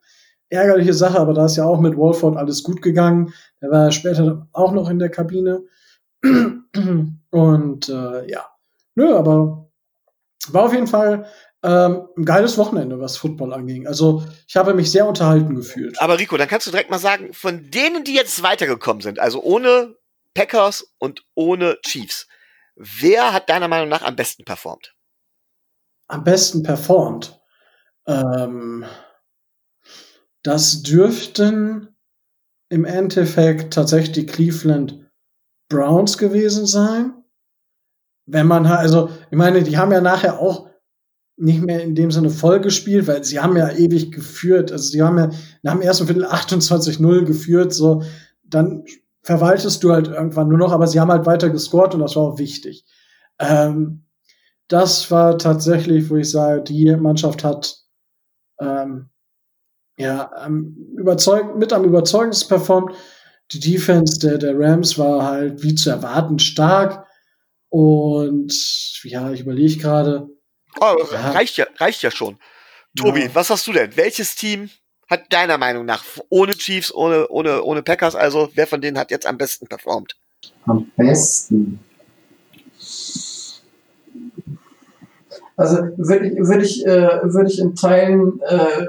ärgerliche 0.48 0.94
Sache, 0.94 1.20
aber 1.20 1.32
da 1.32 1.46
ist 1.46 1.56
ja 1.56 1.64
auch 1.64 1.80
mit 1.80 1.96
Wolford 1.96 2.36
alles 2.36 2.64
gut 2.64 2.82
gegangen. 2.82 3.32
Er 3.60 3.70
war 3.70 3.92
später 3.92 4.48
auch 4.52 4.72
noch 4.72 4.90
in 4.90 4.98
der 4.98 5.10
Kabine. 5.10 5.62
Und 7.30 7.88
äh, 7.88 8.30
ja, 8.30 8.46
nö, 8.94 9.14
aber 9.14 9.70
war 10.48 10.64
auf 10.64 10.72
jeden 10.72 10.86
Fall 10.86 11.26
ähm, 11.62 12.08
ein 12.16 12.24
geiles 12.24 12.58
Wochenende, 12.58 13.00
was 13.00 13.16
Football 13.16 13.54
anging. 13.54 13.86
Also 13.86 14.24
ich 14.46 14.56
habe 14.56 14.74
mich 14.74 14.90
sehr 14.90 15.06
unterhalten 15.06 15.54
gefühlt. 15.54 16.00
Aber 16.00 16.18
Rico, 16.18 16.36
dann 16.36 16.48
kannst 16.48 16.66
du 16.66 16.70
direkt 16.70 16.90
mal 16.90 16.98
sagen, 16.98 17.32
von 17.32 17.70
denen, 17.70 18.04
die 18.04 18.14
jetzt 18.14 18.42
weitergekommen 18.42 19.00
sind, 19.00 19.18
also 19.18 19.42
ohne 19.42 19.96
Packers 20.34 20.92
und 20.98 21.24
ohne 21.34 21.78
Chiefs, 21.82 22.26
wer 22.76 23.32
hat 23.32 23.48
deiner 23.48 23.68
Meinung 23.68 23.88
nach 23.88 24.02
am 24.02 24.16
besten 24.16 24.44
performt? 24.44 24.94
Am 26.08 26.22
besten 26.22 26.62
performt? 26.62 27.40
Ähm, 28.06 28.84
das 30.42 30.82
dürften 30.82 31.96
im 32.68 32.84
Endeffekt 32.84 33.72
tatsächlich 33.72 34.12
die 34.12 34.26
Cleveland 34.26 35.03
Browns 35.68 36.18
gewesen 36.18 36.66
sein. 36.66 37.12
Wenn 38.26 38.46
man 38.46 38.66
also, 38.66 39.10
ich 39.30 39.36
meine, 39.36 39.62
die 39.62 39.76
haben 39.76 39.92
ja 39.92 40.00
nachher 40.00 40.38
auch 40.38 40.68
nicht 41.36 41.62
mehr 41.62 41.82
in 41.82 41.94
dem 41.94 42.10
Sinne 42.10 42.30
voll 42.30 42.60
gespielt, 42.60 43.06
weil 43.06 43.24
sie 43.24 43.40
haben 43.40 43.56
ja 43.56 43.70
ewig 43.70 44.12
geführt. 44.12 44.70
Also 44.70 44.90
sie 44.90 45.02
haben 45.02 45.18
ja 45.18 45.30
nach 45.62 45.72
dem 45.72 45.82
ersten 45.82 46.06
Viertel 46.06 46.26
28-0 46.26 47.24
geführt, 47.24 47.72
so 47.74 48.02
dann 48.44 48.84
verwaltest 49.22 49.82
du 49.82 49.90
halt 49.92 50.08
irgendwann 50.08 50.48
nur 50.48 50.58
noch, 50.58 50.72
aber 50.72 50.86
sie 50.86 51.00
haben 51.00 51.10
halt 51.10 51.26
weiter 51.26 51.50
gescored 51.50 51.94
und 51.94 52.00
das 52.00 52.14
war 52.14 52.22
auch 52.24 52.38
wichtig. 52.38 52.84
Ähm, 53.38 54.04
das 54.68 55.10
war 55.10 55.38
tatsächlich, 55.38 56.08
wo 56.08 56.16
ich 56.16 56.30
sage, 56.30 56.62
die 56.62 56.94
Mannschaft 56.96 57.42
hat 57.42 57.78
ähm, 58.60 59.10
ja 59.96 60.30
am 60.36 60.76
überzeug 60.96 61.56
mit 61.56 61.72
am 61.72 61.84
überzeugendsten 61.84 62.48
performt. 62.48 62.94
Die 63.52 63.60
Defense 63.60 64.18
der, 64.18 64.38
der 64.38 64.58
Rams 64.58 64.98
war 64.98 65.24
halt 65.24 65.62
wie 65.62 65.74
zu 65.74 65.90
erwarten 65.90 66.38
stark. 66.38 67.06
Und 67.68 68.52
ja, 69.04 69.30
ich 69.32 69.40
überlege 69.40 69.76
gerade. 69.80 70.28
Oh, 70.80 70.96
Ja. 71.12 71.30
reicht, 71.32 71.56
ja, 71.56 71.66
reicht 71.76 72.02
ja 72.02 72.10
schon. 72.10 72.38
Tobi, 72.96 73.24
Ja. 73.24 73.34
was 73.34 73.50
hast 73.50 73.66
du 73.66 73.72
denn? 73.72 73.96
Welches 73.96 74.34
Team 74.36 74.70
hat 75.08 75.32
deiner 75.32 75.58
Meinung 75.58 75.84
nach 75.84 76.04
ohne 76.30 76.54
Chiefs, 76.56 76.92
ohne, 76.92 77.28
ohne, 77.28 77.62
ohne 77.62 77.82
Packers, 77.82 78.14
also 78.14 78.50
wer 78.54 78.66
von 78.66 78.80
denen 78.80 78.98
hat 78.98 79.10
jetzt 79.10 79.26
am 79.26 79.36
besten 79.36 79.66
performt? 79.66 80.16
Am 80.66 80.90
besten. 80.96 81.80
Also 85.56 85.76
würde 85.96 86.26
ich, 86.26 86.36
würde 86.36 86.64
ich, 86.64 86.86
äh, 86.86 87.20
würde 87.22 87.48
ich 87.48 87.60
in 87.60 87.74
Teilen 87.74 88.40
äh, 88.42 88.86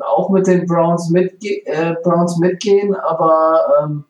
auch 0.00 0.30
mit 0.30 0.46
den 0.46 0.66
Browns, 0.66 1.10
mitge 1.10 1.66
äh, 1.66 1.94
Browns 2.02 2.38
mitgehen, 2.38 2.94
aber 2.94 3.60
ähm, 3.82 4.04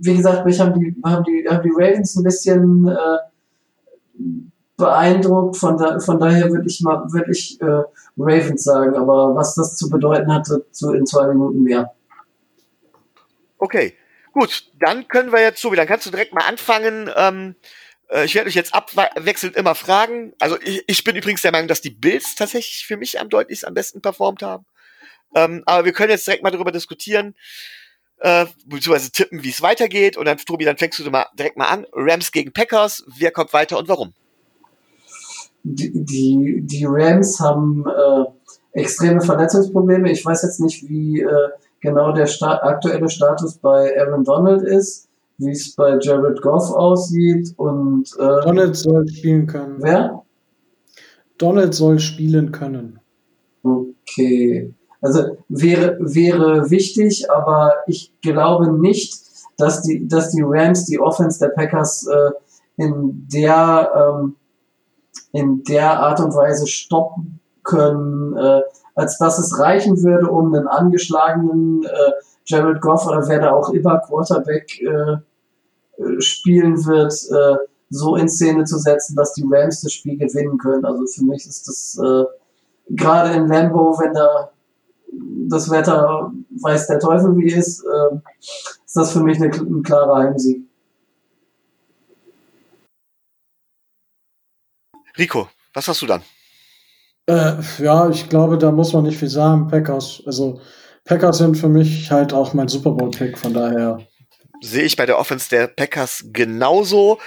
wie 0.00 0.16
gesagt, 0.16 0.44
mich 0.44 0.60
haben 0.60 0.78
die, 0.78 0.94
haben 1.04 1.24
die, 1.24 1.46
haben 1.48 1.62
die 1.62 1.72
Ravens 1.74 2.16
ein 2.16 2.24
bisschen 2.24 2.88
äh, 2.88 3.18
beeindruckt, 4.76 5.56
von, 5.56 5.76
da, 5.76 5.98
von 5.98 6.20
daher 6.20 6.50
würde 6.50 6.66
ich 6.66 6.80
mal, 6.82 7.04
würde 7.10 7.32
ich 7.32 7.60
äh, 7.60 7.82
Ravens 8.16 8.64
sagen, 8.64 8.96
aber 8.96 9.34
was 9.34 9.54
das 9.54 9.76
zu 9.76 9.88
bedeuten 9.88 10.32
hat, 10.32 10.48
dazu 10.48 10.92
in 10.92 11.06
zwei 11.06 11.26
Minuten 11.28 11.62
mehr. 11.62 11.92
Okay, 13.58 13.94
gut, 14.32 14.70
dann 14.78 15.08
können 15.08 15.32
wir 15.32 15.40
jetzt 15.40 15.60
so, 15.60 15.74
dann 15.74 15.86
kannst 15.86 16.06
du 16.06 16.10
direkt 16.10 16.32
mal 16.32 16.46
anfangen. 16.48 17.10
Ähm, 17.16 17.54
äh, 17.56 17.87
ich 18.24 18.34
werde 18.34 18.48
euch 18.48 18.54
jetzt 18.54 18.74
abwechselnd 18.74 19.56
immer 19.56 19.74
fragen. 19.74 20.32
Also 20.38 20.58
ich, 20.60 20.82
ich 20.86 21.04
bin 21.04 21.16
übrigens 21.16 21.42
der 21.42 21.52
Meinung, 21.52 21.68
dass 21.68 21.80
die 21.80 21.90
Bills 21.90 22.34
tatsächlich 22.34 22.86
für 22.86 22.96
mich 22.96 23.20
am 23.20 23.28
deutlichst 23.28 23.66
am 23.66 23.74
besten 23.74 24.00
performt 24.00 24.42
haben. 24.42 24.64
Ähm, 25.34 25.62
aber 25.66 25.84
wir 25.84 25.92
können 25.92 26.10
jetzt 26.10 26.26
direkt 26.26 26.42
mal 26.42 26.50
darüber 26.50 26.72
diskutieren, 26.72 27.34
äh, 28.20 28.46
beziehungsweise 28.64 29.12
tippen, 29.12 29.42
wie 29.42 29.50
es 29.50 29.60
weitergeht. 29.60 30.16
Und 30.16 30.24
dann, 30.24 30.38
Tobi, 30.38 30.64
dann 30.64 30.78
fängst 30.78 30.98
du 30.98 31.10
mal 31.10 31.26
direkt 31.38 31.58
mal 31.58 31.68
an. 31.68 31.86
Rams 31.92 32.32
gegen 32.32 32.52
Packers, 32.52 33.04
wer 33.18 33.30
kommt 33.30 33.52
weiter 33.52 33.78
und 33.78 33.88
warum? 33.88 34.14
die, 35.62 35.92
die, 36.04 36.62
die 36.64 36.86
Rams 36.88 37.40
haben 37.40 37.84
äh, 37.86 38.80
extreme 38.80 39.20
Verletzungsprobleme. 39.20 40.10
Ich 40.10 40.24
weiß 40.24 40.42
jetzt 40.42 40.60
nicht, 40.60 40.88
wie 40.88 41.20
äh, 41.20 41.48
genau 41.80 42.12
der 42.12 42.26
Sta 42.26 42.58
aktuelle 42.58 43.08
Status 43.08 43.58
bei 43.58 43.98
Aaron 43.98 44.24
Donald 44.24 44.62
ist, 44.62 45.07
wie 45.38 45.52
es 45.52 45.74
bei 45.74 45.98
Jared 46.00 46.42
Goff 46.42 46.70
aussieht 46.70 47.54
und 47.56 48.08
äh, 48.18 48.44
Donald 48.44 48.76
soll 48.76 49.08
spielen 49.08 49.46
können. 49.46 49.76
wer? 49.80 50.22
Donald 51.38 51.74
soll 51.74 51.98
spielen 52.00 52.52
können. 52.52 52.98
Okay. 53.62 54.74
Also 55.00 55.36
wäre, 55.48 55.96
wäre 56.00 56.70
wichtig, 56.70 57.30
aber 57.30 57.72
ich 57.86 58.12
glaube 58.20 58.72
nicht, 58.72 59.16
dass 59.56 59.82
die, 59.82 60.06
dass 60.08 60.32
die 60.32 60.42
Rams 60.44 60.86
die 60.86 60.98
Offense 60.98 61.38
der 61.38 61.50
Packers 61.50 62.06
äh, 62.06 62.30
in 62.76 63.26
der 63.32 63.92
ähm, 63.94 64.36
in 65.32 65.62
der 65.64 66.00
Art 66.00 66.20
und 66.20 66.34
Weise 66.34 66.66
stoppen 66.66 67.40
können, 67.62 68.36
äh, 68.36 68.62
als 68.94 69.18
dass 69.18 69.38
es 69.38 69.58
reichen 69.58 70.02
würde, 70.02 70.30
um 70.30 70.54
einen 70.54 70.66
angeschlagenen 70.66 71.84
äh, 71.84 72.12
Jared 72.46 72.80
Goff 72.80 73.06
oder 73.06 73.28
wer 73.28 73.40
da 73.40 73.52
auch 73.52 73.70
immer 73.70 73.98
Quarterback 73.98 74.80
äh, 74.80 75.16
spielen 76.20 76.84
wird, 76.86 77.12
äh, 77.30 77.66
so 77.90 78.16
in 78.16 78.28
Szene 78.28 78.64
zu 78.64 78.78
setzen, 78.78 79.16
dass 79.16 79.32
die 79.34 79.44
Rams 79.48 79.80
das 79.80 79.92
Spiel 79.92 80.18
gewinnen 80.18 80.58
können. 80.58 80.84
Also 80.84 81.06
für 81.06 81.24
mich 81.24 81.46
ist 81.46 81.66
das 81.66 81.98
äh, 82.02 82.24
gerade 82.90 83.34
in 83.34 83.48
Lambo, 83.48 83.98
wenn 83.98 84.12
da 84.12 84.50
das 85.48 85.70
Wetter 85.70 86.30
weiß 86.62 86.86
der 86.88 87.00
Teufel 87.00 87.36
wie 87.38 87.50
ist, 87.50 87.82
äh, 87.84 88.16
ist 88.84 88.96
das 88.96 89.12
für 89.12 89.20
mich 89.20 89.40
eine, 89.40 89.50
ein 89.50 89.82
klarer 89.82 90.18
Heimsieg. 90.18 90.64
Rico, 95.16 95.48
was 95.72 95.88
hast 95.88 96.02
du 96.02 96.06
dann? 96.06 96.22
Äh, 97.26 97.56
ja, 97.78 98.08
ich 98.08 98.28
glaube, 98.28 98.56
da 98.56 98.70
muss 98.70 98.92
man 98.92 99.04
nicht 99.04 99.18
viel 99.18 99.28
sagen. 99.28 99.68
Packers, 99.68 100.22
also 100.24 100.60
Packers 101.04 101.38
sind 101.38 101.56
für 101.56 101.68
mich 101.68 102.10
halt 102.10 102.32
auch 102.32 102.54
mein 102.54 102.68
Super 102.68 102.92
Bowl-Pick, 102.92 103.36
von 103.36 103.52
daher. 103.52 104.06
Sehe 104.60 104.84
ich 104.84 104.96
bei 104.96 105.06
der 105.06 105.18
Offense 105.18 105.48
der 105.48 105.66
Packers 105.66 106.24
genauso. 106.32 107.18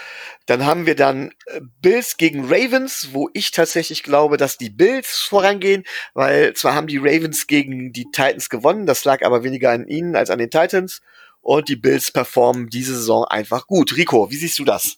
Dann 0.48 0.66
haben 0.66 0.86
wir 0.86 0.95
dann 0.95 1.32
äh, 1.45 1.62
Bills 1.82 2.18
gegen 2.18 2.45
Ravens, 2.45 3.10
wo 3.14 3.30
ich 3.34 3.52
tatsächlich 3.52 4.03
glaube, 4.03 4.38
dass 4.38 4.58
die 4.58 4.70
Bills 4.70 5.20
vorangehen, 5.20 5.84
weil 6.14 6.53
zwar 6.53 6.76
haben 6.76 6.88
die 6.88 6.98
Ravens 6.98 7.48
gegen 7.48 7.94
die 7.94 8.06
Titans 8.12 8.49
gewonnen, 8.49 8.86
das 8.86 9.06
lag 9.06 9.24
aber 9.24 9.44
weniger 9.44 9.72
an 9.72 9.88
ihnen 9.88 10.16
als 10.16 10.30
an 10.30 10.40
den 10.40 10.49
Titans. 10.49 11.02
Und 11.41 11.70
die 11.70 11.76
Bills 11.76 12.12
performen 12.12 12.68
diese 12.68 12.95
Saison 12.95 13.26
einfach 13.26 13.66
gut. 13.66 13.98
Rico, 13.98 14.30
wie 14.30 14.36
siehst 14.36 14.60
du 14.60 14.66
das? 14.66 14.98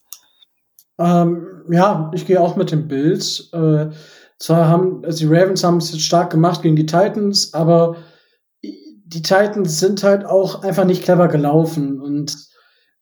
Ähm, 1.00 1.64
ja, 1.70 2.12
ich 2.14 2.26
gehe 2.26 2.40
auch 2.40 2.56
mit 2.56 2.72
den 2.72 2.88
Bills. 2.88 3.50
Äh, 3.54 3.90
zwar 4.38 4.68
haben 4.68 5.04
also 5.06 5.20
die 5.20 5.34
Ravens 5.34 5.64
haben 5.64 5.78
es 5.78 5.92
jetzt 5.92 6.04
stark 6.04 6.32
gemacht 6.32 6.62
gegen 6.62 6.76
die 6.76 6.86
Titans, 6.86 7.54
aber 7.54 7.96
die 9.14 9.22
Titans 9.22 9.80
sind 9.80 10.04
halt 10.04 10.26
auch 10.26 10.64
einfach 10.64 10.86
nicht 10.86 11.04
clever 11.04 11.28
gelaufen 11.28 12.02
und 12.02 12.36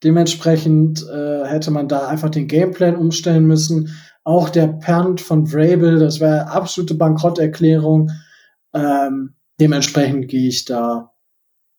dementsprechend 0.03 1.05
äh, 1.07 1.45
hätte 1.45 1.71
man 1.71 1.87
da 1.87 2.07
einfach 2.07 2.29
den 2.29 2.47
Gameplan 2.47 2.95
umstellen 2.95 3.45
müssen. 3.45 3.95
Auch 4.23 4.49
der 4.49 4.67
Punt 4.67 5.21
von 5.21 5.47
Vrabel, 5.47 5.99
das 5.99 6.19
wäre 6.19 6.47
absolute 6.47 6.95
Bankrotterklärung. 6.95 8.11
Ähm, 8.73 9.35
dementsprechend 9.59 10.27
gehe 10.27 10.47
ich 10.47 10.65
da, 10.65 11.11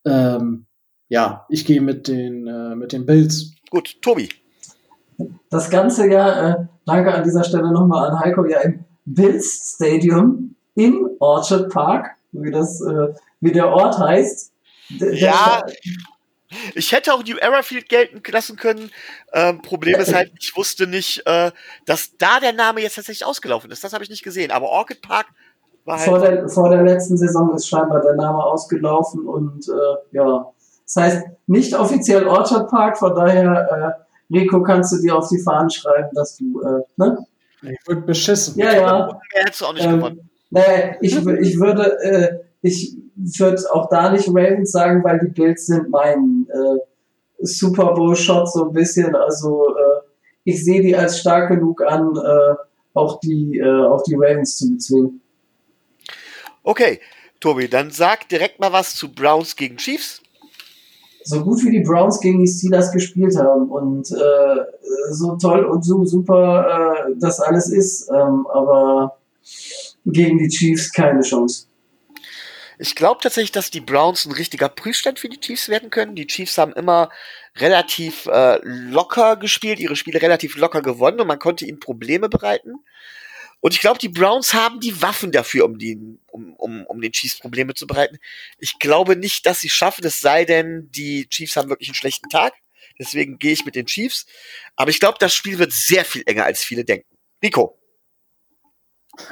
ähm, 0.05 0.67
ja, 1.09 1.47
ich 1.49 1.65
gehe 1.65 1.81
mit 1.81 2.09
den 2.09 2.47
äh, 2.47 2.75
mit 2.75 2.93
den 2.93 3.07
Bills. 3.07 3.53
Gut, 3.71 4.01
Tobi. 4.03 4.29
Das 5.51 5.71
Ganze 5.71 6.11
ja, 6.11 6.51
äh, 6.51 6.67
danke 6.87 7.15
an 7.15 7.23
dieser 7.23 7.45
Stelle 7.45 7.73
nochmal 7.73 8.11
an 8.11 8.21
Heiko, 8.21 8.47
ja 8.47 8.61
im 8.61 8.85
Bills 9.05 9.75
Stadium 9.77 10.57
in 10.75 11.07
Orchard 11.21 11.71
Park, 11.71 12.11
wie 12.33 12.51
das, 12.51 12.81
äh, 12.81 13.09
wie 13.43 13.52
der 13.52 13.69
Ort 13.69 13.98
heißt. 13.98 14.52
Der 14.89 15.14
Ja. 15.14 15.62
Ich 16.74 16.93
hätte 16.93 17.14
auch 17.14 17.24
New 17.24 17.36
Erafield 17.36 17.89
gelten 17.89 18.20
lassen 18.31 18.56
können. 18.56 18.90
Ähm, 19.32 19.62
Problem 19.62 19.98
ist 19.98 20.14
halt, 20.14 20.32
ich 20.39 20.55
wusste 20.55 20.86
nicht, 20.86 21.27
äh, 21.27 21.51
dass 21.86 22.16
da 22.19 22.40
der 22.40 22.52
Name 22.52 22.81
jetzt 22.82 22.97
tatsächlich 22.97 23.24
ausgelaufen 23.24 23.70
ist. 23.70 23.82
Das 23.82 23.94
habe 23.94 24.05
ich 24.05 24.10
nicht 24.10 24.23
gesehen. 24.23 24.51
Aber 24.51 24.69
Orchid 24.69 25.01
Park 25.01 25.27
war 25.86 25.97
halt. 25.97 26.09
vor, 26.09 26.19
der, 26.19 26.48
vor 26.48 26.69
der 26.69 26.82
letzten 26.82 27.16
Saison 27.16 27.55
ist 27.55 27.69
scheinbar 27.69 28.02
der 28.02 28.14
Name 28.16 28.44
ausgelaufen 28.44 29.27
und 29.27 29.66
äh, 29.66 30.16
ja, 30.16 30.47
das 30.85 30.97
heißt 30.97 31.27
nicht 31.47 31.74
offiziell 31.74 32.27
Orchard 32.27 32.70
Park, 32.70 32.98
von 32.98 33.14
daher, 33.14 33.97
äh, 34.31 34.35
Rico, 34.35 34.62
kannst 34.62 34.93
du 34.93 35.01
dir 35.01 35.16
auf 35.16 35.28
die 35.28 35.40
Fahnen 35.40 35.70
schreiben, 35.70 36.10
dass 36.14 36.36
du, 36.36 36.60
äh, 36.60 36.82
ne? 36.97 37.19
Ich 37.62 37.78
wurde 37.86 38.02
beschissen. 38.02 38.59
Ja, 38.59 38.74
ja. 38.74 39.06
Mehr 39.06 39.44
hättest 39.44 39.60
du 39.60 39.66
auch 39.66 39.73
nicht 39.73 39.85
Ähm, 39.85 39.97
gewonnen. 39.97 40.31
Nee, 40.51 40.97
ich, 41.01 41.16
ich 41.16 41.59
würde, 41.59 41.98
äh, 42.02 42.39
ich 42.62 42.97
würde 43.16 43.62
auch 43.72 43.89
da 43.90 44.10
nicht 44.10 44.28
Ravens 44.28 44.70
sagen, 44.70 45.02
weil 45.05 45.18
die 45.18 45.32
Bills 45.32 45.66
sind 45.66 45.90
mein 45.90 46.47
äh, 46.48 46.78
Super 47.40 47.93
Bowl 47.93 48.16
Shot 48.16 48.51
so 48.51 48.68
ein 48.68 48.72
bisschen. 48.72 49.14
Also 49.14 49.66
äh, 49.68 50.06
ich 50.44 50.64
sehe 50.64 50.80
die 50.80 50.97
als 50.97 51.18
stark 51.18 51.51
genug 51.51 51.82
an, 51.82 52.16
äh, 52.16 52.55
auch 52.94 53.20
die, 53.20 53.59
äh, 53.59 53.86
auch 53.86 54.02
die 54.05 54.14
Ravens 54.14 54.56
zu 54.56 54.70
bezwingen. 54.70 55.20
Okay, 56.62 57.01
Tobi, 57.40 57.68
dann 57.68 57.90
sag 57.90 58.28
direkt 58.28 58.60
mal 58.60 58.72
was 58.72 58.94
zu 58.94 59.12
Browns 59.12 59.56
gegen 59.56 59.76
Chiefs. 59.76 60.22
So 61.24 61.43
gut 61.43 61.64
wie 61.64 61.70
die 61.70 61.80
Browns 61.80 62.20
gegen 62.20 62.44
die 62.44 62.51
Steelers 62.51 62.93
gespielt 62.93 63.36
haben 63.36 63.68
und 63.70 64.10
äh, 64.10 64.56
so 65.10 65.36
toll 65.36 65.64
und 65.64 65.84
so 65.84 66.05
super 66.05 67.06
äh, 67.09 67.12
das 67.18 67.40
alles 67.40 67.70
ist, 67.70 68.09
ähm, 68.10 68.47
aber 68.52 69.16
gegen 70.06 70.39
die 70.39 70.48
Chiefs 70.48 70.93
keine 70.93 71.22
Chance. 71.22 71.66
Ich 72.83 72.97
glaube 72.97 73.21
tatsächlich, 73.23 73.53
dass 73.53 73.71
die 73.71 73.81
Browns 73.81 74.27
ein 74.27 74.33
richtiger 74.33 74.69
Prüfstand 74.69 75.21
für 75.21 75.29
die 75.29 75.39
Chiefs 75.39 75.69
werden 75.69 75.89
können. 75.91 76.17
Die 76.17 76.27
Chiefs 76.27 76.59
haben 76.59 76.73
immer 76.73 77.11
relativ 77.55 78.27
äh, 78.27 78.59
locker 78.65 79.37
gespielt, 79.37 79.79
ihre 79.79 79.95
Spiele 79.95 80.21
relativ 80.21 80.57
locker 80.57 80.83
gewonnen 80.83 81.21
und 81.21 81.29
man 81.29 81.39
konnte 81.39 81.65
ihnen 81.65 81.79
Probleme 81.79 82.29
bereiten. 82.29 82.85
Und 83.61 83.73
ich 83.73 83.81
glaube, 83.81 84.01
die 84.01 84.09
Browns 84.09 84.53
haben 84.53 84.81
die 84.81 85.01
Waffen 85.01 85.31
dafür, 85.31 85.65
um, 85.67 85.79
die, 85.79 85.97
um, 86.27 86.55
um, 86.55 86.85
um 86.87 87.01
den 87.01 87.13
Chiefs 87.13 87.39
Probleme 87.39 87.75
zu 87.75 87.87
bereiten. 87.87 88.19
Ich 88.59 88.81
glaube 88.81 89.15
nicht, 89.15 89.47
dass 89.47 89.61
sie 89.61 89.69
schaffen, 89.69 90.05
es 90.05 90.19
sei 90.19 90.45
denn, 90.45 90.91
die 90.91 91.29
Chiefs 91.29 91.55
haben 91.55 91.69
wirklich 91.69 91.91
einen 91.91 91.95
schlechten 91.95 92.31
Tag. 92.31 92.53
Deswegen 92.99 93.39
gehe 93.39 93.53
ich 93.53 93.65
mit 93.65 93.77
den 93.77 93.87
Chiefs. 93.87 94.27
Aber 94.75 94.91
ich 94.91 94.99
glaube, 94.99 95.19
das 95.21 95.33
Spiel 95.33 95.61
wird 95.61 95.71
sehr 95.73 96.05
viel 96.05 96.25
enger, 96.27 96.47
als 96.47 96.65
viele 96.65 96.85
denken. 96.85 97.07
Nico. 97.41 97.79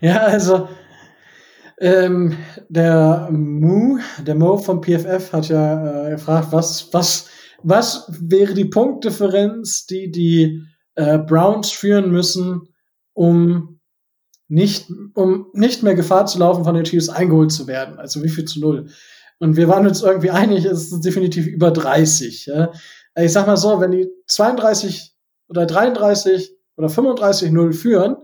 ja, 0.00 0.18
also 0.18 0.68
ähm, 1.80 2.36
der 2.68 3.28
Mu, 3.30 3.98
der 4.26 4.34
Mo 4.34 4.56
vom 4.56 4.82
PFF 4.82 5.32
hat 5.32 5.48
ja 5.48 6.06
äh, 6.06 6.10
gefragt, 6.10 6.48
was, 6.50 6.92
was, 6.92 7.28
was 7.62 8.10
wäre 8.20 8.54
die 8.54 8.64
Punktdifferenz, 8.64 9.86
die 9.86 10.10
die 10.10 10.64
äh, 10.94 11.18
Browns 11.18 11.70
führen 11.70 12.10
müssen, 12.10 12.68
um 13.12 13.80
nicht, 14.48 14.90
um 15.14 15.46
nicht 15.52 15.82
mehr 15.82 15.94
Gefahr 15.94 16.26
zu 16.26 16.38
laufen, 16.38 16.64
von 16.64 16.74
den 16.74 16.84
Chiefs 16.84 17.08
eingeholt 17.08 17.52
zu 17.52 17.66
werden. 17.66 17.98
Also 17.98 18.22
wie 18.22 18.28
viel 18.28 18.44
zu 18.44 18.60
null. 18.60 18.88
Und 19.38 19.56
wir 19.56 19.68
waren 19.68 19.86
uns 19.86 20.02
irgendwie 20.02 20.30
einig, 20.30 20.64
es 20.64 20.90
ist 20.92 21.04
definitiv 21.04 21.46
über 21.46 21.70
30. 21.70 22.46
Ja? 22.46 22.72
Ich 23.16 23.32
sag 23.32 23.46
mal 23.46 23.56
so, 23.56 23.80
wenn 23.80 23.92
die 23.92 24.08
32 24.26 25.14
oder 25.48 25.66
33 25.66 26.56
oder 26.76 26.88
35 26.88 27.52
0 27.52 27.72
führen 27.72 28.16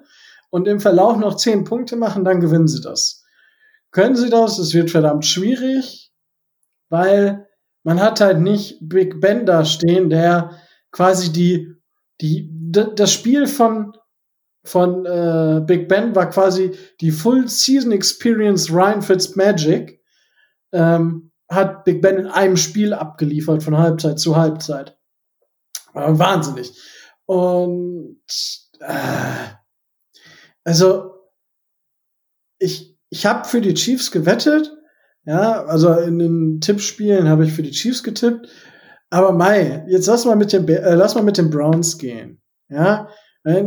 und 0.50 0.66
im 0.66 0.80
Verlauf 0.80 1.16
noch 1.18 1.36
10 1.36 1.64
Punkte 1.64 1.96
machen, 1.96 2.24
dann 2.24 2.40
gewinnen 2.40 2.68
sie 2.68 2.80
das. 2.80 3.23
Können 3.94 4.16
sie 4.16 4.28
das? 4.28 4.58
Es 4.58 4.74
wird 4.74 4.90
verdammt 4.90 5.24
schwierig, 5.24 6.12
weil 6.88 7.46
man 7.84 8.00
hat 8.00 8.20
halt 8.20 8.40
nicht 8.40 8.78
Big 8.80 9.20
Ben 9.20 9.46
da 9.46 9.64
stehen, 9.64 10.10
der 10.10 10.58
quasi 10.90 11.32
die, 11.32 11.76
die, 12.20 12.50
das 12.50 13.12
Spiel 13.12 13.46
von, 13.46 13.96
von 14.64 15.06
äh, 15.06 15.62
Big 15.64 15.86
Ben 15.86 16.12
war 16.16 16.28
quasi 16.28 16.76
die 17.00 17.12
Full 17.12 17.48
Season 17.48 17.92
Experience 17.92 18.68
Ryan 18.68 19.00
Fitzmagic, 19.00 20.02
ähm, 20.72 21.30
hat 21.48 21.84
Big 21.84 22.02
Ben 22.02 22.16
in 22.16 22.26
einem 22.26 22.56
Spiel 22.56 22.94
abgeliefert 22.94 23.62
von 23.62 23.78
Halbzeit 23.78 24.18
zu 24.18 24.34
Halbzeit. 24.34 24.98
Äh, 25.94 26.18
wahnsinnig. 26.18 26.72
Und 27.26 28.18
äh, 28.80 29.50
also 30.64 31.12
ich, 32.58 32.93
ich 33.14 33.26
habe 33.26 33.46
für 33.46 33.60
die 33.60 33.74
Chiefs 33.74 34.10
gewettet. 34.10 34.72
Ja, 35.24 35.64
also 35.66 35.92
in 35.94 36.18
den 36.18 36.60
Tippspielen 36.60 37.28
habe 37.28 37.44
ich 37.44 37.52
für 37.52 37.62
die 37.62 37.70
Chiefs 37.70 38.02
getippt. 38.02 38.48
Aber 39.08 39.30
Mai, 39.32 39.84
jetzt 39.88 40.08
lass 40.08 40.24
mal 40.24 40.34
mit 40.34 40.52
dem, 40.52 40.66
äh, 40.66 40.94
lass 40.94 41.14
mal 41.14 41.22
mit 41.22 41.38
den 41.38 41.48
Browns 41.48 41.96
gehen. 41.98 42.42
Ja, 42.68 43.08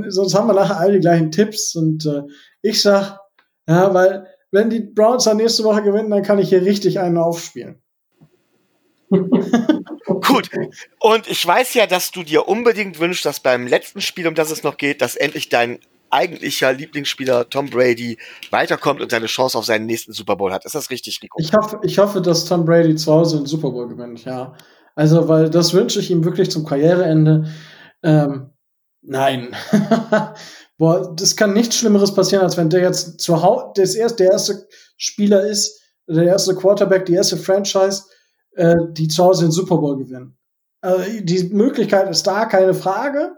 sonst 0.10 0.36
haben 0.36 0.48
wir 0.48 0.54
nachher 0.54 0.80
alle 0.80 0.94
die 0.94 1.00
gleichen 1.00 1.32
Tipps. 1.32 1.76
Und 1.76 2.06
äh, 2.06 2.24
ich 2.62 2.82
sag, 2.82 3.20
ja, 3.70 3.94
weil 3.94 4.28
wenn 4.52 4.70
die 4.70 4.82
Browns 4.82 5.24
dann 5.24 5.38
nächste 5.38 5.64
Woche 5.64 5.82
gewinnen, 5.82 6.10
dann 6.10 6.24
kann 6.24 6.40
ich 6.40 6.50
hier 6.50 6.64
richtig 6.64 7.00
einen 7.00 7.18
aufspielen. 7.18 7.82
Gut. 9.10 10.50
Und 11.00 11.28
ich 11.28 11.46
weiß 11.46 11.74
ja, 11.76 11.88
dass 11.88 12.12
du 12.12 12.24
dir 12.24 12.50
unbedingt 12.50 13.00
wünschst, 13.00 13.26
dass 13.26 13.40
beim 13.40 13.66
letzten 13.66 14.02
Spiel, 14.02 14.28
um 14.28 14.36
das 14.36 14.52
es 14.52 14.64
noch 14.64 14.76
geht, 14.76 15.02
dass 15.02 15.16
endlich 15.16 15.48
dein 15.48 15.80
eigentlicher 16.10 16.74
Lieblingsspieler 16.74 17.50
Tom 17.50 17.70
Brady 17.70 18.18
weiterkommt 18.52 19.02
und 19.02 19.12
seine 19.12 19.28
Chance 19.28 19.58
auf 19.58 19.66
seinen 19.66 19.86
nächsten 19.86 20.14
Super 20.14 20.36
Bowl 20.36 20.52
hat. 20.52 20.66
Ist 20.66 20.76
das 20.76 20.90
richtig, 20.90 21.20
Nico? 21.22 21.38
Ich 21.40 21.54
hoffe, 21.54 21.80
ich 21.84 21.98
hoffe, 21.98 22.22
dass 22.22 22.46
Tom 22.46 22.66
Brady 22.66 22.96
zu 22.96 23.12
Hause 23.12 23.38
einen 23.38 23.46
Super 23.46 23.72
Bowl 23.72 23.88
gewinnt, 23.88 24.26
ja. 24.26 24.56
Also, 24.96 25.28
weil 25.28 25.50
das 25.50 25.74
wünsche 25.74 26.00
ich 26.00 26.10
ihm 26.10 26.26
wirklich 26.26 26.50
zum 26.50 26.66
Karriereende. 26.66 27.46
Ähm, 28.04 28.50
nein. 29.02 29.56
Boah, 30.78 31.16
das 31.16 31.36
kann 31.36 31.54
nichts 31.54 31.78
Schlimmeres 31.78 32.14
passieren, 32.14 32.44
als 32.44 32.58
wenn 32.58 32.70
der 32.70 32.82
jetzt 32.82 33.20
zu 33.20 33.42
Hause, 33.42 33.74
der 33.76 34.32
erste 34.32 34.68
Spieler 34.98 35.42
ist, 35.42 35.80
der 36.08 36.24
erste 36.24 36.56
Quarterback, 36.56 37.06
die 37.06 37.14
erste 37.14 37.38
Franchise, 37.38 38.04
äh, 38.56 38.76
die 38.92 39.08
zu 39.08 39.24
Hause 39.24 39.46
den 39.46 39.52
Super 39.52 39.78
Bowl 39.78 39.98
gewinnen. 39.98 40.38
Also, 40.82 41.04
die 41.22 41.44
Möglichkeit 41.54 42.10
ist 42.10 42.26
da, 42.26 42.46
keine 42.46 42.74
Frage. 42.74 43.32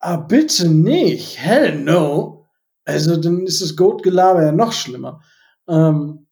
Aber 0.00 0.26
bitte 0.26 0.68
nicht. 0.68 1.38
Hell 1.38 1.78
no. 1.78 2.48
Also, 2.84 3.16
dann 3.16 3.46
ist 3.46 3.62
das 3.62 3.76
Goat-Gelaber 3.76 4.44
ja 4.44 4.52
noch 4.52 4.72
schlimmer. 4.72 5.20
Ähm, 5.68 6.26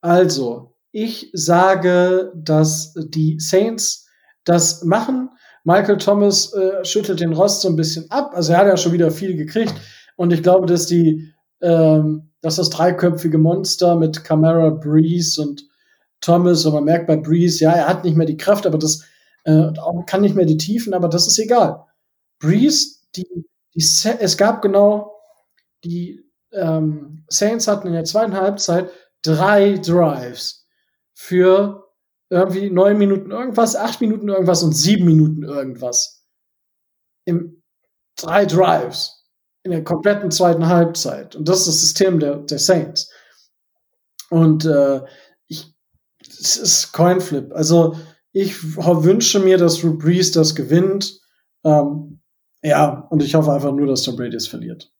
also, 0.00 0.76
ich 0.92 1.30
sage, 1.32 2.32
dass 2.34 2.94
die 2.94 3.38
Saints 3.38 4.08
das 4.44 4.82
machen. 4.84 5.30
Michael 5.64 5.98
Thomas 5.98 6.52
äh, 6.54 6.84
schüttelt 6.84 7.20
den 7.20 7.32
Rost 7.32 7.60
so 7.60 7.68
ein 7.68 7.76
bisschen 7.76 8.10
ab. 8.10 8.32
Also 8.34 8.52
er 8.52 8.58
hat 8.60 8.66
ja 8.66 8.76
schon 8.76 8.92
wieder 8.92 9.10
viel 9.10 9.36
gekriegt. 9.36 9.74
Und 10.16 10.32
ich 10.32 10.42
glaube, 10.42 10.66
dass 10.66 10.86
die, 10.86 11.32
ähm, 11.60 12.30
dass 12.40 12.56
das 12.56 12.70
dreiköpfige 12.70 13.38
Monster 13.38 13.96
mit 13.96 14.24
Camara, 14.24 14.70
Breeze 14.70 15.40
und 15.40 15.64
Thomas, 16.20 16.64
und 16.64 16.74
man 16.74 16.84
merkt 16.84 17.06
bei 17.06 17.16
Breeze, 17.16 17.64
ja, 17.64 17.72
er 17.72 17.88
hat 17.88 18.04
nicht 18.04 18.16
mehr 18.16 18.26
die 18.26 18.36
Kraft, 18.36 18.66
aber 18.66 18.78
das 18.78 19.04
äh, 19.44 19.68
kann 20.06 20.20
nicht 20.20 20.34
mehr 20.34 20.44
die 20.44 20.58
Tiefen, 20.58 20.92
aber 20.92 21.08
das 21.08 21.26
ist 21.26 21.38
egal. 21.38 21.84
Breeze, 22.38 22.99
die, 23.16 23.46
die 23.74 23.80
es 23.80 24.36
gab 24.36 24.62
genau 24.62 25.16
die 25.84 26.24
ähm, 26.52 27.24
Saints 27.28 27.68
hatten 27.68 27.88
in 27.88 27.94
der 27.94 28.04
zweiten 28.04 28.34
Halbzeit 28.34 28.90
drei 29.22 29.78
Drives 29.78 30.66
für 31.14 31.90
irgendwie 32.28 32.70
neun 32.70 32.98
Minuten 32.98 33.30
irgendwas, 33.30 33.76
acht 33.76 34.00
Minuten 34.00 34.28
irgendwas 34.28 34.62
und 34.62 34.72
sieben 34.72 35.04
Minuten 35.04 35.42
irgendwas. 35.42 36.24
Im 37.24 37.62
drei 38.16 38.46
Drives 38.46 39.26
in 39.62 39.72
der 39.72 39.84
kompletten 39.84 40.30
zweiten 40.30 40.68
Halbzeit. 40.68 41.36
Und 41.36 41.48
das 41.48 41.60
ist 41.60 41.68
das 41.68 41.80
System 41.80 42.18
der, 42.18 42.36
der 42.36 42.58
Saints. 42.58 43.12
Und 44.30 44.64
äh, 44.64 45.02
ich, 45.48 45.74
es 46.20 46.56
ist 46.56 46.92
Coinflip. 46.92 47.52
Also 47.52 47.96
ich 48.32 48.76
wünsche 48.76 49.40
mir, 49.40 49.58
dass 49.58 49.80
Drew 49.80 49.98
das 50.32 50.54
gewinnt. 50.54 51.20
Ähm, 51.64 52.19
ja, 52.62 53.06
und 53.10 53.22
ich 53.22 53.34
hoffe 53.34 53.52
einfach 53.52 53.72
nur, 53.72 53.86
dass 53.86 54.02
Tom 54.02 54.16
Brady 54.16 54.36
es 54.36 54.48
verliert. 54.48 54.92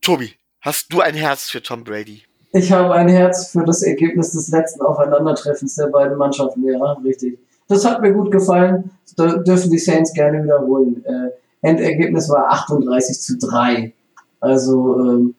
Tobi, 0.00 0.32
hast 0.60 0.92
du 0.92 1.00
ein 1.00 1.14
Herz 1.14 1.50
für 1.50 1.62
Tom 1.62 1.84
Brady? 1.84 2.22
Ich 2.52 2.72
habe 2.72 2.92
ein 2.94 3.08
Herz 3.08 3.50
für 3.52 3.64
das 3.64 3.82
Ergebnis 3.82 4.32
des 4.32 4.48
letzten 4.48 4.82
Aufeinandertreffens 4.82 5.76
der 5.76 5.86
beiden 5.86 6.18
Mannschaften, 6.18 6.64
ja, 6.64 6.92
richtig. 7.04 7.38
Das 7.68 7.84
hat 7.84 8.02
mir 8.02 8.12
gut 8.12 8.32
gefallen. 8.32 8.90
Da 9.16 9.36
dürfen 9.36 9.70
die 9.70 9.78
Saints 9.78 10.12
gerne 10.12 10.42
wiederholen. 10.42 11.04
Äh, 11.04 11.30
Endergebnis 11.62 12.28
war 12.28 12.50
38 12.50 13.20
zu 13.20 13.38
3. 13.38 13.92
Also 14.40 14.98
ähm, 14.98 15.34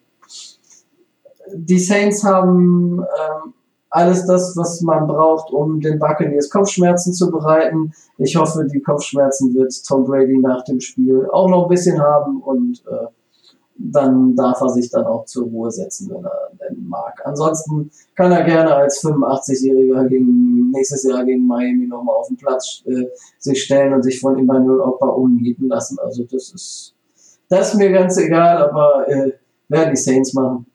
die 1.53 1.79
Saints 1.79 2.23
haben 2.23 2.99
ähm, 2.99 3.53
alles 3.91 4.26
das, 4.26 4.55
was 4.55 4.81
man 4.81 5.05
braucht, 5.07 5.51
um 5.51 5.80
den 5.80 5.99
Buccaneers 5.99 6.49
Kopfschmerzen 6.49 7.13
zu 7.13 7.30
bereiten. 7.30 7.93
Ich 8.18 8.35
hoffe, 8.35 8.65
die 8.72 8.81
Kopfschmerzen 8.81 9.53
wird 9.53 9.73
Tom 9.85 10.05
Brady 10.05 10.38
nach 10.38 10.63
dem 10.63 10.80
Spiel 10.80 11.27
auch 11.31 11.49
noch 11.49 11.63
ein 11.63 11.69
bisschen 11.69 12.01
haben 12.01 12.41
und 12.41 12.81
äh, 12.88 13.07
dann 13.77 14.35
darf 14.35 14.61
er 14.61 14.69
sich 14.69 14.89
dann 14.89 15.05
auch 15.05 15.26
zur 15.26 15.45
Ruhe 15.45 15.72
setzen, 15.72 16.09
wenn 16.09 16.23
er 16.23 16.51
denn 16.59 16.88
mag. 16.88 17.22
Ansonsten 17.26 17.91
kann 18.15 18.31
er 18.31 18.43
gerne 18.43 18.76
als 18.76 19.03
85-Jähriger 19.03 20.07
gegen 20.07 20.72
nächstes 20.72 21.03
Jahr 21.03 21.26
gegen 21.26 21.45
Miami 21.45 21.88
nochmal 21.88 22.15
auf 22.15 22.27
den 22.27 22.38
Platz 22.38 22.84
äh, 22.85 23.07
sich 23.39 23.63
stellen 23.63 23.93
und 23.93 24.03
sich 24.03 24.19
von 24.19 24.38
Emmanuel 24.38 24.81
Ogba 24.81 25.07
umnieten 25.07 25.68
lassen. 25.68 25.97
Also 25.99 26.23
das 26.23 26.53
ist 26.53 26.95
das 27.51 27.73
ist 27.73 27.77
mir 27.77 27.91
ganz 27.91 28.18
egal, 28.18 28.57
aber 28.69 29.09
äh, 29.09 29.34
werden 29.68 29.89
die 29.89 30.01
Saints 30.01 30.34
machen. 30.34 30.65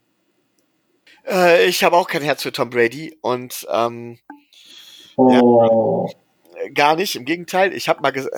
Äh, 1.26 1.66
ich 1.66 1.82
habe 1.84 1.96
auch 1.96 2.08
kein 2.08 2.22
Herz 2.22 2.42
für 2.42 2.52
Tom 2.52 2.70
Brady 2.70 3.16
und 3.20 3.66
ähm, 3.70 4.18
Oh. 5.18 6.06
ja, 6.62 6.68
gar 6.74 6.94
nicht. 6.96 7.16
Im 7.16 7.24
Gegenteil, 7.24 7.72
ich 7.72 7.88
habe 7.88 8.02
mal, 8.02 8.12
ges- 8.12 8.28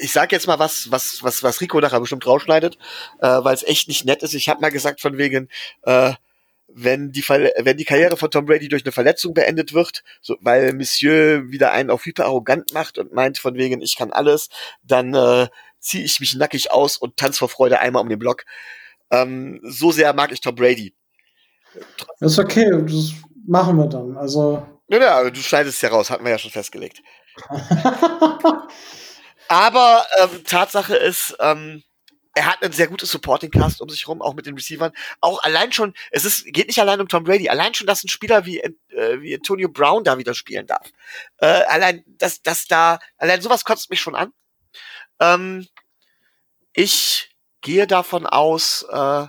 ich 0.00 0.12
sag 0.12 0.32
jetzt 0.32 0.46
mal 0.46 0.58
was, 0.58 0.90
was, 0.90 1.22
was, 1.22 1.42
was 1.42 1.60
Rico 1.60 1.78
nachher 1.80 2.00
bestimmt 2.00 2.26
rausschneidet, 2.26 2.78
äh, 3.20 3.26
weil 3.28 3.54
es 3.54 3.62
echt 3.64 3.86
nicht 3.88 4.06
nett 4.06 4.22
ist. 4.22 4.32
Ich 4.34 4.48
habe 4.48 4.60
mal 4.60 4.70
gesagt 4.70 5.00
von 5.02 5.18
wegen, 5.18 5.48
äh, 5.82 6.12
wenn 6.74 7.12
die 7.12 7.20
Verle 7.20 7.52
wenn 7.58 7.76
die 7.76 7.84
Karriere 7.84 8.16
von 8.16 8.30
Tom 8.30 8.46
Brady 8.46 8.68
durch 8.68 8.82
eine 8.84 8.92
Verletzung 8.92 9.34
beendet 9.34 9.74
wird, 9.74 10.02
so, 10.22 10.38
weil 10.40 10.72
Monsieur 10.72 11.50
wieder 11.50 11.72
einen 11.72 11.90
auf 11.90 12.06
hyper 12.06 12.24
arrogant 12.24 12.72
macht 12.72 12.96
und 12.96 13.12
meint 13.12 13.36
von 13.36 13.56
wegen, 13.56 13.82
ich 13.82 13.94
kann 13.96 14.10
alles, 14.10 14.48
dann 14.82 15.12
äh, 15.14 15.48
ziehe 15.80 16.02
ich 16.04 16.18
mich 16.18 16.34
nackig 16.34 16.70
aus 16.72 16.96
und 16.96 17.18
tanze 17.18 17.40
vor 17.40 17.50
Freude 17.50 17.78
einmal 17.80 18.00
um 18.02 18.08
den 18.08 18.18
Block. 18.18 18.44
Ähm, 19.10 19.60
so 19.64 19.92
sehr 19.92 20.14
mag 20.14 20.32
ich 20.32 20.40
Tom 20.40 20.54
Brady. 20.54 20.94
Das 22.20 22.32
ist 22.32 22.38
okay, 22.38 22.70
das 22.70 23.12
machen 23.46 23.76
wir 23.76 23.86
dann. 23.86 24.16
Also, 24.16 24.66
Ja, 24.88 24.98
ja, 24.98 25.30
du 25.30 25.40
schneidest 25.40 25.76
es 25.76 25.82
ja 25.82 25.90
raus, 25.90 26.10
hatten 26.10 26.24
wir 26.24 26.30
ja 26.30 26.38
schon 26.38 26.50
festgelegt. 26.50 27.02
Aber 29.48 30.06
ähm, 30.18 30.44
Tatsache 30.44 30.94
ist, 30.94 31.36
ähm, 31.40 31.82
er 32.34 32.46
hat 32.46 32.62
ein 32.62 32.72
sehr 32.72 32.86
gutes 32.88 33.10
Supporting 33.10 33.50
Cast 33.50 33.82
um 33.82 33.88
sich 33.88 34.08
rum, 34.08 34.22
auch 34.22 34.34
mit 34.34 34.46
den 34.46 34.54
Receivern. 34.54 34.92
Auch 35.20 35.42
allein 35.42 35.72
schon, 35.72 35.92
es 36.10 36.24
ist, 36.24 36.46
geht 36.46 36.68
nicht 36.68 36.80
allein 36.80 37.00
um 37.00 37.08
Tom 37.08 37.24
Brady, 37.24 37.48
allein 37.48 37.74
schon, 37.74 37.86
dass 37.86 38.04
ein 38.04 38.08
Spieler 38.08 38.46
wie, 38.46 38.60
äh, 38.60 39.20
wie 39.20 39.34
Antonio 39.34 39.68
Brown 39.68 40.04
da 40.04 40.16
wieder 40.18 40.34
spielen 40.34 40.66
darf. 40.66 40.90
Äh, 41.38 41.46
allein, 41.46 42.04
dass, 42.06 42.42
dass 42.42 42.66
da, 42.66 42.98
allein 43.18 43.42
sowas 43.42 43.64
kotzt 43.64 43.90
mich 43.90 44.00
schon 44.00 44.14
an. 44.14 44.32
Ähm, 45.20 45.66
ich 46.72 47.30
gehe 47.60 47.86
davon 47.86 48.26
aus, 48.26 48.86
äh, 48.90 49.26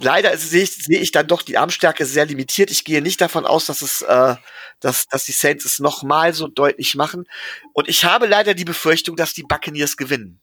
leider 0.00 0.36
sehe 0.36 0.62
ich, 0.62 0.72
sehe 0.72 0.98
ich 0.98 1.12
dann 1.12 1.26
doch 1.26 1.42
die 1.42 1.58
Armstärke 1.58 2.06
sehr 2.06 2.26
limitiert. 2.26 2.70
Ich 2.70 2.84
gehe 2.84 3.02
nicht 3.02 3.20
davon 3.20 3.46
aus, 3.46 3.66
dass 3.66 3.82
es, 3.82 4.02
äh, 4.02 4.36
dass, 4.80 5.06
dass 5.06 5.24
die 5.24 5.32
Saints 5.32 5.64
es 5.64 5.78
nochmal 5.78 6.32
so 6.34 6.48
deutlich 6.48 6.94
machen. 6.94 7.26
Und 7.72 7.88
ich 7.88 8.04
habe 8.04 8.26
leider 8.26 8.54
die 8.54 8.64
Befürchtung, 8.64 9.16
dass 9.16 9.32
die 9.32 9.42
Buccaneers 9.42 9.96
gewinnen. 9.96 10.40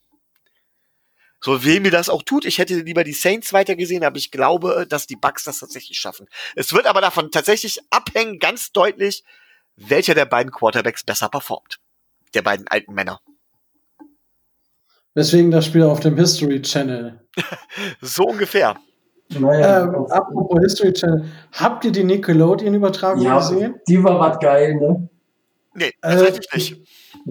So 1.42 1.64
weh 1.64 1.80
mir 1.80 1.92
das 1.92 2.10
auch 2.10 2.24
tut, 2.24 2.44
ich 2.44 2.58
hätte 2.58 2.76
lieber 2.76 3.06
die 3.06 3.14
Saints 3.14 3.54
weitergesehen, 3.54 4.04
aber 4.04 4.18
ich 4.18 4.30
glaube, 4.30 4.86
dass 4.90 5.08
die 5.08 5.16
Bucks 5.16 5.46
das 5.46 5.60
tatsächlich 5.60 5.98
schaffen. 5.98 6.28
Es 6.56 6.74
wird 6.74 6.86
aber 6.86 7.00
davon 7.00 7.32
tatsächlich 7.32 7.80
abhängen, 7.90 8.40
ganz 8.40 8.74
deutlich, 8.74 9.24
welcher 9.78 10.16
der 10.16 10.26
beiden 10.26 10.52
Quarterbacks 10.52 11.04
besser 11.06 11.30
performt. 11.30 11.80
Der 12.34 12.42
beiden 12.42 12.68
alten 12.68 12.94
Männer. 12.94 13.22
Deswegen 15.16 15.50
das 15.50 15.66
Spiel 15.66 15.84
auf 15.84 16.02
dem 16.02 16.18
History 16.18 16.62
Channel. 16.62 17.26
So 18.02 18.24
ungefähr. 18.24 18.80
Naja, 19.38 19.84
Ähm, 19.84 20.06
apropos 20.10 20.60
History 20.62 20.94
Channel, 20.94 21.26
habt 21.54 21.86
ihr 21.86 21.92
die 21.92 22.04
Nickelodeon-Übertragung 22.04 23.22
ja, 23.22 23.38
gesehen? 23.38 23.76
die 23.88 24.04
war 24.04 24.20
was 24.20 24.40
geil, 24.40 24.76
ne? 24.76 25.08
Nee, 25.76 25.92
Äh, 26.02 26.16
tatsächlich 26.16 26.52
nicht. 26.54 26.88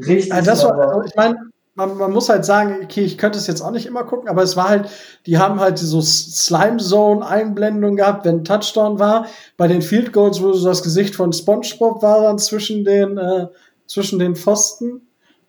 Richtig. 0.07 0.33
Also 0.33 0.51
das 0.51 0.65
war, 0.65 0.79
also 0.79 1.03
ich 1.03 1.15
meine, 1.17 1.37
man, 1.75 1.97
man 1.97 2.13
muss 2.13 2.29
halt 2.29 2.45
sagen, 2.45 2.77
okay, 2.85 3.03
ich 3.03 3.19
könnte 3.19 3.39
es 3.39 3.47
jetzt 3.49 3.63
auch 3.63 3.71
nicht 3.73 3.87
immer 3.87 4.05
gucken, 4.05 4.29
aber 4.29 4.43
es 4.43 4.57
war 4.57 4.69
halt, 4.69 4.89
die 5.27 5.39
haben 5.39 5.59
halt 5.61 5.79
so 5.79 6.01
Slime 6.01 6.77
Zone 6.79 7.27
Einblendung 7.27 7.97
gehabt, 7.97 8.25
wenn 8.25 8.45
Touchdown 8.45 8.99
war. 9.01 9.27
Bei 9.57 9.67
den 9.67 9.83
Field 9.83 10.13
Goals, 10.13 10.41
wo 10.41 10.53
so 10.53 10.69
das 10.69 10.83
Gesicht 10.83 11.17
von 11.17 11.33
SpongeBob 11.33 12.03
war 12.03 12.23
dann 12.23 12.39
zwischen 12.39 12.85
den 12.85 13.19
äh, 13.19 13.47
zwischen 13.87 14.19
den 14.19 14.37
Pfosten 14.37 15.03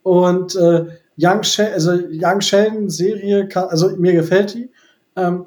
und 0.04 0.56
äh, 0.56 0.86
Young 1.22 1.44
Sheldon, 1.44 1.74
also 1.74 1.92
Young 2.10 2.42
Sheldon 2.42 2.90
Serie, 2.90 3.48
ka- 3.48 3.66
also 3.68 3.90
mir 3.98 4.14
gefällt 4.14 4.54
die. 4.56 4.72
Ähm, 5.16 5.46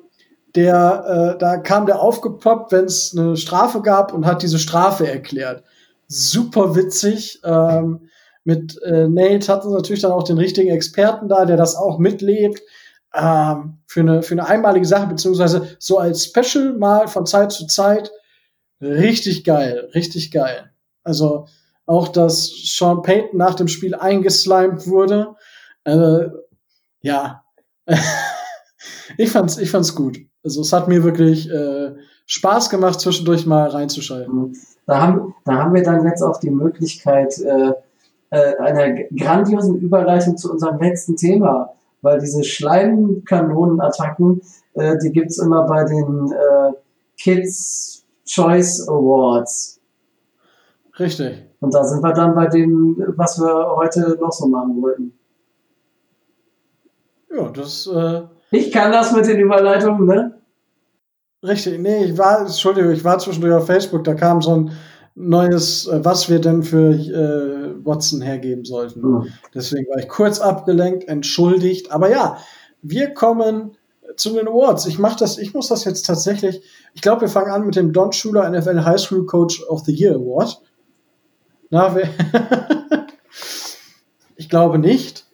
der, 0.55 1.35
äh, 1.35 1.39
da 1.39 1.57
kam 1.57 1.87
der 1.87 2.01
aufgepoppt, 2.01 2.73
wenn 2.73 2.85
es 2.85 3.17
eine 3.17 3.37
Strafe 3.37 3.81
gab 3.81 4.13
und 4.13 4.27
hat 4.27 4.43
diese 4.43 4.59
Strafe 4.59 5.11
erklärt. 5.11 5.65
Super 6.09 6.75
witzig. 6.75 7.41
Ähm, 7.45 8.09
mit 8.45 8.81
äh, 8.83 9.09
Nate 9.09 9.49
hatten 9.49 9.69
sie 9.69 9.75
natürlich 9.75 10.03
dann 10.03 10.13
auch 10.13 10.25
den 10.25 10.39
richtigen 10.39 10.71
Experten 10.71 11.29
da, 11.29 11.45
der 11.45 11.57
das 11.57 11.77
auch 11.77 11.99
mitlebt. 11.99 12.61
Ähm, 13.15 13.79
für, 13.87 14.01
eine, 14.01 14.23
für 14.23 14.33
eine 14.33 14.47
einmalige 14.47 14.87
Sache, 14.87 15.07
beziehungsweise 15.07 15.77
so 15.79 15.99
als 15.99 16.25
Special 16.25 16.73
mal 16.75 17.09
von 17.09 17.27
Zeit 17.27 17.53
zu 17.53 17.67
Zeit. 17.67 18.11
Richtig 18.81 19.45
geil, 19.45 19.91
richtig 19.95 20.33
geil. 20.33 20.71
Also 21.05 21.47
auch, 21.87 22.09
dass 22.09 22.47
Sean 22.49 23.03
Payton 23.03 23.39
nach 23.39 23.55
dem 23.55 23.69
Spiel 23.69 23.95
eingeslimed 23.95 24.87
wurde. 24.87 25.35
Äh, 25.85 26.29
ja. 27.01 27.45
ich 29.19 29.31
fand's, 29.31 29.59
ich 29.59 29.71
fand's 29.71 29.95
gut. 29.95 30.19
Also 30.45 30.61
es 30.63 30.73
hat 30.73 30.89
mir 30.89 31.05
wirklich 31.05 31.51
äh, 31.51 31.93
Spaß 32.27 32.71
gemacht, 32.71 33.01
zwischendurch 33.01 33.47
mal 33.47 33.69
reinzuschalten. 33.69 34.57
Da 34.87 35.01
haben, 35.01 35.35
da 35.45 35.55
haben 35.55 35.75
wir 35.75 35.83
dann 35.83 36.05
jetzt 36.05 36.23
auch 36.23 36.39
die 36.41 36.51
Möglichkeit 36.51 37.39
äh, 37.39 37.73
äh, 38.31 38.57
einer 38.57 39.05
grandiosen 39.17 39.77
Überleitung 39.81 40.37
zu 40.37 40.51
unserem 40.51 40.81
letzten 40.81 41.17
Thema, 41.17 41.75
weil 42.01 42.19
diese 42.19 42.43
Schleimkanonenattacken, 42.43 44.41
äh, 44.75 44.97
die 44.99 45.13
gibt's 45.13 45.39
immer 45.39 45.67
bei 45.67 45.85
den 45.85 46.33
äh, 46.33 46.73
Kids 47.19 48.05
Choice 48.27 48.89
Awards. 48.89 49.81
Richtig. 50.99 51.45
Und 51.61 51.75
da 51.75 51.85
sind 51.85 52.03
wir 52.03 52.13
dann 52.13 52.35
bei 52.35 52.47
dem, 52.47 52.97
was 53.17 53.39
wir 53.39 53.77
heute 53.77 54.19
noch 54.21 54.33
so 54.33 54.49
machen 54.49 54.83
wollten. 54.83 55.13
Ja, 57.35 57.49
das 57.51 57.87
äh, 57.87 58.23
Ich 58.53 58.71
kann 58.71 58.93
das 58.93 59.13
mit 59.13 59.27
den 59.27 59.41
Überleitungen, 59.41 60.07
ne? 60.07 60.39
Richtig, 61.43 61.81
nee, 61.81 62.05
ich 62.05 62.19
war, 62.19 62.43
Entschuldigung, 62.43 62.93
ich 62.93 63.03
war 63.03 63.19
zwischendurch 63.19 63.55
auf 63.55 63.67
Facebook, 63.67 64.05
da 64.05 64.15
kam 64.15 64.41
so 64.41 64.55
ein 64.55 64.73
neues, 65.15 65.89
äh, 65.89 66.05
was 66.05 66.29
wir 66.29 66.39
denn 66.39 66.63
für 66.63 66.93
äh, 66.93 67.85
Watson 67.85 68.21
hergeben 68.21 68.65
sollten. 68.65 69.03
Hm. 69.03 69.27
Deswegen 69.55 69.89
war 69.89 69.99
ich 69.99 70.09
kurz 70.09 70.39
abgelenkt, 70.39 71.09
entschuldigt. 71.09 71.91
Aber 71.91 72.11
ja, 72.11 72.39
wir 72.83 73.13
kommen 73.13 73.77
zu 74.17 74.35
den 74.35 74.47
Awards. 74.47 74.87
Ich 74.87 74.99
mach 74.99 75.17
das, 75.17 75.39
ich 75.39 75.55
muss 75.55 75.69
das 75.69 75.85
jetzt 75.85 76.07
tatsächlich. 76.07 76.63
Ich 76.95 77.03
glaube, 77.03 77.23
wir 77.23 77.29
fangen 77.29 77.51
an 77.51 77.67
mit 77.67 77.77
dem 77.77 77.93
Don 77.93 78.13
Schuler 78.13 78.49
NFL 78.49 78.85
High 78.85 79.01
School 79.01 79.27
Coach 79.27 79.63
of 79.69 79.81
the 79.81 79.93
Year 79.93 80.15
Award. 80.15 80.61
Na, 81.71 81.97
ich 84.37 84.49
glaube 84.49 84.79
nicht. 84.79 85.27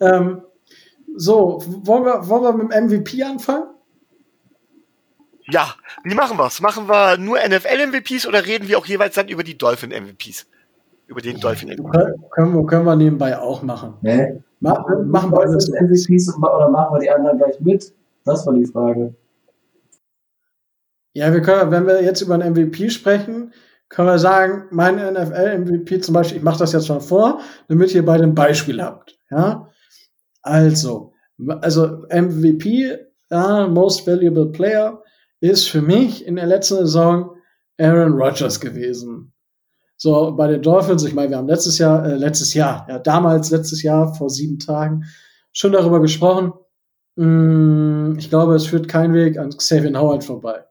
Ähm, 0.00 0.42
so, 1.18 1.60
wollen 1.66 2.04
wir, 2.04 2.28
wollen 2.28 2.42
wir 2.44 2.52
mit 2.52 2.72
dem 2.72 2.86
MVP 2.86 3.22
anfangen? 3.24 3.64
Ja, 5.50 5.74
wie 6.04 6.14
machen 6.14 6.38
wir's? 6.38 6.60
Machen 6.60 6.88
wir 6.88 7.16
nur 7.18 7.38
NFL-MVPs 7.38 8.26
oder 8.26 8.46
reden 8.46 8.68
wir 8.68 8.78
auch 8.78 8.86
jeweils 8.86 9.14
dann 9.14 9.28
über 9.28 9.42
die 9.42 9.58
Dolphin-MVPs? 9.58 10.46
Über 11.06 11.20
den 11.20 11.40
Dolphin-MVP. 11.40 11.82
Können, 11.82 12.24
können, 12.30 12.54
wir, 12.54 12.66
können 12.66 12.84
wir 12.84 12.94
nebenbei 12.94 13.36
auch 13.38 13.62
machen. 13.62 13.94
Hä? 14.02 14.42
Ma 14.60 14.84
machen 15.06 15.32
wir 15.32 15.46
das. 15.46 15.68
MVPs 15.68 16.36
oder 16.36 16.68
machen 16.68 16.94
wir 16.94 17.00
die 17.00 17.10
anderen 17.10 17.38
gleich 17.38 17.58
mit? 17.60 17.92
Das 18.24 18.46
war 18.46 18.54
die 18.54 18.66
Frage. 18.66 19.14
Ja, 21.14 21.32
wir 21.32 21.42
können, 21.42 21.70
wenn 21.72 21.86
wir 21.86 22.02
jetzt 22.02 22.20
über 22.20 22.34
einen 22.34 22.52
MVP 22.52 22.90
sprechen, 22.90 23.52
können 23.88 24.08
wir 24.08 24.18
sagen, 24.18 24.66
mein 24.70 24.96
NFL-MVP 24.96 26.00
zum 26.00 26.14
Beispiel, 26.14 26.38
ich 26.38 26.44
mache 26.44 26.58
das 26.58 26.72
jetzt 26.72 26.88
mal 26.88 27.00
vor, 27.00 27.40
damit 27.68 27.92
ihr 27.94 28.04
beide 28.04 28.24
ein 28.24 28.34
Beispiel 28.34 28.82
habt. 28.82 29.18
Ja, 29.30 29.68
also, 30.42 31.12
also 31.60 32.04
MVP, 32.10 32.96
ja, 33.30 33.66
Most 33.66 34.06
Valuable 34.06 34.50
Player, 34.50 35.02
ist 35.40 35.68
für 35.68 35.82
mich 35.82 36.26
in 36.26 36.36
der 36.36 36.46
letzten 36.46 36.76
Saison 36.76 37.36
Aaron 37.78 38.12
Rodgers 38.12 38.58
gewesen. 38.60 39.32
So, 39.96 40.32
bei 40.32 40.46
den 40.46 40.62
Dolphins, 40.62 41.04
ich 41.04 41.14
meine, 41.14 41.30
wir 41.30 41.38
haben 41.38 41.48
letztes 41.48 41.78
Jahr, 41.78 42.06
äh, 42.06 42.16
letztes 42.16 42.54
Jahr, 42.54 42.86
ja, 42.88 42.98
damals, 42.98 43.50
letztes 43.50 43.82
Jahr, 43.82 44.14
vor 44.14 44.30
sieben 44.30 44.58
Tagen, 44.58 45.04
schon 45.52 45.72
darüber 45.72 46.00
gesprochen. 46.00 46.52
Mm, 47.16 48.16
ich 48.16 48.28
glaube, 48.28 48.54
es 48.54 48.66
führt 48.66 48.88
kein 48.88 49.12
Weg 49.12 49.38
an 49.38 49.50
Xavier 49.50 49.98
Howard 49.98 50.22
vorbei. 50.22 50.64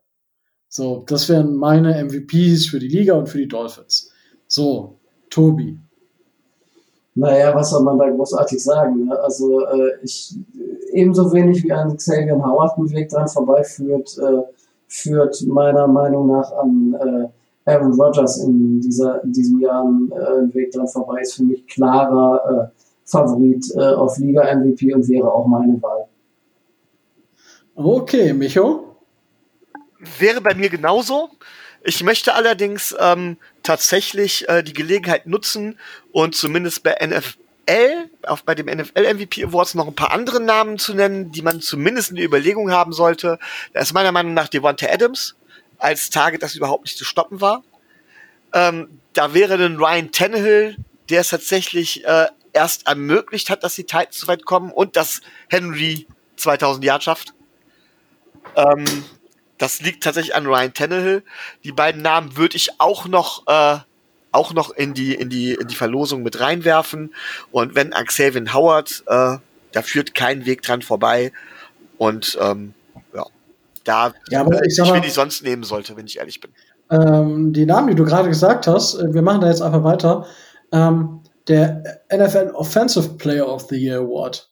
So, 0.70 1.04
das 1.08 1.28
wären 1.28 1.56
meine 1.56 2.02
MVPs 2.04 2.68
für 2.68 2.80
die 2.80 2.88
Liga 2.88 3.16
und 3.16 3.28
für 3.28 3.38
die 3.38 3.48
Dolphins. 3.48 4.12
So, 4.48 5.02
Tobi. 5.30 5.78
Naja, 7.18 7.56
was 7.56 7.72
soll 7.72 7.82
man 7.82 7.98
da 7.98 8.10
großartig 8.12 8.64
sagen? 8.64 9.06
Ne? 9.06 9.20
Also 9.20 9.66
äh, 9.66 9.98
ich 10.04 10.36
ebenso 10.92 11.34
wenig 11.34 11.64
wie 11.64 11.72
an 11.72 11.98
Xavier 11.98 12.36
Howard 12.36 12.78
ein 12.78 12.92
Weg 12.92 13.10
dran 13.10 13.28
vorbeiführt, 13.28 14.16
äh, 14.20 14.44
führt 14.88 15.42
meiner 15.48 15.88
Meinung 15.88 16.28
nach 16.28 16.52
an 16.52 16.96
äh, 17.66 17.72
Aaron 17.72 18.00
Rodgers 18.00 18.38
in 18.44 18.80
dieser 18.82 19.24
in 19.24 19.34
diesem 19.34 19.60
Jahr 19.60 19.84
ein, 19.84 20.12
äh, 20.12 20.54
Weg 20.54 20.72
dran 20.72 20.88
vorbei. 20.88 21.22
Ist 21.22 21.34
für 21.34 21.44
mich 21.44 21.66
klarer 21.66 22.70
äh, 22.70 22.82
Favorit 23.04 23.66
äh, 23.76 23.94
auf 23.96 24.20
Liga 24.20 24.44
MVP 24.56 24.94
und 24.94 25.10
wäre 25.10 25.34
auch 25.34 25.48
meine 25.48 25.82
Wahl. 25.82 26.06
Okay, 27.74 28.32
Micho. 28.32 28.96
Wäre 30.20 30.40
bei 30.40 30.54
mir 30.54 30.70
genauso. 30.70 31.30
Ich 31.84 32.04
möchte 32.04 32.34
allerdings 32.34 32.96
ähm, 33.00 33.38
tatsächlich 33.64 34.48
äh, 34.50 34.64
die 34.64 34.74
Gelegenheit 34.74 35.26
nutzen 35.28 35.80
und 36.12 36.36
zumindest 36.36 36.84
bei 36.84 36.96
NFL, 37.06 38.10
auch 38.24 38.42
bei 38.42 38.56
dem 38.56 38.66
NFL 38.66 39.14
MVP 39.14 39.44
Awards 39.46 39.76
noch 39.76 39.88
ein 39.88 39.96
paar 39.96 40.12
andere 40.12 40.42
Namen 40.42 40.80
zu 40.80 40.94
nennen, 40.94 41.32
die 41.32 41.42
man 41.42 41.62
zumindest 41.62 42.10
in 42.10 42.16
der 42.18 42.26
Überlegung 42.26 42.72
haben 42.72 42.94
sollte. 42.94 43.40
Da 43.74 43.82
ist 43.82 43.94
meiner 43.94 44.12
Meinung 44.12 44.34
nach 44.34 44.48
Devonta 44.48 44.88
Adams 44.88 45.36
als 45.78 46.10
Target, 46.10 46.44
das 46.44 46.56
überhaupt 46.56 46.86
nicht 46.86 46.98
zu 46.98 47.06
stoppen 47.06 47.42
war. 47.42 47.64
Ähm, 48.54 49.00
da 49.14 49.34
wäre 49.34 49.58
dann 49.58 49.78
Ryan 49.78 50.12
Tannehill, 50.12 50.78
der 51.10 51.22
es 51.22 51.30
tatsächlich 51.30 52.06
äh, 52.06 52.28
erst 52.54 52.88
ermöglicht 52.88 53.50
hat, 53.50 53.64
dass 53.64 53.76
die 53.76 53.84
Titans 53.84 54.20
so 54.20 54.28
weit 54.28 54.46
kommen 54.46 54.72
und 54.72 54.96
dass 54.96 55.22
Henry 55.50 56.08
2000 56.38 56.84
Yard 56.84 57.04
schafft. 57.04 57.34
Ähm, 58.56 58.86
das 59.58 59.82
liegt 59.82 60.04
tatsächlich 60.04 60.36
an 60.36 60.46
Ryan 60.46 60.74
Tannehill. 60.74 61.24
Die 61.64 61.72
beiden 61.72 62.02
Namen 62.02 62.38
würde 62.38 62.56
ich 62.56 62.80
auch 62.80 63.08
noch, 63.08 63.48
äh, 63.48 63.78
auch 64.32 64.54
noch 64.54 64.72
in 64.72 64.94
die, 64.94 65.16
in 65.16 65.30
die, 65.30 65.54
in 65.54 65.68
die 65.68 65.76
Verlosung 65.76 66.24
mit 66.24 66.40
reinwerfen. 66.40 67.14
Und 67.52 67.76
wenn 67.76 67.92
Xavier 67.92 68.54
Howard, 68.54 69.04
äh, 69.08 69.38
da 69.72 69.82
führt 69.82 70.16
kein 70.16 70.46
Weg 70.46 70.62
dran 70.62 70.82
vorbei. 70.82 71.32
Und 71.98 72.38
ähm, 72.40 72.74
ja, 73.14 73.26
da 73.84 74.14
Ja, 74.30 74.42
aber 74.42 74.62
äh, 74.62 74.68
ich 74.68 74.76
sag 74.76 74.88
ich 74.88 74.94
wen 74.94 75.04
ich 75.04 75.14
sonst 75.14 75.44
nehmen 75.44 75.64
sollte, 75.64 75.98
wenn 75.98 76.06
ich 76.06 76.20
ehrlich 76.20 76.40
bin. 76.40 76.52
Ähm, 76.90 77.52
die 77.54 77.66
Namen, 77.66 77.90
die 77.90 77.96
du 77.96 78.06
gerade 78.06 78.30
gesagt 78.30 78.68
hast, 78.68 78.96
äh, 78.96 79.14
wir 79.14 79.22
machen 79.22 79.42
da 79.42 79.48
jetzt 79.48 79.62
einfach 79.62 79.84
weiter. 79.84 80.26
Ähm, 80.72 81.22
der 81.48 82.02
NFL 82.14 82.52
Offensive 82.54 83.16
Player 83.18 83.48
of 83.48 83.68
the 83.70 83.76
Year 83.76 84.00
Award. 84.00 84.52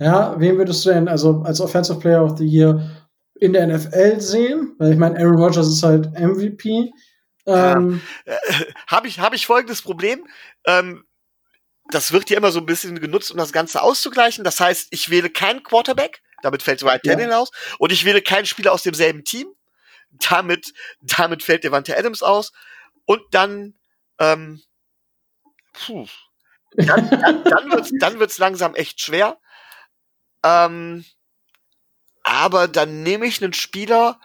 Ja, 0.00 0.34
wen 0.38 0.56
würdest 0.56 0.84
du 0.84 0.90
denn 0.90 1.08
also 1.08 1.42
als 1.44 1.60
Offensive 1.60 1.98
Player 1.98 2.24
of 2.24 2.38
the 2.38 2.46
Year 2.46 2.80
in 3.40 3.52
der 3.52 3.66
NFL 3.66 4.20
sehen? 4.20 4.74
Weil 4.78 4.92
ich 4.92 4.98
meine, 4.98 5.18
Aaron 5.18 5.36
Rodgers 5.36 5.68
ist 5.68 5.82
halt 5.82 6.12
MVP. 6.18 6.92
Ähm, 7.46 8.00
habe 8.86 9.08
ich, 9.08 9.18
habe 9.18 9.34
ich 9.36 9.46
folgendes 9.46 9.82
Problem. 9.82 10.26
Ähm, 10.66 11.04
das 11.90 12.12
wird 12.12 12.28
hier 12.28 12.36
immer 12.36 12.52
so 12.52 12.60
ein 12.60 12.66
bisschen 12.66 13.00
genutzt, 13.00 13.30
um 13.30 13.36
das 13.36 13.52
Ganze 13.52 13.82
auszugleichen. 13.82 14.44
Das 14.44 14.60
heißt, 14.60 14.88
ich 14.90 15.10
wähle 15.10 15.30
keinen 15.30 15.62
Quarterback, 15.62 16.22
damit 16.42 16.62
fällt 16.62 16.82
Ryan 16.82 17.00
Ja. 17.02 17.12
Tannehill 17.12 17.32
aus, 17.32 17.50
und 17.78 17.92
ich 17.92 18.04
wähle 18.04 18.22
keinen 18.22 18.46
Spieler 18.46 18.72
aus 18.72 18.82
demselben 18.82 19.24
Team. 19.24 19.48
Damit, 20.28 20.72
damit 21.00 21.42
fällt 21.42 21.64
Devante 21.64 21.96
Adams 21.96 22.22
aus. 22.22 22.52
Und 23.06 23.22
dann, 23.32 23.74
ähm, 24.18 24.60
puh, 25.72 26.06
dann, 26.74 27.08
dann, 27.10 27.44
dann 27.44 27.70
wird's, 27.70 27.90
dann 27.98 28.18
wird's 28.18 28.38
langsam 28.38 28.74
echt 28.74 29.00
schwer. 29.00 29.38
Ähm, 30.44 31.04
aber 32.30 32.68
dann 32.68 33.02
nehme 33.02 33.26
ich 33.26 33.42
einen 33.42 33.52
Spieler, 33.52 34.16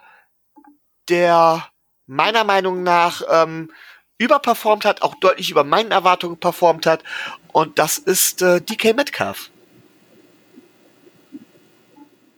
der 1.08 1.64
meiner 2.06 2.44
Meinung 2.44 2.84
nach 2.84 3.22
ähm, 3.28 3.72
überperformt 4.16 4.84
hat, 4.84 5.02
auch 5.02 5.16
deutlich 5.16 5.50
über 5.50 5.64
meinen 5.64 5.90
Erwartungen 5.90 6.38
performt 6.38 6.86
hat. 6.86 7.02
Und 7.52 7.80
das 7.80 7.98
ist 7.98 8.42
äh, 8.42 8.60
DK 8.60 8.94
Metcalf. 8.94 9.50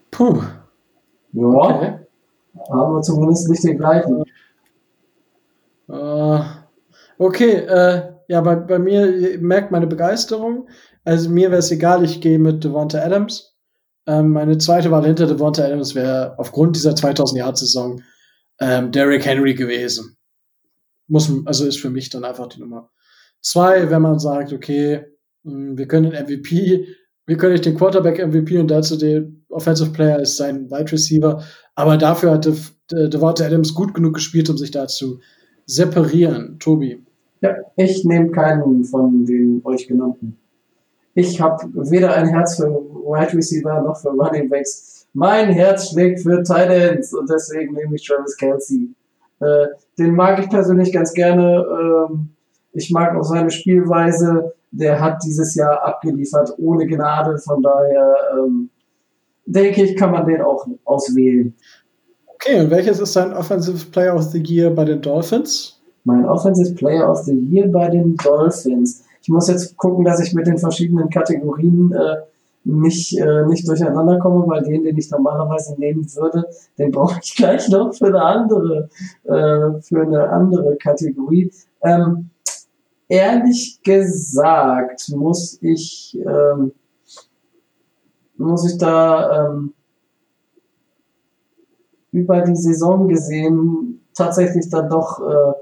Puh. 0.09 0.41
Ja, 1.33 1.43
Okay. 1.43 1.99
haben 2.71 2.95
wir 2.95 3.01
zumindest 3.03 3.47
nicht 3.47 3.63
den 3.63 3.77
gleichen. 3.77 4.23
Äh, 5.87 6.39
okay, 7.19 7.51
äh, 7.57 8.13
ja, 8.27 8.41
bei, 8.41 8.55
bei 8.55 8.79
mir 8.79 9.15
ihr 9.15 9.39
merkt 9.39 9.69
meine 9.69 9.85
Begeisterung. 9.85 10.67
Also 11.05 11.29
mir 11.29 11.51
wäre 11.51 11.59
es 11.59 11.69
egal, 11.69 12.03
ich 12.03 12.21
gehe 12.21 12.39
mit 12.39 12.63
Devonta 12.63 12.99
Adams. 12.99 13.48
Ähm, 14.09 14.31
meine 14.31 14.57
zweite 14.57 14.89
Wahl 14.89 15.05
hinter 15.05 15.27
Devonta 15.27 15.63
Adams 15.63 15.93
wäre 15.93 16.33
aufgrund 16.39 16.75
dieser 16.75 16.93
2000-Yard-Saison 16.93 18.01
ähm, 18.59 18.91
Derrick 18.91 19.23
Henry 19.23 19.53
gewesen. 19.53 20.17
Muss, 21.07 21.31
also 21.45 21.67
ist 21.67 21.79
für 21.79 21.91
mich 21.91 22.09
dann 22.09 22.23
einfach 22.23 22.47
die 22.47 22.59
Nummer 22.59 22.89
zwei, 23.41 23.91
wenn 23.91 24.01
man 24.01 24.17
sagt, 24.17 24.51
okay, 24.51 25.05
mh, 25.43 25.77
wir 25.77 25.87
können 25.87 26.09
den 26.09 26.23
MVP, 26.23 26.87
wir 27.27 27.37
können 27.37 27.53
nicht 27.53 27.65
den 27.65 27.77
Quarterback 27.77 28.25
MVP 28.25 28.57
und 28.57 28.69
dazu 28.71 28.97
den 28.97 29.45
Offensive 29.49 29.91
Player 29.91 30.19
ist 30.19 30.37
sein 30.37 30.71
Wide 30.71 30.91
Receiver, 30.91 31.43
aber 31.75 31.95
dafür 31.95 32.31
hat 32.31 32.45
Dev, 32.45 32.71
De, 32.89 33.09
Devonta 33.09 33.45
Adams 33.45 33.75
gut 33.75 33.93
genug 33.93 34.15
gespielt, 34.15 34.49
um 34.49 34.57
sich 34.57 34.71
dazu 34.71 35.19
separieren. 35.67 36.57
Tobi. 36.57 37.05
Ja, 37.41 37.55
ich 37.75 38.03
nehme 38.05 38.31
keinen 38.31 38.83
von 38.85 39.23
den 39.23 39.61
euch 39.63 39.87
genannten. 39.87 40.38
Ich 41.19 41.41
habe 41.41 41.67
weder 41.91 42.13
ein 42.13 42.27
Herz 42.29 42.55
für 42.55 42.69
Wide 42.69 43.33
Receiver 43.33 43.81
noch 43.81 43.97
für 43.97 44.09
Running 44.09 44.47
Backs. 44.49 45.05
Mein 45.13 45.49
Herz 45.49 45.89
schlägt 45.89 46.21
für 46.21 46.41
Tight 46.43 46.69
Ends 46.69 47.13
und 47.13 47.29
deswegen 47.29 47.73
nehme 47.73 47.95
ich 47.95 48.07
Travis 48.07 48.37
Kelsey. 48.37 48.93
Äh, 49.41 49.65
den 49.97 50.15
mag 50.15 50.39
ich 50.39 50.49
persönlich 50.49 50.93
ganz 50.93 51.13
gerne. 51.13 51.65
Ähm, 52.09 52.29
ich 52.71 52.89
mag 52.91 53.17
auch 53.17 53.23
seine 53.23 53.51
Spielweise. 53.51 54.53
Der 54.71 55.01
hat 55.01 55.21
dieses 55.25 55.55
Jahr 55.55 55.83
abgeliefert 55.83 56.53
ohne 56.57 56.87
Gnade. 56.87 57.37
Von 57.39 57.63
daher 57.63 58.15
ähm, 58.37 58.69
denke 59.45 59.83
ich, 59.83 59.97
kann 59.97 60.11
man 60.11 60.25
den 60.25 60.41
auch 60.41 60.65
auswählen. 60.85 61.53
Okay, 62.27 62.61
und 62.61 62.71
welches 62.71 63.01
ist 63.01 63.17
dein 63.17 63.33
Offensive 63.33 63.91
Player 63.91 64.15
of 64.15 64.23
the 64.23 64.41
Year 64.41 64.69
bei 64.69 64.85
den 64.85 65.01
Dolphins? 65.01 65.81
Mein 66.05 66.23
Offensive 66.23 66.75
Player 66.75 67.11
of 67.11 67.17
the 67.23 67.33
Year 67.33 67.67
bei 67.67 67.89
den 67.89 68.15
Dolphins. 68.15 69.03
Ich 69.21 69.29
muss 69.29 69.47
jetzt 69.47 69.75
gucken, 69.77 70.05
dass 70.05 70.19
ich 70.19 70.33
mit 70.33 70.47
den 70.47 70.57
verschiedenen 70.57 71.09
Kategorien 71.09 71.91
äh, 71.91 72.17
nicht, 72.63 73.17
äh, 73.17 73.45
nicht 73.45 73.67
durcheinander 73.67 74.19
komme, 74.19 74.47
weil 74.47 74.63
den, 74.63 74.83
den 74.83 74.97
ich 74.97 75.09
normalerweise 75.11 75.75
nehmen 75.79 76.05
würde, 76.15 76.45
den 76.77 76.91
brauche 76.91 77.19
ich 77.21 77.35
gleich 77.37 77.67
noch 77.69 77.93
für 77.93 78.07
eine 78.07 78.21
andere, 78.21 78.89
äh, 79.23 79.81
für 79.81 80.01
eine 80.01 80.29
andere 80.29 80.75
Kategorie. 80.77 81.51
Ähm, 81.81 82.29
ehrlich 83.07 83.81
gesagt 83.83 85.09
muss 85.09 85.57
ich, 85.61 86.17
ähm, 86.25 86.71
muss 88.37 88.71
ich 88.71 88.77
da 88.77 89.49
ähm, 89.49 89.73
über 92.11 92.41
die 92.41 92.55
Saison 92.55 93.07
gesehen 93.07 94.01
tatsächlich 94.13 94.69
dann 94.69 94.89
doch 94.89 95.19
äh, 95.19 95.53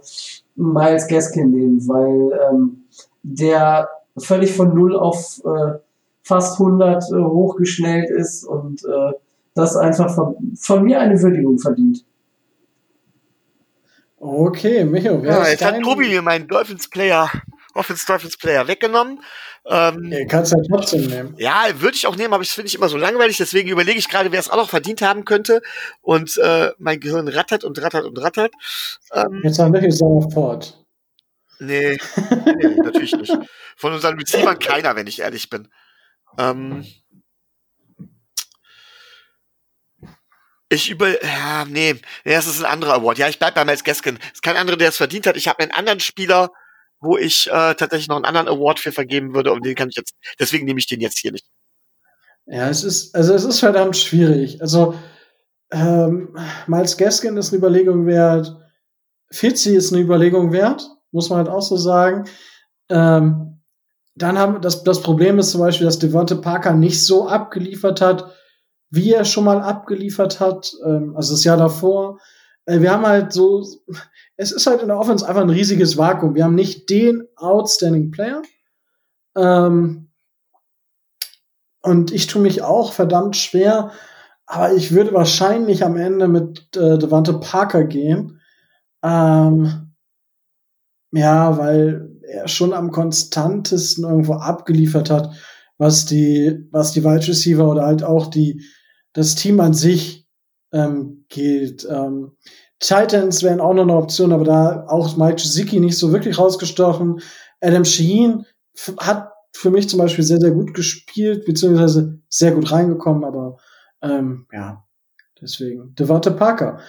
Miles 0.55 1.07
Gaskin 1.07 1.51
nehmen, 1.51 1.87
weil 1.87 2.39
ähm, 2.49 2.83
der 3.35 3.89
völlig 4.17 4.53
von 4.53 4.73
null 4.73 4.95
auf 4.95 5.41
äh, 5.45 5.79
fast 6.23 6.59
100 6.59 7.03
äh, 7.03 7.15
hochgeschnellt 7.15 8.09
ist 8.09 8.43
und 8.43 8.83
äh, 8.83 9.13
das 9.53 9.75
einfach 9.75 10.13
von, 10.13 10.35
von 10.59 10.83
mir 10.83 10.99
eine 10.99 11.21
Würdigung 11.21 11.57
verdient. 11.57 12.03
Okay, 14.19 14.83
Micho, 14.83 15.21
wer 15.21 15.31
Ja, 15.31 15.43
ist 15.43 15.51
jetzt 15.51 15.65
hat 15.65 15.75
dein... 15.75 15.83
Tobi 15.83 16.09
mir 16.09 16.21
meinen 16.21 16.47
Dolphins 16.47 16.89
Player, 16.89 17.29
Offense 17.75 18.05
Dolphins 18.05 18.37
Player 18.37 18.67
weggenommen. 18.67 19.19
Ähm, 19.69 20.11
Ihr 20.11 20.25
kannst 20.25 20.53
ja 20.53 20.59
trotzdem 20.67 21.07
nehmen. 21.07 21.35
Ja, 21.37 21.65
würde 21.79 21.95
ich 21.95 22.07
auch 22.07 22.15
nehmen, 22.15 22.33
aber 22.33 22.43
das 22.43 22.53
finde 22.53 22.67
ich 22.67 22.75
immer 22.75 22.89
so 22.89 22.97
langweilig, 22.97 23.37
deswegen 23.37 23.69
überlege 23.69 23.99
ich 23.99 24.09
gerade, 24.09 24.31
wer 24.31 24.39
es 24.39 24.49
auch 24.49 24.57
noch 24.57 24.69
verdient 24.69 25.01
haben 25.01 25.25
könnte. 25.25 25.61
Und 26.01 26.37
äh, 26.37 26.71
mein 26.77 26.99
Gehirn 26.99 27.27
rattert 27.27 27.63
und 27.63 27.81
rattert 27.81 28.05
und 28.05 28.17
rattert. 28.21 28.53
Ähm, 29.13 29.41
Jetzt 29.43 29.59
haben 29.59 29.73
wir 29.73 29.91
Sauer 29.91 30.29
fort. 30.31 30.86
Nee, 31.59 31.97
nee, 32.55 32.75
natürlich 32.83 33.13
nicht. 33.15 33.33
Von 33.75 33.93
unseren 33.93 34.19
Receivern 34.19 34.59
keiner, 34.59 34.95
wenn 34.95 35.07
ich 35.07 35.19
ehrlich 35.19 35.49
bin. 35.49 35.67
Ähm, 36.37 36.85
ich 40.69 40.89
über, 40.89 41.23
ja, 41.23 41.65
nee, 41.65 41.93
nee, 42.25 42.33
das 42.33 42.47
ist 42.47 42.59
ein 42.59 42.71
anderer 42.71 42.95
Award. 42.95 43.17
Ja, 43.17 43.29
ich 43.29 43.39
bleib 43.39 43.55
bei 43.55 43.63
Miles 43.63 43.83
Gaskin. 43.83 44.17
Es 44.21 44.33
ist 44.35 44.43
kein 44.43 44.57
anderer, 44.57 44.77
der 44.77 44.89
es 44.89 44.97
verdient 44.97 45.25
hat. 45.25 45.37
Ich 45.37 45.47
habe 45.47 45.59
einen 45.59 45.71
anderen 45.71 45.99
Spieler, 45.99 46.51
wo 46.99 47.17
ich 47.17 47.47
äh, 47.47 47.75
tatsächlich 47.75 48.07
noch 48.07 48.17
einen 48.17 48.25
anderen 48.25 48.47
Award 48.47 48.79
für 48.79 48.91
vergeben 48.91 49.33
würde, 49.33 49.53
und 49.53 49.65
den 49.65 49.75
kann 49.75 49.89
ich 49.89 49.95
jetzt, 49.95 50.15
deswegen 50.39 50.65
nehme 50.65 50.79
ich 50.79 50.87
den 50.87 50.99
jetzt 50.99 51.19
hier 51.19 51.31
nicht. 51.31 51.45
Ja, 52.47 52.69
es 52.69 52.83
ist, 52.83 53.13
also 53.13 53.33
es 53.33 53.43
ist 53.43 53.59
verdammt 53.59 53.97
schwierig. 53.97 54.61
Also, 54.61 54.97
ähm, 55.71 56.35
Miles 56.65 56.97
Gaskin 56.97 57.37
ist 57.37 57.49
eine 57.49 57.57
Überlegung 57.57 58.05
wert. 58.05 58.55
Fitzy 59.31 59.75
ist 59.75 59.91
eine 59.91 60.01
Überlegung 60.01 60.53
wert, 60.53 60.89
muss 61.11 61.29
man 61.29 61.39
halt 61.39 61.49
auch 61.49 61.61
so 61.61 61.77
sagen. 61.77 62.25
Ähm, 62.89 63.61
dann 64.15 64.37
haben 64.37 64.61
das, 64.61 64.83
das 64.83 65.01
Problem 65.01 65.37
ist 65.39 65.51
zum 65.51 65.61
Beispiel, 65.61 65.85
dass 65.85 65.99
Devonte 65.99 66.35
Parker 66.35 66.73
nicht 66.73 67.05
so 67.05 67.27
abgeliefert 67.27 68.01
hat, 68.01 68.31
wie 68.89 69.13
er 69.13 69.25
schon 69.25 69.43
mal 69.43 69.61
abgeliefert 69.61 70.39
hat, 70.39 70.73
ähm, 70.85 71.13
also 71.15 71.33
das 71.33 71.43
Jahr 71.43 71.57
davor. 71.57 72.19
Äh, 72.65 72.81
wir 72.81 72.91
haben 72.91 73.05
halt 73.05 73.31
so, 73.31 73.65
es 74.37 74.51
ist 74.51 74.67
halt 74.67 74.81
in 74.81 74.87
der 74.87 74.97
Offense 74.97 75.27
einfach 75.27 75.41
ein 75.41 75.49
riesiges 75.49 75.97
Vakuum. 75.97 76.35
Wir 76.35 76.45
haben 76.45 76.55
nicht 76.55 76.89
den 76.89 77.27
Outstanding 77.35 78.11
Player. 78.11 78.41
Ähm, 79.35 80.09
und 81.81 82.11
ich 82.11 82.27
tue 82.27 82.41
mich 82.41 82.63
auch 82.63 82.91
verdammt 82.91 83.37
schwer, 83.37 83.91
aber 84.45 84.73
ich 84.73 84.93
würde 84.93 85.13
wahrscheinlich 85.13 85.83
am 85.83 85.95
Ende 85.95 86.27
mit 86.27 86.75
äh, 86.75 86.97
Devante 86.97 87.33
Parker 87.33 87.83
gehen. 87.83 88.41
Ähm, 89.03 89.86
ja, 91.17 91.57
weil 91.57 92.09
er 92.21 92.47
schon 92.47 92.73
am 92.73 92.91
konstantesten 92.91 94.03
irgendwo 94.03 94.33
abgeliefert 94.33 95.09
hat, 95.09 95.33
was 95.77 96.05
die, 96.05 96.67
was 96.71 96.91
die 96.91 97.03
Wide 97.03 97.27
Receiver 97.27 97.67
oder 97.67 97.85
halt 97.85 98.03
auch 98.03 98.27
die, 98.27 98.63
das 99.13 99.35
Team 99.35 99.59
an 99.59 99.73
sich 99.73 100.27
ähm, 100.71 101.25
geht. 101.29 101.87
Ähm, 101.89 102.35
Titans 102.79 103.41
wären 103.41 103.61
auch 103.61 103.73
noch 103.73 103.83
eine 103.83 103.95
Option, 103.95 104.31
aber 104.31 104.43
da 104.43 104.85
auch 104.87 105.17
Mike 105.17 105.35
Gesicki 105.35 105.79
nicht 105.79 105.97
so 105.97 106.11
wirklich 106.11 106.37
rausgestochen. 106.37 107.21
Adam 107.61 107.85
Sheen 107.85 108.45
hat 108.99 109.31
für 109.53 109.71
mich 109.71 109.89
zum 109.89 109.99
Beispiel 109.99 110.23
sehr, 110.23 110.39
sehr 110.39 110.51
gut 110.51 110.73
gespielt, 110.75 111.45
beziehungsweise 111.45 112.19
sehr 112.29 112.51
gut 112.51 112.71
reingekommen, 112.71 113.23
aber 113.23 113.57
ähm, 114.03 114.45
ja, 114.51 114.85
deswegen. 115.41 115.95
Devante 115.95 116.31
Parker. 116.31 116.79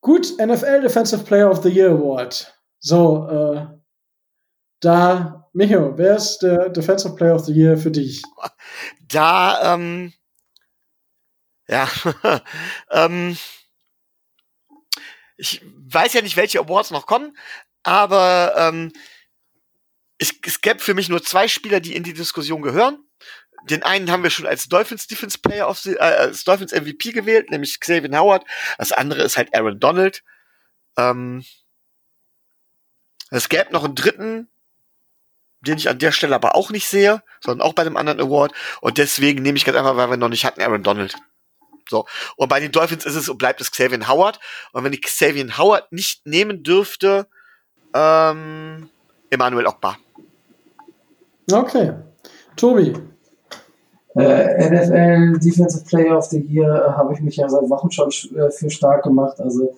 Gut, 0.00 0.34
NFL 0.38 0.82
Defensive 0.82 1.24
Player 1.24 1.50
of 1.50 1.62
the 1.62 1.68
Year 1.68 1.90
Award. 1.90 2.55
So, 2.86 3.26
äh, 3.28 3.66
da, 4.78 5.50
Micho, 5.52 5.98
wer 5.98 6.14
ist 6.14 6.38
der 6.38 6.68
Defensive 6.68 7.16
Player 7.16 7.34
of 7.34 7.44
the 7.44 7.52
Year 7.52 7.76
für 7.76 7.90
dich? 7.90 8.22
da, 9.08 9.74
ähm, 9.74 10.12
ja, 11.66 11.90
ähm, 12.92 13.36
ich 15.36 15.62
weiß 15.64 16.12
ja 16.12 16.22
nicht, 16.22 16.36
welche 16.36 16.60
Awards 16.60 16.92
noch 16.92 17.06
kommen, 17.06 17.36
aber 17.82 18.54
ähm, 18.56 18.92
es, 20.18 20.32
es 20.46 20.60
gäbe 20.60 20.78
für 20.78 20.94
mich 20.94 21.08
nur 21.08 21.24
zwei 21.24 21.48
Spieler, 21.48 21.80
die 21.80 21.96
in 21.96 22.04
die 22.04 22.14
Diskussion 22.14 22.62
gehören. 22.62 23.04
Den 23.68 23.82
einen 23.82 24.12
haben 24.12 24.22
wir 24.22 24.30
schon 24.30 24.46
als 24.46 24.68
Dolphins 24.68 25.08
Defense 25.08 25.38
Player 25.38 25.68
of 25.68 25.80
the, 25.80 25.94
äh, 25.94 25.98
als 25.98 26.44
Dolphins 26.44 26.70
MVP 26.70 27.10
gewählt, 27.10 27.50
nämlich 27.50 27.80
Xavier 27.80 28.16
Howard. 28.16 28.46
Das 28.78 28.92
andere 28.92 29.24
ist 29.24 29.36
halt 29.36 29.52
Aaron 29.56 29.80
Donald. 29.80 30.22
Ähm, 30.96 31.44
es 33.36 33.48
gäbe 33.48 33.72
noch 33.72 33.84
einen 33.84 33.94
dritten, 33.94 34.48
den 35.60 35.78
ich 35.78 35.88
an 35.88 35.98
der 35.98 36.12
Stelle 36.12 36.34
aber 36.34 36.54
auch 36.54 36.70
nicht 36.70 36.88
sehe, 36.88 37.22
sondern 37.40 37.66
auch 37.66 37.72
bei 37.72 37.82
einem 37.82 37.96
anderen 37.96 38.20
Award. 38.20 38.52
Und 38.80 38.98
deswegen 38.98 39.42
nehme 39.42 39.56
ich 39.56 39.64
ganz 39.64 39.76
einfach, 39.76 39.96
weil 39.96 40.10
wir 40.10 40.16
noch 40.16 40.28
nicht 40.28 40.44
hatten, 40.44 40.62
Aaron 40.62 40.82
Donald. 40.82 41.16
So. 41.88 42.06
Und 42.36 42.48
bei 42.48 42.60
den 42.60 42.72
Dolphins 42.72 43.04
ist 43.04 43.14
es 43.14 43.28
und 43.28 43.38
bleibt 43.38 43.60
es 43.60 43.70
Xavier 43.70 44.08
Howard. 44.08 44.40
Und 44.72 44.84
wenn 44.84 44.92
ich 44.92 45.02
Xavier 45.02 45.58
Howard 45.58 45.90
nicht 45.92 46.26
nehmen 46.26 46.62
dürfte, 46.62 47.26
ähm, 47.94 48.90
Emmanuel 49.30 49.66
Ogba. 49.66 49.96
Okay. 51.50 51.92
Tobi. 52.56 52.94
Äh, 54.16 54.70
NFL 54.70 55.38
Defensive 55.40 55.84
Player 55.84 56.16
of 56.16 56.24
the 56.24 56.40
Year 56.40 56.86
äh, 56.86 56.92
habe 56.92 57.12
ich 57.12 57.20
mich 57.20 57.36
ja 57.36 57.48
seit 57.48 57.68
Wochen 57.68 57.90
schon 57.90 58.08
äh, 58.08 58.50
für 58.50 58.70
stark 58.70 59.04
gemacht. 59.04 59.38
Also 59.40 59.76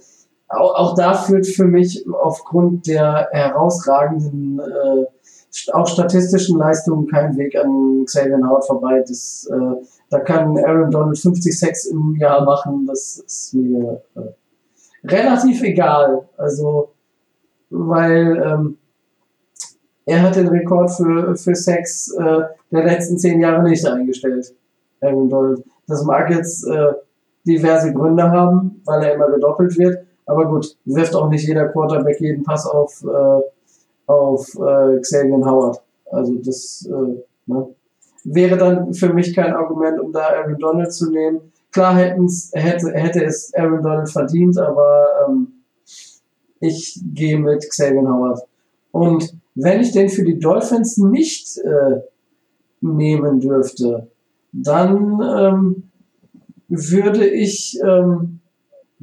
auch, 0.49 0.75
auch 0.75 0.95
da 0.95 1.15
führt 1.15 1.47
für 1.47 1.65
mich 1.65 2.07
aufgrund 2.11 2.87
der 2.87 3.29
herausragenden, 3.33 4.61
äh, 4.61 5.73
auch 5.73 5.87
statistischen 5.87 6.59
Leistungen 6.59 7.07
kein 7.07 7.37
Weg 7.37 7.57
an 7.57 8.05
Xavier 8.07 8.39
Howard 8.39 8.67
vorbei. 8.67 9.05
Das, 9.07 9.49
äh, 9.51 9.87
da 10.11 10.21
kann 10.21 10.57
Aaron 10.59 10.91
Donald 10.91 11.19
50 11.19 11.59
Sex 11.59 11.87
im 11.87 12.17
Jahr 12.17 12.45
machen. 12.45 12.87
Das 12.87 13.23
ist 13.27 13.55
mir 13.55 14.03
äh, 14.15 14.21
relativ 15.05 15.63
egal. 15.63 16.29
Also, 16.37 16.93
weil 17.71 18.43
ähm, 18.45 18.79
er 20.07 20.23
hat 20.23 20.37
den 20.37 20.49
Rekord 20.49 20.91
für, 20.91 21.37
für 21.37 21.55
Sex 21.55 22.11
äh, 22.19 22.41
der 22.71 22.85
letzten 22.85 23.19
zehn 23.19 23.41
Jahre 23.41 23.63
nicht 23.63 23.87
eingestellt. 23.87 24.55
Aaron 25.03 25.29
Donald. 25.29 25.65
Das 25.87 26.05
mag 26.05 26.31
jetzt 26.31 26.67
äh, 26.67 26.93
diverse 27.47 27.93
Gründe 27.93 28.31
haben, 28.31 28.81
weil 28.85 29.03
er 29.03 29.15
immer 29.15 29.31
gedoppelt 29.31 29.77
wird. 29.79 30.08
Aber 30.29 30.47
gut, 30.47 30.77
wirft 30.85 31.15
auch 31.15 31.31
nicht 31.31 31.49
jeder 31.49 31.69
Quarterback 31.69 32.21
jeden 32.21 32.45
Pass 32.45 32.67
auf, 32.67 33.03
äh, 33.03 33.41
auf 34.07 34.47
äh, 34.57 35.01
Xavier 35.01 35.45
Howard. 35.45 35.81
Also 36.11 36.35
das 36.35 36.87
äh, 36.87 37.23
ne? 37.47 37.69
wäre 38.25 38.59
dann 38.59 38.93
für 38.93 39.13
mich 39.13 39.35
kein 39.35 39.55
Argument, 39.55 39.99
um 39.99 40.13
da 40.13 40.29
Aaron 40.29 40.59
Donald 40.59 40.93
zu 40.93 41.11
nehmen. 41.11 41.41
Klar 41.73 41.97
hätten's, 41.97 42.51
hätte, 42.53 42.93
hätte 42.93 43.25
es 43.25 43.53
Aaron 43.55 43.83
Donald 43.83 44.11
verdient, 44.11 44.59
aber 44.59 45.07
ähm, 45.27 45.49
ich 46.61 47.01
gehe 47.15 47.39
mit 47.39 47.67
Xavier 47.69 48.03
Howard. 48.03 48.41
Und 48.93 49.35
wenn 49.55 49.81
ich 49.81 49.93
den 49.93 50.11
für 50.11 50.25
die 50.25 50.39
Dolphins 50.39 50.99
nicht 50.99 51.57
äh, 51.59 52.01
nehmen 52.83 53.41
dürfte, 53.41 54.09
dann 54.53 55.21
ähm, 55.23 55.91
würde 56.69 57.27
ich 57.27 57.81
ähm, 57.83 58.38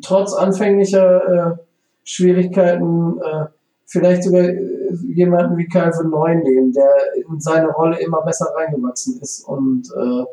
trotz 0.02 0.34
anfänglicher 0.34 1.54
äh, 1.54 1.58
Schwierigkeiten 2.04 3.20
äh, 3.20 3.46
vielleicht 3.86 4.24
sogar 4.24 4.44
äh, 4.44 4.96
jemanden 5.08 5.58
wie 5.58 5.68
Calvin 5.68 6.10
Neu 6.10 6.36
nehmen, 6.36 6.74
der 6.74 6.92
in 7.30 7.40
seine 7.40 7.70
Rolle 7.70 8.00
immer 8.00 8.22
besser 8.22 8.54
reingewachsen 8.56 9.20
ist 9.22 9.42
und 9.48 9.90
äh, 9.96 10.26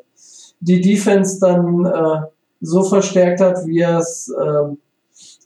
die 0.61 0.81
Defense 0.81 1.41
dann 1.41 1.87
äh, 1.87 2.27
so 2.61 2.85
verstärkt 2.85 3.41
hat, 3.41 3.67
wie 3.67 3.81
er 3.81 3.99
es 3.99 4.29
äh, 4.29 4.77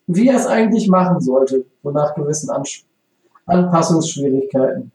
wie 0.08 0.28
er 0.28 0.36
es 0.36 0.46
eigentlich 0.46 0.88
machen 0.88 1.20
sollte, 1.20 1.64
wonach 1.82 2.14
gewissen 2.14 2.50
Anspruch 2.50 2.86
Anpassungsschwierigkeiten. 3.46 4.90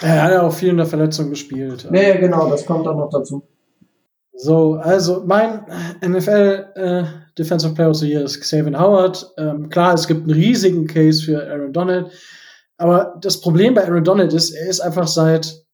Er 0.00 0.22
hat 0.22 0.30
ja 0.32 0.42
auch 0.42 0.52
viel 0.52 0.70
in 0.70 0.78
der 0.78 0.86
Verletzung 0.86 1.30
gespielt. 1.30 1.88
Ja, 1.92 2.00
ja, 2.00 2.16
genau, 2.16 2.48
das 2.50 2.66
kommt 2.66 2.86
dann 2.86 2.96
noch 2.96 3.10
dazu. 3.10 3.42
So, 4.34 4.74
also 4.74 5.22
mein 5.24 5.66
NFL 6.02 6.66
äh, 6.74 7.04
Defensive 7.38 7.74
Player 7.74 7.90
of 7.90 7.96
the 7.96 8.08
Year 8.08 8.22
ist 8.22 8.40
Xavier 8.40 8.78
Howard. 8.78 9.30
Ähm, 9.36 9.68
klar, 9.68 9.94
es 9.94 10.06
gibt 10.06 10.22
einen 10.22 10.32
riesigen 10.32 10.86
Case 10.86 11.22
für 11.22 11.46
Aaron 11.46 11.72
Donald, 11.72 12.10
aber 12.76 13.16
das 13.20 13.40
Problem 13.40 13.74
bei 13.74 13.84
Aaron 13.84 14.04
Donald 14.04 14.32
ist, 14.32 14.52
er 14.52 14.68
ist 14.68 14.80
einfach 14.80 15.08
seit 15.08 15.64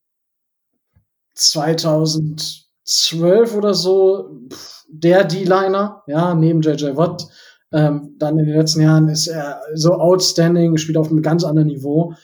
2012 1.34 3.54
oder 3.54 3.74
so 3.74 4.30
der 4.88 5.24
D-Liner, 5.24 6.02
ja, 6.06 6.34
neben 6.34 6.60
JJ 6.60 6.96
Watt. 6.96 7.26
Ähm, 7.72 8.16
dann 8.18 8.38
in 8.38 8.46
den 8.46 8.56
letzten 8.56 8.82
Jahren 8.82 9.08
ist 9.08 9.28
er 9.28 9.62
so 9.74 9.94
outstanding, 9.94 10.76
spielt 10.76 10.98
auf 10.98 11.10
einem 11.10 11.22
ganz 11.22 11.44
anderen 11.44 11.68
Niveau. 11.68 12.14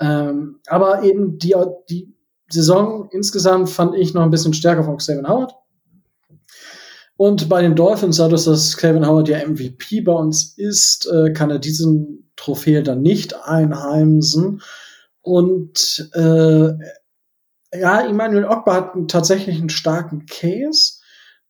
Ähm, 0.00 0.60
aber 0.66 1.04
eben 1.04 1.38
die, 1.38 1.54
die 1.88 2.12
Saison 2.50 3.08
insgesamt 3.12 3.70
fand 3.70 3.94
ich 3.94 4.14
noch 4.14 4.22
ein 4.22 4.30
bisschen 4.30 4.54
stärker 4.54 4.84
von 4.84 4.96
Xavier 4.96 5.28
Howard. 5.28 5.54
Und 7.18 7.48
bei 7.48 7.62
den 7.62 7.74
Dolphins, 7.74 8.18
dadurch, 8.18 8.44
dass 8.44 8.76
Kevin 8.76 9.04
Howard 9.04 9.28
ja 9.28 9.44
MVP 9.44 10.02
bei 10.02 10.12
uns 10.12 10.56
ist, 10.56 11.10
äh, 11.12 11.32
kann 11.32 11.50
er 11.50 11.58
diesen 11.58 12.30
Trophäe 12.36 12.84
dann 12.84 13.02
nicht 13.02 13.34
einheimsen. 13.44 14.62
Und 15.20 16.10
äh, 16.14 16.68
ja, 17.76 18.00
Emmanuel 18.02 18.44
Ogba 18.44 18.72
hat 18.72 18.92
tatsächlich 19.08 19.58
einen 19.58 19.68
starken 19.68 20.26
Case. 20.26 21.00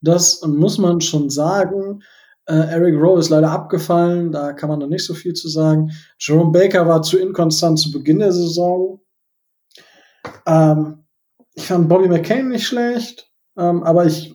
Das 0.00 0.40
muss 0.40 0.78
man 0.78 1.02
schon 1.02 1.28
sagen. 1.28 2.02
Äh, 2.46 2.54
Eric 2.54 2.94
Rowe 2.94 3.20
ist 3.20 3.28
leider 3.28 3.50
abgefallen, 3.50 4.32
da 4.32 4.54
kann 4.54 4.70
man 4.70 4.78
noch 4.78 4.88
nicht 4.88 5.04
so 5.04 5.12
viel 5.12 5.34
zu 5.34 5.50
sagen. 5.50 5.90
Jerome 6.18 6.50
Baker 6.50 6.88
war 6.88 7.02
zu 7.02 7.18
inkonstant 7.18 7.78
zu 7.78 7.92
Beginn 7.92 8.20
der 8.20 8.32
Saison. 8.32 9.02
Ähm, 10.46 11.04
ich 11.52 11.66
fand 11.66 11.90
Bobby 11.90 12.08
McCain 12.08 12.48
nicht 12.48 12.66
schlecht, 12.66 13.30
ähm, 13.58 13.82
aber 13.82 14.06
ich, 14.06 14.34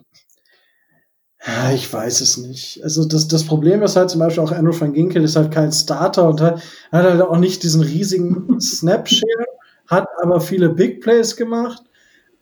ja, 1.46 1.74
ich 1.74 1.92
weiß 1.92 2.22
es 2.22 2.38
nicht. 2.38 2.82
Also 2.84 3.06
das, 3.06 3.28
das 3.28 3.46
Problem 3.46 3.84
ist 3.84 3.98
halt 3.98 4.10
zum 4.10 4.20
Beispiel 4.20 4.44
auch 4.44 4.52
Andrew 4.52 4.80
van 4.80 4.94
Ginkel 4.94 5.24
ist 5.24 5.36
halt 5.36 5.52
kein 5.52 5.72
Starter 5.74 6.28
und 6.30 6.40
hat, 6.40 6.62
hat 6.92 7.04
halt 7.04 7.22
auch 7.22 7.38
nicht 7.38 7.64
diesen 7.64 7.82
riesigen 7.82 8.60
Snapshare, 8.62 9.46
hat 9.88 10.08
aber 10.22 10.40
viele 10.40 10.70
Big 10.70 11.02
Plays 11.02 11.36
gemacht. 11.36 11.84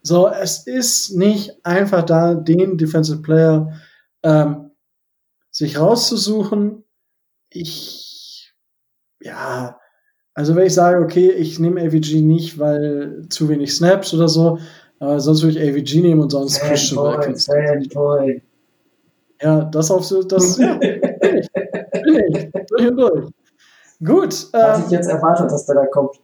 So, 0.03 0.28
es 0.28 0.68
ist 0.68 1.15
nicht 1.15 1.65
einfach 1.65 2.03
da, 2.03 2.36
den 2.36 2.78
Defensive 2.78 3.22
Player 3.22 3.73
ähm, 4.23 4.72
sich 5.49 5.80
rauszusuchen. 5.80 6.84
Ich, 7.49 8.53
ja, 9.19 9.80
also 10.36 10.56
wenn 10.56 10.68
ich 10.68 10.73
sage, 10.73 11.03
okay, 11.03 11.32
ich 11.32 11.60
nehme 11.60 11.82
AVG 11.82 12.22
nicht, 12.22 12.60
weil 12.60 13.26
zu 13.30 13.49
wenig 13.49 13.73
Snaps 13.76 14.14
oder 14.14 14.28
so, 14.28 14.60
aber 14.99 15.19
sonst 15.19 15.41
würde 15.41 15.60
ich 15.60 15.69
AVG 15.69 16.02
nehmen 16.02 16.22
und 16.22 16.30
sonst 16.30 16.60
Christian 16.61 17.03
Wilkins. 17.03 17.48
Ja, 19.42 19.64
das 19.66 19.90
auf 19.92 20.06
so, 20.06 20.24
das, 20.24 20.58
ja, 20.60 20.76
bin 20.76 21.38
ich, 21.38 21.52
bin 21.52 22.24
ich, 22.28 22.52
durch 22.68 22.88
und 22.88 22.98
durch. 22.98 23.30
Gut, 24.04 24.48
Hatte 24.54 24.80
ähm, 24.80 24.84
ich 24.86 24.92
jetzt 24.92 25.08
erwartet, 25.08 25.52
dass 25.52 25.66
der 25.66 25.76
da 25.76 25.86
kommt. 25.86 26.16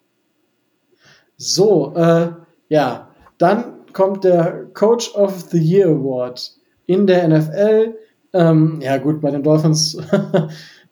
So, 1.38 1.94
äh, 1.95 2.30
ja, 2.69 3.10
dann 3.38 3.85
kommt 3.94 4.23
der 4.23 4.65
Coach 4.73 5.14
of 5.15 5.49
the 5.52 5.60
Year 5.60 5.88
Award 5.89 6.56
in 6.88 7.06
der 7.06 7.27
NFL. 7.27 7.95
Ähm, 8.34 8.80
ja, 8.81 8.98
gut, 8.98 9.22
bei 9.22 9.31
den 9.31 9.44
Dolphins, 9.44 9.98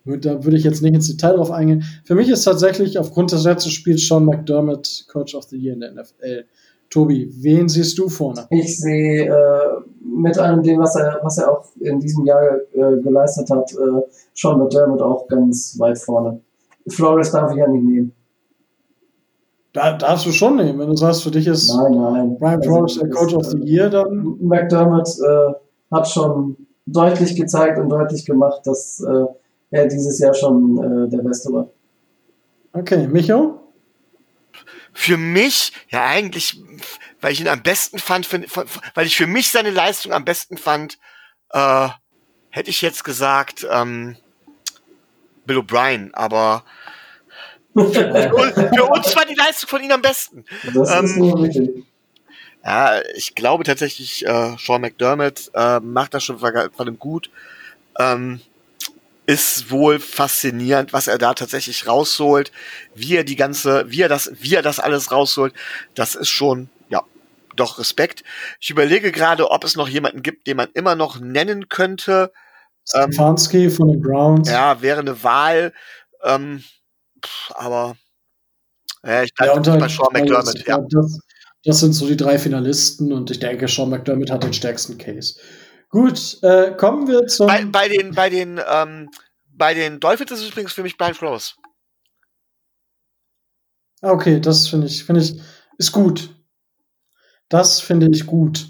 da 0.05 0.43
würde 0.43 0.57
ich 0.57 0.63
jetzt 0.63 0.81
nicht 0.81 0.93
ins 0.93 1.07
Detail 1.07 1.37
drauf 1.37 1.51
eingehen. 1.51 1.83
Für 2.03 2.15
mich 2.15 2.29
ist 2.29 2.43
tatsächlich 2.43 2.99
aufgrund 2.99 3.31
des 3.31 3.43
letzten 3.43 3.71
Spiels 3.71 4.07
Sean 4.07 4.25
McDermott 4.25 5.05
Coach 5.11 5.33
of 5.35 5.45
the 5.45 5.57
Year 5.57 5.73
in 5.73 5.81
der 5.81 5.93
NFL. 5.93 6.45
Tobi, 6.89 7.29
wen 7.41 7.67
siehst 7.67 7.97
du 7.97 8.09
vorne? 8.09 8.47
Ich 8.51 8.79
sehe 8.79 9.25
äh, 9.25 9.81
mit 10.15 10.37
allem 10.37 10.63
dem, 10.63 10.79
was 10.79 10.95
er, 10.95 11.19
was 11.21 11.37
er 11.37 11.51
auch 11.51 11.65
in 11.79 11.99
diesem 11.99 12.25
Jahr 12.25 12.41
äh, 12.73 13.01
geleistet 13.01 13.49
hat, 13.49 13.71
äh, 13.73 14.01
Sean 14.33 14.59
McDermott 14.59 15.01
auch 15.01 15.27
ganz 15.27 15.77
weit 15.79 15.97
vorne. 15.97 16.39
Flores 16.87 17.31
darf 17.31 17.51
ich 17.51 17.57
ja 17.57 17.67
nicht 17.67 17.83
nehmen. 17.83 18.13
Da 19.73 19.97
darfst 19.97 20.25
du 20.25 20.31
schon 20.31 20.55
nehmen, 20.55 20.79
wenn 20.79 20.89
du 20.89 20.95
sagst, 20.95 21.23
für 21.23 21.31
dich 21.31 21.47
ist 21.47 21.75
Nein, 21.75 21.91
nein. 21.91 22.37
Brian 22.39 22.59
Also, 22.59 22.69
Flores 22.69 22.99
der 22.99 23.09
Coach 23.09 23.33
of 23.33 23.45
the 23.45 23.57
Year, 23.57 23.89
dann 23.89 24.37
McDermott 24.39 25.09
äh, 25.19 25.53
hat 25.91 26.07
schon 26.07 26.55
deutlich 26.85 27.35
gezeigt 27.35 27.77
und 27.77 27.89
deutlich 27.89 28.25
gemacht, 28.25 28.61
dass 28.65 29.01
äh, 29.01 29.25
er 29.71 29.87
dieses 29.87 30.19
Jahr 30.19 30.33
schon 30.33 30.77
äh, 30.77 31.09
der 31.09 31.17
Beste 31.23 31.51
war. 31.51 31.67
okay, 32.73 33.07
Micho? 33.07 33.59
Für 34.93 35.17
mich, 35.17 35.73
ja 35.89 36.05
eigentlich, 36.05 36.63
weil 37.25 37.31
ich 37.33 37.41
ihn 37.41 37.47
am 37.47 37.63
besten 37.63 37.97
fand, 37.97 38.27
find, 38.27 38.45
weil 38.93 39.07
ich 39.07 39.17
für 39.17 39.25
mich 39.25 39.49
seine 39.49 39.71
Leistung 39.71 40.13
am 40.13 40.25
besten 40.25 40.59
fand, 40.59 40.99
äh, 41.49 41.89
hätte 42.51 42.69
ich 42.69 42.83
jetzt 42.83 43.03
gesagt, 43.03 43.65
ähm, 43.67 44.15
Bill 45.47 45.57
O'Brien, 45.57 46.11
aber 46.13 46.63
für, 47.73 48.31
uns- 48.35 48.53
für 48.75 48.85
uns 48.85 49.15
war 49.15 49.25
die 49.25 49.33
Leistung 49.33 49.67
von 49.67 49.83
ihm 49.83 49.91
am 49.91 50.03
besten. 50.03 50.45
Das 50.75 50.91
Ähm. 50.91 51.83
Ja, 52.63 53.01
ich 53.15 53.33
glaube 53.33 53.63
tatsächlich, 53.63 54.23
äh, 54.27 54.55
Sean 54.59 54.81
McDermott 54.81 55.49
äh, 55.55 55.79
macht 55.79 56.13
das 56.13 56.23
schon 56.23 56.37
ver- 56.37 56.69
verdammt 56.75 56.99
gut. 56.99 57.31
Ähm, 57.97 58.39
ist 59.25 59.71
wohl 59.71 59.99
faszinierend, 59.99 60.93
was 60.93 61.07
er 61.07 61.17
da 61.17 61.33
tatsächlich 61.33 61.87
rausholt, 61.87 62.51
wie 62.93 63.15
er 63.15 63.23
die 63.23 63.35
ganze, 63.35 63.89
wie 63.89 64.01
er 64.01 64.09
das, 64.09 64.31
wie 64.39 64.53
er 64.53 64.61
das 64.61 64.79
alles 64.79 65.11
rausholt. 65.11 65.55
Das 65.95 66.13
ist 66.13 66.29
schon, 66.29 66.69
doch 67.55 67.79
Respekt. 67.79 68.23
Ich 68.59 68.69
überlege 68.69 69.11
gerade, 69.11 69.49
ob 69.51 69.63
es 69.63 69.75
noch 69.75 69.87
jemanden 69.87 70.21
gibt, 70.21 70.47
den 70.47 70.57
man 70.57 70.69
immer 70.73 70.95
noch 70.95 71.19
nennen 71.19 71.69
könnte. 71.69 72.31
Ähm, 72.93 73.11
Stefanski 73.11 73.69
von 73.69 73.87
den 73.87 74.01
Browns. 74.01 74.49
Ja, 74.49 74.81
wäre 74.81 74.99
eine 74.99 75.23
Wahl. 75.23 75.73
Ähm, 76.23 76.63
aber 77.55 77.95
ja, 79.03 79.23
ich 79.23 79.31
Ja, 79.39 79.45
bleibe 79.45 79.59
und 79.59 79.67
halt, 79.67 79.79
bei 79.79 79.87
Sean 79.87 80.13
McDermott. 80.13 80.67
Ja. 80.67 80.79
das, 80.89 81.19
das 81.63 81.79
sind 81.79 81.93
so 81.93 82.07
die 82.07 82.17
drei 82.17 82.37
Finalisten 82.37 83.11
und 83.11 83.31
ich 83.31 83.39
denke, 83.39 83.67
Sean 83.67 83.89
McDermott 83.89 84.29
hat 84.29 84.43
den 84.43 84.53
stärksten 84.53 84.97
Case. 84.97 85.39
Gut, 85.89 86.39
äh, 86.43 86.73
kommen 86.75 87.07
wir 87.07 87.25
zum. 87.27 87.47
Bei, 87.47 87.65
bei 87.65 87.87
den, 87.87 88.13
bei 88.13 88.29
den, 88.29 88.59
ähm, 88.69 89.09
bei 89.47 89.73
den 89.73 89.99
Dolphins 89.99 90.31
ist 90.31 90.41
es 90.41 90.49
übrigens 90.49 90.73
für 90.73 90.83
mich 90.83 90.97
Brian 90.97 91.13
Flores. 91.13 91.55
Ah, 94.01 94.11
Okay, 94.11 94.39
das 94.39 94.67
finde 94.67 94.87
ich, 94.87 95.03
finde 95.03 95.21
ich, 95.21 95.39
ist 95.77 95.91
gut. 95.91 96.34
Das 97.49 97.79
finde 97.79 98.09
ich 98.11 98.25
gut. 98.25 98.67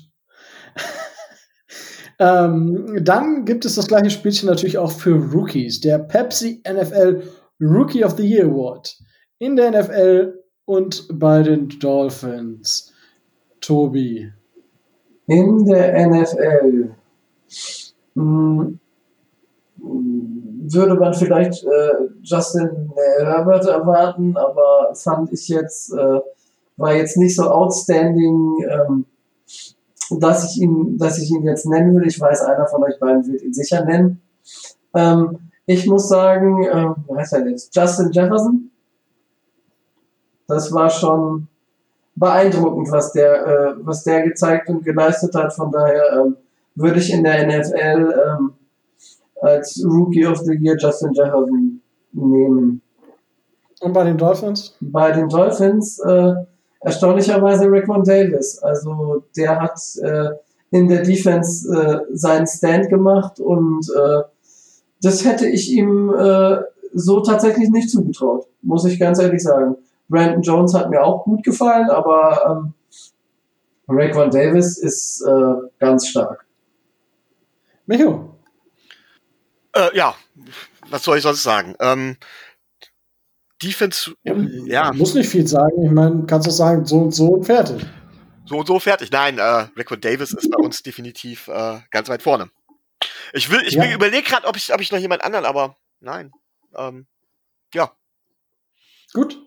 ähm, 2.20 3.00
dann 3.02 3.46
gibt 3.46 3.66
es 3.66 3.76
das 3.76 3.88
gleiche 3.88 4.10
Spielchen 4.10 4.50
natürlich 4.50 4.78
auch 4.78 4.92
für 4.92 5.16
Rookies. 5.16 5.80
Der 5.80 6.00
Pepsi 6.00 6.62
NFL 6.68 7.24
Rookie 7.62 8.04
of 8.04 8.18
the 8.18 8.28
Year 8.28 8.46
Award. 8.46 8.98
In 9.40 9.56
der 9.56 9.72
NFL 9.72 10.40
und 10.66 11.08
bei 11.14 11.44
den 11.44 11.70
Dolphins. 11.80 12.94
Tobi. 13.62 14.32
In 15.28 15.66
der 15.66 16.08
NFL 16.08 16.92
hm, 18.16 18.80
würde 19.78 20.96
man 20.96 21.14
vielleicht 21.14 21.64
äh, 21.64 21.92
Justin 22.22 22.92
Herbert 23.20 23.66
erwarten, 23.66 24.38
aber 24.38 24.94
fand 24.94 25.32
ich 25.32 25.48
jetzt, 25.48 25.94
äh, 25.94 26.20
war 26.78 26.96
jetzt 26.96 27.18
nicht 27.18 27.36
so 27.36 27.44
outstanding, 27.44 28.58
ähm, 28.70 29.06
dass 30.20 30.52
ich 30.52 30.62
ihn, 30.62 30.98
dass 30.98 31.18
ich 31.18 31.32
ihn 31.32 31.44
jetzt 31.44 31.66
nennen 31.66 31.94
würde. 31.94 32.08
Ich 32.08 32.20
weiß, 32.20 32.42
einer 32.42 32.68
von 32.68 32.84
euch 32.84 33.00
beiden 33.00 33.26
wird 33.28 33.42
ihn 33.42 33.54
sicher 33.54 33.84
nennen. 33.86 34.22
Ähm, 34.94 35.40
ich 35.66 35.88
muss 35.88 36.08
sagen, 36.08 36.64
äh, 36.64 36.90
wie 37.08 37.18
heißt 37.18 37.34
er 37.34 37.48
jetzt? 37.48 37.76
Justin 37.76 38.12
Jefferson. 38.12 38.72
Das 40.48 40.72
war 40.72 40.90
schon 40.90 41.48
beeindruckend, 42.16 42.92
was 42.92 43.12
der, 43.14 43.48
äh, 43.48 43.74
was 43.80 44.04
der 44.04 44.24
gezeigt 44.24 44.70
und 44.70 44.86
geleistet 44.86 45.34
hat. 45.34 45.54
Von 45.54 45.72
daher 45.72 46.04
ähm, 46.14 46.38
würde 46.76 47.00
ich 47.00 47.12
in 47.12 47.24
der 47.24 47.48
NFL 47.48 48.14
ähm, 48.28 48.54
als 49.42 49.84
Rookie 49.84 50.26
of 50.26 50.38
the 50.40 50.54
Year 50.54 50.78
Justin 50.78 51.14
Jefferson 51.14 51.82
nehmen. 52.12 52.82
Und 53.82 53.94
bei 53.94 54.04
den 54.04 54.18
Dolphins? 54.18 54.76
Bei 54.80 55.12
den 55.12 55.30
Dolphins 55.30 56.00
äh, 56.00 56.34
erstaunlicherweise 56.86 57.66
Rickmon 57.66 58.04
Davis. 58.04 58.60
Also 58.60 59.24
der 59.36 59.60
hat 59.60 59.80
äh, 60.02 60.30
in 60.70 60.88
der 60.88 61.02
Defense 61.02 61.68
äh, 61.68 62.16
seinen 62.16 62.48
Stand 62.48 62.90
gemacht 62.90 63.40
und 63.40 63.90
äh, 63.90 64.22
das 65.02 65.26
hätte 65.26 65.48
ich 65.48 65.72
ihm 65.72 66.14
äh, 66.14 66.58
so 66.94 67.22
tatsächlich 67.22 67.70
nicht 67.70 67.90
zugetraut, 67.90 68.48
muss 68.62 68.86
ich 68.86 69.00
ganz 69.00 69.20
ehrlich 69.20 69.42
sagen. 69.42 69.76
Brandon 70.08 70.42
Jones 70.42 70.76
hat 70.76 70.90
mir 70.92 71.04
auch 71.04 71.24
gut 71.24 71.44
gefallen, 71.44 71.90
aber 71.90 72.40
ähm, 72.48 72.74
Raekwon 73.88 74.30
Davis 74.30 74.78
ist 74.78 75.22
äh, 75.28 75.68
ganz 75.80 76.08
stark. 76.08 76.46
Micho. 77.88 78.36
Äh, 79.74 79.96
ja, 79.98 80.14
was 80.90 81.04
soll 81.04 81.18
ich 81.18 81.24
sonst 81.24 81.44
sagen? 81.44 81.76
Ähm, 81.80 82.18
Defense, 83.66 84.14
ja, 84.24 84.36
ja. 84.66 84.94
Muss 84.94 85.14
nicht 85.14 85.30
viel 85.30 85.48
sagen. 85.48 85.84
Ich 85.84 85.92
meine, 85.92 86.26
kannst 86.26 86.48
du 86.48 86.52
sagen, 86.52 86.86
so 86.86 87.00
und 87.00 87.12
so 87.12 87.28
und 87.28 87.46
fertig. 87.46 87.86
So 88.46 88.58
und 88.58 88.68
so 88.68 88.80
fertig. 88.80 89.12
Nein, 89.12 89.40
äh, 89.40 89.68
Rickwood 89.78 90.06
Davis 90.06 90.32
ist 90.32 90.52
bei 90.52 90.64
uns 90.64 90.84
definitiv 90.84 91.48
äh, 91.48 91.80
ganz 91.90 92.10
weit 92.10 92.22
vorne. 92.22 92.50
Ich 93.34 93.50
will, 93.50 93.62
ich 93.66 93.74
ja. 93.74 93.92
überlege 93.94 94.24
gerade, 94.24 94.48
ob 94.48 94.56
ich, 94.56 94.74
ob 94.74 94.82
ich 94.82 94.92
noch 94.92 95.00
jemand 95.00 95.24
anderen, 95.24 95.46
aber 95.46 95.76
nein. 96.00 96.32
Ähm, 96.76 97.08
ja. 97.74 97.92
Gut. 99.14 99.42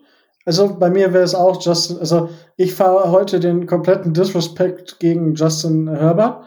Also 0.45 0.75
bei 0.77 0.89
mir 0.89 1.13
wäre 1.13 1.23
es 1.23 1.35
auch 1.35 1.63
Justin, 1.63 1.99
also 1.99 2.29
ich 2.57 2.73
fahre 2.73 3.11
heute 3.11 3.39
den 3.39 3.67
kompletten 3.67 4.13
Disrespect 4.13 4.99
gegen 4.99 5.35
Justin 5.35 5.87
Herbert. 5.87 6.45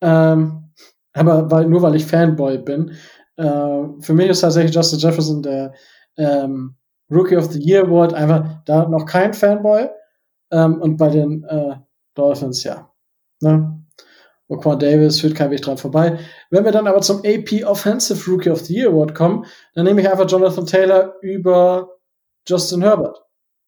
Ähm, 0.00 0.72
aber 1.12 1.50
weil, 1.50 1.66
nur 1.66 1.82
weil 1.82 1.94
ich 1.94 2.06
Fanboy 2.06 2.58
bin. 2.58 2.96
Äh, 3.36 3.84
für 4.00 4.14
mich 4.14 4.28
ist 4.28 4.40
tatsächlich 4.40 4.74
Justin 4.74 4.98
Jefferson 4.98 5.42
der 5.42 5.74
ähm, 6.16 6.76
Rookie 7.12 7.36
of 7.36 7.52
the 7.52 7.60
Year 7.60 7.84
Award 7.84 8.14
einfach 8.14 8.62
da 8.64 8.88
noch 8.88 9.06
kein 9.06 9.34
Fanboy. 9.34 9.88
Ähm, 10.50 10.80
und 10.80 10.96
bei 10.96 11.08
den 11.08 11.44
äh, 11.44 11.76
Dolphins, 12.14 12.64
ja. 12.64 12.90
Ne? 13.40 13.78
Oquan 14.48 14.78
Davis 14.78 15.20
führt 15.20 15.34
kein 15.34 15.50
Weg 15.50 15.62
dran 15.62 15.78
vorbei. 15.78 16.18
Wenn 16.50 16.64
wir 16.64 16.72
dann 16.72 16.86
aber 16.86 17.00
zum 17.00 17.22
AP 17.24 17.64
Offensive 17.64 18.30
Rookie 18.30 18.50
of 18.50 18.60
the 18.60 18.74
Year 18.74 18.90
Award 18.90 19.14
kommen, 19.14 19.46
dann 19.74 19.84
nehme 19.84 20.00
ich 20.00 20.10
einfach 20.10 20.28
Jonathan 20.28 20.66
Taylor 20.66 21.14
über 21.22 21.88
Justin 22.46 22.82
Herbert. 22.82 23.22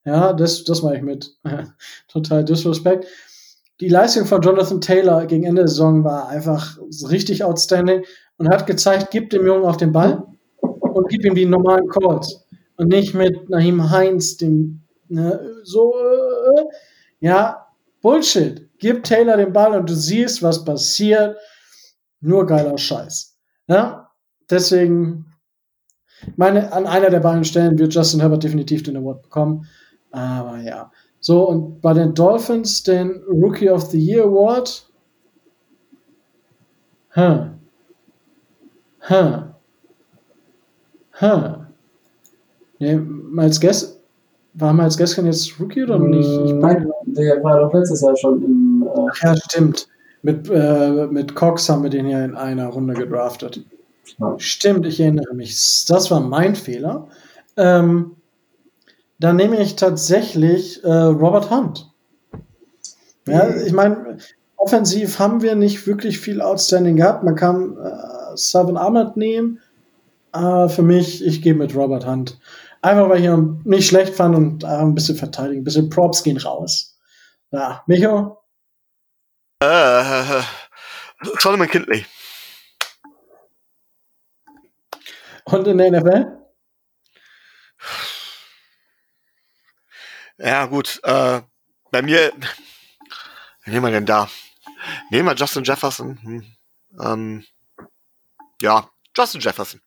Ja, 0.04 0.34
das, 0.34 0.64
das 0.64 0.82
mache 0.82 0.96
ich 0.96 1.02
mit. 1.02 1.38
Total 2.08 2.44
Disrespect. 2.44 3.06
Die 3.80 3.88
Leistung 3.88 4.26
von 4.26 4.42
Jonathan 4.42 4.80
Taylor 4.80 5.26
gegen 5.26 5.44
Ende 5.44 5.62
der 5.62 5.68
Saison 5.68 6.04
war 6.04 6.28
einfach 6.28 6.78
richtig 7.08 7.42
outstanding 7.42 8.04
und 8.36 8.48
hat 8.48 8.66
gezeigt, 8.66 9.08
gib 9.10 9.30
dem 9.30 9.46
Jungen 9.46 9.64
auch 9.64 9.76
den 9.76 9.92
Ball 9.92 10.22
und 10.60 11.08
gib 11.08 11.24
ihm 11.24 11.34
die 11.34 11.46
normalen 11.46 11.88
Calls. 11.88 12.43
Und 12.76 12.88
nicht 12.88 13.14
mit 13.14 13.48
Naheem 13.48 13.90
Heinz, 13.90 14.36
dem, 14.36 14.82
ne, 15.08 15.40
so, 15.62 15.94
äh, 15.94 16.64
ja, 17.20 17.68
Bullshit. 18.02 18.68
Gib 18.78 19.04
Taylor 19.04 19.36
den 19.36 19.52
Ball 19.52 19.78
und 19.78 19.88
du 19.88 19.94
siehst, 19.94 20.42
was 20.42 20.64
passiert. 20.64 21.36
Nur 22.20 22.46
geiler 22.46 22.76
Scheiß. 22.76 23.36
Ja, 23.68 24.10
deswegen, 24.50 25.26
meine, 26.36 26.72
an 26.72 26.86
einer 26.86 27.10
der 27.10 27.20
beiden 27.20 27.44
Stellen 27.44 27.78
wird 27.78 27.94
Justin 27.94 28.20
Herbert 28.20 28.42
definitiv 28.42 28.82
den 28.82 28.96
Award 28.96 29.22
bekommen. 29.22 29.66
Aber 30.10 30.58
ja. 30.58 30.90
So, 31.20 31.48
und 31.48 31.80
bei 31.80 31.94
den 31.94 32.14
Dolphins 32.14 32.82
den 32.82 33.22
Rookie 33.28 33.70
of 33.70 33.84
the 33.90 33.98
Year 33.98 34.24
Award. 34.24 34.86
Huh. 37.16 37.46
Huh. 39.08 39.54
Huh. 41.20 41.63
Nee, 42.78 42.96
Miles 42.96 43.60
Guess, 43.60 44.00
war 44.54 44.72
Miles 44.72 44.96
Gaskin 44.96 45.26
jetzt 45.26 45.58
Rookie 45.58 45.82
oder 45.82 45.98
nicht? 45.98 46.28
Ich 46.28 46.52
Nein, 46.52 46.90
der 47.06 47.42
war 47.42 47.60
doch 47.60 47.74
letztes 47.74 48.00
Jahr 48.00 48.16
schon 48.16 48.42
im. 48.42 48.86
Äh 48.86 49.08
Ach 49.10 49.22
ja, 49.22 49.36
stimmt. 49.36 49.88
Mit, 50.22 50.48
äh, 50.48 51.06
mit 51.10 51.34
Cox 51.34 51.68
haben 51.68 51.82
wir 51.82 51.90
den 51.90 52.08
ja 52.08 52.24
in 52.24 52.34
einer 52.34 52.68
Runde 52.68 52.94
gedraftet. 52.94 53.62
Ja. 54.18 54.34
Stimmt, 54.38 54.86
ich 54.86 55.00
erinnere 55.00 55.34
mich. 55.34 55.84
Das 55.88 56.10
war 56.10 56.20
mein 56.20 56.54
Fehler. 56.54 57.08
Ähm, 57.56 58.12
dann 59.18 59.36
nehme 59.36 59.60
ich 59.60 59.76
tatsächlich 59.76 60.82
äh, 60.84 60.88
Robert 60.90 61.50
Hunt. 61.50 61.90
Ja, 63.26 63.54
ich 63.56 63.72
meine, 63.72 64.18
offensiv 64.56 65.18
haben 65.18 65.42
wir 65.42 65.54
nicht 65.54 65.86
wirklich 65.86 66.18
viel 66.18 66.40
Outstanding 66.40 66.96
gehabt. 66.96 67.24
Man 67.24 67.34
kann 67.34 67.76
äh, 67.76 68.36
Savin 68.36 68.76
Ahmed 68.76 69.16
nehmen. 69.16 69.60
Äh, 70.32 70.68
für 70.68 70.82
mich, 70.82 71.24
ich 71.24 71.42
gehe 71.42 71.54
mit 71.54 71.74
Robert 71.74 72.06
Hunt. 72.06 72.38
Einfach 72.84 73.08
weil 73.08 73.20
ich 73.20 73.24
ihn 73.24 73.62
nicht 73.64 73.88
schlecht 73.88 74.14
fand 74.14 74.36
und 74.36 74.62
äh, 74.62 74.66
ein 74.66 74.94
bisschen 74.94 75.16
verteidigen, 75.16 75.62
ein 75.62 75.64
bisschen 75.64 75.88
Props 75.88 76.22
gehen 76.22 76.36
raus. 76.36 76.98
Ja, 77.50 77.82
Micho? 77.86 78.44
Äh, 79.60 80.42
Solomon 81.38 81.66
Kindley. 81.66 82.04
Und 85.44 85.66
in 85.66 85.78
der 85.78 85.92
NFL? 85.92 86.26
Ja, 90.36 90.66
gut. 90.66 91.00
Äh, 91.04 91.40
bei 91.90 92.02
mir, 92.02 92.34
wen 93.64 93.72
nehmen 93.72 93.86
wir 93.86 93.92
denn 93.92 94.04
da? 94.04 94.28
Nehmen 95.08 95.26
wir 95.26 95.34
Justin 95.34 95.64
Jefferson. 95.64 96.18
Hm. 96.20 96.56
Ähm, 97.00 97.44
ja, 98.60 98.90
Justin 99.16 99.40
Jefferson 99.40 99.80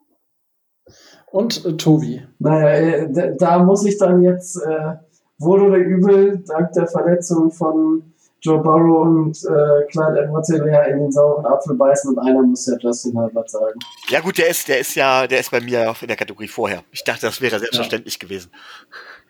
und 1.31 1.65
äh, 1.65 1.73
Tobi. 1.77 2.21
Naja, 2.39 2.69
äh, 2.69 3.35
da 3.37 3.59
muss 3.59 3.85
ich 3.85 3.97
dann 3.97 4.21
jetzt 4.21 4.57
äh, 4.57 4.93
wohl 5.39 5.61
oder 5.61 5.77
übel, 5.77 6.43
dank 6.47 6.71
der 6.73 6.87
Verletzung 6.87 7.51
von 7.51 8.13
Joe 8.41 8.59
Burrow 8.59 9.01
und 9.01 9.37
äh, 9.45 9.85
Clyde 9.91 10.23
edwards 10.23 10.49
in 10.49 10.63
den 10.63 11.11
sauren 11.11 11.45
Apfel 11.45 11.75
beißen 11.75 12.11
und 12.11 12.19
einer 12.19 12.43
muss 12.43 12.67
ja 12.67 12.77
Justin 12.79 13.17
Herbert 13.17 13.49
sagen. 13.49 13.79
Ja 14.09 14.21
gut, 14.21 14.37
der 14.37 14.49
ist, 14.49 14.67
der 14.67 14.79
ist 14.79 14.95
ja, 14.95 15.27
der 15.27 15.39
ist 15.39 15.51
bei 15.51 15.59
mir 15.59 15.93
in 16.01 16.07
der 16.07 16.17
Kategorie 16.17 16.47
vorher. 16.47 16.83
Ich 16.91 17.03
dachte, 17.03 17.25
das 17.25 17.41
wäre 17.41 17.59
selbstverständlich 17.59 18.17
ja. 18.21 18.27
gewesen. 18.27 18.51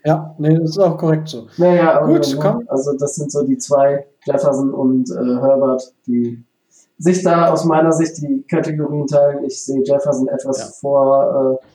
Ja, 0.04 0.36
nee, 0.38 0.58
das 0.58 0.72
ist 0.72 0.80
auch 0.80 0.98
korrekt 0.98 1.30
so. 1.30 1.48
Naja, 1.58 2.00
gut, 2.06 2.18
also, 2.18 2.40
komm. 2.40 2.64
Also 2.68 2.94
das 2.98 3.16
sind 3.16 3.32
so 3.32 3.44
die 3.44 3.58
zwei, 3.58 4.06
Jefferson 4.26 4.74
und 4.74 5.10
äh, 5.10 5.16
Herbert, 5.16 5.94
die 6.06 6.44
sich 6.98 7.24
da 7.24 7.52
aus 7.52 7.64
meiner 7.66 7.92
Sicht 7.92 8.18
die 8.18 8.44
Kategorien 8.50 9.08
teilen. 9.08 9.46
Ich 9.46 9.64
sehe 9.64 9.84
Jefferson 9.84 10.28
etwas 10.28 10.60
ja. 10.60 10.66
vor 10.80 11.60
äh, 11.62 11.68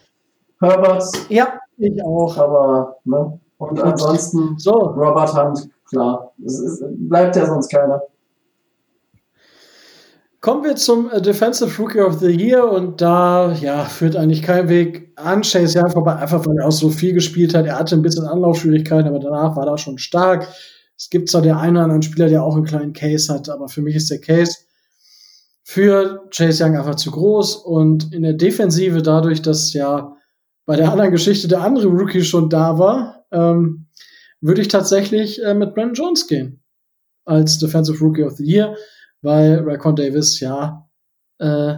Herbert. 0.62 1.04
Ja, 1.28 1.58
ich 1.76 2.02
auch. 2.04 2.36
Aber, 2.36 2.96
ne? 3.04 3.40
Und 3.58 3.80
ansonsten 3.80 4.58
so. 4.58 4.72
Robert 4.72 5.34
Hunt, 5.34 5.68
klar. 5.88 6.32
Es 6.44 6.58
ist, 6.58 6.82
bleibt 7.08 7.36
ja 7.36 7.46
sonst 7.46 7.68
keiner. 7.68 8.02
Kommen 10.40 10.64
wir 10.64 10.74
zum 10.74 11.08
äh, 11.10 11.22
Defensive 11.22 11.80
Rookie 11.80 12.00
of 12.00 12.18
the 12.18 12.26
Year 12.26 12.68
und 12.68 13.00
da 13.00 13.52
ja, 13.52 13.84
führt 13.84 14.16
eigentlich 14.16 14.42
kein 14.42 14.68
Weg 14.68 15.12
an 15.14 15.42
Chase 15.42 15.78
Young 15.78 15.90
vorbei, 15.90 16.16
einfach 16.16 16.44
weil 16.44 16.58
er 16.58 16.66
auch 16.66 16.72
so 16.72 16.90
viel 16.90 17.12
gespielt 17.12 17.54
hat. 17.54 17.66
Er 17.66 17.78
hatte 17.78 17.94
ein 17.94 18.02
bisschen 18.02 18.26
Anlaufschwierigkeiten, 18.26 19.06
aber 19.06 19.20
danach 19.20 19.54
war 19.54 19.68
er 19.68 19.78
schon 19.78 19.98
stark. 19.98 20.48
Es 20.96 21.10
gibt 21.10 21.30
zwar 21.30 21.42
der 21.42 21.58
eine 21.58 21.78
oder 21.78 21.84
andere 21.84 22.02
Spieler, 22.02 22.28
der 22.28 22.42
auch 22.42 22.56
einen 22.56 22.64
kleinen 22.64 22.92
Case 22.92 23.32
hat, 23.32 23.48
aber 23.48 23.68
für 23.68 23.82
mich 23.82 23.94
ist 23.94 24.10
der 24.10 24.20
Case 24.20 24.56
für 25.62 26.28
Chase 26.30 26.64
Young 26.64 26.76
einfach 26.76 26.96
zu 26.96 27.12
groß 27.12 27.56
und 27.56 28.12
in 28.12 28.22
der 28.22 28.34
Defensive 28.34 29.00
dadurch, 29.00 29.42
dass 29.42 29.72
ja 29.72 30.16
bei 30.64 30.76
der 30.76 30.90
anderen 30.90 31.10
Geschichte 31.10 31.48
der 31.48 31.62
andere 31.62 31.88
Rookie 31.88 32.22
schon 32.22 32.48
da 32.48 32.78
war, 32.78 33.26
ähm, 33.32 33.86
würde 34.40 34.60
ich 34.60 34.68
tatsächlich 34.68 35.42
äh, 35.42 35.54
mit 35.54 35.74
Brandon 35.74 35.94
Jones 35.94 36.26
gehen. 36.26 36.62
als 37.24 37.58
Defensive 37.58 38.02
Rookie 38.04 38.24
of 38.24 38.32
the 38.36 38.44
Year, 38.44 38.76
weil 39.20 39.60
Raquan 39.60 39.94
Davis 39.94 40.40
ja 40.40 40.88
äh, 41.38 41.74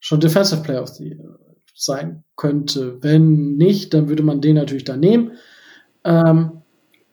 schon 0.00 0.20
Defensive 0.20 0.62
Player 0.62 0.82
of 0.82 0.88
the 0.88 1.08
Year 1.08 1.38
sein 1.74 2.24
könnte. 2.36 3.02
Wenn 3.02 3.56
nicht, 3.56 3.94
dann 3.94 4.08
würde 4.08 4.22
man 4.22 4.40
den 4.40 4.56
natürlich 4.56 4.84
da 4.84 4.96
nehmen. 4.96 5.32
Ähm, 6.04 6.62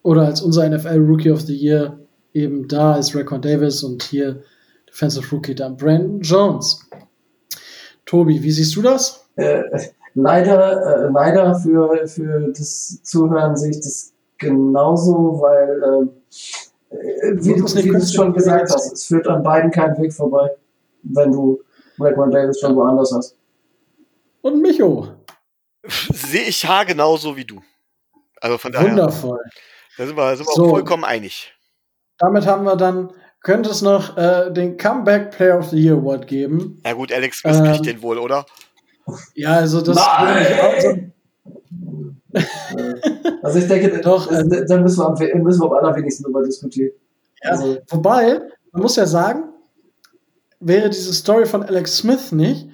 oder 0.01 0.25
als 0.25 0.41
unser 0.41 0.67
NFL 0.67 0.97
Rookie 0.97 1.31
of 1.31 1.41
the 1.41 1.55
Year 1.55 1.99
eben 2.33 2.67
da 2.67 2.97
ist 2.97 3.15
Raquan 3.15 3.41
Davis 3.41 3.83
und 3.83 4.03
hier 4.03 4.43
Defensive 4.87 5.29
Rookie 5.31 5.55
dann 5.55 5.77
Brandon 5.77 6.21
Jones. 6.21 6.89
Tobi, 8.05 8.41
wie 8.41 8.51
siehst 8.51 8.75
du 8.75 8.81
das? 8.81 9.29
Äh, 9.35 9.61
leider, 10.17 11.05
äh, 11.05 11.09
leider 11.11 11.55
für, 11.55 12.07
für 12.07 12.51
das 12.51 13.01
Zuhören 13.03 13.55
sehe 13.55 13.71
ich 13.71 13.79
das 13.79 14.13
genauso, 14.37 15.39
weil, 15.41 16.09
äh, 16.91 17.35
wie, 17.43 17.55
du, 17.55 17.65
wie 17.75 17.89
du 17.89 17.97
es 17.97 18.13
schon 18.13 18.33
gesagt 18.33 18.71
hast, 18.73 18.91
es 18.91 19.05
führt 19.05 19.27
an 19.27 19.43
beiden 19.43 19.71
keinen 19.71 19.97
Weg 20.01 20.13
vorbei, 20.13 20.49
wenn 21.03 21.31
du 21.31 21.61
Raquan 21.99 22.31
Davis 22.31 22.59
schon 22.59 22.75
woanders 22.75 23.13
hast. 23.13 23.35
Und 24.41 24.61
Micho. 24.61 25.07
Sehe 25.87 26.43
ich 26.43 26.65
Haar 26.67 26.85
genauso 26.85 27.35
wie 27.35 27.45
du. 27.45 27.61
Also 28.41 28.57
von 28.57 28.71
daher. 28.71 28.89
Wundervoll. 28.89 29.39
Da 29.97 30.05
sind 30.05 30.15
wir, 30.15 30.35
sind 30.35 30.47
wir 30.47 30.53
So. 30.53 30.69
vollkommen 30.69 31.03
einig. 31.03 31.53
Damit 32.19 32.45
haben 32.45 32.63
wir 32.63 32.75
dann, 32.75 33.11
könnte 33.41 33.69
es 33.69 33.81
noch 33.81 34.17
äh, 34.17 34.51
den 34.51 34.77
Comeback 34.77 35.31
Player 35.31 35.57
of 35.59 35.69
the 35.69 35.77
Year 35.77 35.95
Award 35.95 36.27
geben. 36.27 36.81
Ja 36.85 36.93
gut, 36.93 37.11
Alex 37.11 37.39
Smith 37.39 37.57
Ähm, 37.57 37.63
kriegt 37.65 37.85
den 37.85 38.01
wohl, 38.01 38.17
oder? 38.17 38.45
Ja, 39.35 39.55
also 39.55 39.81
das 39.81 39.95
Nein! 39.95 41.13
Also 43.41 43.59
ich 43.59 43.67
denke, 43.67 44.01
Doch, 44.01 44.27
das, 44.27 44.47
äh, 44.47 44.65
da 44.65 44.77
müssen 44.77 44.99
wir, 44.99 45.07
am, 45.07 45.43
müssen 45.43 45.61
wir 45.61 45.65
am 45.67 45.73
allerwenigsten 45.73 46.23
drüber 46.23 46.43
diskutieren. 46.43 46.91
Ja. 47.43 47.51
Also, 47.51 47.77
Wobei, 47.87 48.41
man 48.71 48.81
muss 48.81 48.95
ja 48.95 49.05
sagen, 49.05 49.53
wäre 50.59 50.89
diese 50.89 51.13
Story 51.13 51.45
von 51.45 51.63
Alex 51.63 51.97
Smith 51.97 52.31
nicht, 52.31 52.69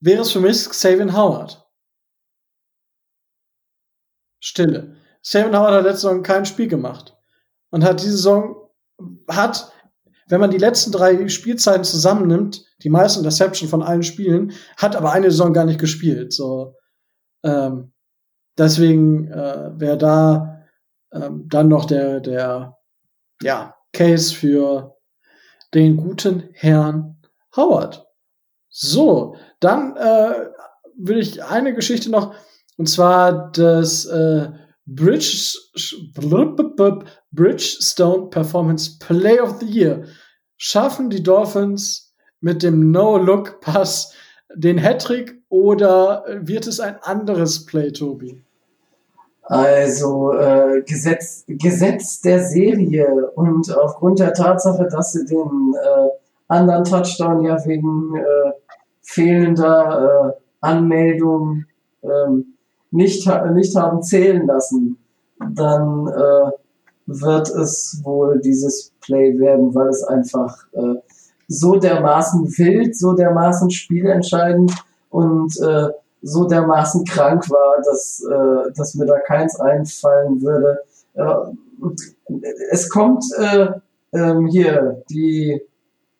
wäre 0.00 0.22
es 0.22 0.32
für 0.32 0.40
mich 0.40 0.68
Xavier 0.68 1.12
Howard. 1.12 1.66
Stille. 4.40 4.96
Xavier 5.22 5.58
Howard 5.58 5.74
hat 5.74 5.84
letzte 5.84 6.02
Saison 6.02 6.22
kein 6.22 6.46
Spiel 6.46 6.68
gemacht. 6.68 7.16
Und 7.70 7.84
hat 7.84 8.00
diese 8.00 8.12
Saison, 8.12 8.56
hat, 9.28 9.72
wenn 10.30 10.40
man 10.40 10.50
die 10.50 10.58
letzten 10.58 10.92
drei 10.92 11.28
Spielzeiten 11.28 11.84
zusammennimmt, 11.84 12.64
die 12.82 12.90
meisten 12.90 13.20
Interception 13.20 13.68
von 13.68 13.82
allen 13.82 14.04
Spielen, 14.04 14.52
hat 14.76 14.96
aber 14.96 15.12
eine 15.12 15.30
Saison 15.30 15.52
gar 15.52 15.64
nicht 15.64 15.80
gespielt. 15.80 16.32
So, 16.32 16.76
ähm, 17.42 17.92
deswegen 18.56 19.28
äh, 19.28 19.70
wäre 19.74 19.98
da 19.98 20.64
ähm, 21.12 21.46
dann 21.48 21.68
noch 21.68 21.84
der, 21.84 22.20
der 22.20 22.78
ja, 23.42 23.74
Case 23.92 24.34
für 24.34 24.96
den 25.74 25.96
guten 25.96 26.48
Herrn 26.52 27.20
Howard. 27.56 28.06
So, 28.68 29.34
dann 29.58 29.96
äh, 29.96 30.48
will 30.96 31.18
ich 31.18 31.42
eine 31.42 31.74
Geschichte 31.74 32.10
noch, 32.10 32.34
und 32.76 32.88
zwar 32.88 33.50
das 33.50 34.04
äh, 34.04 34.50
Bridge, 34.86 35.58
Bridgestone 37.32 38.30
Performance 38.30 38.98
Play 38.98 39.40
of 39.40 39.60
the 39.60 39.66
Year. 39.66 40.04
Schaffen 40.56 41.10
die 41.10 41.22
Dolphins 41.22 42.12
mit 42.40 42.62
dem 42.62 42.90
No-Look-Pass 42.90 44.14
den 44.54 44.78
Hattrick 44.78 45.40
oder 45.48 46.24
wird 46.40 46.66
es 46.66 46.80
ein 46.80 46.96
anderes 47.02 47.66
Play, 47.66 47.92
Tobi? 47.92 48.42
Also 49.42 50.32
äh, 50.32 50.82
Gesetz, 50.82 51.44
Gesetz 51.48 52.20
der 52.20 52.44
Serie 52.44 53.30
und 53.34 53.76
aufgrund 53.76 54.20
der 54.20 54.32
Tatsache, 54.32 54.86
dass 54.88 55.12
sie 55.12 55.24
den 55.24 55.74
äh, 55.74 56.08
anderen 56.46 56.84
Touchdown 56.84 57.44
ja 57.44 57.56
wegen 57.66 58.16
äh, 58.16 58.52
fehlender 59.02 60.36
äh, 60.36 60.40
Anmeldung 60.60 61.64
ähm, 62.02 62.54
nicht, 62.92 63.28
nicht 63.54 63.76
haben 63.76 64.02
zählen 64.02 64.46
lassen, 64.46 64.98
dann 65.54 66.06
äh, 66.06 66.50
wird 67.10 67.48
es 67.50 68.00
wohl 68.04 68.40
dieses 68.40 68.92
Play 69.00 69.36
werden, 69.38 69.74
weil 69.74 69.88
es 69.88 70.04
einfach 70.04 70.56
äh, 70.72 70.94
so 71.48 71.76
dermaßen 71.76 72.46
wild, 72.56 72.96
so 72.96 73.14
dermaßen 73.14 73.70
spielentscheidend 73.70 74.72
und 75.10 75.58
äh, 75.60 75.88
so 76.22 76.44
dermaßen 76.46 77.04
krank 77.04 77.50
war, 77.50 77.82
dass, 77.84 78.22
äh, 78.22 78.72
dass 78.76 78.94
mir 78.94 79.06
da 79.06 79.18
keins 79.20 79.58
einfallen 79.58 80.40
würde. 80.40 80.78
Äh, 81.14 82.44
es 82.70 82.88
kommt 82.88 83.24
äh, 83.38 83.68
ähm, 84.12 84.46
hier 84.46 85.02
die 85.10 85.60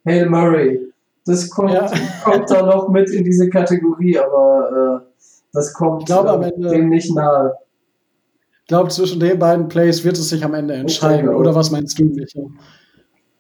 Hail 0.04 0.28
Murray. 0.28 0.92
Das 1.26 1.48
kommt, 1.50 1.72
Ja. 1.72 1.88
kommt 2.24 2.50
da 2.50 2.62
noch 2.62 2.88
mit 2.88 3.10
in 3.10 3.24
diese 3.24 3.48
Kategorie, 3.48 4.18
aber 4.18 5.04
äh, 5.04 5.26
das 5.52 5.72
kommt 5.72 6.06
glaube, 6.06 6.50
dem 6.56 6.88
nicht 6.88 7.14
nahe. 7.14 7.54
Ich 8.70 8.72
glaube, 8.72 8.88
zwischen 8.90 9.18
den 9.18 9.36
beiden 9.36 9.66
Plays 9.66 10.04
wird 10.04 10.16
es 10.16 10.28
sich 10.28 10.44
am 10.44 10.54
Ende 10.54 10.74
entscheiden. 10.74 11.28
auch. 11.28 11.34
Oder 11.34 11.56
was 11.56 11.72
meinst 11.72 11.98
du, 11.98 12.04
Micho? 12.04 12.52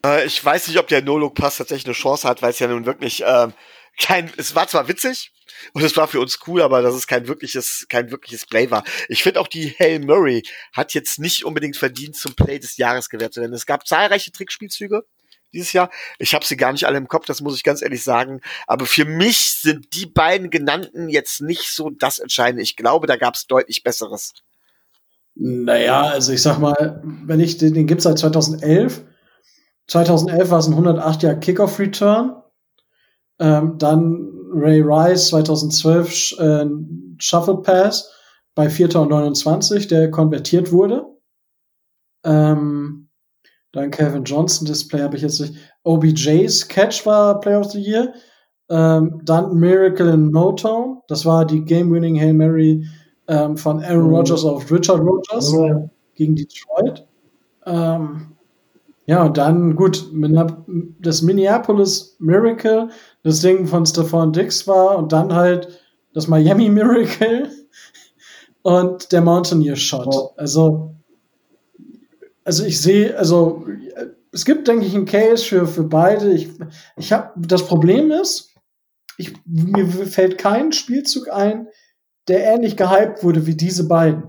Äh, 0.04 0.26
ich 0.26 0.44
weiß 0.44 0.66
nicht, 0.66 0.76
ob 0.80 0.88
der 0.88 1.02
No-Look-Pass 1.02 1.58
tatsächlich 1.58 1.86
eine 1.86 1.94
Chance 1.94 2.28
hat, 2.28 2.42
weil 2.42 2.50
es 2.50 2.58
ja 2.58 2.66
nun 2.66 2.84
wirklich 2.84 3.22
ähm, 3.24 3.52
kein, 3.96 4.28
es 4.38 4.56
war 4.56 4.66
zwar 4.66 4.88
witzig 4.88 5.30
und 5.72 5.84
es 5.84 5.96
war 5.96 6.08
für 6.08 6.18
uns 6.18 6.40
cool, 6.48 6.62
aber 6.62 6.82
dass 6.82 6.96
es 6.96 7.06
kein 7.06 7.28
wirkliches, 7.28 7.86
kein 7.88 8.10
wirkliches 8.10 8.44
Play 8.44 8.72
war. 8.72 8.82
Ich 9.08 9.22
finde 9.22 9.38
auch 9.38 9.46
die 9.46 9.72
Hail 9.78 10.00
Murray 10.00 10.42
hat 10.72 10.94
jetzt 10.94 11.20
nicht 11.20 11.44
unbedingt 11.44 11.76
verdient, 11.76 12.16
zum 12.16 12.34
Play 12.34 12.58
des 12.58 12.76
Jahres 12.76 13.08
gewählt 13.08 13.32
zu 13.32 13.40
werden. 13.40 13.54
Es 13.54 13.66
gab 13.66 13.86
zahlreiche 13.86 14.32
Trickspielzüge 14.32 15.04
dieses 15.52 15.72
Jahr. 15.72 15.90
Ich 16.18 16.34
habe 16.34 16.44
sie 16.44 16.56
gar 16.56 16.72
nicht 16.72 16.88
alle 16.88 16.98
im 16.98 17.06
Kopf, 17.06 17.26
das 17.26 17.40
muss 17.40 17.56
ich 17.56 17.62
ganz 17.62 17.82
ehrlich 17.82 18.02
sagen. 18.02 18.40
Aber 18.66 18.84
für 18.84 19.04
mich 19.04 19.38
sind 19.38 19.94
die 19.94 20.06
beiden 20.06 20.50
genannten 20.50 21.08
jetzt 21.08 21.40
nicht 21.40 21.70
so 21.70 21.88
das 21.88 22.18
Entscheidende. 22.18 22.64
Ich 22.64 22.74
glaube, 22.74 23.06
da 23.06 23.14
gab 23.14 23.36
es 23.36 23.46
deutlich 23.46 23.84
Besseres. 23.84 24.34
Naja, 25.42 26.02
also 26.02 26.32
ich 26.32 26.42
sag 26.42 26.58
mal, 26.58 27.02
wenn 27.24 27.40
ich 27.40 27.56
den, 27.56 27.72
den 27.72 27.86
gibt's 27.86 28.04
seit 28.04 28.18
2011. 28.18 29.02
2011 29.86 30.50
war 30.50 30.58
es 30.58 30.66
ein 30.66 30.74
108 30.74 31.22
Jahr 31.22 31.34
Kickoff 31.34 31.78
Return. 31.78 32.34
Ähm, 33.38 33.78
dann 33.78 34.28
Ray 34.52 34.82
Rice 34.82 35.28
2012 35.28 36.08
sch- 36.10 36.38
äh, 36.38 36.68
Shuffle 37.18 37.56
Pass 37.62 38.12
bei 38.54 38.68
4. 38.68 38.94
und 38.96 39.08
29, 39.08 39.88
der 39.88 40.10
konvertiert 40.10 40.72
wurde. 40.72 41.06
Ähm, 42.22 43.08
dann 43.72 43.90
Kevin 43.90 44.24
Johnson, 44.24 44.66
das 44.66 44.86
Play 44.86 45.00
habe 45.00 45.16
ich 45.16 45.22
jetzt 45.22 45.40
nicht. 45.40 45.54
OBJ's 45.84 46.68
Catch 46.68 47.06
war 47.06 47.40
Player 47.40 47.60
of 47.60 47.70
the 47.72 47.80
Year. 47.80 48.12
Ähm, 48.68 49.22
dann 49.24 49.54
Miracle 49.54 50.12
in 50.12 50.30
Motown, 50.32 51.00
das 51.08 51.24
war 51.24 51.46
die 51.46 51.64
Game-Winning 51.64 52.20
Hail 52.20 52.34
Mary 52.34 52.86
ähm, 53.30 53.56
von 53.56 53.82
Aaron 53.82 54.08
Mhm. 54.08 54.14
Rodgers 54.16 54.44
auf 54.44 54.70
Richard 54.70 55.00
Rodgers 55.00 55.52
Ja. 55.52 55.88
gegen 56.16 56.34
Detroit. 56.34 57.06
Ähm, 57.64 58.32
ja, 59.06 59.24
und 59.24 59.38
dann, 59.38 59.76
gut, 59.76 60.06
das 61.00 61.22
Minneapolis 61.22 62.16
Miracle, 62.18 62.88
das 63.22 63.40
Ding 63.40 63.66
von 63.66 63.86
Stephon 63.86 64.32
Dix 64.32 64.66
war 64.66 64.98
und 64.98 65.12
dann 65.12 65.32
halt 65.34 65.80
das 66.12 66.26
Miami 66.26 66.68
Miracle 66.68 67.48
und 68.62 69.12
der 69.12 69.20
Mountaineer 69.22 69.76
Shot. 69.76 70.12
Ja. 70.12 70.20
Also, 70.36 70.94
also 72.44 72.64
ich 72.64 72.80
sehe, 72.80 73.16
also 73.16 73.64
es 74.32 74.44
gibt, 74.44 74.66
denke 74.68 74.86
ich, 74.86 74.94
einen 74.94 75.06
Case 75.06 75.44
für, 75.44 75.66
für 75.66 75.84
beide. 75.84 76.32
Ich, 76.32 76.48
ich 76.96 77.12
habe, 77.12 77.30
das 77.36 77.64
Problem 77.66 78.10
ist, 78.10 78.54
ich, 79.18 79.34
mir 79.44 79.86
fällt 79.86 80.38
kein 80.38 80.72
Spielzug 80.72 81.30
ein, 81.30 81.68
der 82.30 82.44
ähnlich 82.54 82.76
gehypt 82.76 83.22
wurde 83.22 83.46
wie 83.46 83.56
diese 83.56 83.86
beiden. 83.88 84.22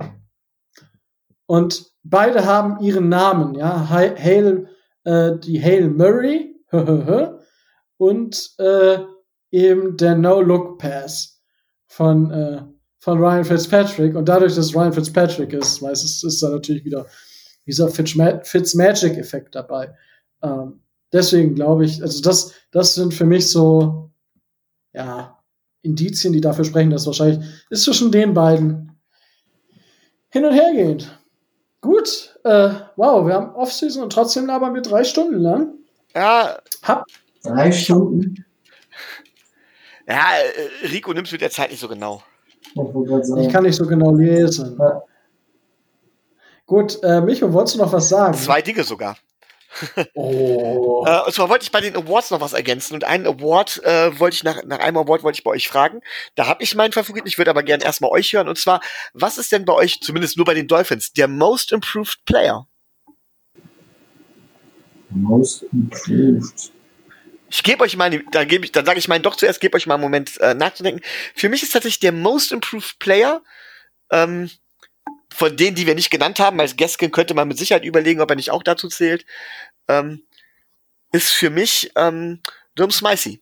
Und 1.46 1.86
beide 2.04 2.46
haben 2.46 2.80
ihren 2.84 3.10
Namen, 3.10 3.56
ja. 3.56 3.90
Ha- 3.90 4.16
Hail, 4.18 4.68
äh, 5.04 5.38
die 5.38 5.62
Hail 5.62 5.90
Murray 5.90 6.56
und 7.98 8.52
äh, 8.58 8.98
eben 9.52 9.98
der 9.98 10.16
No-Look-Pass 10.16 11.42
von, 11.88 12.32
äh, 12.32 12.62
von 13.00 13.20
Ryan 13.20 13.44
Fitzpatrick. 13.46 14.16
Und 14.16 14.30
dadurch, 14.30 14.56
dass 14.56 14.74
Ryan 14.76 14.94
Fitzpatrick 14.94 15.54
ist, 15.54 15.82
weiß 15.82 16.04
es, 16.04 16.24
ist 16.24 16.42
da 16.42 16.50
natürlich 16.50 16.86
wieder 16.86 17.06
dieser 17.68 17.88
Fitzma- 17.90 18.44
Fitzmagic-Effekt 18.44 19.54
dabei. 19.56 19.94
Ähm, 20.42 20.82
deswegen 21.14 21.54
glaube 21.56 21.86
ich, 21.86 22.02
also 22.02 22.22
das, 22.22 22.54
das 22.72 22.96
sind 22.96 23.14
für 23.14 23.26
mich 23.26 23.50
so, 23.50 24.12
ja, 24.94 25.38
Indizien, 25.82 26.34
die 26.34 26.42
dafür 26.42 26.66
sprechen, 26.66 26.90
dass 26.92 27.06
wahrscheinlich 27.06 27.46
ist 27.70 27.84
zwischen 27.84 28.12
den 28.12 28.34
beiden 28.34 29.00
hin 30.30 30.46
und 30.46 30.54
her 30.54 30.72
gehend. 30.74 31.20
Gut, 31.82 32.38
äh, 32.44 32.70
wow, 32.96 33.26
wir 33.26 33.34
haben 33.34 33.56
Offseason 33.56 34.04
und 34.04 34.14
trotzdem 34.14 34.46
labern 34.46 34.74
wir 34.74 34.82
drei 34.82 35.04
Stunden 35.04 35.40
lang. 35.40 35.74
Ja, 36.14 36.60
Hab, 36.84 37.06
Drei 37.44 37.72
Stunden. 37.72 38.46
ja, 40.08 40.22
äh, 40.84 40.88
Rico 40.88 41.12
nimmst 41.14 41.32
mit 41.32 41.42
der 41.42 41.50
Zeit 41.50 41.72
nicht 41.72 41.80
so 41.80 41.88
genau. 41.88 42.22
Ich, 43.40 43.50
kann 43.50 43.64
nicht 43.64 43.76
so 43.76 43.86
genau 43.86 44.14
lesen. 44.14 44.78
Ja. 44.80 45.02
Gut, 46.66 47.00
äh, 47.04 47.20
Micho, 47.20 47.52
wolltest 47.52 47.76
du 47.76 47.80
noch 47.80 47.92
was 47.92 48.08
sagen? 48.08 48.34
Zwei 48.34 48.62
Dinge 48.62 48.84
sogar. 48.84 49.18
Oh. 50.14 51.06
Äh, 51.08 51.22
und 51.26 51.34
zwar 51.34 51.50
wollte 51.50 51.64
ich 51.64 51.72
bei 51.72 51.82
den 51.82 51.96
Awards 51.96 52.32
noch 52.32 52.42
was 52.42 52.54
ergänzen 52.54 52.94
und 52.94 53.04
einen 53.04 53.26
Award 53.26 53.84
äh, 53.84 54.20
wollte 54.20 54.36
ich 54.36 54.44
nach, 54.44 54.64
nach 54.64 54.80
einem 54.80 54.98
Award 54.98 55.24
wollte 55.24 55.38
ich 55.38 55.44
bei 55.44 55.52
euch 55.52 55.68
fragen. 55.68 56.02
Da 56.36 56.48
habe 56.48 56.64
ich 56.64 56.76
meinen 56.76 56.92
Favoriten, 56.92 57.28
ich 57.28 57.38
würde 57.38 57.52
aber 57.52 57.64
gerne 57.64 57.84
erstmal 57.84 58.12
euch 58.12 58.34
hören. 58.34 58.48
Und 58.48 58.58
zwar, 58.58 58.82
was 59.14 59.38
ist 59.38 59.52
denn 59.52 59.66
bei 59.66 59.74
euch, 59.74 60.02
zumindest 60.02 60.38
nur 60.38 60.46
bei 60.46 60.54
den 60.54 60.68
Dolphins, 60.68 61.14
der 61.14 61.28
Most 61.28 61.72
Improved 61.72 62.24
Player? 62.26 62.68
Most 65.10 65.64
improved. 65.74 66.72
Ich 67.50 67.64
gebe 67.64 67.84
euch 67.84 67.98
mal, 67.98 68.10
dann 68.32 68.48
gebe 68.48 68.64
ich, 68.64 68.72
dann 68.72 68.86
sage 68.86 68.98
ich 68.98 69.10
meinen 69.10 69.24
doch 69.24 69.36
zuerst, 69.36 69.60
gebe 69.60 69.76
euch 69.76 69.86
mal 69.86 69.96
einen 69.96 70.04
Moment 70.04 70.40
äh, 70.40 70.54
nachzudenken. 70.54 71.02
Für 71.36 71.50
mich 71.50 71.64
ist 71.64 71.74
tatsächlich 71.74 72.00
der 72.00 72.14
Most 72.14 72.54
Improved 72.54 72.98
Player 73.00 73.42
ähm, 74.10 74.50
von 75.34 75.56
denen, 75.56 75.76
die 75.76 75.88
wir 75.88 75.96
nicht 75.96 76.12
genannt 76.12 76.40
haben, 76.40 76.60
als 76.60 76.78
Gaskin 76.78 77.12
könnte 77.12 77.34
man 77.34 77.48
mit 77.48 77.58
Sicherheit 77.58 77.86
überlegen, 77.86 78.22
ob 78.22 78.30
er 78.30 78.36
nicht 78.36 78.52
auch 78.52 78.64
dazu 78.64 78.88
zählt, 78.90 79.26
ähm, 79.88 80.24
ist 81.12 81.32
für 81.32 81.50
mich 81.50 81.92
ähm, 81.96 82.42
Durham 82.76 82.92
Smicey. 82.92 83.42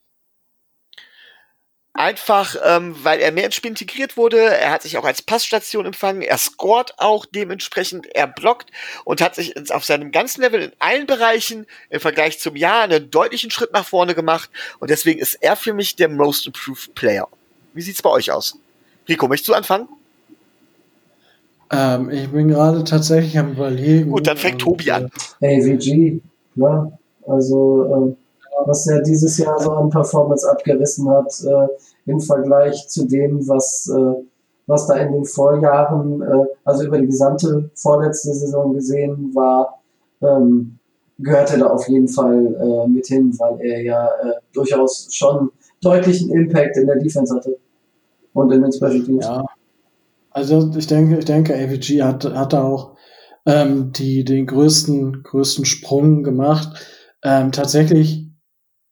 Einfach, 1.93 2.55
ähm, 2.63 2.95
weil 3.03 3.19
er 3.19 3.31
mehr 3.31 3.45
ins 3.45 3.55
Spiel 3.55 3.71
integriert 3.71 4.15
wurde. 4.15 4.39
Er 4.39 4.71
hat 4.71 4.83
sich 4.83 4.97
auch 4.97 5.03
als 5.03 5.21
Passstation 5.21 5.85
empfangen. 5.85 6.21
Er 6.21 6.37
scored 6.37 6.93
auch 6.97 7.25
dementsprechend. 7.25 8.05
Er 8.15 8.27
blockt 8.27 8.71
und 9.03 9.21
hat 9.21 9.35
sich 9.35 9.71
auf 9.71 9.83
seinem 9.83 10.11
ganzen 10.11 10.41
Level 10.41 10.61
in 10.61 10.71
allen 10.79 11.07
Bereichen 11.07 11.65
im 11.89 11.99
Vergleich 11.99 12.39
zum 12.39 12.55
Jahr 12.55 12.83
einen 12.83 13.09
deutlichen 13.09 13.51
Schritt 13.51 13.73
nach 13.73 13.85
vorne 13.85 14.15
gemacht. 14.15 14.49
Und 14.79 14.91
deswegen 14.91 15.19
ist 15.19 15.33
er 15.41 15.55
für 15.55 15.73
mich 15.73 15.95
der 15.95 16.07
Most 16.07 16.45
Improved 16.47 16.93
Player. 16.95 17.27
Wie 17.73 17.81
sieht's 17.81 18.01
bei 18.01 18.11
euch 18.11 18.31
aus? 18.31 18.57
Rico, 19.07 19.27
möchtest 19.27 19.49
du 19.49 19.53
anfangen? 19.55 19.89
Ähm, 21.71 22.09
ich 22.09 22.31
bin 22.31 22.47
gerade 22.47 22.83
tatsächlich 22.83 23.37
am 23.37 23.51
überlegen. 23.51 24.11
Gut, 24.11 24.27
dann 24.27 24.37
fängt 24.37 24.65
Und, 24.65 24.77
Tobi 24.77 24.91
an. 24.91 25.09
AVG, 25.41 26.21
klar. 26.53 26.91
Also, 27.27 27.85
ähm, 27.93 28.15
was 28.65 28.87
er 28.87 29.01
dieses 29.01 29.37
Jahr 29.37 29.59
so 29.59 29.71
an 29.71 29.89
Performance 29.89 30.49
abgerissen 30.49 31.09
hat, 31.09 31.31
äh, 31.45 31.67
im 32.09 32.19
Vergleich 32.19 32.87
zu 32.87 33.07
dem, 33.07 33.47
was, 33.47 33.87
äh, 33.95 34.23
was 34.67 34.87
da 34.87 34.95
in 34.95 35.13
den 35.13 35.25
Vorjahren, 35.25 36.21
äh, 36.21 36.45
also 36.65 36.85
über 36.85 36.97
die 36.97 37.07
gesamte 37.07 37.69
vorletzte 37.75 38.33
Saison 38.33 38.73
gesehen 38.73 39.31
war, 39.33 39.81
ähm, 40.21 40.79
gehörte 41.19 41.57
da 41.59 41.67
auf 41.67 41.87
jeden 41.87 42.07
Fall 42.07 42.55
äh, 42.55 42.87
mit 42.87 43.07
hin, 43.07 43.33
weil 43.37 43.59
er 43.61 43.81
ja 43.81 44.05
äh, 44.07 44.33
durchaus 44.53 45.07
schon 45.11 45.51
deutlichen 45.81 46.31
Impact 46.31 46.77
in 46.77 46.87
der 46.87 46.97
Defense 46.97 47.33
hatte. 47.33 47.57
Und 48.33 48.51
in 48.51 48.61
den 48.61 48.71
Special 48.71 49.01
Teams. 49.01 49.25
Ja. 49.25 49.43
Also 50.31 50.71
ich 50.75 50.87
denke, 50.87 51.19
ich 51.19 51.25
denke, 51.25 51.55
AVG 51.55 52.03
hat, 52.03 52.25
hat 52.25 52.53
da 52.53 52.63
auch 52.63 52.95
ähm, 53.45 53.91
die, 53.93 54.23
den 54.23 54.45
größten, 54.45 55.23
größten 55.23 55.65
Sprung 55.65 56.23
gemacht. 56.23 56.77
Ähm, 57.23 57.51
tatsächlich 57.51 58.29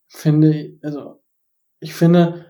finde 0.07 0.53
ich, 0.53 0.83
also 0.83 1.21
ich 1.79 1.93
finde, 1.93 2.45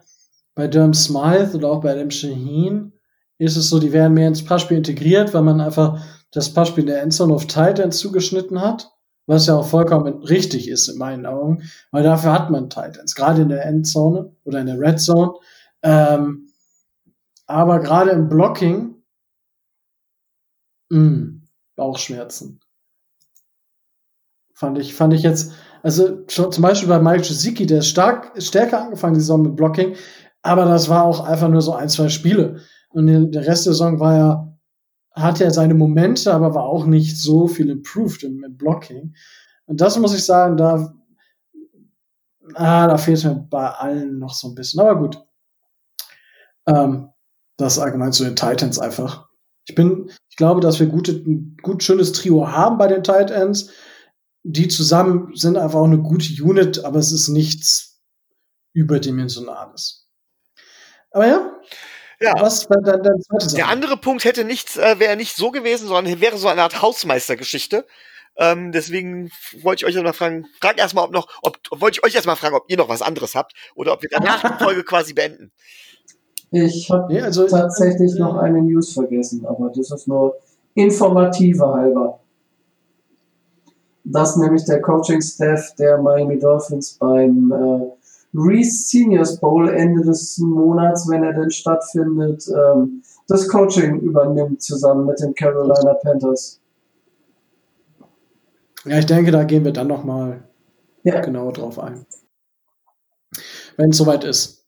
bei 0.56 0.68
Durham 0.68 0.94
Smythe 0.94 1.56
oder 1.56 1.70
auch 1.70 1.82
bei 1.82 1.92
Adam 1.92 2.10
Shaheen 2.10 2.94
ist 3.38 3.58
es 3.58 3.70
so, 3.70 3.80
die 3.80 3.94
werden 3.94 4.14
mehr 4.14 4.28
ins 4.28 4.44
Passspiel 4.44 4.78
integriert, 4.78 5.34
weil 5.34 5.44
man 5.44 5.62
einfach 5.62 6.02
das 6.32 6.52
Passspiel 6.52 6.84
in 6.84 6.88
der 6.88 7.02
Endzone 7.02 7.34
auf 7.34 7.46
Titans 7.46 8.00
zugeschnitten 8.00 8.60
hat, 8.60 8.90
was 9.28 9.46
ja 9.46 9.56
auch 9.56 9.68
vollkommen 9.68 10.24
richtig 10.24 10.68
ist 10.68 10.88
in 10.88 10.98
meinen 10.98 11.26
Augen, 11.26 11.64
weil 11.92 12.04
dafür 12.04 12.34
hat 12.34 12.50
man 12.50 12.70
Titans, 12.70 13.14
gerade 13.16 13.44
in 13.44 13.50
der 13.50 13.66
Endzone 13.66 14.36
oder 14.44 14.60
in 14.60 14.66
der 14.66 14.80
Red 14.80 15.00
Zone. 15.00 15.34
Ähm, 15.84 16.47
aber 17.48 17.80
gerade 17.80 18.12
im 18.12 18.30
Blocking, 18.30 19.02
mh, 20.90 21.42
Bauchschmerzen. 21.76 22.60
Fand 24.54 24.78
ich, 24.80 24.96
fand 24.96 25.14
ich 25.14 25.22
jetzt, 25.22 25.54
also 25.84 26.24
zum 26.26 26.62
Beispiel 26.62 26.90
bei 26.90 27.00
Mike 27.00 27.28
Gesicki, 27.28 27.66
der 27.66 27.80
ist 27.80 27.90
stark, 27.90 28.32
stärker 28.42 28.82
angefangen 28.82 29.14
die 29.14 29.20
Saison 29.20 29.44
mit 29.44 29.56
Blocking, 29.56 29.96
aber 30.42 30.66
das 30.66 30.90
war 30.90 31.04
auch 31.04 31.20
einfach 31.22 31.50
nur 31.50 31.62
so 31.62 31.74
ein, 31.74 31.90
zwei 31.90 32.10
Spiele. 32.10 32.62
Und 32.90 33.08
der 33.08 33.22
der 33.26 33.46
Rest 33.46 33.66
der 33.66 33.74
Saison 33.74 34.00
war 34.00 34.16
ja, 34.18 34.58
hat 35.12 35.40
ja 35.40 35.52
seine 35.52 35.74
Momente, 35.74 36.34
aber 36.34 36.56
war 36.56 36.64
auch 36.64 36.86
nicht 36.86 37.18
so 37.18 37.48
viel 37.48 37.70
improved 37.70 38.24
im, 38.24 38.44
im 38.44 38.58
Blocking. 38.58 39.16
Und 39.66 39.82
das 39.82 39.98
muss 40.00 40.16
ich 40.16 40.26
sagen, 40.26 40.58
da, 40.58 40.94
ah, 42.56 42.88
da 42.88 42.98
fehlt 42.98 43.24
mir 43.24 43.36
bei 43.36 43.70
allen 43.70 44.20
noch 44.20 44.34
so 44.34 44.48
ein 44.48 44.56
bisschen. 44.56 44.80
Aber 44.80 44.98
gut. 44.98 45.24
Ähm, 46.68 47.10
das 47.58 47.80
allgemein 47.80 48.14
zu 48.14 48.24
den 48.24 48.36
Titans 48.36 48.80
einfach. 48.80 49.28
Ich 49.66 49.76
bin, 49.76 50.10
ich 50.30 50.38
glaube, 50.38 50.62
dass 50.62 50.80
wir 50.80 50.88
gute, 50.88 51.12
ein 51.12 51.58
gut 51.62 51.84
schönes 51.84 52.14
Trio 52.14 52.48
haben 52.50 52.78
bei 52.78 52.88
den 52.88 53.04
Titans. 53.04 53.72
Die 54.44 54.68
zusammen 54.70 55.36
sind 55.36 55.58
einfach 55.58 55.80
auch 55.80 55.86
eine 55.86 55.98
gute 55.98 56.32
Unit, 56.42 56.86
aber 56.86 57.00
es 57.00 57.12
ist 57.12 57.28
nichts 57.28 58.00
überdimensionales. 58.74 60.08
Aber 61.12 61.28
ja, 61.28 61.52
Ja. 62.22 62.34
was 62.40 62.70
war 62.70 62.82
dein, 62.82 63.04
dein 63.04 63.20
zweites 63.22 63.54
Der 63.56 63.68
andere 63.68 63.98
Punkt 63.98 64.24
hätte 64.24 64.44
nichts, 64.44 64.78
äh, 64.78 65.00
wäre 65.00 65.18
nicht 65.18 65.36
so 65.36 65.52
gewesen, 65.52 65.88
sondern 65.88 66.22
wäre 66.22 66.38
so 66.38 66.48
eine 66.48 66.62
Art 66.64 66.82
Hausmeistergeschichte. 66.82 67.86
Ähm, 68.40 68.72
deswegen 68.72 69.32
wollte 69.64 69.84
ich 69.84 69.96
euch 69.96 70.02
noch 70.02 70.14
fragen, 70.16 70.46
frag 70.62 70.78
erstmal, 70.78 71.06
ob 71.06 71.12
noch, 71.12 71.28
ob, 71.42 71.58
wollte 71.72 71.98
ich 72.00 72.06
euch 72.06 72.14
erstmal 72.14 72.36
fragen, 72.36 72.56
ob 72.56 72.66
ihr 72.70 72.78
noch 72.78 72.88
was 72.88 73.02
anderes 73.02 73.34
habt 73.34 73.54
oder 73.74 73.94
ob 73.94 74.04
wir 74.04 74.10
danach 74.12 74.42
die 74.44 74.64
Folge 74.64 74.84
quasi 74.84 75.14
beenden. 75.14 75.52
Ich 76.52 76.90
habe 76.90 77.14
Nee, 77.14 77.22
also, 77.22 77.46
tatsächlich 77.48 78.16
äh, 78.16 78.20
noch 78.20 78.36
eine 78.38 78.62
News 78.62 78.94
vergessen, 78.94 79.46
aber 79.46 79.70
das 79.70 79.92
ist 79.92 80.08
nur 80.08 80.36
informative 80.76 81.68
halber. 81.68 82.20
Dass 84.04 84.38
nämlich 84.38 84.64
der 84.66 84.82
Coaching-Staff 84.82 85.76
der 85.76 85.98
Miami 86.02 86.40
Dolphins 86.40 86.94
beim 86.94 87.52
äh, 87.52 87.92
Reese 88.34 88.88
Seniors 88.88 89.40
Bowl 89.40 89.68
Ende 89.70 90.04
des 90.04 90.38
Monats, 90.38 91.10
wenn 91.10 91.24
er 91.24 91.34
denn 91.34 91.52
stattfindet, 91.52 92.46
ähm, 92.48 93.02
das 93.28 93.48
Coaching 93.50 94.00
übernimmt 94.00 94.62
zusammen 94.62 95.06
mit 95.06 95.20
den 95.20 95.34
Carolina 95.34 95.94
Panthers. 95.96 96.62
Ja, 98.86 99.00
ich 99.00 99.06
denke, 99.06 99.32
da 99.32 99.44
gehen 99.44 99.66
wir 99.66 99.74
dann 99.74 99.88
noch 99.88 100.06
mal 100.06 100.44
Ja. 101.04 101.20
genauer 101.20 101.52
drauf 101.52 101.80
ein. 101.80 102.06
Wenn 103.76 103.90
es 103.90 103.98
soweit 103.98 104.24
ist. 104.24 104.66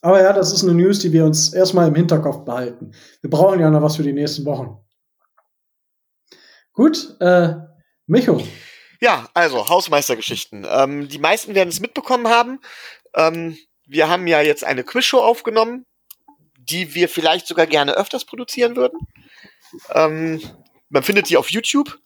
Aber 0.00 0.22
ja, 0.22 0.32
das 0.32 0.52
ist 0.52 0.62
eine 0.62 0.74
News, 0.74 1.00
die 1.00 1.12
wir 1.12 1.24
uns 1.24 1.52
erstmal 1.52 1.88
im 1.88 1.94
Hinterkopf 1.94 2.44
behalten. 2.44 2.92
Wir 3.20 3.30
brauchen 3.30 3.60
ja 3.60 3.70
noch 3.70 3.82
was 3.82 3.96
für 3.96 4.02
die 4.02 4.12
nächsten 4.12 4.44
Wochen. 4.44 4.78
Gut, 6.72 7.16
äh, 7.20 7.54
Micho. 8.06 8.40
Ja, 9.00 9.28
also 9.34 9.68
Hausmeistergeschichten. 9.68 10.66
Ähm, 10.68 11.08
die 11.08 11.18
meisten 11.18 11.54
werden 11.54 11.68
es 11.68 11.80
mitbekommen 11.80 12.28
haben. 12.28 12.60
Ähm, 13.14 13.58
wir 13.86 14.08
haben 14.08 14.26
ja 14.26 14.40
jetzt 14.40 14.64
eine 14.64 14.84
Quizshow 14.84 15.20
aufgenommen, 15.20 15.86
die 16.56 16.94
wir 16.94 17.08
vielleicht 17.08 17.46
sogar 17.46 17.66
gerne 17.66 17.96
öfters 17.96 18.24
produzieren 18.24 18.76
würden. 18.76 18.98
Ähm, 19.92 20.40
man 20.88 21.02
findet 21.02 21.28
die 21.28 21.36
auf 21.36 21.50
YouTube. 21.50 21.98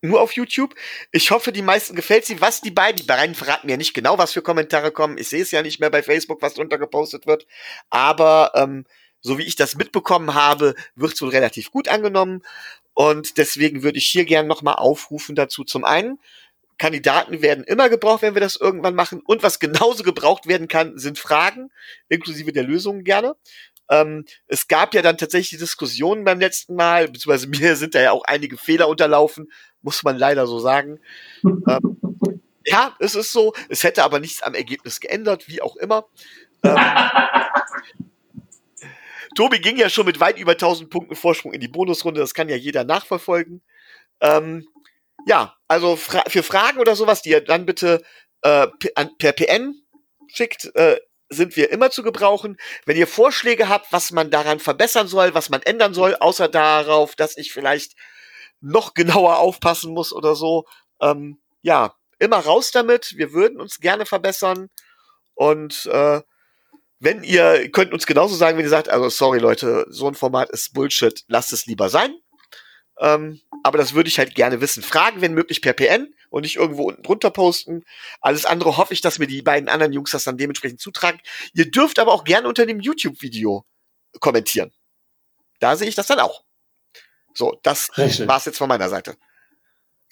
Nur 0.00 0.20
auf 0.20 0.32
YouTube. 0.32 0.74
Ich 1.10 1.30
hoffe, 1.32 1.50
die 1.50 1.62
meisten 1.62 1.96
gefällt 1.96 2.24
sie. 2.24 2.40
Was 2.40 2.60
die 2.60 2.70
beiden, 2.70 2.96
die 2.96 3.06
beiden 3.06 3.34
verraten 3.34 3.66
mir 3.66 3.76
nicht 3.76 3.94
genau, 3.94 4.16
was 4.16 4.32
für 4.32 4.42
Kommentare 4.42 4.92
kommen. 4.92 5.18
Ich 5.18 5.28
sehe 5.28 5.42
es 5.42 5.50
ja 5.50 5.62
nicht 5.62 5.80
mehr 5.80 5.90
bei 5.90 6.02
Facebook, 6.02 6.40
was 6.40 6.54
drunter 6.54 6.78
gepostet 6.78 7.26
wird. 7.26 7.46
Aber 7.90 8.52
ähm, 8.54 8.84
so 9.20 9.38
wie 9.38 9.42
ich 9.42 9.56
das 9.56 9.74
mitbekommen 9.74 10.34
habe, 10.34 10.74
wird 10.94 11.14
es 11.14 11.22
wohl 11.22 11.30
relativ 11.30 11.72
gut 11.72 11.88
angenommen. 11.88 12.42
Und 12.94 13.38
deswegen 13.38 13.82
würde 13.82 13.98
ich 13.98 14.06
hier 14.06 14.24
gerne 14.24 14.48
nochmal 14.48 14.74
aufrufen 14.74 15.34
dazu. 15.34 15.64
Zum 15.64 15.84
einen, 15.84 16.18
Kandidaten 16.78 17.42
werden 17.42 17.64
immer 17.64 17.88
gebraucht, 17.88 18.22
wenn 18.22 18.34
wir 18.34 18.40
das 18.40 18.56
irgendwann 18.56 18.94
machen. 18.94 19.20
Und 19.24 19.42
was 19.42 19.58
genauso 19.58 20.04
gebraucht 20.04 20.46
werden 20.46 20.68
kann, 20.68 20.96
sind 20.96 21.18
Fragen, 21.18 21.70
inklusive 22.08 22.52
der 22.52 22.62
Lösungen 22.62 23.02
gerne. 23.02 23.34
Ähm, 23.90 24.24
es 24.46 24.68
gab 24.68 24.94
ja 24.94 25.02
dann 25.02 25.18
tatsächlich 25.18 25.58
Diskussionen 25.58 26.24
beim 26.24 26.40
letzten 26.40 26.74
Mal, 26.74 27.08
beziehungsweise 27.08 27.46
mir 27.60 27.76
sind 27.76 27.94
da 27.94 28.00
ja 28.00 28.12
auch 28.12 28.24
einige 28.24 28.56
Fehler 28.56 28.88
unterlaufen, 28.88 29.50
muss 29.82 30.02
man 30.02 30.16
leider 30.16 30.46
so 30.46 30.58
sagen. 30.58 31.00
ähm, 31.44 31.98
ja, 32.66 32.94
es 32.98 33.14
ist 33.14 33.32
so. 33.32 33.54
Es 33.68 33.82
hätte 33.82 34.04
aber 34.04 34.20
nichts 34.20 34.42
am 34.42 34.54
Ergebnis 34.54 35.00
geändert, 35.00 35.48
wie 35.48 35.62
auch 35.62 35.76
immer. 35.76 36.06
Ähm, 36.62 36.76
Tobi 39.34 39.60
ging 39.60 39.76
ja 39.76 39.88
schon 39.88 40.06
mit 40.06 40.20
weit 40.20 40.38
über 40.38 40.52
1000 40.52 40.90
Punkten 40.90 41.14
Vorsprung 41.14 41.52
in 41.52 41.60
die 41.60 41.68
Bonusrunde. 41.68 42.20
Das 42.20 42.34
kann 42.34 42.48
ja 42.48 42.56
jeder 42.56 42.84
nachverfolgen. 42.84 43.62
Ähm, 44.20 44.66
ja, 45.26 45.54
also 45.68 45.96
fra 45.96 46.24
für 46.28 46.42
Fragen 46.42 46.78
oder 46.78 46.96
sowas, 46.96 47.22
die 47.22 47.30
ihr 47.30 47.40
dann 47.40 47.66
bitte 47.66 48.02
äh, 48.42 48.66
an, 48.94 49.16
per 49.18 49.32
PN 49.32 49.80
schickt, 50.28 50.74
äh, 50.74 50.98
sind 51.30 51.56
wir 51.56 51.70
immer 51.70 51.90
zu 51.90 52.02
gebrauchen. 52.02 52.56
Wenn 52.86 52.96
ihr 52.96 53.06
Vorschläge 53.06 53.68
habt, 53.68 53.92
was 53.92 54.12
man 54.12 54.30
daran 54.30 54.60
verbessern 54.60 55.08
soll, 55.08 55.34
was 55.34 55.50
man 55.50 55.62
ändern 55.62 55.94
soll, 55.94 56.14
außer 56.14 56.48
darauf, 56.48 57.16
dass 57.16 57.36
ich 57.36 57.52
vielleicht 57.52 57.94
noch 58.60 58.94
genauer 58.94 59.38
aufpassen 59.38 59.92
muss 59.92 60.12
oder 60.12 60.34
so, 60.34 60.64
ähm, 61.00 61.38
ja, 61.62 61.94
immer 62.18 62.38
raus 62.38 62.70
damit. 62.72 63.14
Wir 63.16 63.32
würden 63.32 63.60
uns 63.60 63.80
gerne 63.80 64.06
verbessern. 64.06 64.70
Und 65.34 65.86
äh, 65.86 66.20
wenn 67.00 67.22
ihr 67.22 67.70
könnt 67.70 67.92
uns 67.92 68.06
genauso 68.06 68.34
sagen, 68.34 68.58
wenn 68.58 68.64
ihr 68.64 68.70
sagt, 68.70 68.88
also 68.88 69.08
sorry 69.08 69.38
Leute, 69.38 69.86
so 69.88 70.08
ein 70.08 70.14
Format 70.14 70.50
ist 70.50 70.74
Bullshit, 70.74 71.24
lasst 71.28 71.52
es 71.52 71.66
lieber 71.66 71.88
sein. 71.88 72.16
Ähm, 73.00 73.40
aber 73.62 73.78
das 73.78 73.94
würde 73.94 74.08
ich 74.08 74.18
halt 74.18 74.34
gerne 74.34 74.60
wissen. 74.60 74.82
Fragen, 74.82 75.20
wenn 75.20 75.34
möglich, 75.34 75.62
per 75.62 75.72
PN 75.72 76.14
und 76.30 76.42
nicht 76.42 76.56
irgendwo 76.56 76.84
unten 76.84 77.02
drunter 77.02 77.30
posten. 77.30 77.84
Alles 78.20 78.44
andere 78.44 78.76
hoffe 78.76 78.94
ich, 78.94 79.00
dass 79.00 79.18
mir 79.18 79.26
die 79.26 79.42
beiden 79.42 79.68
anderen 79.68 79.92
Jungs 79.92 80.10
das 80.10 80.24
dann 80.24 80.36
dementsprechend 80.36 80.80
zutragen. 80.80 81.20
Ihr 81.54 81.70
dürft 81.70 81.98
aber 81.98 82.12
auch 82.12 82.24
gerne 82.24 82.48
unter 82.48 82.66
dem 82.66 82.80
YouTube-Video 82.80 83.64
kommentieren. 84.20 84.72
Da 85.60 85.76
sehe 85.76 85.88
ich 85.88 85.94
das 85.94 86.06
dann 86.06 86.20
auch. 86.20 86.44
So, 87.34 87.58
das 87.62 87.96
Richtig. 87.96 88.26
war's 88.28 88.44
jetzt 88.46 88.58
von 88.58 88.68
meiner 88.68 88.88
Seite. 88.88 89.16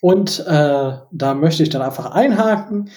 Und 0.01 0.41
äh, 0.41 0.93
da 1.11 1.35
möchte 1.35 1.63
ich 1.63 1.71
dann 1.71 1.83
einfach 1.83 2.07
einhaken. 2.07 2.91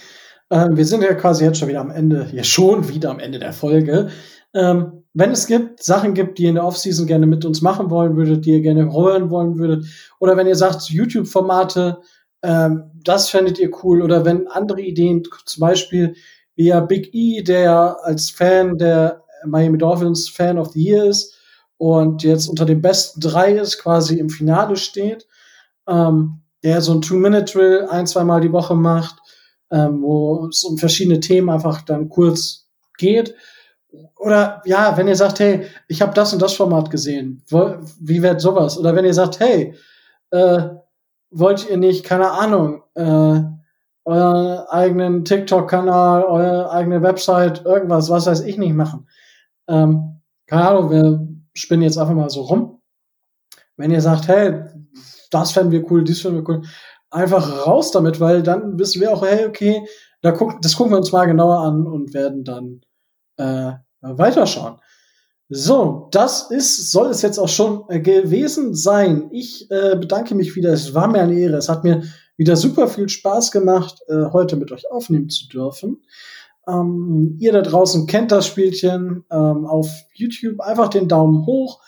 Ähm, 0.52 0.76
wir 0.76 0.86
sind 0.86 1.02
ja 1.02 1.14
quasi 1.14 1.45
jetzt 1.45 1.60
schon 1.60 1.68
wieder 1.68 1.80
am 1.80 1.91
Ende, 1.91 2.26
hier 2.26 2.44
schon 2.44 2.90
wieder 2.90 3.10
am 3.10 3.20
Ende 3.20 3.40
der 3.40 3.53
Folge. 3.53 4.11
Ähm, 4.53 4.99
wenn 5.14 5.31
es 5.31 5.48
gibt, 5.48 5.84
Sachen 5.84 6.14
gibt, 6.14 6.38
die 6.38 6.44
ihr 6.44 6.49
in 6.49 6.56
der 6.56 6.65
Offseason 6.65 7.07
gerne 7.07 7.26
mit 7.26 7.44
uns 7.45 7.61
machen 7.61 7.90
wollen 7.90 8.15
würdet, 8.15 8.45
die 8.45 8.52
ihr 8.52 8.61
gerne 8.61 8.91
hören 8.94 9.30
wollen 9.30 9.57
würdet, 9.57 9.86
oder 10.19 10.38
wenn 10.38 10.48
ihr 10.48 10.56
sagt, 10.56 10.90
YouTube-Formate, 10.90 11.99
ähm, 12.44 12.91
das 13.03 13.30
fändet 13.30 13.60
ihr 13.60 13.72
cool, 13.84 14.02
oder 14.02 14.26
wenn 14.26 14.48
andere 14.48 14.81
Ideen, 14.81 15.23
zum 15.45 15.61
Beispiel 15.61 16.15
wie 16.56 16.68
ja 16.68 16.80
Big 16.81 17.14
E, 17.14 17.41
der 17.41 17.98
als 18.03 18.30
Fan 18.30 18.77
der 18.77 19.23
Miami 19.45 19.77
Dolphins 19.77 20.30
Fan 20.30 20.57
of 20.57 20.72
the 20.73 20.84
Year 20.84 21.06
ist 21.06 21.36
und 21.77 22.23
jetzt 22.23 22.48
unter 22.48 22.65
den 22.65 22.81
besten 22.81 23.22
drei 23.22 23.53
ist, 23.53 23.80
quasi 23.80 24.19
im 24.19 24.30
Finale 24.30 24.76
steht, 24.76 25.26
ähm, 25.88 26.41
der 26.64 26.81
so 26.81 26.94
ein 26.94 27.02
Two-Minute-Drill 27.02 27.88
ein, 27.90 28.06
zweimal 28.06 28.41
die 28.41 28.52
Woche 28.52 28.76
macht, 28.76 29.15
ähm, 29.72 30.02
wo 30.02 30.48
es 30.48 30.64
um 30.64 30.77
verschiedene 30.77 31.19
Themen 31.19 31.49
einfach 31.49 31.81
dann 31.81 32.10
kurz 32.10 32.68
geht. 32.98 33.36
Oder 34.18 34.61
ja, 34.66 34.95
wenn 34.98 35.07
ihr 35.07 35.16
sagt, 35.16 35.40
hey, 35.40 35.66
ich 35.88 36.02
habe 36.02 36.14
das 36.14 36.34
und 36.34 36.41
das 36.41 36.53
Format 36.53 36.91
gesehen, 36.91 37.44
wie 37.99 38.22
wird 38.22 38.41
sowas? 38.41 38.78
Oder 38.78 38.95
wenn 38.95 39.06
ihr 39.06 39.14
sagt, 39.14 39.40
hey, 39.40 39.74
äh, 40.32 40.70
wollt 41.32 41.70
ihr 41.70 41.78
nicht, 41.78 42.03
keine 42.03 42.32
Ahnung, 42.32 42.84
äh, 42.95 43.41
euren 44.06 44.68
eigenen 44.70 45.26
TikTok-Kanal, 45.26 46.24
eure 46.24 46.72
eigene 46.72 47.02
Website, 47.02 47.66
irgendwas, 47.66 48.10
was 48.10 48.26
weiß 48.26 48.41
ich 48.41 48.57
nicht 48.57 48.74
machen. 48.74 49.07
Ähm, 49.68 50.22
keine 50.48 50.68
Ahnung, 50.68 50.90
wir 50.90 51.28
spinnen 51.53 51.84
jetzt 51.84 51.98
einfach 51.98 52.16
mal 52.16 52.30
so 52.30 52.41
rum. 52.41 52.82
Wenn 53.78 53.91
ihr 53.91 54.02
sagt, 54.02 54.28
hey, 54.28 54.64
das 55.30 55.52
fänden 55.52 55.72
wir 55.72 55.90
cool, 55.91 56.03
dies 56.03 56.22
fänden 56.22 56.45
wir 56.45 56.49
cool, 56.49 56.61
einfach 57.11 57.68
raus 57.68 57.91
damit, 57.91 58.20
weil 58.20 58.44
dann 58.44 58.78
wissen 58.80 59.02
wir 59.02 59.14
auch, 59.14 59.24
hey, 59.24 59.45
okay, 59.45 59.86
da 60.22 60.32
guck, 60.32 60.61
das 60.61 60.76
gucken 60.76 60.94
wir 60.94 60.98
uns 60.98 61.11
mal 61.11 61.26
genauer 61.26 61.60
an 61.60 61.86
und 61.86 62.14
werden 62.14 62.44
dann 62.44 62.82
äh, 63.40 63.74
weiterschauen. 64.02 64.80
So, 65.52 66.10
das 66.11 66.52
ist, 66.52 66.91
soll 66.91 67.10
es 67.10 67.24
jetzt 67.24 67.40
auch 67.40 67.49
schon 67.49 67.84
äh, 67.90 67.99
gewesen 67.99 68.76
sein. 68.76 69.30
Ich 69.32 69.70
äh, 69.72 69.95
bedanke 69.95 70.36
mich 70.36 70.56
wieder. 70.56 70.72
Es 70.72 70.94
war 70.94 71.07
mir 71.07 71.22
eine 71.22 71.34
Ehre. 71.34 71.57
Es 71.57 71.70
hat 71.70 71.84
mir 71.84 72.03
wieder 72.38 72.56
super 72.56 72.88
viel 72.88 73.10
Spaß 73.10 73.52
gemacht, 73.52 73.99
äh, 74.07 74.26
heute 74.32 74.57
mit 74.57 74.72
euch 74.72 74.91
aufnehmen 74.91 75.30
zu 75.30 75.48
dürfen. 75.48 76.03
Ähm, 76.68 77.36
ihr 77.40 77.52
da 77.52 77.61
draußen 77.61 78.06
kennt 78.06 78.32
das 78.32 78.45
Spielchen 78.45 79.26
ähm, 79.32 79.66
auf 79.66 79.90
YouTube. 80.14 80.60
Einfach 80.60 80.90
den 80.90 81.07
Daumen 81.07 81.45
hoch. 81.48 81.82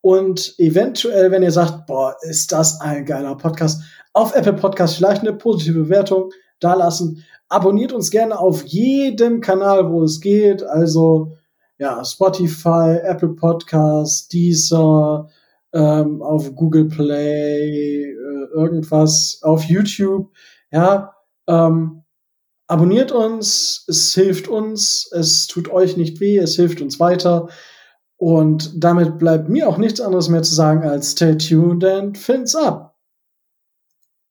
Und 0.00 0.54
eventuell, 0.58 1.30
wenn 1.30 1.44
ihr 1.44 1.52
sagt, 1.52 1.86
boah, 1.86 2.16
ist 2.22 2.50
das 2.50 2.80
ein 2.80 3.06
geiler 3.06 3.36
Podcast, 3.36 3.82
auf 4.12 4.34
Apple 4.34 4.54
Podcast 4.54 4.96
vielleicht 4.96 5.22
eine 5.22 5.32
positive 5.32 5.84
Bewertung 5.84 6.30
da 6.60 6.74
lassen. 6.74 7.24
Abonniert 7.48 7.92
uns 7.92 8.10
gerne 8.10 8.38
auf 8.38 8.64
jedem 8.64 9.40
Kanal, 9.40 9.90
wo 9.90 10.02
es 10.02 10.20
geht. 10.20 10.62
Also 10.62 11.32
ja, 11.78 12.04
Spotify, 12.04 12.98
Apple 13.02 13.34
Podcast, 13.34 14.32
Deezer, 14.32 15.28
ähm, 15.72 16.22
auf 16.22 16.54
Google 16.54 16.88
Play, 16.88 18.04
äh, 18.04 18.46
irgendwas, 18.54 19.40
auf 19.42 19.64
YouTube. 19.64 20.30
Ja, 20.70 21.14
ähm, 21.46 22.04
abonniert 22.66 23.12
uns, 23.12 23.84
es 23.88 24.14
hilft 24.14 24.48
uns, 24.48 25.10
es 25.12 25.46
tut 25.46 25.70
euch 25.70 25.96
nicht 25.96 26.20
weh, 26.20 26.38
es 26.38 26.56
hilft 26.56 26.80
uns 26.80 27.00
weiter. 27.00 27.48
Und 28.16 28.72
damit 28.82 29.18
bleibt 29.18 29.48
mir 29.48 29.68
auch 29.68 29.76
nichts 29.76 30.00
anderes 30.00 30.28
mehr 30.28 30.42
zu 30.42 30.54
sagen 30.54 30.84
als 30.88 31.12
stay 31.12 31.36
tuned 31.36 31.84
and 31.84 32.16
fins 32.16 32.54
up. 32.54 32.93